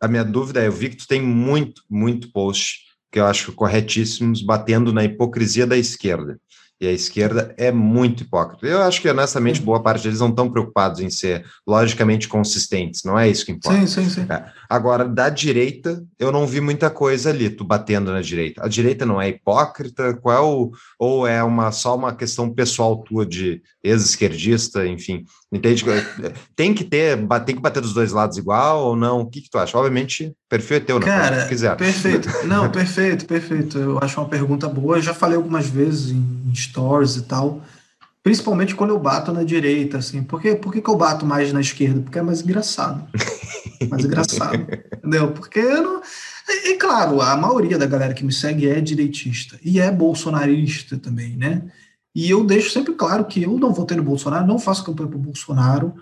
a 0.00 0.08
minha 0.08 0.24
dúvida 0.24 0.60
é: 0.60 0.66
eu 0.66 0.72
vi 0.72 0.90
que 0.90 0.96
tu 0.96 1.06
tem 1.06 1.22
muito, 1.22 1.82
muito 1.88 2.32
post 2.32 2.80
que 3.12 3.20
eu 3.20 3.26
acho 3.26 3.52
corretíssimos, 3.52 4.42
batendo 4.42 4.92
na 4.92 5.04
hipocrisia 5.04 5.66
da 5.66 5.76
esquerda. 5.76 6.40
E 6.82 6.88
a 6.88 6.90
esquerda 6.90 7.54
é 7.56 7.70
muito 7.70 8.24
hipócrita. 8.24 8.66
Eu 8.66 8.82
acho 8.82 9.00
que, 9.00 9.08
honestamente, 9.08 9.62
boa 9.62 9.80
parte 9.80 10.02
deles 10.02 10.18
não 10.18 10.30
estão 10.30 10.50
preocupados 10.50 10.98
em 10.98 11.08
ser 11.08 11.46
logicamente 11.64 12.26
consistentes, 12.26 13.04
não 13.04 13.16
é 13.16 13.28
isso 13.28 13.46
que 13.46 13.52
importa. 13.52 13.86
Sim, 13.86 13.86
sim, 13.86 14.10
sim. 14.10 14.26
Agora, 14.68 15.04
da 15.04 15.28
direita, 15.28 16.02
eu 16.18 16.32
não 16.32 16.44
vi 16.44 16.60
muita 16.60 16.90
coisa 16.90 17.30
ali, 17.30 17.48
tu 17.48 17.62
batendo 17.62 18.10
na 18.10 18.20
direita. 18.20 18.64
A 18.64 18.68
direita 18.68 19.06
não 19.06 19.22
é 19.22 19.28
hipócrita? 19.28 20.14
Qual 20.14 20.36
é 20.36 20.40
o, 20.40 20.72
ou 20.98 21.24
é 21.24 21.40
uma, 21.44 21.70
só 21.70 21.94
uma 21.94 22.12
questão 22.16 22.52
pessoal 22.52 22.96
tua 22.96 23.24
de 23.24 23.62
ex-esquerdista, 23.84 24.84
enfim? 24.84 25.24
Entende? 25.52 25.84
Tem 26.56 26.74
que 26.74 26.82
ter, 26.82 27.16
tem 27.44 27.54
que 27.54 27.60
bater 27.60 27.80
dos 27.80 27.92
dois 27.92 28.10
lados 28.10 28.38
igual 28.38 28.86
ou 28.86 28.96
não? 28.96 29.20
O 29.20 29.26
que, 29.26 29.42
que 29.42 29.50
tu 29.50 29.58
acha? 29.58 29.76
Obviamente, 29.76 30.32
perfil 30.48 30.78
é 30.78 30.80
teu, 30.80 30.98
não 30.98 31.06
Cara, 31.06 31.46
quiser. 31.46 31.76
perfeito. 31.76 32.28
Não, 32.46 32.70
perfeito, 32.70 33.26
perfeito. 33.26 33.78
Eu 33.78 33.98
acho 34.00 34.18
uma 34.18 34.28
pergunta 34.28 34.66
boa. 34.68 34.96
Eu 34.96 35.02
já 35.02 35.12
falei 35.12 35.36
algumas 35.36 35.68
vezes 35.68 36.10
em 36.10 36.32
em 36.52 36.54
stories 36.72 37.16
e 37.16 37.22
tal. 37.22 37.62
Principalmente 38.22 38.74
quando 38.74 38.90
eu 38.90 38.98
bato 38.98 39.32
na 39.32 39.42
direita, 39.42 39.98
assim. 39.98 40.22
Por, 40.22 40.40
quê? 40.40 40.54
Por 40.54 40.72
que, 40.72 40.80
que 40.80 40.88
eu 40.88 40.96
bato 40.96 41.26
mais 41.26 41.52
na 41.52 41.60
esquerda? 41.60 42.00
Porque 42.00 42.18
é 42.18 42.22
mais 42.22 42.42
engraçado. 42.42 43.06
Mais 43.90 44.04
engraçado. 44.04 44.64
entendeu? 44.96 45.32
Porque 45.32 45.58
eu 45.58 45.82
não. 45.82 46.02
E, 46.48 46.70
e, 46.70 46.76
claro, 46.76 47.20
a 47.20 47.36
maioria 47.36 47.76
da 47.76 47.84
galera 47.84 48.14
que 48.14 48.24
me 48.24 48.32
segue 48.32 48.68
é 48.68 48.80
direitista. 48.80 49.58
E 49.60 49.80
é 49.80 49.90
bolsonarista 49.90 50.96
também, 50.96 51.36
né? 51.36 51.64
E 52.14 52.30
eu 52.30 52.44
deixo 52.44 52.70
sempre 52.70 52.94
claro 52.94 53.24
que 53.24 53.42
eu 53.42 53.58
não 53.58 53.72
votei 53.72 53.96
no 53.96 54.04
Bolsonaro, 54.04 54.46
não 54.46 54.56
faço 54.56 54.84
campanha 54.84 55.08
para 55.08 55.18
o 55.18 55.20
Bolsonaro, 55.20 55.94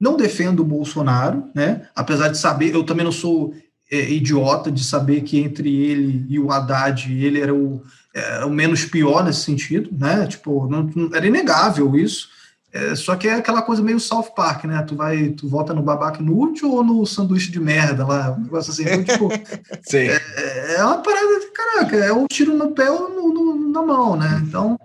não 0.00 0.16
defendo 0.16 0.60
o 0.60 0.64
Bolsonaro, 0.64 1.50
né? 1.52 1.88
Apesar 1.92 2.28
de 2.28 2.38
saber, 2.38 2.72
eu 2.72 2.84
também 2.84 3.04
não 3.04 3.10
sou 3.10 3.52
é, 3.90 4.10
idiota 4.10 4.70
de 4.72 4.82
saber 4.82 5.22
que 5.22 5.38
entre 5.38 5.68
ele 5.84 6.26
e 6.28 6.38
o 6.38 6.50
Haddad, 6.50 7.12
ele 7.12 7.40
era 7.40 7.54
o, 7.54 7.82
é, 8.14 8.44
o 8.44 8.50
menos 8.50 8.84
pior 8.84 9.24
nesse 9.24 9.40
sentido, 9.42 9.90
né? 9.92 10.26
Tipo, 10.26 10.66
não, 10.68 10.90
não- 10.94 11.14
era 11.14 11.26
inegável 11.26 11.94
isso. 11.96 12.28
É, 12.72 12.96
só 12.96 13.14
que 13.14 13.28
é 13.28 13.34
aquela 13.34 13.62
coisa 13.62 13.80
meio 13.82 14.00
South 14.00 14.32
Park, 14.34 14.64
né? 14.64 14.82
Tu 14.82 14.96
vai, 14.96 15.28
tu 15.28 15.48
vota 15.48 15.72
no 15.72 15.80
babaca 15.82 16.20
inútil 16.20 16.72
ou 16.72 16.82
no 16.82 17.06
sanduíche 17.06 17.52
de 17.52 17.60
merda 17.60 18.04
lá, 18.04 18.32
um 18.32 18.42
negócio 18.42 18.72
assim. 18.72 18.82
Então, 18.82 19.04
tipo, 19.04 19.28
Sim. 19.88 20.08
é 20.08 20.74
é 20.76 20.84
uma 20.84 20.98
parada 20.98 21.38
de 21.40 21.46
caraca, 21.52 21.96
é 21.96 22.12
um 22.12 22.26
tiro 22.26 22.56
no 22.56 22.72
pé 22.72 22.90
ou 22.90 23.08
no, 23.10 23.32
no- 23.32 23.70
na 23.70 23.80
mão, 23.82 24.16
né? 24.16 24.42
Então, 24.44 24.76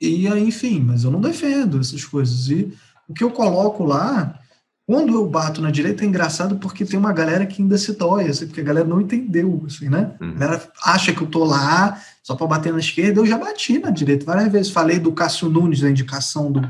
e 0.00 0.26
aí, 0.28 0.44
enfim, 0.48 0.80
mas 0.80 1.04
eu 1.04 1.10
não 1.10 1.20
defendo 1.20 1.78
essas 1.80 2.04
coisas. 2.04 2.48
E 2.48 2.72
o 3.08 3.12
que 3.12 3.22
eu 3.24 3.30
coloco 3.30 3.84
lá, 3.84 4.38
quando 4.86 5.14
eu 5.14 5.26
bato 5.26 5.62
na 5.62 5.70
direita, 5.70 6.04
é 6.04 6.06
engraçado 6.06 6.56
porque 6.56 6.84
tem 6.84 6.98
uma 6.98 7.12
galera 7.12 7.46
que 7.46 7.62
ainda 7.62 7.78
se 7.78 7.92
dói, 7.94 8.28
assim, 8.28 8.46
porque 8.46 8.60
a 8.60 8.64
galera 8.64 8.86
não 8.86 9.00
entendeu, 9.00 9.62
assim, 9.66 9.88
né? 9.88 10.14
A 10.20 10.24
Uhum. 10.24 10.34
galera 10.34 10.62
acha 10.84 11.12
que 11.12 11.22
eu 11.22 11.26
tô 11.26 11.42
lá 11.44 11.98
só 12.22 12.34
para 12.34 12.46
bater 12.46 12.72
na 12.72 12.78
esquerda, 12.80 13.20
eu 13.20 13.26
já 13.26 13.38
bati 13.38 13.78
na 13.78 13.90
direita 13.90 14.26
várias 14.26 14.52
vezes. 14.52 14.70
Falei 14.72 14.98
do 14.98 15.12
Cássio 15.12 15.48
Nunes, 15.48 15.80
da 15.80 15.88
indicação 15.90 16.52
do, 16.52 16.60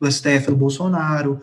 do 0.00 0.06
STF 0.10 0.46
do 0.50 0.56
Bolsonaro. 0.56 1.40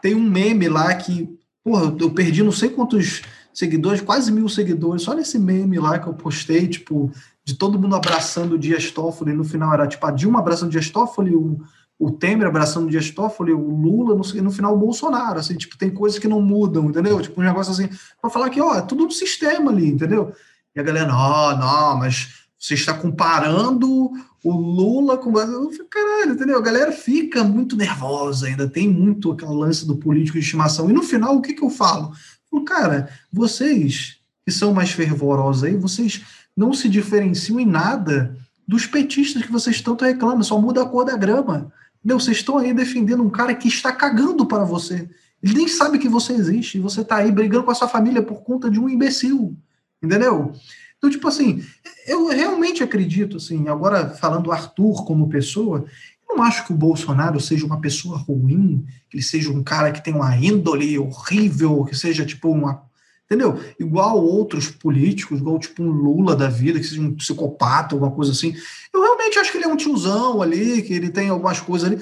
Tem 0.00 0.14
um 0.14 0.22
meme 0.30 0.68
lá 0.68 0.94
que, 0.94 1.28
porra, 1.64 1.84
eu- 1.86 1.96
eu 1.98 2.10
perdi 2.10 2.42
não 2.42 2.52
sei 2.52 2.68
quantos 2.68 3.22
seguidores, 3.52 4.00
quase 4.00 4.30
mil 4.32 4.48
seguidores, 4.48 5.02
só 5.02 5.14
nesse 5.14 5.38
meme 5.38 5.78
lá 5.78 5.98
que 5.98 6.06
eu 6.08 6.14
postei, 6.14 6.66
tipo, 6.68 7.10
de 7.44 7.54
todo 7.54 7.78
mundo 7.78 7.94
abraçando 7.96 8.54
o 8.54 8.58
Dias 8.58 8.90
Toffoli, 8.90 9.32
no 9.32 9.44
final 9.44 9.72
era 9.72 9.86
tipo 9.86 10.04
a 10.06 10.10
Dilma 10.10 10.38
abraçando 10.40 10.68
o 10.68 10.72
Dias 10.72 10.90
Toffoli, 10.90 11.34
o, 11.34 11.60
o 11.98 12.10
Temer 12.10 12.48
abraçando 12.48 12.86
o 12.86 12.90
Dias 12.90 13.10
Toffoli, 13.10 13.52
o 13.52 13.70
Lula, 13.70 14.14
no, 14.14 14.42
no 14.42 14.50
final 14.50 14.74
o 14.74 14.78
Bolsonaro, 14.78 15.38
assim, 15.38 15.56
tipo, 15.56 15.78
tem 15.78 15.90
coisas 15.90 16.18
que 16.18 16.28
não 16.28 16.40
mudam, 16.40 16.86
entendeu? 16.86 17.20
Tipo, 17.20 17.40
um 17.40 17.44
negócio 17.44 17.72
assim, 17.72 17.88
pra 18.20 18.30
falar 18.30 18.50
que, 18.50 18.60
ó, 18.60 18.74
é 18.74 18.82
tudo 18.82 19.06
um 19.06 19.10
sistema 19.10 19.70
ali, 19.70 19.88
entendeu? 19.88 20.32
E 20.74 20.80
a 20.80 20.82
galera, 20.82 21.06
não, 21.06 21.58
não, 21.58 21.98
mas 21.98 22.46
você 22.58 22.74
está 22.74 22.94
comparando 22.94 24.10
o 24.42 24.52
Lula 24.52 25.16
com. 25.16 25.32
Fico, 25.70 25.88
caralho, 25.88 26.32
entendeu? 26.32 26.58
A 26.58 26.62
galera 26.62 26.92
fica 26.92 27.44
muito 27.44 27.76
nervosa 27.76 28.46
ainda, 28.46 28.68
tem 28.68 28.88
muito 28.88 29.32
aquele 29.32 29.52
lance 29.52 29.86
do 29.86 29.96
político 29.96 30.38
de 30.38 30.44
estimação. 30.44 30.90
E 30.90 30.92
no 30.92 31.02
final, 31.02 31.36
o 31.36 31.42
que, 31.42 31.54
que 31.54 31.62
eu 31.62 31.70
falo? 31.70 32.08
Eu 32.08 32.14
falo, 32.50 32.64
cara, 32.64 33.08
vocês 33.32 34.18
que 34.44 34.52
são 34.52 34.74
mais 34.74 34.90
fervorosos 34.90 35.64
aí, 35.64 35.76
vocês 35.76 36.22
não 36.56 36.72
se 36.72 36.88
diferenciam 36.88 37.58
em 37.58 37.66
nada 37.66 38.36
dos 38.66 38.86
petistas 38.86 39.42
que 39.42 39.52
vocês 39.52 39.80
tanto 39.80 40.04
reclamam, 40.04 40.42
só 40.42 40.60
muda 40.60 40.82
a 40.82 40.86
cor 40.86 41.04
da 41.04 41.16
grama. 41.16 41.72
Entendeu? 42.04 42.20
Vocês 42.20 42.36
estão 42.36 42.58
aí 42.58 42.74
defendendo 42.74 43.22
um 43.22 43.30
cara 43.30 43.54
que 43.54 43.66
está 43.66 43.90
cagando 43.90 44.44
para 44.44 44.62
você. 44.62 45.08
Ele 45.42 45.54
nem 45.54 45.68
sabe 45.68 45.98
que 45.98 46.08
você 46.08 46.34
existe, 46.34 46.78
você 46.78 47.00
está 47.00 47.16
aí 47.16 47.32
brigando 47.32 47.64
com 47.64 47.70
a 47.70 47.74
sua 47.74 47.88
família 47.88 48.22
por 48.22 48.42
conta 48.42 48.70
de 48.70 48.78
um 48.78 48.88
imbecil. 48.88 49.56
Entendeu? 50.02 50.52
Então, 50.98 51.08
tipo 51.08 51.26
assim, 51.26 51.62
eu 52.06 52.28
realmente 52.28 52.82
acredito, 52.82 53.38
assim, 53.38 53.68
agora 53.68 54.10
falando 54.10 54.44
do 54.44 54.52
Arthur 54.52 55.04
como 55.04 55.28
pessoa, 55.28 55.86
eu 56.28 56.36
não 56.36 56.44
acho 56.44 56.66
que 56.66 56.72
o 56.72 56.76
Bolsonaro 56.76 57.40
seja 57.40 57.64
uma 57.64 57.80
pessoa 57.80 58.18
ruim, 58.18 58.84
que 59.08 59.16
ele 59.16 59.22
seja 59.22 59.50
um 59.50 59.62
cara 59.62 59.92
que 59.92 60.02
tem 60.02 60.14
uma 60.14 60.36
índole 60.36 60.98
horrível, 60.98 61.84
que 61.84 61.96
seja 61.96 62.24
tipo 62.24 62.50
uma. 62.50 62.82
Entendeu? 63.24 63.58
Igual 63.80 64.22
outros 64.22 64.70
políticos, 64.70 65.40
igual 65.40 65.58
tipo 65.58 65.82
um 65.82 65.90
Lula 65.90 66.36
da 66.36 66.48
vida, 66.48 66.78
que 66.78 66.84
seja 66.84 67.00
um 67.00 67.14
psicopata, 67.14 67.94
alguma 67.94 68.10
coisa 68.10 68.32
assim. 68.32 68.54
Eu 68.92 69.00
realmente 69.00 69.38
acho 69.38 69.50
que 69.50 69.58
ele 69.58 69.64
é 69.64 69.68
um 69.68 69.76
tiozão 69.76 70.42
ali, 70.42 70.82
que 70.82 70.92
ele 70.92 71.10
tem 71.10 71.30
algumas 71.30 71.58
coisas 71.58 71.90
ali. 71.90 71.96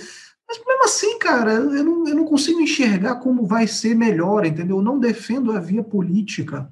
Mas 0.49 0.59
mesmo 0.67 0.85
assim, 0.85 1.19
cara, 1.19 1.55
eu 1.55 1.85
não, 1.85 2.09
eu 2.09 2.15
não 2.17 2.25
consigo 2.25 2.61
enxergar 2.61 3.17
como 3.17 3.47
vai 3.47 3.67
ser 3.67 3.95
melhor, 3.95 4.45
entendeu? 4.45 4.79
Eu 4.79 4.83
não 4.83 4.99
defendo 4.99 5.53
a 5.53 5.61
via 5.61 5.83
política. 5.83 6.71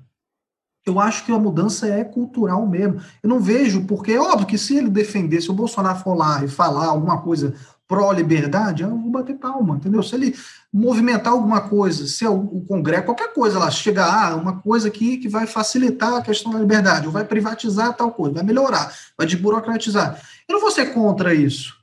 Eu 0.84 0.98
acho 0.98 1.24
que 1.24 1.32
a 1.32 1.38
mudança 1.38 1.86
é 1.86 2.03
cultural 2.03 2.66
mesmo. 2.66 3.01
Eu 3.22 3.28
não 3.28 3.38
vejo, 3.38 3.86
porque 3.86 4.12
é 4.12 4.20
óbvio 4.20 4.46
que 4.46 4.59
se 4.59 4.76
ele 4.76 4.90
defender, 4.90 5.40
se 5.40 5.51
o 5.51 5.55
Bolsonaro 5.55 5.98
for 6.01 6.14
lá 6.14 6.44
e 6.44 6.48
falar 6.48 6.86
alguma 6.86 7.22
coisa 7.22 7.55
pró-liberdade, 7.91 8.84
eu 8.84 8.91
vou 8.91 9.11
bater 9.11 9.34
palma, 9.34 9.74
entendeu? 9.74 10.01
Se 10.01 10.14
ele 10.14 10.36
movimentar 10.72 11.32
alguma 11.32 11.61
coisa, 11.62 12.07
se 12.07 12.24
é 12.24 12.28
o, 12.28 12.64
Congresso, 12.68 13.03
qualquer 13.03 13.34
coisa 13.34 13.59
lá, 13.59 13.68
chegar 13.68 14.30
ah, 14.30 14.36
uma 14.36 14.61
coisa 14.61 14.86
aqui 14.86 15.16
que 15.16 15.28
vai 15.28 15.45
facilitar 15.45 16.14
a 16.14 16.22
questão 16.22 16.53
da 16.53 16.61
liberdade, 16.61 17.09
ou 17.09 17.12
vai 17.12 17.24
privatizar 17.24 17.97
tal 17.97 18.12
coisa, 18.12 18.36
vai 18.36 18.45
melhorar, 18.45 18.95
vai 19.18 19.26
desburocratizar. 19.26 20.22
Eu 20.49 20.55
não 20.55 20.61
vou 20.61 20.70
ser 20.70 20.95
contra 20.95 21.34
isso. 21.34 21.74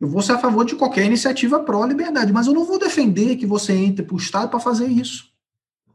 Eu 0.00 0.08
vou 0.08 0.22
ser 0.22 0.32
a 0.32 0.38
favor 0.38 0.64
de 0.64 0.74
qualquer 0.74 1.04
iniciativa 1.04 1.60
pró-liberdade, 1.60 2.32
mas 2.32 2.48
eu 2.48 2.52
não 2.52 2.64
vou 2.64 2.76
defender 2.76 3.36
que 3.36 3.46
você 3.46 3.72
entre 3.72 4.04
para 4.04 4.16
o 4.16 4.18
Estado 4.18 4.50
para 4.50 4.58
fazer 4.58 4.88
isso. 4.88 5.28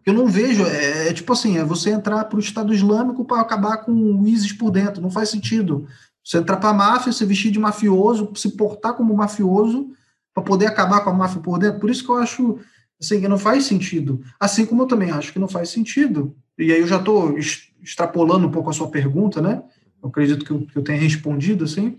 Eu 0.05 0.13
não 0.13 0.25
vejo, 0.25 0.65
é, 0.65 1.09
é 1.09 1.13
tipo 1.13 1.33
assim, 1.33 1.57
é 1.57 1.65
você 1.65 1.89
entrar 1.89 2.23
para 2.25 2.37
o 2.37 2.39
Estado 2.39 2.73
Islâmico 2.73 3.25
para 3.25 3.41
acabar 3.41 3.77
com 3.79 3.91
o 3.91 4.25
ISIS 4.25 4.53
por 4.53 4.71
dentro, 4.71 5.01
não 5.01 5.11
faz 5.11 5.27
sentido. 5.27 5.85
Você 6.23 6.37
entrar 6.37 6.57
para 6.57 6.69
a 6.69 6.73
máfia, 6.73 7.11
se 7.11 7.25
vestir 7.25 7.51
de 7.51 7.59
mafioso, 7.59 8.31
se 8.35 8.51
portar 8.51 8.93
como 8.93 9.15
mafioso, 9.15 9.89
para 10.33 10.43
poder 10.43 10.67
acabar 10.67 11.01
com 11.01 11.09
a 11.09 11.13
máfia 11.13 11.41
por 11.41 11.59
dentro. 11.59 11.79
Por 11.79 11.89
isso 11.89 12.03
que 12.03 12.09
eu 12.09 12.17
acho 12.17 12.59
assim, 12.99 13.19
que 13.19 13.27
não 13.27 13.37
faz 13.37 13.65
sentido. 13.65 14.21
Assim 14.39 14.65
como 14.65 14.83
eu 14.83 14.87
também 14.87 15.11
acho 15.11 15.33
que 15.33 15.39
não 15.39 15.47
faz 15.47 15.69
sentido. 15.69 16.35
E 16.57 16.71
aí 16.71 16.79
eu 16.79 16.87
já 16.87 16.97
estou 16.97 17.37
extrapolando 17.81 18.47
um 18.47 18.51
pouco 18.51 18.69
a 18.69 18.73
sua 18.73 18.87
pergunta, 18.87 19.41
né? 19.41 19.61
Eu 20.01 20.09
acredito 20.09 20.45
que 20.45 20.51
eu, 20.51 20.61
que 20.61 20.77
eu 20.77 20.83
tenha 20.83 20.99
respondido, 20.99 21.65
assim. 21.65 21.97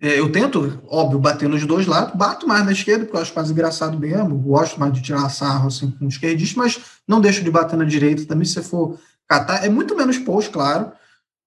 É, 0.00 0.18
eu 0.20 0.30
tento, 0.30 0.78
óbvio, 0.88 1.18
bater 1.18 1.48
nos 1.48 1.64
dois 1.64 1.86
lados, 1.86 2.14
bato 2.14 2.46
mais 2.46 2.64
na 2.64 2.72
esquerda, 2.72 3.04
porque 3.04 3.16
eu 3.16 3.22
acho 3.22 3.34
mais 3.34 3.50
engraçado 3.50 3.98
mesmo, 3.98 4.36
gosto 4.36 4.78
mais 4.78 4.92
de 4.92 5.00
tirar 5.00 5.28
sarro 5.30 5.68
assim, 5.68 5.90
com 5.90 6.06
os 6.06 6.14
esquerdistas, 6.14 6.56
mas 6.56 6.80
não 7.08 7.20
deixo 7.20 7.42
de 7.42 7.50
bater 7.50 7.78
na 7.78 7.84
direita 7.84 8.26
também, 8.26 8.44
se 8.44 8.62
for 8.62 8.98
catar. 9.26 9.64
É 9.64 9.70
muito 9.70 9.96
menos 9.96 10.18
post, 10.18 10.50
claro, 10.50 10.92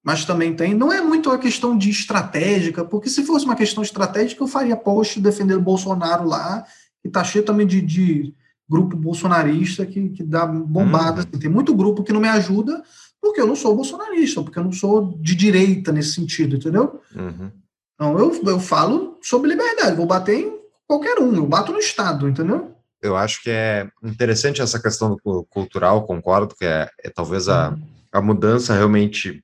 mas 0.04 0.26
também 0.26 0.56
tem. 0.56 0.74
Não 0.74 0.92
é 0.92 1.02
muito 1.02 1.30
a 1.30 1.38
questão 1.38 1.78
de 1.78 1.90
estratégica, 1.90 2.86
porque 2.86 3.10
se 3.10 3.24
fosse 3.24 3.46
uma 3.46 3.56
questão 3.56 3.84
estratégica, 3.84 4.44
eu 4.44 4.48
faria 4.48 4.76
post 4.76 5.20
defendendo 5.20 5.62
Bolsonaro 5.62 6.28
lá, 6.28 6.66
e 7.04 7.10
tá 7.10 7.24
cheio 7.24 7.46
também 7.46 7.68
de, 7.68 7.82
de 7.82 8.34
grupo 8.70 8.96
bolsonarista 8.96 9.86
que, 9.86 10.10
que 10.10 10.24
dá 10.24 10.46
bombada. 10.46 11.22
Hum. 11.22 11.40
Tem 11.40 11.50
muito 11.50 11.76
grupo 11.76 12.04
que 12.04 12.14
não 12.14 12.22
me 12.22 12.28
ajuda, 12.28 12.84
porque 13.22 13.42
eu 13.42 13.48
não 13.48 13.56
sou 13.56 13.76
bolsonarista, 13.76 14.42
porque 14.42 14.60
eu 14.60 14.64
não 14.64 14.72
sou 14.72 15.18
de 15.20 15.36
direita 15.36 15.92
nesse 15.92 16.14
sentido, 16.14 16.56
entendeu? 16.56 17.02
Uhum. 17.16 17.52
Então, 17.96 18.18
eu, 18.18 18.42
eu 18.46 18.60
falo 18.60 19.18
sobre 19.22 19.50
liberdade, 19.50 19.98
vou 19.98 20.06
bater 20.06 20.40
em 20.40 20.60
qualquer 20.88 21.20
um, 21.20 21.36
eu 21.36 21.46
bato 21.46 21.74
no 21.74 21.80
Estado, 21.80 22.30
entendeu? 22.30 22.74
Eu 23.02 23.16
acho 23.16 23.44
que 23.44 23.50
é 23.50 23.90
interessante 24.04 24.62
essa 24.62 24.82
questão 24.82 25.18
do 25.26 25.44
cultural, 25.50 26.06
concordo 26.06 26.56
que 26.56 26.66
é, 26.66 26.90
é 27.04 27.10
talvez 27.10 27.50
a, 27.50 27.70
uhum. 27.70 27.82
a 28.12 28.22
mudança 28.22 28.74
realmente 28.74 29.44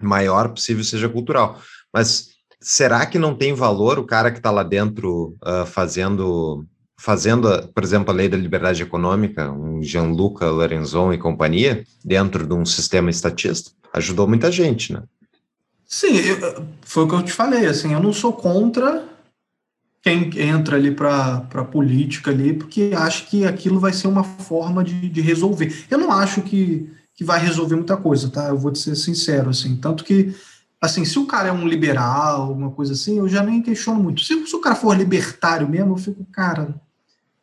maior 0.00 0.48
possível 0.50 0.84
seja 0.84 1.08
cultural. 1.08 1.60
Mas 1.92 2.28
será 2.60 3.04
que 3.06 3.18
não 3.18 3.34
tem 3.34 3.54
valor 3.54 3.98
o 3.98 4.04
cara 4.04 4.30
que 4.30 4.38
está 4.38 4.50
lá 4.50 4.62
dentro 4.62 5.36
uh, 5.44 5.66
fazendo, 5.66 6.66
fazendo, 6.98 7.48
por 7.74 7.82
exemplo, 7.82 8.10
a 8.10 8.14
lei 8.14 8.28
da 8.28 8.36
liberdade 8.36 8.82
econômica, 8.82 9.50
um 9.50 9.82
Gianluca 9.82 10.50
Lorenzon 10.50 11.12
e 11.12 11.18
companhia, 11.18 11.84
dentro 12.04 12.46
de 12.46 12.54
um 12.54 12.64
sistema 12.64 13.10
estatista? 13.10 13.70
Ajudou 13.92 14.26
muita 14.26 14.50
gente, 14.50 14.92
né? 14.92 15.02
Sim, 15.86 16.16
eu, 16.16 16.66
foi 16.82 17.04
o 17.04 17.08
que 17.08 17.14
eu 17.14 17.22
te 17.22 17.32
falei, 17.32 17.66
assim, 17.66 17.92
eu 17.92 18.02
não 18.02 18.12
sou 18.12 18.32
contra 18.32 19.04
quem 20.02 20.30
entra 20.38 20.76
ali 20.76 20.92
para 20.92 21.42
a 21.52 21.64
política 21.64 22.30
ali, 22.30 22.52
porque 22.52 22.92
acho 22.96 23.26
que 23.26 23.44
aquilo 23.44 23.80
vai 23.80 23.92
ser 23.92 24.06
uma 24.06 24.22
forma 24.22 24.84
de, 24.84 25.08
de 25.08 25.20
resolver. 25.20 25.84
Eu 25.90 25.98
não 25.98 26.12
acho 26.12 26.42
que, 26.42 26.88
que 27.16 27.24
vai 27.24 27.40
resolver 27.40 27.74
muita 27.74 27.96
coisa, 27.96 28.28
tá? 28.28 28.48
Eu 28.48 28.58
vou 28.58 28.70
te 28.70 28.78
ser 28.78 28.94
sincero, 28.94 29.48
assim, 29.48 29.74
tanto 29.74 30.04
que, 30.04 30.34
assim, 30.80 31.04
se 31.04 31.18
o 31.18 31.26
cara 31.26 31.48
é 31.48 31.52
um 31.52 31.66
liberal, 31.66 32.52
uma 32.52 32.70
coisa 32.70 32.92
assim, 32.92 33.18
eu 33.18 33.26
já 33.26 33.42
nem 33.42 33.62
questiono 33.62 34.02
muito. 34.02 34.20
Se, 34.20 34.46
se 34.46 34.54
o 34.54 34.60
cara 34.60 34.76
for 34.76 34.94
libertário 34.94 35.66
mesmo, 35.66 35.94
eu 35.94 35.96
fico, 35.96 36.24
cara, 36.30 36.74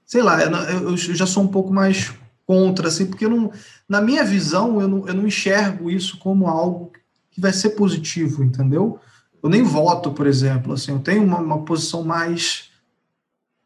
sei 0.05 0.21
lá, 0.21 0.39
eu, 0.43 0.91
eu 0.91 0.97
já 0.97 1.25
sou 1.25 1.41
um 1.41 1.47
pouco 1.47 1.73
mais 1.73 2.13
contra, 2.45 2.87
assim, 2.87 3.07
porque 3.07 3.27
não, 3.27 3.51
na 3.89 3.99
minha 3.99 4.23
visão, 4.23 4.79
eu 4.79 4.87
não, 4.87 5.07
eu 5.07 5.13
não 5.13 5.25
enxergo 5.25 5.89
isso 5.89 6.19
como 6.19 6.47
algo 6.47 6.91
que 7.31 7.41
vai 7.41 7.51
ser 7.51 7.71
positivo, 7.71 8.43
entendeu? 8.43 8.99
Eu 9.41 9.49
nem 9.49 9.63
voto, 9.63 10.11
por 10.11 10.27
exemplo, 10.27 10.73
assim, 10.73 10.91
eu 10.91 10.99
tenho 10.99 11.23
uma, 11.23 11.39
uma 11.39 11.63
posição 11.63 12.03
mais, 12.03 12.69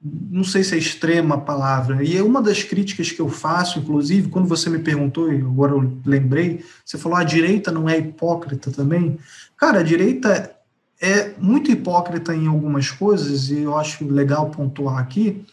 não 0.02 0.44
sei 0.44 0.64
se 0.64 0.76
é 0.76 0.78
extrema 0.78 1.36
a 1.36 1.40
palavra, 1.40 2.04
e 2.04 2.16
é 2.16 2.24
uma 2.24 2.42
das 2.42 2.64
críticas 2.64 3.12
que 3.12 3.20
eu 3.20 3.30
faço, 3.30 3.80
inclusive, 3.80 4.30
quando 4.30 4.48
você 4.48 4.70
me 4.70 4.80
perguntou, 4.80 5.32
e 5.32 5.38
agora 5.38 5.74
eu 5.74 6.00
lembrei, 6.06 6.64
você 6.86 6.98
falou, 6.98 7.18
a 7.18 7.24
direita 7.24 7.72
não 7.72 7.90
é 7.90 7.98
hipócrita 7.98 8.72
também? 8.72 9.18
Cara, 9.58 9.80
a 9.80 9.84
direita 9.84 10.56
é 11.02 11.34
muito 11.40 11.72
hipócrita 11.72 12.36
em 12.36 12.48
algumas 12.48 12.92
coisas, 12.92 13.50
e 13.50 13.62
eu 13.62 13.76
acho 13.76 14.06
legal 14.08 14.50
pontuar 14.52 15.00
aqui, 15.00 15.44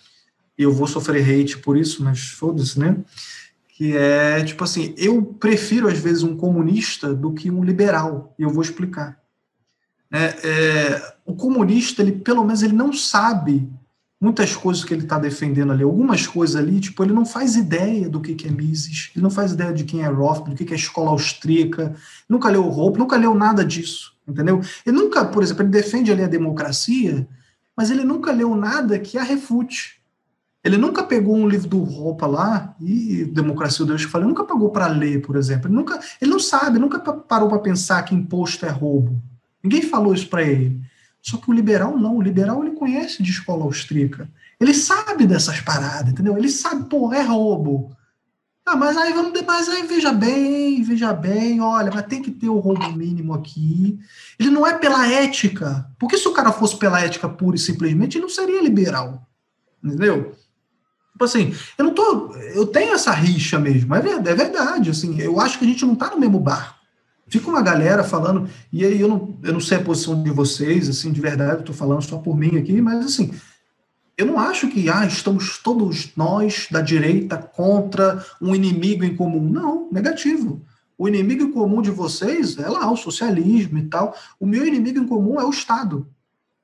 eu 0.57 0.73
vou 0.73 0.87
sofrer 0.87 1.23
hate 1.23 1.59
por 1.59 1.77
isso, 1.77 2.05
mas 2.05 2.21
foda-se, 2.21 2.79
né? 2.79 2.97
que 3.77 3.97
é 3.97 4.43
tipo 4.45 4.63
assim, 4.63 4.95
eu 4.97 5.21
prefiro 5.21 5.89
às 5.89 5.99
vezes 5.99 6.23
um 6.23 6.37
comunista 6.37 7.13
do 7.13 7.33
que 7.33 7.51
um 7.51 7.65
liberal, 7.65 8.33
e 8.39 8.43
eu 8.43 8.51
vou 8.51 8.63
explicar. 8.63 9.19
É, 10.13 10.25
é, 10.45 11.15
o 11.27 11.35
comunista, 11.35 12.01
ele 12.01 12.13
pelo 12.13 12.45
menos 12.45 12.63
ele 12.63 12.73
não 12.73 12.93
sabe 12.93 13.69
muitas 14.21 14.57
coisas 14.57 14.85
que 14.85 14.95
ele 14.95 15.03
está 15.03 15.19
defendendo 15.19 15.73
ali, 15.73 15.83
algumas 15.83 16.27
coisas 16.27 16.57
ali, 16.57 16.81
tipo, 16.81 17.03
ele 17.03 17.13
não 17.13 17.27
faz 17.27 17.57
ideia 17.57 18.09
do 18.09 18.21
que, 18.21 18.35
que 18.35 18.49
é 18.49 18.51
Mises, 18.51 19.11
ele 19.15 19.23
não 19.23 19.31
faz 19.31 19.53
ideia 19.53 19.73
de 19.73 19.85
quem 19.85 20.03
é 20.03 20.09
Roth, 20.09 20.49
do 20.49 20.55
que, 20.55 20.65
que 20.65 20.73
é 20.73 20.77
escola 20.77 21.11
austríaca, 21.11 21.95
nunca 22.29 22.49
leu 22.49 22.67
Hope, 22.67 22.99
nunca 22.99 23.17
leu 23.17 23.35
nada 23.35 23.65
disso, 23.65 24.15
entendeu? 24.27 24.61
Ele 24.87 24.97
nunca, 24.97 25.25
por 25.25 25.43
exemplo, 25.43 25.63
ele 25.63 25.71
defende 25.71 26.11
ali 26.11 26.23
a 26.23 26.29
democracia, 26.29 27.29
mas 27.77 27.91
ele 27.91 28.05
nunca 28.05 28.33
leu 28.33 28.55
nada 28.55 28.99
que 28.99 29.19
a 29.19 29.23
refute. 29.23 30.01
Ele 30.63 30.79
nunca 30.79 31.03
pegou 31.03 31.37
um 31.37 31.47
livro 31.47 31.69
do 31.69 31.83
Roupa 31.83 32.27
lá, 32.27 32.75
e 32.81 33.27
Democracia, 33.27 33.85
o 33.85 33.87
Deus 33.87 34.07
que 34.07 34.11
fala, 34.11 34.25
ele 34.25 34.31
nunca 34.31 34.45
pagou 34.45 34.71
para 34.71 34.87
ler, 34.87 35.21
por 35.21 35.37
exemplo. 35.37 35.69
Ele, 35.69 35.77
nunca, 35.77 36.01
ele 36.23 36.31
não 36.31 36.41
sabe, 36.41 36.79
nunca 36.79 36.99
parou 36.99 37.51
para 37.51 37.59
pensar 37.59 38.03
que 38.03 38.15
imposto 38.15 38.65
é 38.65 38.71
roubo. 38.71 39.21
Ninguém 39.63 39.83
falou 39.83 40.15
isso 40.15 40.29
para 40.29 40.43
ele. 40.43 40.81
Só 41.25 41.39
que 41.39 41.51
o 41.51 41.55
liberal 41.55 41.97
não, 41.97 42.19
o 42.19 42.23
liberal 42.23 42.63
ele 42.63 42.77
conhece 42.77 43.23
de 43.23 43.31
escola 43.31 43.65
austríaca. 43.65 44.29
Ele 44.61 44.75
sabe 44.75 45.27
dessas 45.27 45.59
paradas, 45.59 46.13
entendeu? 46.13 46.37
Ele 46.37 46.51
sabe, 46.51 46.87
pô, 46.87 47.15
é 47.15 47.23
roubo. 47.23 47.97
Ah, 48.67 48.77
mas 48.77 48.95
aí 48.95 49.11
vamos, 49.15 49.41
mas 49.43 49.67
aí 49.71 49.87
veja 49.87 50.13
bem, 50.13 50.83
veja 50.83 51.15
bem, 51.15 51.63
olha, 51.63 51.91
mas 51.93 52.07
tem 52.07 52.21
que 52.21 52.31
ter 52.31 52.51
o 52.51 52.59
roubo 52.59 52.93
mínimo 52.93 53.33
aqui. 53.33 53.99
Ele 54.39 54.51
não 54.51 54.67
é 54.67 54.77
pela 54.77 55.07
ética. 55.07 55.91
Porque 55.99 56.19
se 56.19 56.29
o 56.29 56.35
cara 56.35 56.53
fosse 56.53 56.77
pela 56.77 57.01
ética 57.01 57.27
pura 57.27 57.57
e 57.57 57.59
simplesmente, 57.59 58.19
ele 58.19 58.25
não 58.25 58.29
seria 58.29 58.63
liberal. 58.63 59.27
Entendeu? 59.83 60.35
Tipo 61.13 61.25
assim, 61.25 61.55
eu 61.79 61.87
não 61.87 61.95
tô. 61.95 62.35
Eu 62.55 62.67
tenho 62.67 62.93
essa 62.93 63.13
rixa 63.13 63.59
mesmo, 63.59 63.95
é 63.95 64.01
verdade, 64.01 64.29
é 64.29 64.35
verdade. 64.35 64.91
Assim, 64.91 65.19
eu 65.19 65.41
acho 65.41 65.59
que 65.59 65.65
a 65.65 65.69
gente 65.69 65.87
não 65.87 65.95
tá 65.95 66.11
no 66.11 66.21
mesmo 66.21 66.39
barco. 66.39 66.74
Fica 67.35 67.51
uma 67.51 67.63
galera 67.63 68.05
falando, 68.05 68.49
e 68.73 68.85
aí 68.85 69.01
eu 69.01 69.09
não, 69.09 69.37
eu 69.43 69.53
não 69.53 69.59
sei 69.59 69.79
a 69.79 69.83
posição 69.83 70.23
de 70.23 70.31
vocês, 70.31 70.89
assim, 70.89 71.11
de 71.11 71.21
verdade, 71.21 71.57
eu 71.59 71.65
tô 71.65 71.73
falando 71.73 72.01
só 72.01 72.17
por 72.17 72.37
mim 72.37 72.57
aqui, 72.57 72.81
mas 72.81 73.05
assim, 73.05 73.33
eu 74.17 74.25
não 74.25 74.39
acho 74.39 74.69
que 74.69 74.89
ah, 74.89 75.05
estamos 75.05 75.59
todos 75.59 76.13
nós 76.15 76.69
da 76.71 76.81
direita 76.81 77.37
contra 77.37 78.25
um 78.41 78.55
inimigo 78.55 79.03
em 79.05 79.17
comum. 79.17 79.43
Não, 79.51 79.89
negativo. 79.91 80.63
O 80.97 81.09
inimigo 81.09 81.43
em 81.43 81.51
comum 81.51 81.83
de 81.83 81.91
vocês 81.91 82.57
é 82.57 82.69
lá 82.69 82.89
o 82.89 82.97
socialismo 82.97 83.79
e 83.79 83.87
tal. 83.87 84.17
O 84.39 84.47
meu 84.47 84.65
inimigo 84.65 85.01
em 85.01 85.09
comum 85.09 85.41
é 85.41 85.45
o 85.45 85.51
Estado. 85.51 86.07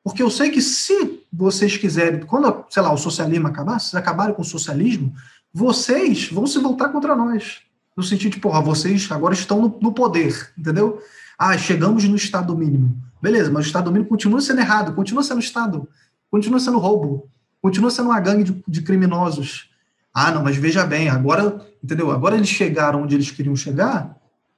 Porque 0.05 0.23
eu 0.23 0.31
sei 0.31 0.51
que 0.51 0.63
se 0.63 1.25
vocês 1.33 1.77
quiserem, 1.77 2.21
quando, 2.21 2.65
sei 2.71 2.81
lá, 2.81 2.93
o 2.93 2.97
socialismo 2.97 3.49
acabar, 3.49 3.81
se 3.81 3.97
acabarem 3.97 4.37
com 4.37 4.43
o 4.43 4.45
socialismo, 4.45 5.13
vocês 5.53 6.31
vão 6.31 6.47
se 6.47 6.61
voltar 6.61 6.91
contra 6.91 7.17
nós. 7.17 7.61
No 8.01 8.05
sentido 8.05 8.33
de, 8.33 8.41
porra, 8.41 8.63
vocês 8.63 9.13
agora 9.13 9.35
estão 9.35 9.61
no, 9.61 9.79
no 9.79 9.93
poder, 9.93 10.55
entendeu? 10.57 11.03
Ah, 11.39 11.57
chegamos 11.59 12.03
no 12.05 12.17
Estado 12.17 12.57
mínimo. 12.57 12.99
Beleza, 13.21 13.51
mas 13.51 13.65
o 13.65 13.67
Estado 13.67 13.93
mínimo 13.93 14.09
continua 14.09 14.41
sendo 14.41 14.59
errado, 14.59 14.95
continua 14.95 15.23
sendo 15.23 15.39
Estado, 15.39 15.87
continua 16.31 16.59
sendo 16.59 16.79
roubo, 16.79 17.29
continua 17.61 17.91
sendo 17.91 18.09
uma 18.09 18.19
gangue 18.19 18.45
de, 18.45 18.65
de 18.67 18.81
criminosos. 18.81 19.69
Ah, 20.15 20.31
não, 20.31 20.43
mas 20.43 20.57
veja 20.57 20.87
bem, 20.87 21.11
agora, 21.11 21.61
entendeu? 21.85 22.11
Agora 22.11 22.37
eles 22.37 22.49
chegaram 22.49 23.03
onde 23.03 23.15
eles 23.15 23.31
queriam 23.31 23.55
chegar, 23.55 24.17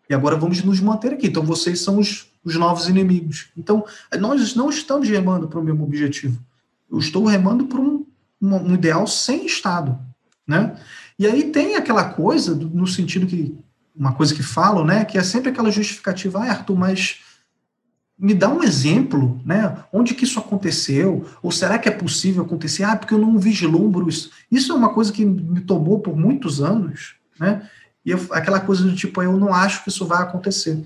E 0.08 0.14
agora 0.14 0.36
vamos 0.36 0.62
nos 0.62 0.78
manter 0.78 1.14
aqui. 1.14 1.26
Então 1.26 1.42
vocês 1.42 1.80
são 1.80 1.98
os, 1.98 2.28
os 2.44 2.54
novos 2.54 2.88
inimigos. 2.88 3.50
Então 3.56 3.84
nós 4.20 4.54
não 4.54 4.70
estamos 4.70 5.08
remando 5.08 5.48
para 5.48 5.58
o 5.58 5.64
mesmo 5.64 5.82
objetivo. 5.82 6.40
Eu 6.88 7.00
estou 7.00 7.26
remando 7.26 7.66
para 7.66 7.80
um, 7.80 8.06
um, 8.40 8.54
um 8.54 8.74
ideal 8.74 9.04
sem 9.04 9.44
Estado, 9.46 9.98
né? 10.46 10.76
E 11.22 11.26
aí 11.28 11.44
tem 11.52 11.76
aquela 11.76 12.02
coisa, 12.02 12.52
no 12.52 12.84
sentido 12.84 13.28
que, 13.28 13.56
uma 13.94 14.12
coisa 14.12 14.34
que 14.34 14.42
falam, 14.42 14.84
né, 14.84 15.04
que 15.04 15.16
é 15.16 15.22
sempre 15.22 15.50
aquela 15.50 15.70
justificativa, 15.70 16.40
ah, 16.40 16.50
Arthur, 16.50 16.76
mas 16.76 17.20
me 18.18 18.34
dá 18.34 18.48
um 18.48 18.60
exemplo, 18.60 19.40
né, 19.44 19.84
onde 19.92 20.14
que 20.14 20.24
isso 20.24 20.40
aconteceu, 20.40 21.24
ou 21.40 21.52
será 21.52 21.78
que 21.78 21.88
é 21.88 21.92
possível 21.92 22.42
acontecer? 22.42 22.82
Ah, 22.82 22.96
porque 22.96 23.14
eu 23.14 23.20
não 23.20 23.38
vislumbro 23.38 24.08
isso. 24.08 24.32
Isso 24.50 24.72
é 24.72 24.74
uma 24.74 24.88
coisa 24.88 25.12
que 25.12 25.24
me 25.24 25.60
tomou 25.60 26.00
por 26.00 26.16
muitos 26.16 26.60
anos, 26.60 27.14
né, 27.38 27.70
e 28.04 28.10
eu- 28.10 28.28
aquela 28.32 28.58
coisa 28.58 28.82
do 28.82 28.92
tipo, 28.92 29.22
eu 29.22 29.38
não 29.38 29.54
acho 29.54 29.84
que 29.84 29.90
isso 29.90 30.04
vai 30.04 30.24
acontecer. 30.24 30.84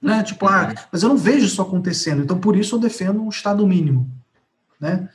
Né? 0.00 0.22
Tipo, 0.22 0.46
ah, 0.46 0.72
mas 0.90 1.02
eu 1.02 1.10
não 1.10 1.18
vejo 1.18 1.44
isso 1.44 1.60
acontecendo, 1.60 2.22
então 2.22 2.38
por 2.38 2.56
isso 2.56 2.76
eu 2.76 2.80
defendo 2.80 3.22
um 3.22 3.28
Estado 3.28 3.66
mínimo. 3.66 4.10
Né? 4.80 5.06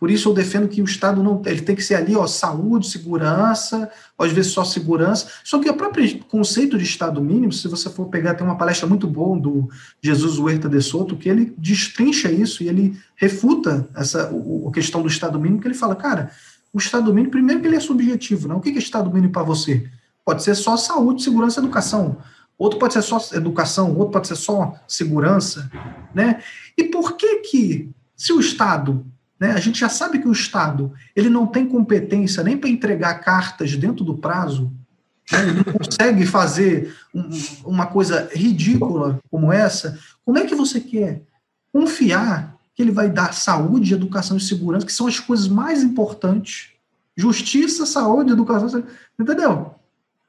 Por 0.00 0.10
isso 0.10 0.30
eu 0.30 0.32
defendo 0.32 0.66
que 0.66 0.80
o 0.80 0.84
Estado 0.86 1.22
não 1.22 1.42
ele 1.44 1.60
tem 1.60 1.76
que 1.76 1.82
ser 1.82 1.94
ali, 1.94 2.16
ó, 2.16 2.26
saúde, 2.26 2.88
segurança, 2.88 3.90
às 4.18 4.32
vezes 4.32 4.50
só 4.50 4.64
segurança. 4.64 5.28
Só 5.44 5.58
que 5.58 5.68
o 5.68 5.74
próprio 5.74 6.24
conceito 6.24 6.78
de 6.78 6.84
Estado 6.84 7.20
mínimo, 7.20 7.52
se 7.52 7.68
você 7.68 7.90
for 7.90 8.06
pegar, 8.06 8.32
tem 8.32 8.46
uma 8.46 8.56
palestra 8.56 8.88
muito 8.88 9.06
boa 9.06 9.38
do 9.38 9.68
Jesus 10.02 10.38
Huerta 10.38 10.70
de 10.70 10.80
Soto, 10.80 11.16
que 11.16 11.28
ele 11.28 11.52
destrincha 11.58 12.32
isso 12.32 12.62
e 12.62 12.68
ele 12.68 12.98
refuta 13.14 13.86
essa 13.94 14.30
o, 14.32 14.70
a 14.70 14.72
questão 14.72 15.02
do 15.02 15.08
Estado 15.08 15.38
mínimo, 15.38 15.60
que 15.60 15.68
ele 15.68 15.74
fala, 15.74 15.94
cara, 15.94 16.30
o 16.72 16.78
Estado 16.78 17.12
mínimo, 17.12 17.30
primeiro 17.30 17.60
que 17.60 17.66
ele 17.66 17.76
é 17.76 17.80
subjetivo, 17.80 18.48
né? 18.48 18.54
O 18.54 18.60
que 18.60 18.70
é 18.70 18.78
Estado 18.78 19.12
mínimo 19.12 19.34
para 19.34 19.42
você? 19.42 19.86
Pode 20.24 20.42
ser 20.42 20.54
só 20.54 20.78
saúde, 20.78 21.22
segurança 21.22 21.60
educação. 21.60 22.16
Outro 22.56 22.78
pode 22.78 22.94
ser 22.94 23.02
só 23.02 23.18
educação, 23.34 23.94
outro 23.96 24.12
pode 24.12 24.28
ser 24.28 24.36
só 24.36 24.74
segurança, 24.88 25.70
né? 26.14 26.42
E 26.76 26.84
por 26.84 27.16
que 27.16 27.36
que, 27.40 27.90
se 28.16 28.32
o 28.32 28.40
Estado, 28.40 29.04
né, 29.40 29.52
a 29.52 29.58
gente 29.58 29.80
já 29.80 29.88
sabe 29.88 30.18
que 30.18 30.28
o 30.28 30.32
Estado, 30.32 30.92
ele 31.16 31.30
não 31.30 31.46
tem 31.46 31.66
competência 31.66 32.44
nem 32.44 32.58
para 32.58 32.68
entregar 32.68 33.14
cartas 33.14 33.74
dentro 33.74 34.04
do 34.04 34.18
prazo, 34.18 34.70
né, 35.32 35.40
ele 35.42 35.52
não 35.54 35.64
consegue 35.64 36.26
fazer 36.26 36.94
um- 37.14 37.30
uma 37.64 37.86
coisa 37.86 38.28
ridícula 38.34 39.18
como 39.30 39.50
essa, 39.50 39.98
como 40.24 40.38
é 40.38 40.44
que 40.44 40.54
você 40.54 40.78
quer 40.78 41.22
confiar 41.72 42.54
que 42.74 42.82
ele 42.82 42.90
vai 42.92 43.08
dar 43.08 43.32
saúde, 43.32 43.94
educação 43.94 44.36
e 44.36 44.40
segurança, 44.40 44.86
que 44.86 44.92
são 44.92 45.06
as 45.06 45.18
coisas 45.18 45.48
mais 45.48 45.82
importantes? 45.82 46.70
Justiça, 47.16 47.86
saúde, 47.86 48.32
educação, 48.32 48.84
entendeu? 49.18 49.74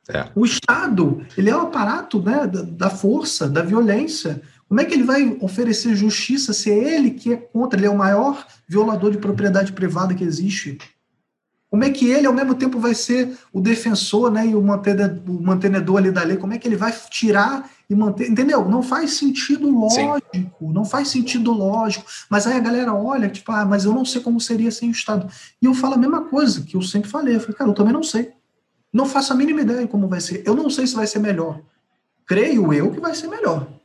É. 0.10 0.28
O 0.36 0.46
Estado, 0.46 1.26
ele 1.38 1.50
é 1.50 1.56
o 1.56 1.62
aparato 1.62 2.22
né, 2.22 2.48
da, 2.48 2.62
da 2.62 2.90
força, 2.90 3.48
da 3.48 3.62
violência. 3.62 4.42
Como 4.72 4.80
é 4.80 4.86
que 4.86 4.94
ele 4.94 5.04
vai 5.04 5.38
oferecer 5.42 5.94
justiça 5.98 6.54
se 6.54 6.72
é 6.72 6.96
ele 6.96 7.12
que 7.12 7.34
é 7.34 7.36
contra? 7.36 7.78
Ele 7.78 7.88
é 7.88 7.90
o 7.90 7.98
maior 7.98 8.48
violador 8.66 9.12
de 9.12 9.18
propriedade 9.18 9.74
privada 9.74 10.14
que 10.14 10.24
existe. 10.24 10.78
Como 11.70 11.84
é 11.84 11.90
que 11.90 12.10
ele, 12.10 12.26
ao 12.26 12.32
mesmo 12.32 12.56
tempo, 12.56 12.80
vai 12.80 12.96
ser 12.96 13.38
o 13.52 13.60
defensor 13.60 14.32
né, 14.32 14.48
e 14.48 14.56
o 14.56 14.62
mantene- 14.62 15.22
o 15.28 15.42
mantenedor 15.44 15.98
ali 15.98 16.10
da 16.10 16.24
lei? 16.24 16.38
Como 16.38 16.54
é 16.54 16.58
que 16.58 16.70
ele 16.70 16.78
vai 16.78 16.94
tirar 17.10 17.70
e 17.90 17.94
manter? 17.94 18.32
Entendeu? 18.32 18.64
Não 18.64 18.82
faz 18.82 19.16
sentido 19.16 19.66
Sim. 19.90 20.08
lógico. 20.08 20.72
Não 20.72 20.86
faz 20.86 21.10
sentido 21.10 21.52
lógico. 21.52 22.06
Mas 22.30 22.48
aí 22.48 22.56
a 22.56 22.60
galera 22.62 22.94
olha, 22.94 23.28
tipo, 23.28 23.52
ah, 23.52 23.66
mas 23.66 23.84
eu 23.84 23.94
não 23.94 24.06
sei 24.06 24.22
como 24.22 24.40
seria 24.40 24.72
sem 24.72 24.88
o 24.88 24.94
Estado. 24.94 25.30
E 25.62 25.66
eu 25.66 25.74
falo 25.74 25.96
a 25.96 25.98
mesma 25.98 26.22
coisa 26.30 26.62
que 26.62 26.78
eu 26.78 26.82
sempre 26.82 27.10
falei. 27.10 27.36
Eu 27.36 27.42
falei, 27.42 27.58
cara, 27.58 27.70
eu 27.70 27.74
também 27.74 27.92
não 27.92 28.04
sei. 28.04 28.32
Não 28.94 29.06
faço 29.06 29.34
a 29.34 29.36
mínima 29.36 29.60
ideia 29.60 29.82
de 29.82 29.88
como 29.90 30.08
vai 30.08 30.22
ser. 30.22 30.42
Eu 30.46 30.56
não 30.56 30.70
sei 30.70 30.88
se 30.88 30.96
vai 30.96 31.08
ser 31.08 31.20
melhor. 31.20 31.60
Creio 32.26 32.72
eu 32.74 32.90
que 32.90 33.02
vai 33.02 33.14
ser 33.14 33.28
melhor. 33.28 33.81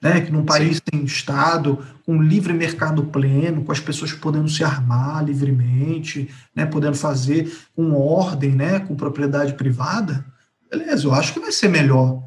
Né? 0.00 0.20
Que 0.22 0.32
num 0.32 0.44
país 0.44 0.80
sem 0.90 1.04
Estado, 1.04 1.78
com 2.06 2.22
livre 2.22 2.52
mercado 2.52 3.04
pleno, 3.04 3.64
com 3.64 3.72
as 3.72 3.80
pessoas 3.80 4.12
podendo 4.12 4.48
se 4.48 4.64
armar 4.64 5.24
livremente, 5.24 6.30
né? 6.54 6.64
podendo 6.64 6.96
fazer 6.96 7.52
com 7.76 7.92
ordem, 7.94 8.52
né? 8.52 8.80
com 8.80 8.96
propriedade 8.96 9.54
privada, 9.54 10.24
beleza, 10.70 11.06
eu 11.06 11.12
acho 11.12 11.32
que 11.34 11.40
vai 11.40 11.52
ser 11.52 11.68
melhor. 11.68 12.22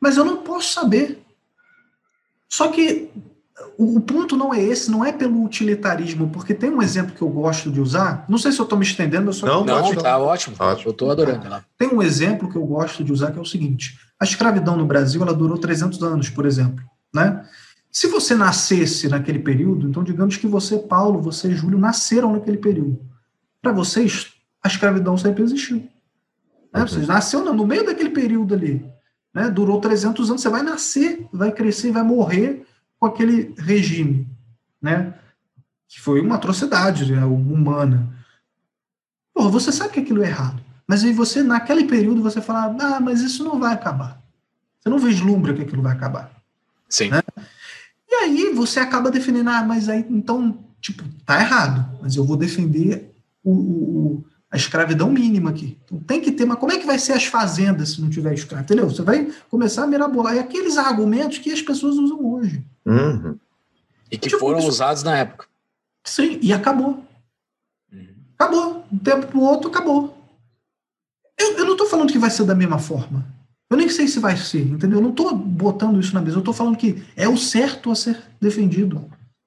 Mas 0.00 0.16
eu 0.16 0.24
não 0.24 0.38
posso 0.38 0.72
saber. 0.72 1.22
Só 2.48 2.68
que 2.68 3.10
o, 3.78 3.96
o 3.96 4.00
ponto 4.00 4.36
não 4.36 4.52
é 4.52 4.62
esse, 4.62 4.90
não 4.90 5.04
é 5.04 5.12
pelo 5.12 5.44
utilitarismo, 5.44 6.30
porque 6.30 6.54
tem 6.54 6.70
um 6.70 6.82
exemplo 6.82 7.14
que 7.14 7.22
eu 7.22 7.28
gosto 7.28 7.70
de 7.70 7.80
usar. 7.80 8.24
Não 8.28 8.38
sei 8.38 8.52
se 8.52 8.58
eu 8.58 8.64
estou 8.64 8.78
me 8.78 8.84
estendendo, 8.84 9.28
eu 9.28 9.32
só 9.32 9.46
Não, 9.46 9.64
Não, 9.64 9.84
Ótimo. 9.84 10.02
tá 10.02 10.18
ótimo. 10.18 10.56
Ótimo. 10.58 10.90
Eu 10.90 10.94
tô 10.94 11.10
adorando 11.10 11.64
tem 11.78 11.88
um 11.88 12.02
exemplo 12.02 12.50
que 12.50 12.56
eu 12.56 12.64
gosto 12.64 13.04
de 13.04 13.12
usar 13.12 13.32
que 13.32 13.38
é 13.38 13.42
o 13.42 13.46
seguinte: 13.46 13.98
a 14.18 14.24
escravidão 14.24 14.76
no 14.76 14.86
Brasil 14.86 15.22
ela 15.22 15.34
durou 15.34 15.58
300 15.58 16.02
anos, 16.02 16.30
por 16.30 16.46
exemplo, 16.46 16.84
né? 17.14 17.46
Se 17.90 18.08
você 18.08 18.34
nascesse 18.34 19.08
naquele 19.08 19.38
período, 19.38 19.88
então 19.88 20.04
digamos 20.04 20.36
que 20.36 20.46
você, 20.46 20.78
Paulo, 20.78 21.20
você, 21.20 21.50
Júlio, 21.52 21.78
nasceram 21.78 22.32
naquele 22.32 22.58
período. 22.58 23.00
Para 23.62 23.72
vocês, 23.72 24.34
a 24.62 24.68
escravidão 24.68 25.16
sempre 25.16 25.42
existiu. 25.42 25.88
Né? 26.72 26.82
Vocês 26.82 27.06
nasceram 27.06 27.54
no- 27.54 27.66
meio 27.66 27.86
daquele 27.86 28.10
período 28.10 28.54
ali, 28.54 28.84
né? 29.32 29.48
Durou 29.48 29.80
300 29.80 30.28
anos, 30.28 30.42
você 30.42 30.48
vai 30.50 30.62
nascer, 30.62 31.26
vai 31.32 31.50
crescer, 31.50 31.90
vai 31.90 32.02
morrer 32.02 32.66
com 32.98 33.06
aquele 33.06 33.54
regime, 33.56 34.28
né? 34.80 35.14
Que 35.88 36.00
foi 36.00 36.20
uma 36.20 36.34
atrocidade 36.34 37.10
né, 37.10 37.24
humana. 37.24 38.12
Pô, 39.32 39.48
você 39.48 39.72
sabe 39.72 39.92
que 39.94 40.00
aquilo 40.00 40.22
é 40.22 40.26
errado. 40.28 40.62
Mas 40.86 41.02
aí 41.04 41.12
você, 41.12 41.42
naquele 41.42 41.84
período, 41.84 42.22
você 42.22 42.40
fala, 42.40 42.74
ah, 42.80 43.00
mas 43.00 43.20
isso 43.20 43.42
não 43.42 43.58
vai 43.58 43.74
acabar. 43.74 44.22
Você 44.80 44.88
não 44.88 44.98
vislumbra 44.98 45.52
que 45.54 45.62
aquilo 45.62 45.82
vai 45.82 45.92
acabar. 45.92 46.30
Sim. 46.88 47.10
Né? 47.10 47.22
E 48.08 48.14
aí 48.14 48.52
você 48.54 48.78
acaba 48.78 49.10
defendendo, 49.10 49.48
ah, 49.50 49.64
mas 49.64 49.88
aí, 49.88 50.06
então, 50.08 50.58
tipo, 50.80 51.02
tá 51.24 51.40
errado. 51.40 51.98
Mas 52.00 52.14
eu 52.14 52.24
vou 52.24 52.36
defender 52.36 53.12
o, 53.42 53.50
o- 53.50 54.06
o- 54.14 54.24
a 54.48 54.56
escravidão 54.56 55.10
mínima 55.10 55.50
aqui. 55.50 55.76
Então 55.84 55.98
tem 55.98 56.20
que 56.20 56.30
ter, 56.30 56.44
mas 56.44 56.58
como 56.58 56.70
é 56.72 56.78
que 56.78 56.86
vai 56.86 57.00
ser 57.00 57.14
as 57.14 57.24
fazendas 57.24 57.90
se 57.90 58.00
não 58.00 58.08
tiver 58.08 58.32
escravo? 58.32 58.62
Entendeu? 58.62 58.88
Você 58.88 59.02
vai 59.02 59.28
começar 59.50 59.82
a 59.82 59.86
mirabolar. 59.88 60.36
E 60.36 60.38
aqueles 60.38 60.78
argumentos 60.78 61.38
que 61.38 61.50
as 61.52 61.60
pessoas 61.60 61.96
usam 61.96 62.24
hoje. 62.24 62.64
Uhum. 62.86 63.36
E 64.08 64.16
que 64.16 64.28
Tipo, 64.28 64.38
foram 64.38 64.60
isso- 64.60 64.68
usados 64.68 65.02
na 65.02 65.16
época. 65.16 65.46
Sim, 66.04 66.38
e 66.40 66.52
acabou. 66.52 67.04
Acabou. 68.38 68.84
Um 68.92 68.98
tempo 68.98 69.26
pro 69.26 69.40
outro, 69.40 69.68
acabou. 69.68 70.15
Eu, 71.38 71.58
eu 71.58 71.64
não 71.64 71.72
estou 71.72 71.86
falando 71.86 72.12
que 72.12 72.18
vai 72.18 72.30
ser 72.30 72.44
da 72.44 72.54
mesma 72.54 72.78
forma. 72.78 73.26
Eu 73.68 73.76
nem 73.76 73.88
sei 73.88 74.06
se 74.06 74.20
vai 74.20 74.36
ser, 74.36 74.62
entendeu? 74.62 74.98
Eu 74.98 75.02
não 75.02 75.10
estou 75.10 75.34
botando 75.34 75.98
isso 75.98 76.14
na 76.14 76.20
mesa. 76.20 76.36
Eu 76.36 76.40
estou 76.40 76.54
falando 76.54 76.76
que 76.76 77.02
é 77.16 77.28
o 77.28 77.36
certo 77.36 77.90
a 77.90 77.96
ser 77.96 78.18
defendido. 78.40 79.04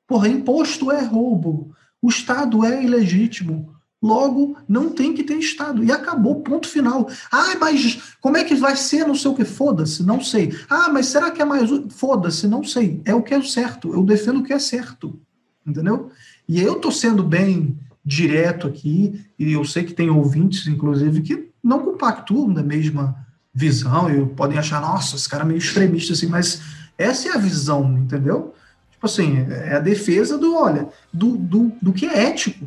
Porra, 0.07 0.27
imposto 0.27 0.91
é 0.91 1.01
roubo. 1.01 1.73
O 2.01 2.09
Estado 2.09 2.65
é 2.65 2.83
ilegítimo. 2.83 3.73
Logo, 4.01 4.57
não 4.67 4.89
tem 4.89 5.13
que 5.13 5.23
ter 5.23 5.37
Estado. 5.37 5.83
E 5.83 5.91
acabou, 5.91 6.41
ponto 6.41 6.67
final. 6.67 7.09
Ah, 7.31 7.55
mas 7.59 8.15
como 8.21 8.37
é 8.37 8.43
que 8.43 8.55
vai 8.55 8.75
ser? 8.75 9.05
Não 9.05 9.15
sei 9.15 9.31
o 9.31 9.35
que. 9.35 9.45
Foda-se, 9.45 10.03
não 10.03 10.21
sei. 10.21 10.53
Ah, 10.69 10.89
mas 10.89 11.07
será 11.07 11.31
que 11.31 11.41
é 11.41 11.45
mais. 11.45 11.69
Foda-se, 11.89 12.47
não 12.47 12.63
sei. 12.63 13.01
É 13.05 13.13
o 13.13 13.23
que 13.23 13.33
é 13.33 13.37
o 13.37 13.43
certo. 13.43 13.93
Eu 13.93 14.03
defendo 14.03 14.39
o 14.39 14.43
que 14.43 14.53
é 14.53 14.59
certo. 14.59 15.19
Entendeu? 15.65 16.09
E 16.47 16.61
eu 16.61 16.73
estou 16.73 16.91
sendo 16.91 17.23
bem 17.23 17.77
direto 18.03 18.65
aqui, 18.65 19.23
e 19.37 19.51
eu 19.51 19.63
sei 19.63 19.83
que 19.83 19.93
tem 19.93 20.09
ouvintes, 20.09 20.65
inclusive, 20.65 21.21
que 21.21 21.48
não 21.63 21.79
compactuam 21.79 22.53
da 22.53 22.63
mesma 22.63 23.15
visão, 23.53 24.09
e 24.09 24.25
podem 24.25 24.57
achar, 24.57 24.81
nossa, 24.81 25.15
esse 25.15 25.27
cara 25.27 25.43
é 25.43 25.47
meio 25.47 25.57
extremista, 25.57 26.13
assim, 26.13 26.27
mas 26.27 26.61
essa 26.97 27.29
é 27.29 27.33
a 27.33 27.37
visão, 27.37 27.97
entendeu? 27.97 28.53
Tipo 28.91 29.05
assim, 29.05 29.45
é 29.49 29.75
a 29.75 29.79
defesa 29.79 30.37
do, 30.37 30.55
olha, 30.55 30.89
do, 31.11 31.37
do, 31.37 31.71
do 31.81 31.93
que 31.93 32.05
é 32.05 32.27
ético. 32.27 32.65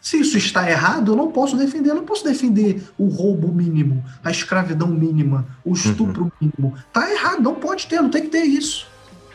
Se 0.00 0.20
isso 0.20 0.38
está 0.38 0.68
errado, 0.70 1.12
eu 1.12 1.16
não 1.16 1.30
posso 1.30 1.56
defender, 1.56 1.90
eu 1.90 1.96
não 1.96 2.04
posso 2.04 2.24
defender 2.24 2.82
o 2.96 3.08
roubo 3.08 3.48
mínimo, 3.48 4.04
a 4.22 4.30
escravidão 4.30 4.88
mínima, 4.88 5.46
o 5.64 5.72
estupro 5.72 6.32
mínimo. 6.40 6.74
Tá 6.92 7.10
errado, 7.10 7.42
não 7.42 7.56
pode 7.56 7.86
ter, 7.86 8.00
não 8.00 8.10
tem 8.10 8.22
que 8.22 8.28
ter 8.28 8.44
isso. 8.44 8.86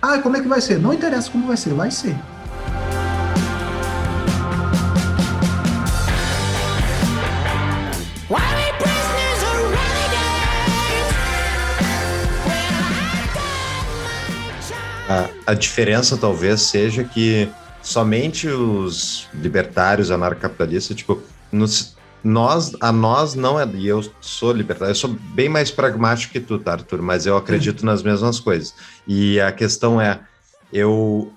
Ah, 0.01 0.19
como 0.19 0.35
é 0.37 0.41
que 0.41 0.47
vai 0.47 0.61
ser? 0.61 0.79
Não 0.79 0.93
interessa 0.93 1.29
como 1.31 1.47
vai 1.47 1.57
ser, 1.57 1.73
vai 1.73 1.91
ser. 1.91 2.15
Why 8.29 8.62
A, 15.13 15.51
a 15.51 15.53
diferença 15.53 16.17
talvez 16.17 16.61
seja 16.61 17.03
que 17.03 17.47
somente 17.81 18.47
os 18.47 19.27
libertários 19.33 20.09
anarcapitalistas, 20.09 20.95
tipo, 20.97 21.21
nos- 21.51 21.93
nós, 22.23 22.71
a 22.79 22.91
nós 22.91 23.35
não 23.35 23.59
é, 23.59 23.67
e 23.75 23.85
eu 23.87 24.01
sou 24.21 24.53
libertário, 24.53 24.91
eu 24.91 24.95
sou 24.95 25.09
bem 25.35 25.49
mais 25.49 25.69
pragmático 25.69 26.31
que 26.31 26.39
tu, 26.39 26.57
tá, 26.57 26.71
Arthur, 26.73 27.01
mas 27.01 27.25
eu 27.25 27.35
acredito 27.35 27.85
nas 27.85 28.01
mesmas 28.01 28.39
coisas. 28.39 28.73
E 29.05 29.39
a 29.41 29.51
questão 29.51 29.99
é, 29.99 30.21
eu, 30.71 31.33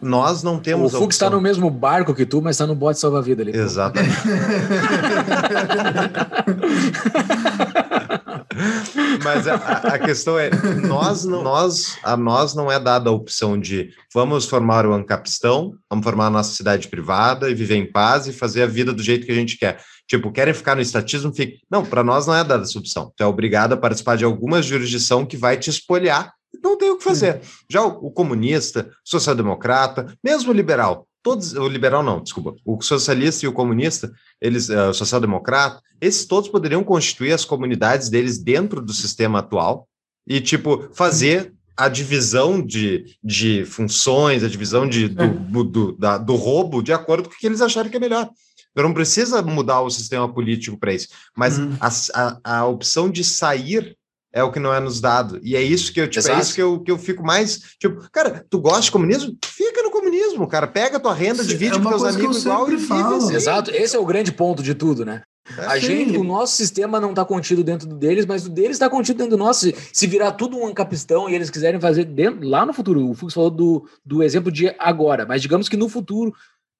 nós 0.00 0.44
não 0.44 0.56
O 0.56 0.60
temos 0.60 0.94
a 0.94 0.98
Fux 0.98 1.16
está 1.16 1.28
no 1.28 1.40
mesmo 1.40 1.68
barco 1.68 2.14
que 2.14 2.24
tu, 2.24 2.40
mas 2.40 2.54
está 2.54 2.68
no 2.68 2.76
bote 2.76 3.00
salva-vida 3.00 3.42
ali. 3.42 3.56
Exatamente. 3.56 4.14
Mas 9.22 9.46
a, 9.46 9.54
a- 9.54 9.98
questão 9.98 10.38
é, 10.38 10.50
nós 10.86 11.24
não, 11.24 11.42
nós, 11.42 11.98
a 12.02 12.16
nós 12.16 12.54
não 12.54 12.70
é 12.70 12.78
dada 12.78 13.10
a 13.10 13.12
opção 13.12 13.58
de 13.58 13.90
vamos 14.12 14.46
formar 14.46 14.86
o 14.86 14.92
Ancapistão, 14.92 15.74
vamos 15.90 16.04
formar 16.04 16.26
a 16.26 16.30
nossa 16.30 16.54
cidade 16.54 16.88
privada 16.88 17.50
e 17.50 17.54
viver 17.54 17.76
em 17.76 17.90
paz 17.90 18.26
e 18.26 18.32
fazer 18.32 18.62
a 18.62 18.66
vida 18.66 18.92
do 18.92 19.02
jeito 19.02 19.26
que 19.26 19.32
a 19.32 19.36
gente 19.36 19.56
quer. 19.58 19.80
Tipo, 20.08 20.30
querem 20.30 20.54
ficar 20.54 20.74
no 20.76 20.80
estatismo? 20.82 21.34
Fique. 21.34 21.58
Não, 21.70 21.84
para 21.84 22.04
nós 22.04 22.26
não 22.26 22.34
é 22.34 22.44
dada 22.44 22.62
essa 22.62 22.78
opção. 22.78 23.12
Tu 23.16 23.22
é 23.22 23.26
obrigado 23.26 23.72
a 23.72 23.76
participar 23.76 24.16
de 24.16 24.24
alguma 24.24 24.62
jurisdição 24.62 25.26
que 25.26 25.36
vai 25.36 25.56
te 25.56 25.68
espolhar. 25.70 26.32
Não 26.62 26.78
tem 26.78 26.90
o 26.90 26.96
que 26.96 27.04
fazer. 27.04 27.40
Já 27.68 27.82
o, 27.82 28.06
o 28.06 28.10
comunista, 28.10 28.88
social-democrata, 29.04 30.06
mesmo 30.24 30.52
liberal, 30.52 31.06
todos, 31.26 31.52
o 31.54 31.68
liberal 31.68 32.02
não, 32.04 32.22
desculpa, 32.22 32.54
o 32.64 32.80
socialista 32.80 33.44
e 33.44 33.48
o 33.48 33.52
comunista, 33.52 34.12
eles, 34.40 34.70
eh, 34.70 34.88
o 34.88 34.94
social-democrata, 34.94 35.80
esses 36.00 36.24
todos 36.24 36.48
poderiam 36.48 36.84
constituir 36.84 37.32
as 37.32 37.44
comunidades 37.44 38.08
deles 38.08 38.38
dentro 38.38 38.80
do 38.80 38.92
sistema 38.92 39.40
atual 39.40 39.88
e, 40.26 40.40
tipo, 40.40 40.88
fazer 40.94 41.52
a 41.76 41.88
divisão 41.88 42.62
de, 42.64 43.04
de 43.22 43.64
funções, 43.64 44.44
a 44.44 44.48
divisão 44.48 44.88
de, 44.88 45.08
do, 45.08 45.26
do, 45.54 45.64
do- 45.64 45.92
da- 45.98 46.16
do 46.18 46.36
roubo 46.36 46.80
de 46.82 46.92
acordo 46.92 47.28
com 47.28 47.34
o 47.34 47.38
que 47.38 47.46
eles 47.46 47.60
acharem 47.60 47.90
que 47.90 47.96
é 47.96 48.00
melhor. 48.00 48.30
Eu 48.74 48.82
não 48.84 48.94
precisa 48.94 49.42
mudar 49.42 49.80
o 49.82 49.90
sistema 49.90 50.32
político 50.32 50.78
para 50.78 50.92
isso, 50.94 51.08
mas 51.36 51.58
Uhum. 51.58 51.76
a, 51.80 51.88
a, 52.14 52.58
a 52.58 52.66
opção 52.66 53.10
de 53.10 53.24
sair 53.24 53.96
é 54.36 54.42
o 54.44 54.52
que 54.52 54.60
não 54.60 54.72
é 54.72 54.78
nos 54.78 55.00
dado. 55.00 55.40
E 55.42 55.56
é 55.56 55.62
isso 55.62 55.90
que 55.90 55.98
eu, 55.98 56.06
tipo, 56.06 56.28
é 56.28 56.38
isso 56.38 56.54
que 56.54 56.60
eu, 56.60 56.78
que 56.80 56.90
eu 56.90 56.98
fico 56.98 57.24
mais. 57.24 57.58
Tipo, 57.80 58.06
cara, 58.12 58.44
tu 58.50 58.58
gosta 58.58 58.82
de 58.82 58.90
comunismo? 58.90 59.34
Fica 59.42 59.82
no 59.82 59.90
comunismo, 59.90 60.46
cara. 60.46 60.66
Pega 60.66 60.98
a 60.98 61.00
tua 61.00 61.14
renda, 61.14 61.42
Sim, 61.42 61.48
divide 61.48 61.78
é 61.78 61.80
com 61.80 61.88
teus 61.88 62.04
amigos 62.04 62.44
igual 62.44 62.70
e 62.70 62.76
vive 62.76 62.92
assim. 62.92 63.34
Exato, 63.34 63.70
esse 63.70 63.96
é 63.96 63.98
o 63.98 64.04
grande 64.04 64.30
ponto 64.30 64.62
de 64.62 64.74
tudo, 64.74 65.06
né? 65.06 65.22
É. 65.56 65.64
A 65.64 65.80
Sim. 65.80 65.86
gente, 65.86 66.18
o 66.18 66.24
nosso 66.24 66.54
sistema 66.54 67.00
não 67.00 67.10
está 67.10 67.24
contido 67.24 67.64
dentro 67.64 67.88
do 67.88 67.96
deles, 67.96 68.26
mas 68.26 68.44
o 68.44 68.50
deles 68.50 68.72
está 68.72 68.90
contido 68.90 69.16
dentro 69.16 69.38
do 69.38 69.42
nosso. 69.42 69.60
Se, 69.60 69.74
se 69.90 70.06
virar 70.06 70.32
tudo 70.32 70.58
um 70.58 70.66
ancapistão 70.66 71.30
e 71.30 71.34
eles 71.34 71.48
quiserem 71.48 71.80
fazer 71.80 72.04
dentro, 72.04 72.46
lá 72.46 72.66
no 72.66 72.74
futuro, 72.74 73.08
o 73.08 73.14
Fux 73.14 73.32
falou 73.32 73.50
do, 73.50 73.88
do 74.04 74.22
exemplo 74.22 74.52
de 74.52 74.74
agora, 74.78 75.24
mas 75.24 75.40
digamos 75.40 75.66
que 75.66 75.78
no 75.78 75.88
futuro 75.88 76.34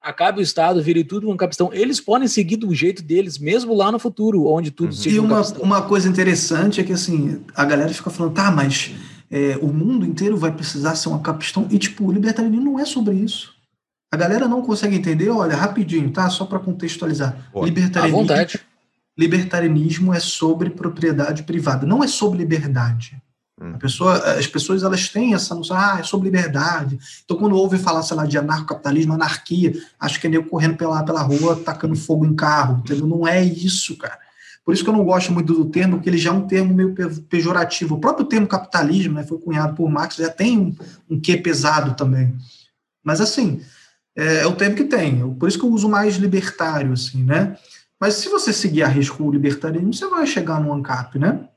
acabe 0.07 0.39
o 0.39 0.43
Estado, 0.43 0.81
vire 0.81 1.03
tudo 1.03 1.29
um 1.29 1.33
ancapistão, 1.33 1.71
eles 1.73 2.01
podem 2.01 2.29
seguir 2.29 2.57
do 2.57 2.73
jeito 2.73 3.03
deles, 3.03 3.39
mesmo 3.39 3.75
lá 3.75 3.91
no 3.91 3.99
futuro, 3.99 4.47
onde 4.47 4.71
tudo 4.71 4.87
Uhum. 4.89 4.93
siga 4.93 5.17
E 5.17 5.21
um 5.21 5.25
uma, 5.25 5.35
ancapistão. 5.39 5.63
uma 5.63 5.83
coisa 5.83 6.09
interessante 6.09 6.81
é 6.81 6.85
que 6.85 6.93
assim, 6.93 7.41
a 7.55 7.65
galera 7.65 7.93
fica 7.93 8.09
falando, 8.09 8.33
tá, 8.35 8.51
mas 8.51 8.93
é, 9.31 9.59
o 9.61 9.67
mundo 9.67 10.07
inteiro 10.07 10.37
vai 10.37 10.53
precisar 10.53 10.95
ser 10.95 11.09
uma 11.09 11.19
capistão. 11.19 11.67
E, 11.71 11.79
tipo, 11.79 12.07
o 12.07 12.13
libertarianismo 12.13 12.65
não 12.65 12.79
é 12.79 12.85
sobre 12.85 13.15
isso. 13.17 13.53
A 14.13 14.17
galera 14.17 14.47
não 14.47 14.63
consegue 14.63 14.95
entender, 14.95 15.29
olha, 15.29 15.57
rapidinho, 15.57 16.09
tá? 16.11 16.31
Só 16.31 16.45
para 16.47 16.61
contextualizar. 16.61 17.37
À 17.55 17.65
libertarianismo, 17.65 18.21
vontade. 18.21 18.61
libertarianismo 19.19 20.15
é 20.15 20.21
sobre 20.21 20.71
propriedade 20.71 21.43
privada, 21.43 21.85
não 21.87 22.05
é 22.05 22.07
sobre 22.07 22.39
liberdade. 22.39 23.21
Hum. 23.61 23.79
Pessoa, 23.79 24.17
as 24.39 24.47
pessoas 24.47 24.83
elas 24.83 25.09
têm 25.09 25.33
essa 25.35 25.55
noção, 25.55 25.77
ah, 25.77 25.97
é 25.99 26.03
sobre 26.03 26.29
liberdade. 26.29 26.99
Então, 27.25 27.37
quando 27.39 27.57
ouve 27.57 27.79
falar, 27.79 28.03
sei 28.03 28.17
lá, 28.17 28.27
de 28.27 28.37
anarcocapitalismo, 28.37 29.15
anarquia, 29.15 29.73
acho 29.99 30.21
que 30.21 30.27
é 30.27 30.31
nego 30.31 30.49
correndo 30.49 30.77
pela, 30.77 31.03
pela 31.03 31.23
rua, 31.23 31.57
tacando 31.57 31.97
fogo 31.97 32.27
em 32.27 32.35
carro, 32.35 32.81
entendeu? 32.85 33.07
Não 33.07 33.27
é 33.27 33.43
isso, 33.43 33.97
cara. 33.97 34.19
Por 34.65 34.75
isso 34.75 34.83
que 34.83 34.91
eu 34.91 34.95
não 34.95 35.05
gosto 35.05 35.33
muito 35.33 35.55
do 35.55 35.65
termo, 35.67 35.97
porque 35.97 36.11
ele 36.11 36.19
já 36.19 36.31
é 36.31 36.33
um 36.33 36.47
termo 36.47 36.75
meio 36.75 36.93
pe- 36.93 37.21
pejorativo. 37.23 37.95
O 37.95 38.01
próprio 38.01 38.27
termo 38.27 38.47
capitalismo, 38.47 39.15
né, 39.15 39.23
foi 39.23 39.39
cunhado 39.39 39.75
por 39.75 39.89
Marx, 39.89 40.17
já 40.17 40.29
tem 40.29 40.59
um, 40.59 40.77
um 41.09 41.21
quê 41.21 41.37
pesado 41.37 41.95
também. 41.95 42.37
Mas, 43.03 43.21
assim, 43.21 43.63
é, 44.15 44.39
é 44.39 44.47
o 44.47 44.57
termo 44.57 44.77
que 44.77 44.85
tem. 44.85 45.35
Por 45.35 45.49
isso 45.49 45.59
que 45.59 45.65
eu 45.65 45.71
uso 45.71 45.89
mais 45.89 46.17
libertário, 46.17 46.93
assim, 46.93 47.23
né? 47.23 47.57
Mas 47.99 48.15
se 48.15 48.29
você 48.29 48.53
seguir 48.53 48.83
a 48.83 48.89
risco 48.89 49.23
o 49.23 49.31
libertarismo, 49.31 49.95
você 49.95 50.07
vai 50.09 50.27
chegar 50.27 50.61
no 50.61 50.73
ANCAP, 50.75 51.19
né? 51.19 51.49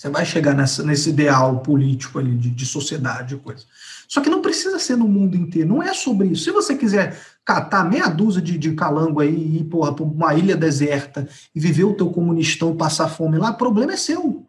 Você 0.00 0.08
vai 0.08 0.24
chegar 0.24 0.54
nessa, 0.54 0.82
nesse 0.82 1.10
ideal 1.10 1.58
político 1.58 2.18
ali 2.18 2.34
de, 2.34 2.48
de 2.48 2.64
sociedade 2.64 3.34
e 3.34 3.38
coisa. 3.38 3.66
Só 4.08 4.22
que 4.22 4.30
não 4.30 4.40
precisa 4.40 4.78
ser 4.78 4.96
no 4.96 5.06
mundo 5.06 5.36
inteiro, 5.36 5.68
não 5.68 5.82
é 5.82 5.92
sobre 5.92 6.28
isso. 6.28 6.44
Se 6.44 6.50
você 6.50 6.74
quiser 6.74 7.20
catar 7.44 7.84
meia 7.84 8.08
dúzia 8.08 8.40
de, 8.40 8.56
de 8.56 8.72
calango 8.72 9.20
aí 9.20 9.28
e 9.28 9.58
ir 9.58 9.64
para 9.64 10.02
uma 10.02 10.34
ilha 10.34 10.56
deserta 10.56 11.28
e 11.54 11.60
viver 11.60 11.84
o 11.84 11.92
teu 11.92 12.08
comunistão, 12.08 12.74
passar 12.74 13.10
fome 13.10 13.36
lá, 13.36 13.50
o 13.50 13.58
problema 13.58 13.92
é 13.92 13.96
seu. 13.98 14.46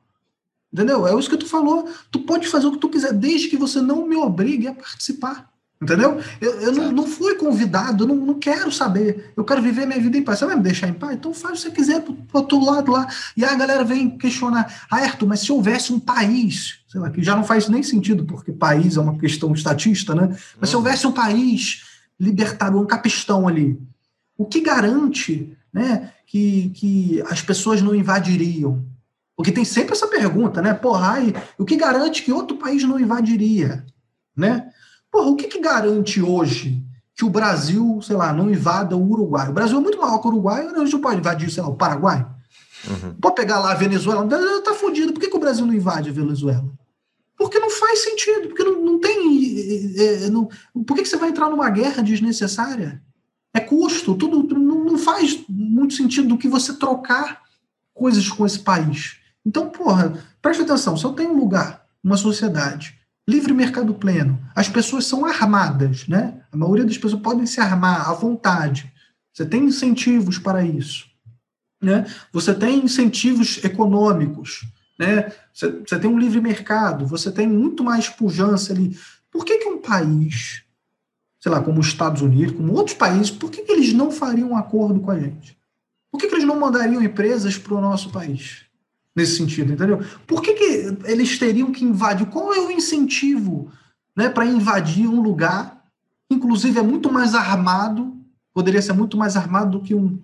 Entendeu? 0.72 1.06
É 1.06 1.20
isso 1.20 1.30
que 1.30 1.36
tu 1.36 1.46
falou. 1.46 1.86
Tu 2.10 2.20
pode 2.20 2.48
fazer 2.48 2.68
o 2.68 2.72
que 2.72 2.78
tu 2.78 2.88
quiser, 2.88 3.12
desde 3.12 3.50
que 3.50 3.58
você 3.58 3.82
não 3.82 4.08
me 4.08 4.16
obrigue 4.16 4.70
a 4.70 4.74
participar. 4.74 5.52
Entendeu? 5.82 6.22
Eu, 6.40 6.52
eu 6.62 6.72
não, 6.74 6.92
não 6.92 7.08
fui 7.08 7.34
convidado, 7.36 8.04
eu 8.04 8.08
não, 8.08 8.16
não 8.16 8.34
quero 8.36 8.72
saber. 8.72 9.34
Eu 9.36 9.44
quero 9.44 9.64
viver 9.64 9.88
minha 9.88 10.00
vida 10.00 10.16
em 10.16 10.24
paz. 10.24 10.38
Você 10.38 10.46
vai 10.46 10.56
me 10.56 10.62
deixar 10.62 10.88
em 10.88 10.94
paz? 10.94 11.16
Então 11.16 11.34
faz 11.34 11.54
o 11.54 11.56
que 11.56 11.62
você 11.62 11.72
quiser 11.72 12.02
pro, 12.02 12.14
pro 12.14 12.38
outro 12.38 12.64
lado 12.64 12.92
lá. 12.92 13.08
E 13.36 13.44
aí 13.44 13.52
a 13.52 13.58
galera 13.58 13.84
vem 13.84 14.16
questionar: 14.16 14.86
Ah, 14.92 14.98
Arthur, 14.98 15.26
mas 15.28 15.40
se 15.40 15.52
houvesse 15.52 15.92
um 15.92 16.00
país, 16.00 16.82
sei 16.88 17.02
lá, 17.02 17.10
que 17.10 17.24
já 17.24 17.36
não 17.36 17.44
faz 17.44 17.68
nem 17.68 17.82
sentido, 17.82 18.24
porque 18.26 18.52
país 18.52 18.96
é 18.96 19.02
uma 19.02 19.18
questão 19.18 19.52
estatista, 19.54 20.14
né? 20.14 20.38
Mas 20.60 20.70
se 20.70 20.76
houvesse 20.76 21.08
um 21.08 21.12
país 21.12 21.84
libertário, 22.20 22.80
um 22.80 22.86
capistão 22.86 23.48
ali, 23.48 23.82
o 24.38 24.46
que 24.46 24.62
garante 24.62 25.58
né, 25.74 26.12
que, 26.28 26.70
que 26.76 27.24
as 27.28 27.42
pessoas 27.42 27.82
não 27.82 27.96
invadiriam? 27.96 28.86
Porque 29.36 29.52
tem 29.52 29.66
sempre 29.66 29.94
essa 29.94 30.08
pergunta, 30.08 30.62
né? 30.62 30.76
Porra, 30.76 31.14
ai, 31.14 31.34
o 31.58 31.66
que 31.66 31.76
garante 31.76 32.22
que 32.22 32.32
outro 32.32 32.58
país 32.58 32.84
não 32.84 33.00
invadiria? 33.00 33.84
Né? 34.38 34.72
Porra, 35.12 35.30
o 35.30 35.36
que, 35.36 35.48
que 35.48 35.60
garante 35.60 36.22
hoje 36.22 36.82
que 37.16 37.26
o 37.26 37.30
Brasil, 37.30 38.00
sei 38.02 38.16
lá, 38.16 38.32
não 38.32 38.50
invada 38.50 38.96
o 38.96 39.12
Uruguai? 39.12 39.50
O 39.50 39.54
Brasil 39.54 39.78
é 39.78 39.82
muito 39.82 40.00
maior 40.00 40.20
que 40.20 40.28
o 40.28 40.32
Uruguai, 40.32 40.66
a 40.66 40.80
gente 40.80 40.94
não 40.94 41.02
pode 41.02 41.20
invadir, 41.20 41.52
sei 41.52 41.62
lá, 41.62 41.70
o 41.70 41.76
Paraguai? 41.76 42.26
Uhum. 42.90 43.14
Pode 43.22 43.36
pegar 43.36 43.60
lá 43.60 43.72
a 43.72 43.76
Venezuela, 43.76 44.28
tá 44.64 44.74
fudido. 44.74 45.14
Por 45.14 45.20
que, 45.20 45.30
que 45.30 45.36
o 45.36 45.40
Brasil 45.40 45.66
não 45.66 45.74
invade 45.74 46.10
a 46.10 46.14
Venezuela? 46.14 46.66
Porque 47.38 47.60
não 47.60 47.70
faz 47.70 48.04
sentido, 48.04 48.48
porque 48.50 48.64
não, 48.64 48.82
não 48.84 49.00
tem. 49.00 49.96
é, 49.98 50.30
não- 50.30 50.48
por 50.86 50.96
que, 50.96 51.04
que 51.04 51.10
você 51.10 51.18
vai 51.18 51.30
entrar 51.30 51.50
numa 51.50 51.70
guerra 51.70 52.02
desnecessária? 52.02 53.02
É 53.54 53.60
custo, 53.60 54.16
tudo, 54.16 54.44
tudo 54.44 54.60
não, 54.60 54.84
não 54.86 54.98
faz 54.98 55.44
muito 55.50 55.94
sentido 55.94 56.30
do 56.30 56.38
que 56.38 56.48
você 56.48 56.74
trocar 56.74 57.42
coisas 57.94 58.30
com 58.30 58.46
esse 58.46 58.60
país. 58.60 59.18
Então, 59.46 59.70
porra, 59.70 60.14
preste 60.42 60.62
atenção: 60.64 60.96
se 60.96 61.04
eu 61.04 61.14
tenho 61.14 61.32
um 61.34 61.38
lugar, 61.38 61.86
uma 62.04 62.16
sociedade, 62.18 62.98
livre 63.28 63.54
mercado 63.54 63.94
pleno, 63.94 64.40
as 64.56 64.68
pessoas 64.68 65.06
são 65.06 65.26
armadas, 65.26 66.08
né? 66.08 66.42
A 66.52 66.58
maioria 66.58 66.86
das 66.86 66.98
pessoas 66.98 67.22
podem 67.22 67.46
se 67.46 67.60
armar 67.60 68.10
à 68.10 68.14
vontade. 68.14 68.92
Você 69.34 69.46
tem 69.46 69.66
incentivos 69.66 70.38
para 70.38 70.64
isso. 70.64 71.10
Né? 71.82 72.06
Você 72.32 72.54
tem 72.54 72.84
incentivos 72.84 73.64
econômicos, 73.64 74.66
né? 75.00 75.32
Você, 75.54 75.72
você 75.72 76.00
tem 76.00 76.10
um 76.10 76.20
livre 76.20 76.40
mercado, 76.40 77.08
você 77.08 77.32
tem 77.32 77.48
muito 77.48 77.84
mais 77.84 78.08
pujança 78.08 78.74
ali. 78.74 78.98
Por 79.32 79.46
que, 79.46 79.58
que 79.58 79.68
um 79.68 79.80
país, 79.80 80.64
sei 81.40 81.52
lá, 81.52 81.62
como 81.62 81.80
os 81.80 81.88
Estados 81.88 82.22
Unidos, 82.22 82.56
como 82.56 82.74
outros 82.74 82.96
países, 82.96 83.32
por 83.32 83.50
que, 83.50 83.64
que 83.64 83.72
eles 83.72 83.94
não 83.94 84.12
fariam 84.12 84.52
um 84.52 84.58
acordo 84.58 85.00
com 85.00 85.10
a 85.10 85.20
gente? 85.20 85.58
Por 86.12 86.20
que, 86.20 86.28
que 86.28 86.36
eles 86.36 86.46
não 86.46 86.60
mandariam 86.60 87.02
empresas 87.02 87.58
para 87.58 87.74
o 87.74 87.82
nosso 87.82 88.12
país? 88.12 88.66
Nesse 89.16 89.36
sentido, 89.38 89.74
entendeu? 89.74 90.00
Por 90.26 90.42
que, 90.42 90.54
que 90.54 90.98
eles 91.06 91.38
teriam 91.38 91.72
que 91.72 91.84
invadir? 91.84 92.28
Qual 92.28 92.54
é 92.54 92.60
o 92.60 92.72
incentivo 92.72 93.70
né, 94.16 94.30
para 94.30 94.46
invadir 94.46 95.08
um 95.08 95.22
lugar? 95.22 95.84
Inclusive, 96.30 96.80
é 96.80 96.82
muito 96.82 97.12
mais 97.12 97.36
armado, 97.36 98.16
poderia 98.54 98.82
ser 98.82 98.94
muito 98.94 99.18
mais 99.18 99.36
armado 99.36 99.80
do 99.80 99.84
que 99.84 99.94
um, 99.94 100.18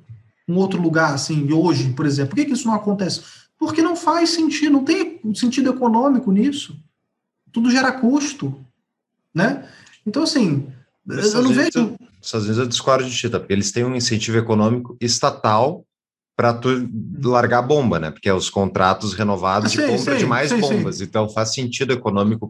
um 0.48 0.56
outro 0.56 0.82
lugar, 0.82 1.14
assim, 1.14 1.52
hoje, 1.52 1.92
por 1.92 2.06
exemplo. 2.06 2.30
Por 2.30 2.38
que, 2.38 2.46
que 2.46 2.54
isso 2.54 2.68
não 2.68 2.76
acontece? 2.76 3.22
Porque 3.60 3.82
não 3.82 3.96
faz 3.96 4.30
sentido, 4.30 4.72
não 4.72 4.86
tem 4.86 5.20
sentido 5.36 5.70
econômico 5.70 6.32
nisso. 6.32 6.78
Tudo 7.52 7.72
gera 7.72 7.92
custo, 7.92 8.58
né? 9.34 9.68
Então, 10.06 10.24
assim, 10.24 10.72
eu, 11.06 11.20
eu 11.20 11.42
não 11.42 11.52
vejo... 11.52 11.96
Os 12.22 12.28
Estados 12.28 12.46
Unidos 12.46 12.58
eu 12.58 12.68
discordo 12.68 13.10
de 13.10 13.16
ti, 13.16 13.30
tá? 13.30 13.40
Porque 13.40 13.54
eles 13.54 13.72
têm 13.72 13.84
um 13.84 13.96
incentivo 13.96 14.38
econômico 14.38 14.96
estatal 15.02 15.86
para 16.38 16.54
tu 16.54 16.88
largar 17.24 17.64
bomba, 17.64 17.98
né? 18.00 18.12
Porque 18.12 18.30
é 18.30 18.34
os 18.34 18.48
contratos 18.48 19.16
renovados 19.16 19.74
Ah, 19.74 19.76
de 19.76 19.88
compra 19.88 20.14
sim, 20.14 20.20
de 20.20 20.26
mais 20.28 20.50
sim, 20.52 20.60
bombas. 20.60 21.02
Então 21.02 21.28
faz 21.28 21.52
sentido 21.52 21.94
econômico 21.94 22.48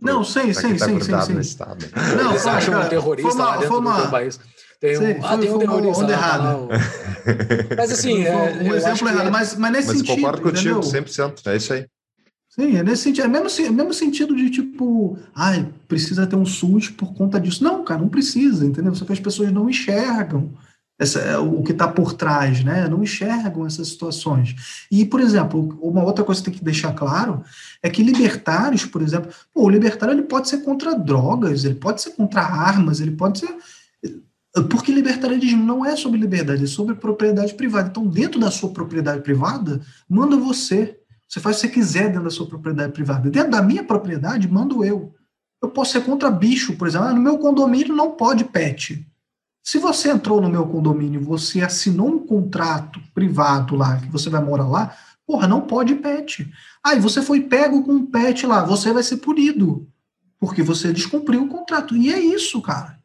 sim, 0.60 0.68
quem 0.68 0.76
tá 0.78 0.86
sim, 0.88 0.96
grudado 0.96 1.34
no 1.34 1.40
estado. 1.40 1.86
Não, 2.22 2.32
Eles 2.32 2.46
acham 2.46 2.74
cara, 2.74 2.86
um 2.86 2.90
terrorista 2.90 3.34
uma- 3.34 3.46
lá 3.46 3.58
dentro 3.58 3.80
uma- 3.80 4.02
do 4.02 4.12
país. 4.12 4.38
Tem 4.82 4.98
um, 4.98 5.02
Sim, 5.02 5.16
ah, 5.24 5.28
foi- 5.30 5.38
tem 5.40 5.52
um 5.54 5.58
terrorista 5.58 6.04
onda 6.04 6.14
tá 6.14 6.20
errada. 6.20 6.44
lá, 6.44 6.58
o- 6.58 6.68
Mas 7.78 7.92
assim, 7.92 8.24
é, 8.24 8.36
um 8.36 8.76
exemplo 8.76 9.08
que 9.08 9.14
errado, 9.14 9.32
mas, 9.32 9.56
mas 9.56 9.72
nesse 9.72 9.88
Mas 9.88 9.98
sentido, 10.00 10.16
concordo 10.16 10.42
contigo, 10.42 10.80
entendeu? 10.80 10.84
100%. 10.84 11.48
É 11.48 11.56
isso 11.56 11.74
aí. 11.74 11.86
Sim, 12.50 12.76
é 12.76 12.84
nesse 12.84 13.04
sentido. 13.04 13.24
É 13.26 13.28
mesmo, 13.28 13.66
é 13.66 13.70
mesmo 13.72 13.94
sentido 13.94 14.36
de 14.36 14.50
tipo, 14.50 15.18
ai, 15.34 15.68
precisa 15.88 16.28
ter 16.28 16.36
um 16.36 16.46
SUS 16.46 16.90
por 16.90 17.14
conta 17.16 17.40
disso. 17.40 17.64
Não, 17.64 17.84
cara, 17.86 18.02
não 18.02 18.10
precisa, 18.10 18.66
entendeu? 18.66 18.94
Só 18.94 19.06
que 19.06 19.14
as 19.14 19.20
pessoas 19.20 19.52
não 19.52 19.70
enxergam 19.70 20.52
essa, 20.99 21.19
é, 21.19 21.38
o 21.38 21.61
que 21.61 21.72
está 21.72 21.88
por 21.88 22.14
trás, 22.14 22.64
né? 22.64 22.88
Não 22.88 23.03
enxergam 23.03 23.65
essas 23.65 23.90
situações. 23.90 24.86
E, 24.91 25.06
por 25.06 25.22
exemplo, 25.22 25.78
uma 25.82 26.03
outra 26.03 26.24
coisa 26.24 26.41
que 26.41 26.49
tem 26.49 26.60
que 26.60 26.65
deixar 26.65 26.94
claro 26.94 27.44
é 27.84 27.90
que 27.90 28.02
libertários, 28.02 28.86
por 28.86 29.02
exemplo, 29.02 29.32
pô, 29.53 29.65
o 29.65 29.69
libertário 29.69 30.14
ele 30.14 30.24
pode 30.24 30.49
ser 30.49 30.60
contra 30.64 30.98
drogas, 30.98 31.65
ele 31.65 31.76
pode 31.76 32.02
ser 32.02 32.11
contra 32.11 32.41
armas, 32.41 32.99
ele 32.99 33.11
pode 33.11 33.40
ser. 33.40 33.56
Porque 34.72 34.91
libertarianismo 34.91 35.64
não 35.64 35.86
é 35.86 35.95
sobre 35.95 36.19
liberdade, 36.19 36.64
é 36.64 36.68
sobre 36.68 36.95
propriedade 36.95 37.53
privada. 37.53 37.90
Então, 37.90 38.07
dentro 38.07 38.40
da 38.40 38.49
sua 38.49 38.69
propriedade 38.69 39.22
privada, 39.22 39.82
manda 40.10 40.36
você. 40.36 40.98
Você 41.28 41.40
faz 41.40 41.57
o 41.57 41.61
que 41.61 41.68
você 41.68 41.74
quiser 41.74 42.07
dentro 42.07 42.24
da 42.24 42.30
sua 42.32 42.48
propriedade 42.48 42.91
privada. 42.91 43.30
Dentro 43.30 43.52
da 43.52 43.61
minha 43.61 43.84
propriedade, 43.84 44.48
mando 44.48 44.84
eu. 44.84 45.14
Eu 45.61 45.69
posso 45.69 45.91
ser 45.91 46.02
contra 46.02 46.32
bicho, 46.32 46.76
por 46.76 46.88
exemplo. 46.88 47.07
Ah, 47.07 47.14
no 47.14 47.22
meu 47.22 47.38
condomínio 47.38 47.94
não 47.94 48.11
pode 48.11 48.45
pet. 48.45 49.06
Se 49.68 49.80
você 49.80 50.10
entrou 50.10 50.39
no 50.39 50.48
meu 50.48 50.65
condomínio, 50.65 51.19
você 51.19 51.60
assinou 51.60 52.07
um 52.07 52.26
contrato 52.26 53.02
privado 53.14 53.76
lá, 53.76 53.98
que 53.98 54.07
você 54.07 54.30
vai 54.30 54.41
morar 54.41 54.65
lá, 54.65 54.95
porra, 55.26 55.45
não 55.45 55.60
pode 55.60 55.94
pet. 55.95 56.49
Aí 56.81 57.02
você 57.02 57.22
foi 57.22 57.41
pego 57.41 57.84
com 57.84 57.91
um 57.91 58.06
pet 58.06 58.45
lá, 58.45 58.64
você 58.64 58.94
vai 58.94 59.03
ser 59.03 59.18
punido, 59.18 59.85
porque 60.39 60.64
você 60.64 60.94
descumpriu 60.94 61.44
o 61.44 61.49
contrato. 61.49 61.98
E 61.98 62.14
é 62.14 62.18
isso, 62.18 62.61
cara. 62.61 62.98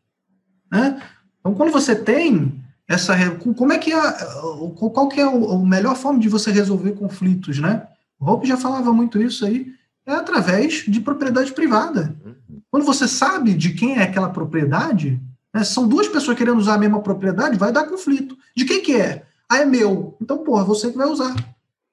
Né? 0.71 1.03
Então, 1.41 1.53
quando 1.53 1.73
você 1.73 1.97
tem 1.97 2.63
essa. 2.87 3.13
Como 3.57 3.73
é 3.73 3.79
que 3.79 3.93
é. 3.93 4.13
Qual 4.77 5.09
que 5.09 5.21
é 5.21 5.25
a 5.25 5.59
melhor 5.59 5.97
forma 5.97 6.21
de 6.21 6.29
você 6.29 6.53
resolver 6.53 6.93
conflitos, 6.93 7.59
né? 7.59 7.89
O 8.21 8.31
Hope 8.31 8.47
já 8.47 8.57
falava 8.57 8.93
muito 8.93 9.21
isso 9.21 9.45
aí. 9.45 9.67
É 10.07 10.13
através 10.13 10.85
de 10.87 11.01
propriedade 11.01 11.51
privada. 11.51 12.15
Quando 12.71 12.87
você 12.87 13.09
sabe 13.09 13.53
de 13.53 13.71
quem 13.75 13.97
é 13.97 14.05
aquela 14.05 14.29
propriedade, 14.29 15.21
né, 15.53 15.65
são 15.65 15.87
duas 15.87 16.09
pessoas 16.09 16.37
querendo 16.37 16.59
usar 16.59 16.75
a 16.75 16.79
mesma 16.79 17.03
propriedade, 17.03 17.59
vai 17.59 17.73
dar 17.73 17.85
conflito. 17.85 18.37
De 18.57 18.65
quem 18.65 18.83
que 18.83 18.97
é? 18.97 19.25
Ah, 19.49 19.59
é 19.59 19.65
meu. 19.65 20.17
Então, 20.21 20.39
porra, 20.39 20.65
você 20.65 20.91
que 20.91 20.97
vai 20.97 21.07
usar. 21.07 21.35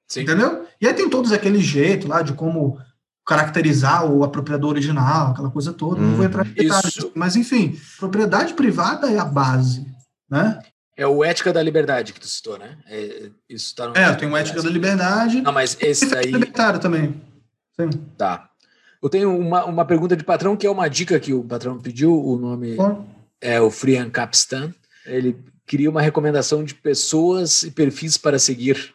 Sim. 0.08 0.22
Entendeu? 0.22 0.66
E 0.80 0.86
aí 0.86 0.94
tem 0.94 1.10
todos 1.10 1.30
aquele 1.30 1.60
jeito 1.60 2.08
lá 2.08 2.22
de 2.22 2.32
como 2.32 2.78
caracterizar 3.26 4.10
o 4.10 4.24
apropriador 4.24 4.70
original, 4.70 5.30
aquela 5.30 5.50
coisa 5.50 5.72
toda. 5.72 6.00
Não 6.00 6.16
vou 6.16 6.24
entrar 6.24 6.46
em 6.46 6.52
detalhes. 6.52 7.06
Mas, 7.14 7.36
enfim, 7.36 7.78
propriedade 7.98 8.54
privada 8.54 9.10
é 9.10 9.18
a 9.18 9.24
base. 9.24 9.86
Né? 10.28 10.58
É 10.96 11.06
o 11.06 11.24
Ética 11.24 11.52
da 11.52 11.62
Liberdade 11.62 12.12
que 12.12 12.20
tu 12.20 12.26
citou, 12.26 12.58
né? 12.58 12.76
É, 12.86 13.30
isso 13.48 13.74
tá 13.74 13.88
no. 13.88 13.96
É, 13.96 14.12
tem 14.14 14.28
o 14.28 14.36
Ética 14.36 14.62
da 14.62 14.68
Liberdade. 14.68 15.40
Não, 15.42 15.52
mas 15.52 15.76
esse 15.80 16.06
daí. 16.06 16.26
Libertário 16.26 16.80
também. 16.80 17.20
Sim. 17.78 17.90
Tá. 18.16 18.48
Eu 19.02 19.08
tenho 19.08 19.34
uma, 19.38 19.64
uma 19.64 19.84
pergunta 19.84 20.16
de 20.16 20.24
patrão, 20.24 20.56
que 20.56 20.66
é 20.66 20.70
uma 20.70 20.88
dica 20.88 21.18
que 21.18 21.32
o 21.32 21.44
patrão 21.44 21.78
pediu. 21.78 22.12
O 22.12 22.36
nome 22.36 22.74
Bom, 22.74 23.06
é 23.40 23.60
o 23.60 23.70
Frian 23.70 24.10
Capstan. 24.10 24.74
Ele 25.06 25.36
queria 25.66 25.88
uma 25.90 26.02
recomendação 26.02 26.64
de 26.64 26.74
pessoas 26.74 27.62
e 27.62 27.70
perfis 27.70 28.16
para 28.16 28.38
seguir. 28.38 28.92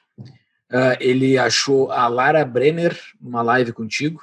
Ah, 0.72 0.98
ele 1.00 1.38
achou 1.38 1.92
a 1.92 2.08
Lara 2.08 2.44
Brenner 2.44 2.98
numa 3.22 3.42
live 3.42 3.72
contigo, 3.72 4.22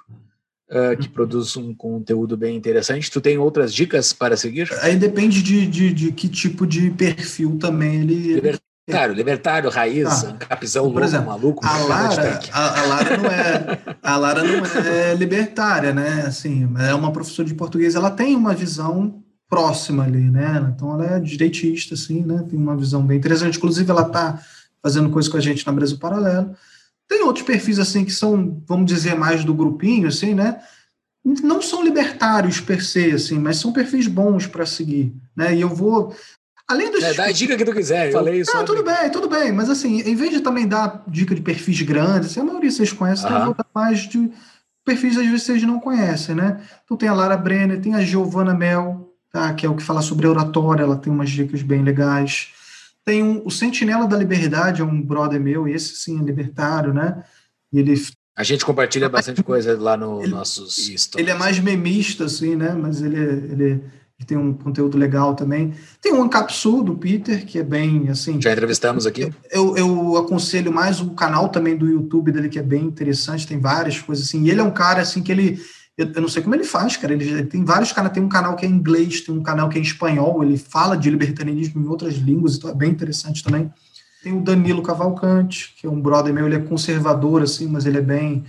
ah, 0.71 0.95
que 0.97 1.09
produz 1.09 1.57
um 1.57 1.75
conteúdo 1.75 2.37
bem 2.37 2.57
interessante. 2.57 3.11
Tu 3.11 3.21
tem 3.21 3.39
outras 3.39 3.73
dicas 3.73 4.13
para 4.13 4.37
seguir? 4.37 4.69
Aí 4.83 4.97
depende 4.97 5.43
de, 5.43 5.67
de, 5.67 5.93
de 5.93 6.13
que 6.13 6.29
tipo 6.29 6.67
de 6.67 6.91
perfil 6.91 7.59
também 7.59 8.03
ele. 8.03 8.35
Libertário, 8.35 9.15
libertário, 9.15 9.71
raiz, 9.71 10.25
Ah, 10.25 10.31
ancapizão, 10.31 10.83
por 10.85 11.01
louco, 11.01 11.05
exemplo, 11.07 11.27
maluco, 11.27 11.65
A 11.65 11.69
traficante 11.69 12.51
Lara, 12.53 12.75
a, 12.75 12.81
a 12.81 12.87
Lara 12.87 13.17
não 13.17 13.27
é 13.27 13.79
a 14.03 14.17
Lara 14.17 14.43
não 14.43 14.67
é 14.67 15.15
libertária, 15.15 15.95
né? 15.95 16.25
Assim, 16.27 16.69
é 16.81 16.93
uma 16.93 17.13
professora 17.13 17.47
de 17.47 17.55
português, 17.55 17.95
ela 17.95 18.11
tem 18.11 18.35
uma 18.35 18.53
visão 18.53 19.22
próxima 19.53 20.05
ali, 20.05 20.31
né? 20.31 20.73
Então 20.75 20.95
ela 20.95 21.17
é 21.17 21.21
direitista, 21.21 21.93
assim, 21.93 22.23
né? 22.23 22.43
Tem 22.49 22.59
uma 22.59 22.75
visão 22.75 23.05
bem 23.05 23.19
interessante. 23.19 23.59
Inclusive, 23.59 23.91
ela 23.91 24.07
está 24.07 24.43
fazendo 24.83 25.11
coisa 25.11 25.31
com 25.31 25.37
a 25.37 25.41
gente 25.41 25.67
na 25.67 25.75
Brasil 25.75 25.99
Paralelo. 25.99 26.57
Tem 27.07 27.23
outros 27.23 27.45
perfis 27.45 27.79
assim 27.79 28.03
que 28.03 28.13
são, 28.13 28.63
vamos 28.67 28.87
dizer, 28.87 29.15
mais 29.15 29.45
do 29.45 29.53
grupinho, 29.53 30.09
assim, 30.09 30.33
né? 30.33 30.59
Não 31.23 31.61
são 31.61 31.85
libertários 31.85 32.63
per 32.63 32.83
se, 32.83 33.11
assim, 33.11 33.39
mas 33.39 33.59
são 33.59 33.75
perfis 33.75 34.07
bons 34.07 34.47
para 34.47 34.65
seguir, 34.65 35.15
né? 35.37 35.55
E 35.55 35.61
eu 35.61 35.69
vou 35.69 36.17
além 36.67 36.91
dos 36.91 37.05
É, 37.05 37.13
dá 37.13 37.25
a 37.25 37.33
dica 37.33 37.55
que 37.55 37.65
tu 37.67 37.75
quiser. 37.75 38.07
Eu 38.07 38.13
falei 38.13 38.41
isso. 38.41 38.57
não, 38.57 38.65
tudo 38.65 38.83
bem, 38.83 39.11
tudo 39.11 39.29
bem, 39.29 39.53
mas 39.53 39.69
assim, 39.69 40.01
em 40.01 40.17
vez 40.17 40.31
de 40.31 40.41
também 40.41 40.67
dar 40.67 41.05
dica 41.07 41.35
de 41.35 41.43
perfis 41.43 41.83
grandes, 41.83 42.31
assim, 42.31 42.41
a 42.41 42.45
maioria 42.45 42.71
vocês 42.71 42.91
conhecem, 42.91 43.27
Aham. 43.27 43.39
eu 43.39 43.45
vou 43.45 43.55
dar 43.55 43.67
mais 43.75 44.09
de 44.09 44.31
perfis 44.83 45.19
às 45.19 45.27
vezes 45.27 45.43
vocês 45.43 45.63
não 45.63 45.79
conhecem, 45.79 46.35
né? 46.35 46.59
Então 46.85 46.97
tem 46.97 47.11
a 47.11 47.13
Lara 47.13 47.37
Brenner, 47.37 47.83
tem 47.83 47.95
a 47.95 48.01
Giovanna 48.01 48.55
Mel, 48.55 49.12
tá? 49.33 49.53
que 49.55 49.65
é 49.65 49.69
o 49.69 49.75
que 49.75 49.83
fala 49.83 50.03
sobre 50.03 50.27
oratória, 50.27 50.83
ela 50.83 50.97
tem 50.97 51.13
umas 51.13 51.31
dicas 51.31 51.63
bem 51.63 51.83
legais. 51.83 52.49
Tem 53.05 53.23
um, 53.23 53.43
o 53.45 53.51
Sentinela 53.51 54.07
da 54.07 54.17
Liberdade, 54.17 54.83
é 54.83 54.85
um 54.85 55.01
brother 55.03 55.41
meu, 55.41 55.67
e 55.67 55.73
esse 55.73 55.97
sim 55.97 56.21
é 56.21 56.23
libertário, 56.23 56.93
né? 56.95 57.25
E 57.73 57.79
ele, 57.81 58.01
A 58.37 58.45
gente 58.45 58.65
compartilha 58.65 59.09
bastante 59.09 59.43
coisa 59.43 59.77
lá 59.81 59.97
no 59.97 60.21
Ele- 60.23 60.31
nossos 60.31 60.77
stories. 60.77 61.11
ele 61.17 61.31
é 61.31 61.35
mais 61.35 61.59
memista, 61.59 62.27
assim, 62.27 62.55
né? 62.55 62.73
Mas 62.81 63.03
ele, 63.03 63.17
ele, 63.19 63.65
ele 63.65 64.27
tem 64.27 64.37
um 64.39 64.53
conteúdo 64.53 64.97
legal 64.97 65.35
também. 65.35 65.75
Tem 66.01 66.13
o 66.13 66.23
Ancapsu, 66.23 66.83
do 66.85 66.95
Peter, 66.95 67.45
que 67.45 67.59
é 67.59 67.65
bem, 67.65 68.09
assim... 68.09 68.41
Já 68.41 68.53
entrevistamos 68.53 69.05
aqui. 69.05 69.33
eu, 69.51 69.77
eu 69.77 70.17
aconselho 70.19 70.71
mais 70.73 71.01
o 71.01 71.11
canal 71.11 71.49
também 71.49 71.77
do 71.77 71.89
YouTube 71.89 72.31
dele, 72.31 72.49
que 72.49 72.59
é 72.59 72.63
bem 72.63 72.85
interessante, 72.85 73.49
tem 73.49 73.59
várias 73.59 73.99
coisas 73.99 74.27
assim. 74.29 74.45
E 74.45 74.51
ele 74.51 74.61
é 74.61 74.65
um 74.65 74.71
cara 74.71 75.01
assim 75.03 75.23
que 75.23 75.33
ele. 75.33 75.61
Eu, 76.03 76.13
eu 76.13 76.23
não 76.23 76.29
sei 76.29 76.43
como 76.43 76.55
ele 76.55 76.65
faz, 76.65 76.97
cara. 76.97 77.13
Ele, 77.13 77.29
ele 77.29 77.47
tem 77.47 77.65
vários 77.65 77.93
canais, 77.93 78.15
tem 78.15 78.23
um 78.23 78.29
canal 78.29 78.57
que 78.57 78.65
é 78.65 78.69
em 78.69 78.73
inglês, 78.73 79.21
tem 79.21 79.35
um 79.35 79.43
canal 79.43 79.69
que 79.69 79.79
é 79.79 79.81
em 79.81 79.85
espanhol, 79.85 80.43
ele 80.43 80.57
fala 80.57 80.97
de 80.97 81.11
libertarianismo 81.11 81.83
em 81.83 81.89
outras 81.89 82.15
línguas, 82.15 82.57
então 82.57 82.71
é 82.71 82.75
bem 82.75 82.91
interessante 82.91 83.43
também. 83.43 83.73
Tem 84.23 84.37
o 84.37 84.43
Danilo 84.43 84.83
Cavalcante, 84.83 85.75
que 85.79 85.87
é 85.87 85.91
um 85.91 86.01
brother 86.01 86.33
meu, 86.33 86.47
ele 86.47 86.55
é 86.57 86.61
conservador, 86.61 87.43
assim, 87.43 87.67
mas 87.67 87.87
ele 87.87 87.99
é 87.99 88.03
bem. 88.03 88.45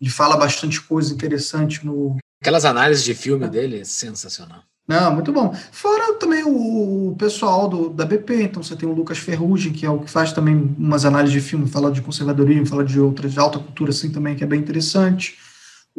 Ele 0.00 0.10
fala 0.10 0.36
bastante 0.36 0.80
coisa 0.80 1.12
interessante 1.12 1.84
no, 1.84 2.16
Aquelas 2.40 2.64
análises 2.64 3.04
de 3.04 3.14
filme 3.14 3.48
dele 3.48 3.80
é 3.80 3.84
sensacional. 3.84 4.62
não, 4.86 5.12
muito 5.12 5.32
bom. 5.32 5.52
Fora 5.72 6.14
também 6.14 6.44
o, 6.44 7.10
o 7.10 7.16
pessoal 7.16 7.68
do, 7.68 7.88
da 7.88 8.04
BP, 8.04 8.42
então 8.42 8.62
você 8.62 8.76
tem 8.76 8.88
o 8.88 8.92
Lucas 8.92 9.18
Ferrugem, 9.18 9.72
que 9.72 9.84
é 9.84 9.90
o 9.90 9.98
que 9.98 10.10
faz 10.10 10.32
também 10.32 10.74
umas 10.78 11.04
análises 11.04 11.32
de 11.32 11.40
filme, 11.40 11.68
fala 11.68 11.90
de 11.90 12.00
conservadorismo, 12.00 12.64
fala 12.64 12.84
de 12.84 13.00
outras, 13.00 13.32
de 13.32 13.40
alta 13.40 13.58
cultura 13.58 13.90
assim 13.90 14.10
também, 14.10 14.36
que 14.36 14.44
é 14.44 14.46
bem 14.46 14.60
interessante. 14.60 15.36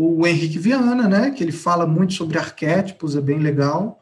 O 0.02 0.26
Henrique 0.26 0.58
Viana, 0.58 1.10
né, 1.10 1.30
que 1.32 1.44
ele 1.44 1.52
fala 1.52 1.86
muito 1.86 2.14
sobre 2.14 2.38
arquétipos, 2.38 3.18
é 3.18 3.22
bem 3.22 3.38
legal. 3.40 4.02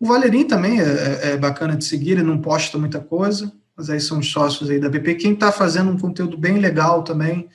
O 0.00 0.06
Valerim 0.08 0.44
também 0.44 0.80
é, 0.80 0.82
é- 0.82 1.30
é 1.30 1.36
bacana 1.36 1.76
de 1.76 1.84
seguir, 1.84 2.12
ele 2.12 2.24
não 2.24 2.38
posta 2.40 2.76
muita 2.78 2.98
coisa, 2.98 3.52
mas 3.76 3.88
aí 3.88 4.00
são 4.00 4.18
os 4.18 4.28
sócios 4.28 4.68
aí 4.68 4.80
da 4.80 4.88
BP. 4.88 5.14
Quem 5.14 5.34
está 5.34 5.52
fazendo 5.52 5.88
um 5.92 5.96
conteúdo 5.96 6.36
bem 6.36 6.58
legal 6.58 7.04
também, 7.04 7.48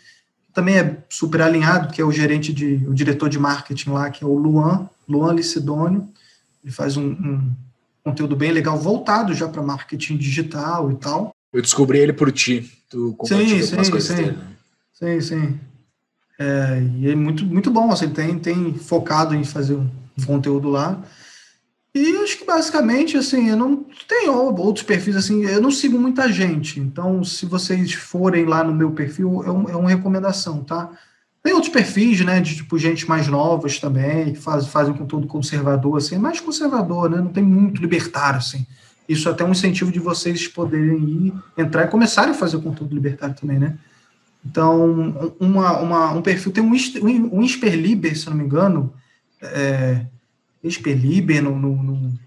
também 0.53 0.77
é 0.77 1.03
super 1.09 1.41
alinhado, 1.41 1.91
que 1.93 2.01
é 2.01 2.05
o 2.05 2.13
gerente 2.13 2.53
de, 2.53 2.75
o 2.87 2.93
diretor 2.93 3.27
de 3.27 3.37
marketing 3.37 3.89
lá, 3.89 4.09
que 4.09 4.23
é 4.23 4.27
o 4.27 4.35
Luan, 4.35 4.89
Luan 5.05 5.33
Licidônio. 5.33 6.07
Ele 6.63 6.71
faz 6.71 6.95
um, 6.95 7.09
um 7.09 7.51
conteúdo 8.05 8.37
bem 8.37 8.53
legal, 8.53 8.77
voltado 8.77 9.33
já 9.33 9.49
para 9.49 9.61
marketing 9.61 10.15
digital 10.15 10.89
e 10.93 10.95
tal. 10.95 11.35
Eu 11.51 11.61
descobri 11.61 11.99
ele 11.99 12.13
por 12.13 12.31
ti. 12.31 12.71
Tu 12.89 13.13
compartilha 13.17 13.63
Sim, 13.65 13.83
sim, 13.83 13.91
coisas 13.91 14.03
sim. 14.07 14.15
dele. 14.15 14.37
né? 14.37 14.47
Sim, 14.93 15.19
sim. 15.19 15.59
É, 16.39 16.81
e 16.97 17.11
é 17.11 17.15
muito, 17.15 17.45
muito 17.45 17.69
bom, 17.69 17.91
assim, 17.91 18.07
tem, 18.09 18.39
tem 18.39 18.73
focado 18.73 19.35
em 19.35 19.43
fazer 19.43 19.75
um 19.75 19.89
conteúdo 20.25 20.69
lá. 20.69 21.03
E 21.93 22.15
acho 22.17 22.37
que 22.37 22.45
basicamente, 22.45 23.17
assim, 23.17 23.49
eu 23.49 23.57
não 23.57 23.85
tenho 24.07 24.33
outros 24.33 24.85
perfis, 24.85 25.17
assim, 25.17 25.43
eu 25.43 25.61
não 25.61 25.69
sigo 25.69 25.99
muita 25.99 26.31
gente. 26.31 26.79
Então, 26.79 27.23
se 27.25 27.45
vocês 27.45 27.91
forem 27.93 28.45
lá 28.45 28.63
no 28.63 28.73
meu 28.73 28.91
perfil, 28.91 29.43
é, 29.43 29.51
um, 29.51 29.69
é 29.69 29.75
uma 29.75 29.89
recomendação, 29.89 30.63
tá? 30.63 30.89
Tem 31.43 31.51
outros 31.51 31.71
perfis, 31.71 32.21
né, 32.21 32.39
de 32.39 32.55
tipo 32.55 32.77
gente 32.77 33.07
mais 33.07 33.27
novas 33.27 33.79
também, 33.79 34.33
que 34.33 34.39
faz, 34.39 34.67
fazem 34.67 34.93
conteúdo 34.93 35.27
conservador, 35.27 35.97
assim, 35.97 36.15
é 36.15 36.19
mais 36.19 36.39
conservador, 36.39 37.09
né? 37.09 37.17
Não 37.17 37.33
tem 37.33 37.43
muito 37.43 37.81
libertário, 37.81 38.39
assim. 38.39 38.65
Isso 39.07 39.27
é 39.27 39.31
até 39.31 39.43
um 39.43 39.51
incentivo 39.51 39.91
de 39.91 39.99
vocês 39.99 40.47
poderem 40.47 41.03
ir, 41.03 41.33
entrar 41.57 41.85
e 41.85 41.87
começarem 41.87 42.31
a 42.31 42.35
fazer 42.35 42.61
conteúdo 42.61 42.93
libertário 42.93 43.35
também, 43.35 43.59
né? 43.59 43.77
Então, 44.45 45.33
uma, 45.39 45.79
uma, 45.79 46.11
um 46.11 46.21
perfil 46.21 46.51
tem 46.51 46.63
um, 46.63 46.71
um 47.35 47.41
Insperliber, 47.43 48.17
se 48.17 48.29
não 48.29 48.37
me 48.37 48.43
engano, 48.43 48.93
é, 49.41 50.05
Insperliber, 50.63 51.43
no, 51.43 51.57
no, 51.57 51.75
no- 51.83 52.19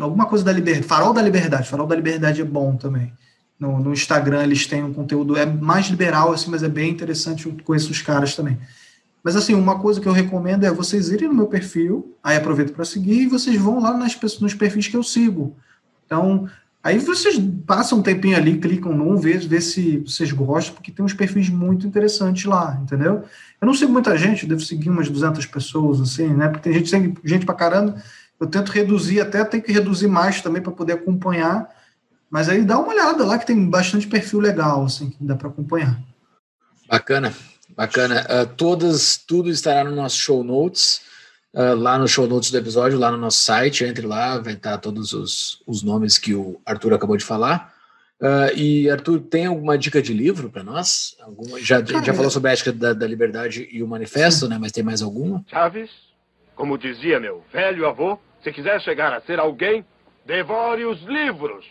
alguma 0.00 0.26
coisa 0.26 0.44
da 0.44 0.52
liberdade, 0.52 0.86
Farol 0.86 1.12
da 1.12 1.22
Liberdade, 1.22 1.68
Farol 1.68 1.86
da 1.86 1.96
Liberdade 1.96 2.40
é 2.40 2.44
bom 2.44 2.76
também. 2.76 3.12
No, 3.58 3.80
no 3.80 3.92
Instagram 3.92 4.44
eles 4.44 4.66
têm 4.66 4.84
um 4.84 4.92
conteúdo, 4.92 5.36
é 5.36 5.44
mais 5.44 5.86
liberal, 5.86 6.32
assim, 6.32 6.50
mas 6.50 6.62
é 6.62 6.68
bem 6.68 6.90
interessante, 6.90 7.46
eu 7.46 7.56
conheço 7.64 7.90
os 7.90 8.00
caras 8.00 8.36
também. 8.36 8.56
Mas 9.22 9.34
assim, 9.34 9.54
uma 9.54 9.80
coisa 9.80 10.00
que 10.00 10.06
eu 10.06 10.12
recomendo 10.12 10.64
é 10.64 10.70
vocês 10.70 11.08
irem 11.08 11.28
no 11.28 11.34
meu 11.34 11.46
perfil, 11.46 12.14
aí 12.22 12.36
aproveito 12.36 12.72
para 12.72 12.84
seguir, 12.84 13.22
e 13.22 13.26
vocês 13.26 13.60
vão 13.60 13.80
lá 13.80 13.96
nas, 13.96 14.16
nos 14.40 14.54
perfis 14.54 14.86
que 14.86 14.96
eu 14.96 15.02
sigo. 15.02 15.56
Então, 16.06 16.48
Aí 16.88 16.98
vocês 16.98 17.38
passam 17.66 17.98
um 17.98 18.02
tempinho 18.02 18.34
ali, 18.34 18.56
clicam 18.56 18.96
num, 18.96 19.14
vê, 19.14 19.36
vê 19.36 19.60
se 19.60 19.98
vocês 19.98 20.32
gostam, 20.32 20.74
porque 20.74 20.90
tem 20.90 21.04
uns 21.04 21.12
perfis 21.12 21.50
muito 21.50 21.86
interessantes 21.86 22.46
lá, 22.46 22.80
entendeu? 22.82 23.24
Eu 23.60 23.66
não 23.66 23.74
sigo 23.74 23.92
muita 23.92 24.16
gente, 24.16 24.46
devo 24.46 24.62
seguir 24.62 24.88
umas 24.88 25.10
200 25.10 25.44
pessoas, 25.44 26.00
assim, 26.00 26.28
né? 26.28 26.48
Porque 26.48 26.62
tem 26.62 26.72
gente, 26.72 26.88
segue 26.88 27.14
gente 27.22 27.44
pra 27.44 27.54
caramba. 27.54 28.02
Eu 28.40 28.46
tento 28.46 28.72
reduzir, 28.72 29.20
até 29.20 29.44
tenho 29.44 29.62
que 29.62 29.70
reduzir 29.70 30.08
mais 30.08 30.40
também 30.40 30.62
para 30.62 30.72
poder 30.72 30.94
acompanhar. 30.94 31.68
Mas 32.30 32.48
aí 32.48 32.64
dá 32.64 32.78
uma 32.78 32.88
olhada 32.88 33.22
lá, 33.22 33.36
que 33.36 33.44
tem 33.44 33.68
bastante 33.68 34.06
perfil 34.06 34.40
legal, 34.40 34.86
assim, 34.86 35.10
que 35.10 35.22
dá 35.22 35.36
para 35.36 35.48
acompanhar. 35.48 36.00
Bacana, 36.88 37.34
bacana. 37.76 38.24
Ah, 38.30 38.46
todas, 38.46 39.18
tudo 39.18 39.50
estará 39.50 39.84
no 39.84 39.94
nosso 39.94 40.16
show 40.16 40.42
notes, 40.42 41.02
ah, 41.58 41.74
lá 41.74 41.98
no 41.98 42.06
show 42.06 42.28
notes 42.28 42.52
do 42.52 42.58
episódio, 42.58 42.96
lá 42.96 43.10
no 43.10 43.18
nosso 43.18 43.42
site. 43.42 43.84
Entre 43.84 44.06
lá, 44.06 44.38
vai 44.38 44.52
estar 44.52 44.78
todos 44.78 45.12
os, 45.12 45.60
os 45.66 45.82
nomes 45.82 46.16
que 46.16 46.32
o 46.32 46.60
Arthur 46.64 46.94
acabou 46.94 47.16
de 47.16 47.24
falar. 47.24 47.74
Ah, 48.22 48.52
e 48.54 48.88
Arthur, 48.88 49.18
tem 49.18 49.46
alguma 49.46 49.76
dica 49.76 50.00
de 50.00 50.14
livro 50.14 50.50
para 50.50 50.62
nós? 50.62 51.16
Alguma, 51.20 51.58
já, 51.60 51.82
Cara, 51.82 52.04
já 52.04 52.14
falou 52.14 52.30
sobre 52.30 52.50
a 52.50 52.52
ética 52.52 52.72
da, 52.72 52.92
da 52.92 53.08
liberdade 53.08 53.68
e 53.72 53.82
o 53.82 53.88
manifesto, 53.88 54.48
né? 54.48 54.56
Mas 54.56 54.70
tem 54.70 54.84
mais 54.84 55.02
alguma? 55.02 55.44
Chaves, 55.48 55.90
como 56.54 56.78
dizia 56.78 57.18
meu 57.18 57.42
velho 57.52 57.88
avô, 57.88 58.16
se 58.44 58.52
quiser 58.52 58.80
chegar 58.80 59.12
a 59.12 59.20
ser 59.22 59.40
alguém, 59.40 59.84
devore 60.24 60.84
os 60.84 61.02
livros. 61.02 61.66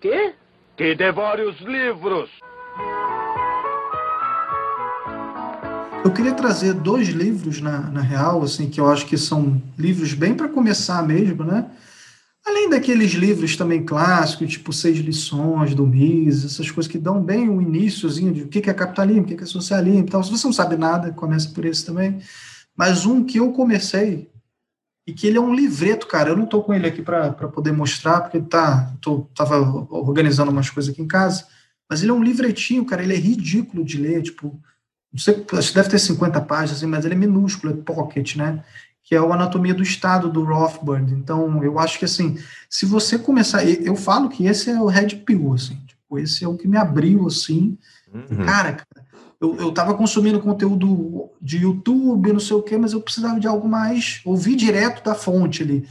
Quê? 0.00 0.32
Que 0.74 0.94
devore 0.94 1.42
os 1.42 1.60
livros. 1.60 2.30
Eu 6.04 6.12
queria 6.12 6.32
trazer 6.32 6.74
dois 6.74 7.08
livros, 7.08 7.60
na, 7.60 7.80
na 7.90 8.00
real, 8.00 8.42
assim, 8.42 8.68
que 8.68 8.80
eu 8.80 8.88
acho 8.90 9.06
que 9.06 9.18
são 9.18 9.60
livros 9.76 10.14
bem 10.14 10.34
para 10.34 10.48
começar 10.48 11.02
mesmo, 11.06 11.44
né? 11.44 11.70
Além 12.46 12.70
daqueles 12.70 13.12
livros 13.12 13.56
também 13.56 13.84
clássicos, 13.84 14.50
tipo 14.50 14.72
Seis 14.72 14.98
Lições 14.98 15.74
do 15.74 15.86
Mises, 15.86 16.52
essas 16.52 16.70
coisas 16.70 16.90
que 16.90 16.96
dão 16.96 17.22
bem 17.22 17.48
o 17.48 17.60
iníciozinho 17.60 18.32
de 18.32 18.42
o 18.42 18.48
que 18.48 18.70
é 18.70 18.72
capitalismo, 18.72 19.22
o 19.22 19.24
que 19.26 19.34
é 19.42 19.46
socialismo 19.46 20.06
e 20.06 20.10
tal. 20.10 20.22
Se 20.22 20.30
você 20.30 20.46
não 20.46 20.52
sabe 20.52 20.76
nada, 20.76 21.12
começa 21.12 21.50
por 21.50 21.64
esse 21.64 21.84
também. 21.84 22.20
Mas 22.76 23.04
um 23.04 23.24
que 23.24 23.38
eu 23.38 23.52
comecei, 23.52 24.30
e 25.08 25.12
que 25.14 25.26
ele 25.26 25.38
é 25.38 25.40
um 25.40 25.54
livreto, 25.54 26.06
cara. 26.06 26.28
Eu 26.28 26.36
não 26.36 26.44
estou 26.44 26.62
com 26.62 26.74
ele 26.74 26.86
aqui 26.86 27.00
para 27.00 27.32
poder 27.32 27.72
mostrar, 27.72 28.20
porque 28.20 28.36
ele 28.36 28.44
tá, 28.44 28.94
tô, 29.00 29.20
tava 29.34 29.58
organizando 29.88 30.50
umas 30.50 30.68
coisas 30.68 30.92
aqui 30.92 31.00
em 31.00 31.08
casa. 31.08 31.46
Mas 31.88 32.02
ele 32.02 32.10
é 32.10 32.14
um 32.14 32.22
livretinho, 32.22 32.84
cara. 32.84 33.02
Ele 33.02 33.14
é 33.14 33.18
ridículo 33.18 33.82
de 33.82 33.96
ler, 33.96 34.20
tipo, 34.20 34.60
não 35.12 35.18
sei, 35.18 35.44
acho 35.52 35.68
que 35.68 35.74
deve 35.74 35.88
ter 35.88 35.98
50 35.98 36.40
páginas, 36.42 36.82
mas 36.82 37.04
ele 37.04 37.14
é 37.14 37.18
minúsculo, 37.18 37.72
é 37.72 37.76
pocket, 37.76 38.36
né? 38.36 38.62
Que 39.02 39.14
é 39.14 39.20
o 39.20 39.32
Anatomia 39.32 39.74
do 39.74 39.82
Estado 39.82 40.30
do 40.30 40.44
Rothbard. 40.44 41.12
Então, 41.14 41.62
eu 41.64 41.78
acho 41.78 41.98
que 41.98 42.04
assim, 42.04 42.38
se 42.68 42.84
você 42.84 43.18
começar, 43.18 43.64
eu 43.64 43.96
falo 43.96 44.28
que 44.28 44.46
esse 44.46 44.70
é 44.70 44.80
o 44.80 44.86
Red 44.86 45.16
Pill, 45.24 45.54
assim, 45.54 45.76
tipo, 45.86 46.18
esse 46.18 46.44
é 46.44 46.48
o 46.48 46.56
que 46.56 46.68
me 46.68 46.76
abriu, 46.76 47.26
assim, 47.26 47.78
Uhum. 48.12 48.44
cara, 48.44 48.72
cara, 48.72 49.06
eu, 49.40 49.56
eu 49.56 49.72
tava 49.72 49.94
consumindo 49.94 50.40
conteúdo 50.40 51.30
de 51.40 51.58
YouTube, 51.58 52.32
não 52.32 52.40
sei 52.40 52.56
o 52.56 52.62
quê, 52.62 52.76
mas 52.76 52.92
eu 52.92 53.00
precisava 53.00 53.38
de 53.38 53.46
algo 53.46 53.68
mais, 53.68 54.20
ouvir 54.24 54.56
direto 54.56 55.04
da 55.04 55.14
fonte 55.14 55.62
ali. 55.62 55.86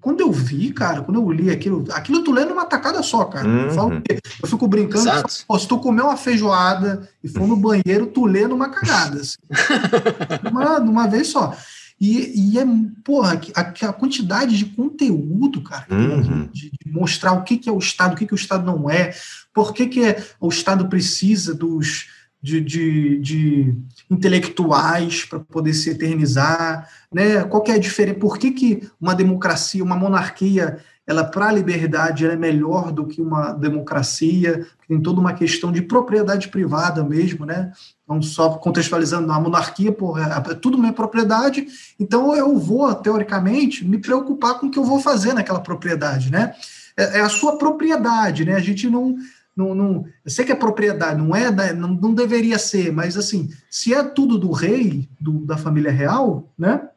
Quando 0.00 0.20
eu 0.20 0.30
vi, 0.30 0.72
cara, 0.72 1.02
quando 1.02 1.20
eu 1.20 1.30
li 1.32 1.50
aquilo, 1.50 1.84
aquilo 1.92 2.22
tu 2.22 2.30
lê 2.30 2.44
numa 2.44 2.64
tacada 2.64 3.02
só, 3.02 3.24
cara. 3.24 3.48
Eu, 3.48 3.64
Uhum. 3.68 3.70
falo 3.74 4.00
que 4.02 4.18
eu 4.42 4.48
fico 4.48 4.68
brincando, 4.68 5.08
Exato. 5.08 5.34
Pô, 5.48 5.58
se 5.58 5.66
tu 5.66 5.78
comer 5.78 6.02
uma 6.02 6.16
feijoada 6.16 7.08
e 7.24 7.28
for 7.28 7.46
no 7.46 7.56
banheiro, 7.56 8.06
tu 8.06 8.24
lê 8.24 8.46
numa 8.46 8.68
cagada. 8.68 9.20
Assim. 9.20 9.36
Uma, 10.50 10.78
numa 10.78 11.06
vez 11.08 11.28
só. 11.28 11.56
E, 12.00 12.52
e 12.52 12.58
é, 12.58 12.64
porra, 13.04 13.36
que- 13.36 13.52
a, 13.54 13.60
a 13.60 13.92
quantidade 13.92 14.56
de 14.56 14.64
conteúdo, 14.66 15.60
cara, 15.62 15.86
Uhum. 15.90 16.48
de, 16.52 16.70
de 16.70 16.92
mostrar 16.92 17.32
o 17.32 17.42
que, 17.42 17.58
que 17.58 17.68
é 17.68 17.72
o 17.72 17.78
Estado, 17.78 18.14
o 18.14 18.16
que, 18.16 18.26
que 18.26 18.32
o 18.32 18.36
Estado 18.36 18.64
não 18.64 18.88
é, 18.88 19.12
por 19.52 19.74
que, 19.74 19.86
que 19.86 20.02
é- 20.04 20.24
o 20.40 20.48
Estado 20.48 20.88
precisa 20.88 21.52
dos 21.54 22.06
de, 22.42 22.60
de, 22.60 23.18
de 23.18 23.74
intelectuais 24.10 25.24
para 25.24 25.40
poder 25.40 25.74
se 25.74 25.90
eternizar, 25.90 26.88
né? 27.12 27.44
Qual 27.44 27.62
é 27.66 27.72
a 27.72 27.78
diferença? 27.78 28.18
Por 28.18 28.38
que, 28.38 28.50
que 28.50 28.90
uma 29.00 29.14
democracia, 29.14 29.84
uma 29.84 29.96
monarquia, 29.96 30.78
ela 31.06 31.24
para 31.24 31.48
a 31.48 31.52
liberdade 31.52 32.24
é 32.24 32.36
melhor 32.36 32.92
do 32.92 33.06
que 33.06 33.20
uma 33.20 33.52
democracia? 33.52 34.66
Tem 34.88 35.00
toda 35.00 35.20
uma 35.20 35.34
questão 35.34 35.70
de 35.70 35.82
propriedade 35.82 36.48
privada 36.48 37.04
mesmo, 37.04 37.44
né? 37.44 37.72
Não 38.08 38.22
só 38.22 38.50
contextualizando 38.50 39.30
a 39.30 39.38
monarquia, 39.38 39.92
porra, 39.92 40.42
é 40.50 40.54
tudo 40.54 40.78
minha 40.78 40.92
propriedade, 40.92 41.66
então 41.98 42.34
eu 42.34 42.56
vou, 42.58 42.92
teoricamente, 42.94 43.84
me 43.84 43.98
preocupar 43.98 44.58
com 44.58 44.66
o 44.66 44.70
que 44.70 44.78
eu 44.78 44.84
vou 44.84 44.98
fazer 44.98 45.34
naquela 45.34 45.60
propriedade, 45.60 46.30
né? 46.32 46.54
É, 46.96 47.18
é 47.18 47.20
a 47.20 47.28
sua 47.28 47.58
propriedade, 47.58 48.44
né? 48.46 48.54
A 48.54 48.60
gente 48.60 48.88
não, 48.88 49.16
não, 49.56 49.74
não 49.74 50.04
eu 50.24 50.30
sei 50.30 50.44
que 50.44 50.52
é 50.52 50.56
propriedade, 50.56 51.20
não 51.20 51.34
é, 51.34 51.50
da- 51.50 51.72
não, 51.72 51.88
não 51.88 52.14
deveria 52.14 52.58
ser, 52.58 52.92
mas 52.92 53.16
assim, 53.16 53.50
se 53.70 53.92
é 53.92 54.02
tudo 54.02 54.38
do 54.38 54.50
rei, 54.52 55.08
do, 55.20 55.44
da 55.44 55.56
família 55.56 55.90
real, 55.90 56.50
né? 56.58 56.88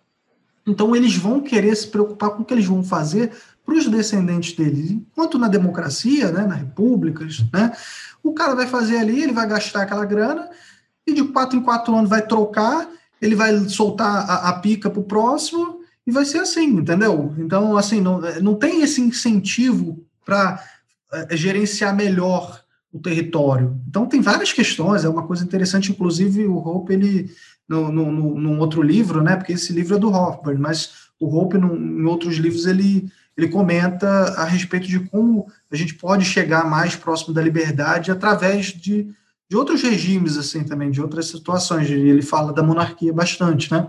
Então 0.65 0.95
eles 0.95 1.15
vão 1.15 1.41
querer 1.41 1.75
se 1.75 1.87
preocupar 1.87 2.31
com 2.31 2.43
o 2.43 2.45
que 2.45 2.53
eles 2.53 2.65
vão 2.65 2.83
fazer 2.83 3.31
para 3.65 3.75
os 3.75 3.87
descendentes 3.87 4.55
deles. 4.55 4.91
Enquanto 4.91 5.37
na 5.37 5.47
democracia, 5.47 6.31
né, 6.31 6.45
na 6.45 6.55
repúblicas, 6.55 7.43
né, 7.51 7.73
o 8.21 8.33
cara 8.33 8.55
vai 8.55 8.67
fazer 8.67 8.97
ali, 8.97 9.23
ele 9.23 9.33
vai 9.33 9.47
gastar 9.47 9.83
aquela 9.83 10.05
grana 10.05 10.49
e 11.05 11.13
de 11.13 11.23
quatro 11.23 11.57
em 11.57 11.61
quatro 11.61 11.93
anos 11.95 12.09
vai 12.09 12.25
trocar, 12.25 12.87
ele 13.21 13.35
vai 13.35 13.57
soltar 13.69 14.29
a, 14.29 14.49
a 14.49 14.53
pica 14.59 14.89
para 14.89 14.99
o 14.99 15.05
próximo 15.05 15.81
e 16.05 16.11
vai 16.11 16.25
ser 16.25 16.39
assim, 16.39 16.65
entendeu? 16.67 17.33
Então, 17.37 17.77
assim, 17.77 18.01
não, 18.01 18.19
não 18.41 18.55
tem 18.55 18.81
esse 18.81 19.01
incentivo 19.01 20.03
para 20.25 20.63
gerenciar 21.31 21.95
melhor 21.95 22.63
o 22.91 22.99
território. 22.99 23.81
Então, 23.87 24.05
tem 24.05 24.21
várias 24.21 24.53
questões, 24.53 25.03
é 25.03 25.09
uma 25.09 25.25
coisa 25.25 25.43
interessante, 25.43 25.91
inclusive 25.91 26.45
o 26.45 26.57
Hope, 26.57 26.93
ele, 26.93 27.31
no, 27.67 27.91
no, 27.91 28.11
no, 28.11 28.39
num 28.39 28.59
outro 28.59 28.81
livro, 28.81 29.23
né, 29.23 29.35
porque 29.35 29.53
esse 29.53 29.73
livro 29.73 29.95
é 29.95 29.99
do 29.99 30.11
Hofbard, 30.11 30.61
mas 30.61 30.91
o 31.19 31.27
Hope, 31.35 31.57
num, 31.57 31.75
em 31.75 32.05
outros 32.05 32.35
livros, 32.35 32.67
ele, 32.67 33.09
ele 33.35 33.47
comenta 33.47 34.07
a 34.37 34.45
respeito 34.45 34.87
de 34.87 34.99
como 34.99 35.47
a 35.71 35.75
gente 35.75 35.95
pode 35.95 36.23
chegar 36.23 36.69
mais 36.69 36.95
próximo 36.95 37.33
da 37.33 37.41
liberdade 37.41 38.11
através 38.11 38.67
de, 38.67 39.07
de 39.49 39.57
outros 39.57 39.81
regimes, 39.81 40.37
assim, 40.37 40.63
também, 40.63 40.91
de 40.91 41.01
outras 41.01 41.27
situações. 41.27 41.89
Ele 41.89 42.21
fala 42.21 42.53
da 42.53 42.61
monarquia 42.61 43.11
bastante, 43.11 43.71
né? 43.71 43.87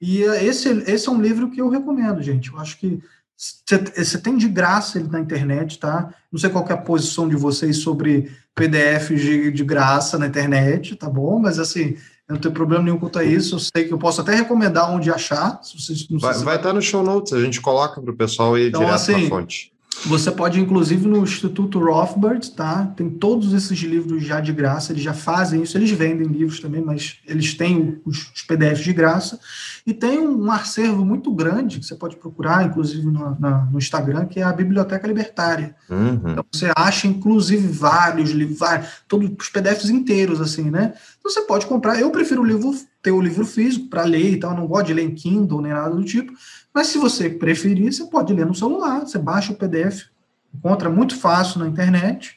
E 0.00 0.22
eh, 0.22 0.44
esse, 0.44 0.68
esse 0.90 1.08
é 1.08 1.12
um 1.12 1.20
livro 1.20 1.50
que 1.50 1.60
eu 1.60 1.68
recomendo, 1.68 2.22
gente. 2.22 2.50
Eu 2.50 2.58
acho 2.58 2.78
que 2.78 3.02
você 3.40 4.18
tem 4.18 4.36
de 4.36 4.48
graça 4.48 4.98
ele 4.98 5.08
na 5.08 5.18
internet, 5.18 5.78
tá? 5.78 6.12
Não 6.30 6.38
sei 6.38 6.50
qual 6.50 6.66
é 6.68 6.72
a 6.74 6.76
posição 6.76 7.26
de 7.26 7.36
vocês 7.36 7.78
sobre 7.78 8.30
PDFs 8.54 9.20
de, 9.20 9.50
de 9.50 9.64
graça 9.64 10.18
na 10.18 10.26
internet, 10.26 10.94
tá 10.94 11.08
bom? 11.08 11.38
Mas 11.38 11.58
assim, 11.58 11.96
eu 12.28 12.34
não 12.34 12.36
tenho 12.36 12.52
problema 12.52 12.84
nenhum 12.84 12.98
quanto 12.98 13.18
a 13.18 13.24
isso. 13.24 13.54
Eu 13.54 13.58
sei 13.58 13.84
que 13.86 13.94
eu 13.94 13.98
posso 13.98 14.20
até 14.20 14.34
recomendar 14.34 14.90
onde 14.90 15.10
achar. 15.10 15.58
Se 15.62 15.80
vocês, 15.80 16.06
Vai, 16.20 16.34
se 16.34 16.44
vai 16.44 16.56
estar 16.56 16.74
no 16.74 16.82
show 16.82 17.02
notes, 17.02 17.32
a 17.32 17.40
gente 17.40 17.62
coloca 17.62 18.00
para 18.00 18.12
o 18.12 18.16
pessoal 18.16 18.58
ir 18.58 18.68
Então, 18.68 18.80
direto 18.80 18.94
assim, 18.94 19.22
na 19.22 19.28
fonte. 19.28 19.72
Você 20.06 20.30
pode, 20.30 20.58
inclusive, 20.58 21.06
no 21.06 21.22
Instituto 21.22 21.78
Rothbard, 21.78 22.50
tá? 22.52 22.86
Tem 22.96 23.08
todos 23.10 23.52
esses 23.52 23.78
livros 23.80 24.24
já 24.24 24.40
de 24.40 24.52
graça, 24.52 24.92
eles 24.92 25.02
já 25.02 25.12
fazem 25.12 25.62
isso, 25.62 25.76
eles 25.76 25.90
vendem 25.90 26.26
livros 26.26 26.58
também, 26.60 26.80
mas 26.82 27.18
eles 27.26 27.54
têm 27.54 28.00
os, 28.04 28.30
os 28.34 28.42
PDFs 28.42 28.82
de 28.84 28.92
graça. 28.92 29.38
E 29.86 29.92
tem 29.92 30.18
um 30.20 30.50
acervo 30.50 31.04
muito 31.04 31.32
grande 31.34 31.78
que 31.78 31.86
você 31.86 31.94
pode 31.94 32.16
procurar, 32.16 32.64
inclusive 32.66 33.04
no, 33.06 33.36
na- 33.38 33.66
no 33.70 33.78
Instagram, 33.78 34.26
que 34.26 34.40
é 34.40 34.42
a 34.42 34.52
Biblioteca 34.52 35.06
Libertária. 35.06 35.74
Uhum. 35.88 36.20
Então, 36.32 36.44
você 36.50 36.70
acha, 36.76 37.06
inclusive, 37.06 37.66
vários 37.68 38.30
livros, 38.30 38.58
vários, 38.58 38.88
todos 39.06 39.30
os 39.38 39.48
PDFs 39.48 39.90
inteiros, 39.90 40.40
assim, 40.40 40.70
né? 40.70 40.94
Então, 41.20 41.30
você 41.30 41.42
pode 41.42 41.66
comprar. 41.66 42.00
Eu 42.00 42.10
prefiro 42.10 42.40
o 42.42 42.44
livro, 42.44 42.74
ter 43.02 43.12
o 43.12 43.20
livro 43.20 43.44
físico 43.46 43.88
para 43.88 44.04
ler 44.04 44.32
e 44.32 44.40
tal, 44.40 44.52
eu 44.52 44.56
não 44.56 44.66
gosto 44.66 44.86
de 44.86 44.94
ler 44.94 45.02
em 45.04 45.14
Kindle 45.14 45.60
nem 45.60 45.72
nada 45.72 45.94
do 45.94 46.02
tipo. 46.04 46.32
Mas 46.74 46.88
se 46.88 46.98
você 46.98 47.28
preferir, 47.28 47.92
você 47.92 48.04
pode 48.06 48.32
ler 48.32 48.46
no 48.46 48.54
celular, 48.54 49.00
você 49.00 49.18
baixa 49.18 49.52
o 49.52 49.56
PDF, 49.56 50.06
encontra 50.54 50.88
muito 50.88 51.16
fácil 51.16 51.60
na 51.60 51.68
internet 51.68 52.36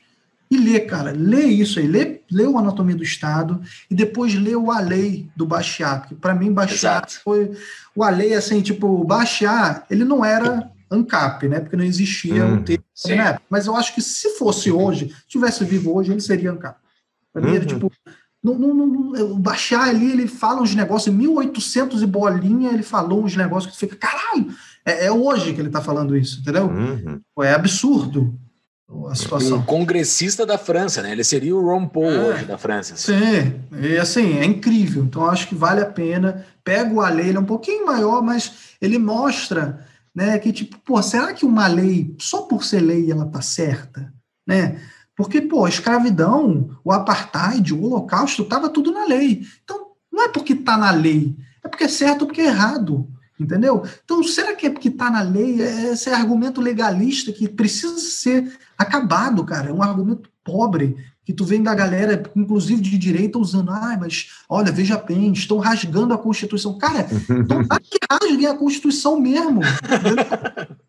e 0.51 0.57
lê, 0.57 0.81
cara. 0.81 1.13
Lê 1.15 1.45
isso 1.45 1.79
aí, 1.79 1.87
lê, 1.87 2.21
lê 2.29 2.45
o 2.45 2.57
Anatomia 2.57 2.95
do 2.95 3.03
Estado 3.03 3.61
e 3.89 3.95
depois 3.95 4.35
lê 4.35 4.55
o 4.55 4.69
A 4.71 4.79
Lei 4.79 5.29
do 5.35 5.45
Bastiat, 5.45 6.01
porque 6.01 6.15
para 6.15 6.35
mim 6.35 6.51
Bastiat 6.51 7.19
foi 7.23 7.51
o 7.95 8.03
A 8.03 8.09
Lei, 8.09 8.33
assim, 8.35 8.61
tipo, 8.61 8.87
o 8.87 9.03
Bastiat, 9.03 9.83
ele 9.89 10.03
não 10.03 10.23
era 10.25 10.69
ANCAP, 10.91 11.47
né? 11.47 11.59
Porque 11.59 11.75
não 11.75 11.83
existia 11.83 12.45
Uhum. 12.45 12.57
o 12.57 12.63
termo 12.63 12.83
época. 13.07 13.41
Mas 13.49 13.65
eu 13.65 13.75
acho 13.75 13.95
que 13.95 14.01
se 14.01 14.37
fosse 14.37 14.71
hoje, 14.71 15.15
tivesse 15.27 15.63
vivo 15.65 15.95
hoje, 15.95 16.11
ele 16.11 16.21
seria 16.21 16.51
ANCAP. 16.51 16.77
Pra 17.31 17.41
mim, 17.41 17.55
era 17.55 17.61
Uhum. 17.61 17.67
tipo, 17.67 17.91
não, 18.43 18.55
não, 18.55 18.73
não, 18.73 19.31
o 19.31 19.39
Bachar 19.39 19.87
ali, 19.87 20.11
ele 20.11 20.27
fala 20.27 20.61
uns 20.61 20.75
negócios, 20.75 21.13
em 21.13 21.17
1800 21.17 22.03
e 22.03 22.05
bolinha, 22.05 22.71
ele 22.71 22.83
falou 22.83 23.23
uns 23.23 23.37
negócios 23.37 23.71
que 23.71 23.79
fica, 23.79 23.95
caralho, 23.95 24.53
é, 24.85 25.05
é 25.05 25.11
hoje 25.11 25.53
que 25.53 25.61
ele 25.61 25.69
tá 25.69 25.81
falando 25.81 26.17
isso, 26.17 26.41
entendeu? 26.41 26.65
Uhum. 26.65 27.21
É 27.41 27.53
absurdo 27.53 28.37
a 29.09 29.15
situação. 29.15 29.59
Um 29.59 29.63
congressista 29.63 30.45
da 30.45 30.57
França, 30.57 31.01
né? 31.01 31.11
Ele 31.11 31.23
seria 31.23 31.55
o 31.55 31.65
Ron 31.65 31.87
Paul 31.87 32.11
É. 32.11 32.19
hoje 32.27 32.45
da 32.45 32.57
França. 32.57 32.95
Sim, 32.97 33.61
e 33.81 33.97
assim, 33.97 34.37
é 34.37 34.45
incrível. 34.45 35.03
Então, 35.03 35.25
acho 35.25 35.47
que 35.47 35.55
vale 35.55 35.81
a 35.81 35.85
pena. 35.85 36.45
Pega 36.63 36.93
o 36.93 37.01
a 37.01 37.09
lei, 37.09 37.29
ele 37.29 37.37
é 37.37 37.41
um 37.41 37.45
pouquinho 37.45 37.85
maior, 37.85 38.21
mas 38.21 38.75
ele 38.81 38.97
mostra, 38.97 39.85
né, 40.13 40.37
que 40.37 40.51
tipo, 40.51 40.77
pô, 40.79 41.01
será 41.01 41.33
que 41.33 41.45
uma 41.45 41.67
lei, 41.67 42.13
só 42.19 42.41
por 42.41 42.63
ser 42.63 42.81
lei, 42.81 43.09
ela 43.09 43.25
tá 43.25 43.41
certa? 43.41 44.13
Né? 44.45 44.79
Porque, 45.15 45.41
pô, 45.41 45.65
a 45.65 45.69
escravidão, 45.69 46.71
o 46.83 46.91
apartheid, 46.91 47.73
o 47.73 47.83
holocausto, 47.83 48.45
tava 48.45 48.69
tudo 48.69 48.91
na 48.91 49.05
lei. 49.05 49.43
Então, 49.63 49.87
não 50.11 50.23
é 50.23 50.29
porque 50.29 50.55
tá 50.55 50.77
na 50.77 50.91
lei, 50.91 51.35
é 51.63 51.67
porque 51.67 51.83
é 51.83 51.87
certo 51.87 52.21
ou 52.21 52.27
porque 52.27 52.41
é 52.41 52.47
errado. 52.47 53.07
Entendeu? 53.39 53.83
Então, 54.03 54.23
será 54.23 54.55
que 54.55 54.67
é 54.67 54.69
porque 54.69 54.89
está 54.89 55.09
na 55.09 55.21
lei? 55.21 55.61
É- 55.61 55.91
Esse 55.93 56.09
é 56.09 56.13
argumento 56.13 56.61
legalista 56.61 57.31
que 57.31 57.47
precisa 57.47 57.97
ser 57.97 58.57
acabado, 58.77 59.43
cara. 59.43 59.69
É 59.69 59.73
um 59.73 59.81
argumento 59.81 60.29
pobre 60.43 60.95
que 61.25 61.33
tu 61.33 61.43
vem 61.45 61.63
da 61.63 61.73
galera, 61.73 62.21
inclusive 62.35 62.81
de 62.81 62.97
direita, 62.97 63.39
usando. 63.39 63.71
Ah, 63.71 63.97
mas 63.99 64.27
olha, 64.47 64.71
veja 64.71 64.97
bem, 64.97 65.31
estão 65.31 65.57
rasgando 65.57 66.13
a 66.13 66.17
Constituição. 66.17 66.77
Cara, 66.77 67.07
então 67.29 67.63
dá 67.65 67.79
que 67.79 67.97
rasguem 68.11 68.45
a 68.45 68.55
Constituição 68.55 69.19
mesmo. 69.19 69.61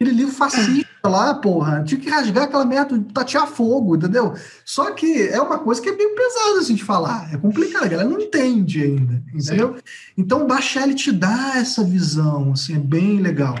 aquele 0.00 0.16
livro 0.16 0.32
fascista 0.32 0.86
lá, 1.04 1.34
porra. 1.34 1.82
Tinha 1.82 2.00
que 2.00 2.08
rasgar 2.08 2.44
aquela 2.44 2.64
merda, 2.64 3.04
tatear 3.12 3.48
fogo, 3.48 3.96
entendeu? 3.96 4.32
Só 4.64 4.92
que 4.92 5.28
é 5.28 5.40
uma 5.40 5.58
coisa 5.58 5.82
que 5.82 5.88
é 5.88 5.96
bem 5.96 6.14
pesada 6.14 6.60
assim 6.60 6.76
de 6.76 6.84
falar. 6.84 7.28
É 7.34 7.36
complicado, 7.36 7.84
a 7.84 7.88
galera 7.88 8.08
não 8.08 8.20
entende 8.20 8.82
ainda, 8.82 9.20
entendeu? 9.34 9.76
Então 10.16 10.42
o 10.42 10.46
Bachelli 10.46 10.94
te 10.94 11.10
dá 11.10 11.54
essa 11.56 11.82
visão, 11.82 12.52
assim, 12.52 12.76
é 12.76 12.78
bem 12.78 13.18
legal. 13.20 13.56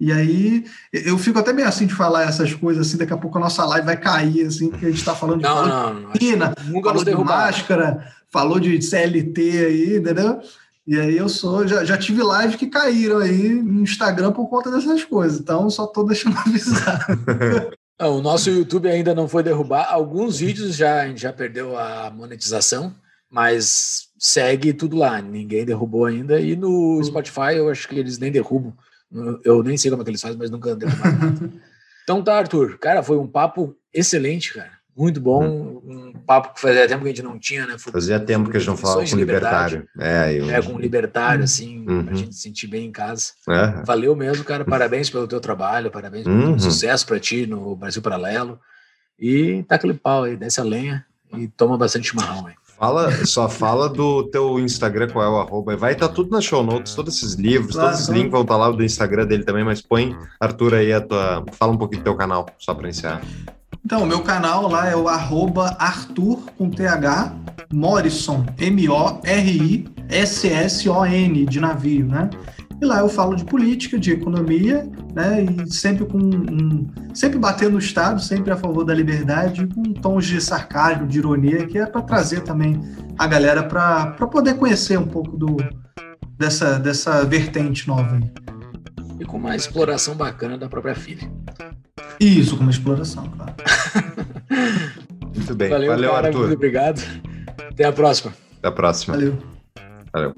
E 0.00 0.12
aí, 0.12 0.64
eu 0.92 1.18
fico 1.18 1.40
até 1.40 1.52
meio 1.52 1.66
assim 1.66 1.84
de 1.84 1.94
falar 1.94 2.22
essas 2.22 2.54
coisas, 2.54 2.86
assim, 2.86 2.98
daqui 2.98 3.12
a 3.12 3.16
pouco 3.16 3.36
a 3.36 3.40
nossa 3.40 3.64
live 3.64 3.86
vai 3.86 3.96
cair, 3.96 4.46
assim, 4.46 4.68
porque 4.68 4.86
a 4.86 4.90
gente 4.90 4.98
está 4.98 5.14
falando 5.14 5.38
de 5.38 5.42
Não, 5.42 5.66
não, 5.66 5.94
não. 5.94 6.12
Nunca 6.66 6.90
falou 6.90 7.04
de 7.04 7.16
máscara, 7.16 8.12
falou 8.30 8.60
de 8.60 8.80
CLT 8.80 9.40
aí, 9.40 9.96
entendeu? 9.96 10.40
E 10.88 10.98
aí 10.98 11.18
eu 11.18 11.28
sou, 11.28 11.68
já, 11.68 11.84
já 11.84 11.98
tive 11.98 12.22
live 12.22 12.56
que 12.56 12.66
caíram 12.66 13.18
aí 13.18 13.50
no 13.62 13.82
Instagram 13.82 14.32
por 14.32 14.48
conta 14.48 14.70
dessas 14.70 15.04
coisas, 15.04 15.38
então 15.38 15.68
só 15.68 15.86
tô 15.86 16.02
deixando 16.02 16.34
avisar. 16.40 17.06
Não, 18.00 18.16
o 18.16 18.22
nosso 18.22 18.48
YouTube 18.48 18.88
ainda 18.88 19.14
não 19.14 19.28
foi 19.28 19.42
derrubar. 19.42 19.92
Alguns 19.92 20.38
vídeos 20.38 20.74
já, 20.74 21.02
a 21.02 21.06
gente 21.06 21.20
já 21.20 21.30
perdeu 21.30 21.76
a 21.76 22.10
monetização, 22.10 22.94
mas 23.30 24.08
segue 24.18 24.72
tudo 24.72 24.96
lá. 24.96 25.20
Ninguém 25.20 25.66
derrubou 25.66 26.06
ainda. 26.06 26.40
E 26.40 26.56
no 26.56 27.04
Spotify 27.04 27.56
eu 27.56 27.68
acho 27.68 27.86
que 27.86 27.98
eles 27.98 28.18
nem 28.18 28.32
derrubam. 28.32 28.72
Eu 29.44 29.62
nem 29.62 29.76
sei 29.76 29.90
como 29.90 30.00
é 30.00 30.04
que 30.06 30.10
eles 30.10 30.22
fazem, 30.22 30.38
mas 30.38 30.50
nunca 30.50 30.74
derrubaram. 30.74 31.18
nada. 31.18 31.52
então 32.02 32.24
tá, 32.24 32.38
Arthur. 32.38 32.78
Cara, 32.78 33.02
foi 33.02 33.18
um 33.18 33.28
papo 33.28 33.76
excelente, 33.92 34.54
cara. 34.54 34.77
Muito 34.98 35.20
bom. 35.20 35.80
Um 35.86 36.12
papo 36.26 36.54
que 36.54 36.60
fazia 36.60 36.88
tempo 36.88 37.02
que 37.04 37.06
a 37.10 37.12
gente 37.14 37.22
não 37.22 37.38
tinha, 37.38 37.66
né? 37.66 37.76
Foi- 37.78 37.92
Fazia 37.92 38.18
tempo 38.18 38.50
que 38.50 38.56
a 38.56 38.60
gente 38.60 38.68
não 38.68 38.76
falava 38.76 39.08
com 39.08 39.16
libertário. 39.16 39.88
É, 39.98 40.32
eu... 40.34 40.50
É, 40.50 40.60
com 40.60 40.76
libertário, 40.78 41.44
assim, 41.44 41.84
pra 41.84 41.94
Uhum. 41.94 42.14
gente 42.16 42.34
se 42.34 42.42
sentir 42.42 42.66
bem 42.66 42.86
em 42.86 42.90
casa. 42.92 43.32
É. 43.48 43.84
Valeu 43.84 44.16
mesmo, 44.16 44.42
cara. 44.44 44.64
Parabéns 44.64 45.08
pelo 45.08 45.28
teu 45.28 45.40
trabalho, 45.40 45.90
parabéns 45.90 46.24
pelo 46.24 46.36
Uhum. 46.36 46.58
sucesso 46.58 47.06
pra 47.06 47.20
ti 47.20 47.46
no 47.46 47.76
Brasil 47.76 48.02
Paralelo. 48.02 48.58
E 49.18 49.62
tá 49.68 49.76
aquele 49.76 49.94
pau 49.94 50.24
aí, 50.24 50.36
desce 50.36 50.60
a 50.60 50.64
lenha 50.64 51.04
e 51.36 51.46
toma 51.48 51.78
bastante 51.78 52.08
chimarrão 52.08 52.46
aí. 52.46 52.54
Fala, 52.78 53.10
só 53.26 53.48
fala 53.48 53.88
do 53.88 54.22
teu 54.30 54.56
Instagram, 54.60 55.08
qual 55.08 55.24
é 55.24 55.28
o 55.28 55.36
arroba. 55.40 55.76
Vai 55.76 55.94
estar 55.94 56.08
tudo 56.08 56.30
nas 56.30 56.44
show 56.44 56.62
notes, 56.62 56.94
todos 56.94 57.16
esses 57.16 57.34
livros, 57.34 57.72
Claro, 57.74 57.88
todos 57.90 58.02
os 58.08 58.08
links 58.14 58.30
vão 58.30 58.42
estar 58.42 58.56
lá 58.56 58.70
do 58.70 58.84
Instagram 58.84 59.26
dele 59.26 59.42
também, 59.44 59.64
mas 59.64 59.80
põe, 59.80 60.16
Arthur, 60.40 60.74
aí 60.74 60.92
a 60.92 61.00
tua. 61.00 61.44
Fala 61.52 61.72
um 61.72 61.76
pouquinho 61.76 62.02
do 62.02 62.04
teu 62.04 62.14
canal, 62.16 62.46
só 62.58 62.72
para 62.74 62.84
iniciar. 62.86 63.20
Então, 63.84 64.06
meu 64.06 64.22
canal 64.22 64.68
lá 64.68 64.88
é 64.88 64.96
o 64.96 65.08
arroba 65.08 65.76
Arthur 65.78 66.40
com 66.56 66.70
TH 66.70 67.32
Morrison, 67.72 68.44
M-O-R-I-S-S-O-N, 68.58 69.86
de 71.46 71.60
navio, 71.60 72.06
né? 72.06 72.30
E 72.80 72.84
lá 72.84 73.00
eu 73.00 73.08
falo 73.08 73.34
de 73.34 73.44
política, 73.44 73.98
de 73.98 74.12
economia, 74.12 74.88
né? 75.14 75.44
E 75.44 75.70
sempre 75.72 76.06
com 76.06 76.18
um, 76.18 76.86
sempre 77.12 77.38
batendo 77.38 77.72
no 77.72 77.78
Estado, 77.78 78.22
sempre 78.22 78.52
a 78.52 78.56
favor 78.56 78.84
da 78.84 78.94
liberdade, 78.94 79.66
com 79.66 79.82
tons 79.94 80.26
de 80.26 80.40
sarcasmo, 80.40 81.06
de 81.06 81.18
ironia, 81.18 81.66
que 81.66 81.76
é 81.78 81.86
para 81.86 82.02
trazer 82.02 82.42
também 82.42 82.80
a 83.18 83.26
galera 83.26 83.64
para 83.64 84.12
poder 84.28 84.54
conhecer 84.54 84.98
um 84.98 85.06
pouco 85.06 85.36
do, 85.36 85.56
dessa, 86.38 86.78
dessa 86.78 87.24
vertente 87.24 87.88
nova 87.88 88.14
aí. 88.16 88.30
E 89.18 89.24
com 89.24 89.38
uma 89.38 89.56
exploração 89.56 90.14
bacana 90.14 90.56
da 90.56 90.68
própria 90.68 90.94
filha. 90.94 91.28
Isso, 92.20 92.56
como 92.56 92.70
exploração, 92.70 93.28
claro. 93.36 93.54
Muito 95.34 95.54
bem. 95.54 95.68
Valeu, 95.70 95.90
Valeu, 95.90 96.10
cara. 96.10 96.26
Arthur. 96.28 96.40
Muito 96.40 96.54
obrigado. 96.54 97.02
Até 97.70 97.84
a 97.84 97.92
próxima. 97.92 98.32
Até 98.58 98.68
a 98.68 98.72
próxima. 98.72 99.14
Valeu. 99.14 99.38
Valeu. 100.12 100.34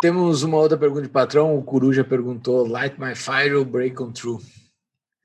Temos 0.00 0.42
uma 0.42 0.56
outra 0.56 0.78
pergunta 0.78 1.02
de 1.02 1.08
patrão. 1.08 1.56
O 1.56 1.62
Coruja 1.62 2.04
perguntou: 2.04 2.66
Light 2.66 2.96
my 2.98 3.14
fire 3.14 3.54
or 3.54 3.64
break 3.64 4.00
on 4.00 4.12
through? 4.12 4.40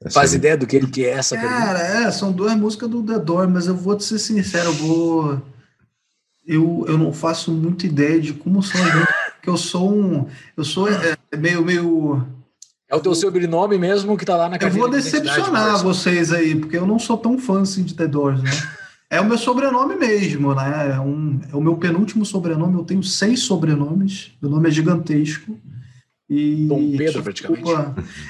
Essa 0.03 0.19
Faz 0.19 0.31
aí. 0.31 0.37
ideia 0.37 0.57
do 0.57 0.67
que 0.67 0.75
ele 0.75 0.87
que 0.87 1.05
é 1.05 1.11
essa 1.11 1.35
pergunta? 1.35 1.59
Cara, 1.59 1.79
é, 1.79 2.11
são 2.11 2.31
duas 2.31 2.55
músicas 2.55 2.89
do 2.89 3.03
The 3.03 3.19
Door, 3.19 3.49
mas 3.49 3.67
eu 3.67 3.75
vou 3.75 3.95
te 3.95 4.03
ser 4.03 4.19
sincero, 4.19 4.69
eu 4.69 4.73
vou. 4.73 5.41
Eu, 6.45 6.85
eu 6.87 6.97
não 6.97 7.13
faço 7.13 7.51
muita 7.51 7.85
ideia 7.85 8.19
de 8.19 8.33
como 8.33 8.61
são 8.61 8.81
as 8.83 8.93
músicas, 8.93 9.15
porque 9.35 9.49
eu 9.49 9.57
sou 9.57 9.93
um. 9.93 10.27
Eu 10.57 10.63
sou 10.63 10.89
é, 10.89 11.15
meio, 11.37 11.63
meio. 11.63 12.27
É 12.89 12.95
o 12.95 12.99
teu 12.99 13.15
sobrenome 13.15 13.77
mesmo 13.77 14.17
que 14.17 14.25
tá 14.25 14.35
lá 14.35 14.49
na 14.49 14.57
Eu 14.57 14.69
vou 14.71 14.89
decepcionar 14.89 15.81
vocês 15.81 16.33
aí, 16.33 16.55
porque 16.55 16.77
eu 16.77 16.85
não 16.85 16.99
sou 16.99 17.17
tão 17.17 17.37
fã 17.37 17.61
assim 17.61 17.83
de 17.83 17.93
The 17.93 18.07
Doors, 18.07 18.43
né? 18.43 18.51
É 19.13 19.21
o 19.21 19.25
meu 19.25 19.37
sobrenome 19.37 19.95
mesmo, 19.95 20.55
né? 20.55 20.95
É, 20.95 20.99
um, 20.99 21.39
é 21.51 21.55
o 21.55 21.61
meu 21.61 21.77
penúltimo 21.77 22.25
sobrenome. 22.25 22.73
Eu 22.73 22.83
tenho 22.83 23.03
seis 23.03 23.41
sobrenomes. 23.41 24.31
Meu 24.41 24.49
nome 24.49 24.67
é 24.67 24.71
gigantesco. 24.71 25.55
E 26.27 26.65
Dom 26.67 26.79
Pedro, 26.91 27.05
isso 27.05 27.21
praticamente. 27.21 27.69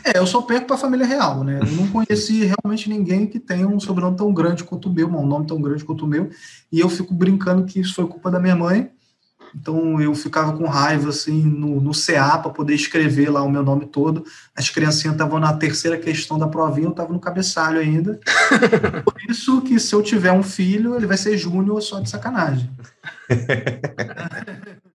É, 0.03 0.17
eu 0.17 0.27
sou 0.27 0.43
perto 0.43 0.65
para 0.65 0.75
a 0.75 0.79
família 0.79 1.05
real, 1.05 1.41
né? 1.41 1.61
Eu 1.61 1.71
não 1.71 1.87
conheci 1.87 2.43
realmente 2.43 2.89
ninguém 2.89 3.25
que 3.25 3.39
tenha 3.39 3.65
um 3.65 3.79
sobrenome 3.79 4.17
tão 4.17 4.33
grande 4.33 4.65
quanto 4.65 4.89
o 4.89 4.93
meu, 4.93 5.07
um 5.07 5.25
nome 5.25 5.47
tão 5.47 5.61
grande 5.61 5.85
quanto 5.85 6.03
o 6.03 6.07
meu. 6.07 6.29
E 6.69 6.81
eu 6.81 6.89
fico 6.89 7.13
brincando 7.13 7.63
que 7.63 7.79
isso 7.79 7.95
foi 7.95 8.05
culpa 8.05 8.29
da 8.29 8.39
minha 8.39 8.55
mãe. 8.55 8.91
Então 9.55 10.01
eu 10.01 10.13
ficava 10.15 10.55
com 10.57 10.65
raiva 10.65 11.09
assim 11.09 11.43
no, 11.43 11.79
no 11.79 11.91
CA 11.91 12.37
para 12.37 12.51
poder 12.51 12.73
escrever 12.73 13.29
lá 13.29 13.43
o 13.43 13.49
meu 13.49 13.63
nome 13.63 13.85
todo. 13.85 14.25
As 14.55 14.69
criancinhas 14.69 15.15
estavam 15.15 15.39
na 15.39 15.53
terceira 15.53 15.97
questão 15.97 16.39
da 16.39 16.47
provinha, 16.47 16.87
eu 16.87 16.91
estava 16.91 17.13
no 17.13 17.19
cabeçalho 17.19 17.79
ainda. 17.79 18.19
Por 19.05 19.15
isso 19.29 19.61
que 19.61 19.79
se 19.79 19.93
eu 19.93 20.01
tiver 20.01 20.31
um 20.31 20.43
filho, 20.43 20.95
ele 20.95 21.05
vai 21.05 21.17
ser 21.17 21.37
Júnior 21.37 21.81
só 21.81 21.99
de 21.99 22.09
sacanagem. 22.09 22.69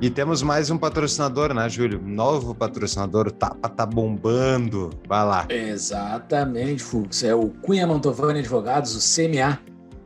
E 0.00 0.10
temos 0.10 0.42
mais 0.42 0.70
um 0.70 0.76
patrocinador, 0.76 1.54
né, 1.54 1.66
Júlio? 1.66 1.98
Novo 2.04 2.54
patrocinador, 2.54 3.28
o 3.28 3.30
Tapa 3.30 3.70
tá 3.70 3.86
bombando. 3.86 4.90
Vai 5.08 5.24
lá. 5.24 5.46
Exatamente, 5.48 6.82
Fux. 6.82 7.22
É 7.22 7.34
o 7.34 7.48
Cunha 7.48 7.86
Mantovani 7.86 8.40
Advogados, 8.40 8.94
o 8.94 9.00
CMA, 9.00 9.58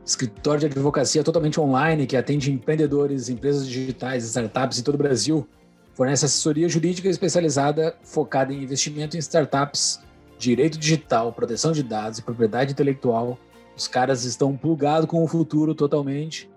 escritório 0.09 0.61
de 0.61 0.65
advocacia 0.65 1.23
totalmente 1.23 1.59
online 1.59 2.07
que 2.07 2.17
atende 2.17 2.51
empreendedores, 2.51 3.29
empresas 3.29 3.67
digitais, 3.67 4.23
startups 4.23 4.79
em 4.79 4.83
todo 4.83 4.95
o 4.95 4.97
Brasil. 4.97 5.47
Fornece 5.93 6.25
assessoria 6.25 6.67
jurídica 6.67 7.07
especializada 7.07 7.95
focada 8.01 8.51
em 8.51 8.63
investimento 8.63 9.15
em 9.15 9.19
startups, 9.19 9.99
direito 10.37 10.79
digital, 10.79 11.31
proteção 11.31 11.71
de 11.71 11.83
dados 11.83 12.17
e 12.19 12.23
propriedade 12.23 12.71
intelectual. 12.71 13.37
Os 13.77 13.87
caras 13.87 14.23
estão 14.23 14.57
plugados 14.57 15.07
com 15.07 15.23
o 15.23 15.27
futuro 15.27 15.75
totalmente. 15.75 16.49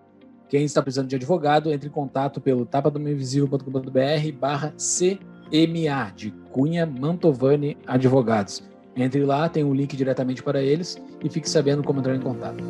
Quem 0.49 0.65
está 0.65 0.83
precisando 0.83 1.09
de 1.09 1.16
advogado, 1.16 1.73
entre 1.73 1.89
em 1.89 1.93
contato 1.93 2.41
pelo 2.41 2.65
tapadomainvisível.com.br 2.65 4.39
barra 4.39 4.74
CMA, 4.77 6.12
de 6.15 6.31
Cunha 6.51 6.87
Mantovani 6.87 7.77
Advogados. 7.87 8.62
Entre 8.95 9.24
lá, 9.24 9.49
tem 9.49 9.65
um 9.65 9.74
link 9.74 9.97
diretamente 9.97 10.43
para 10.43 10.62
eles 10.62 10.97
e 11.23 11.29
fique 11.29 11.49
sabendo 11.49 11.83
como 11.83 12.01
entrar 12.01 12.15
em 12.15 12.20
contato. 12.20 12.62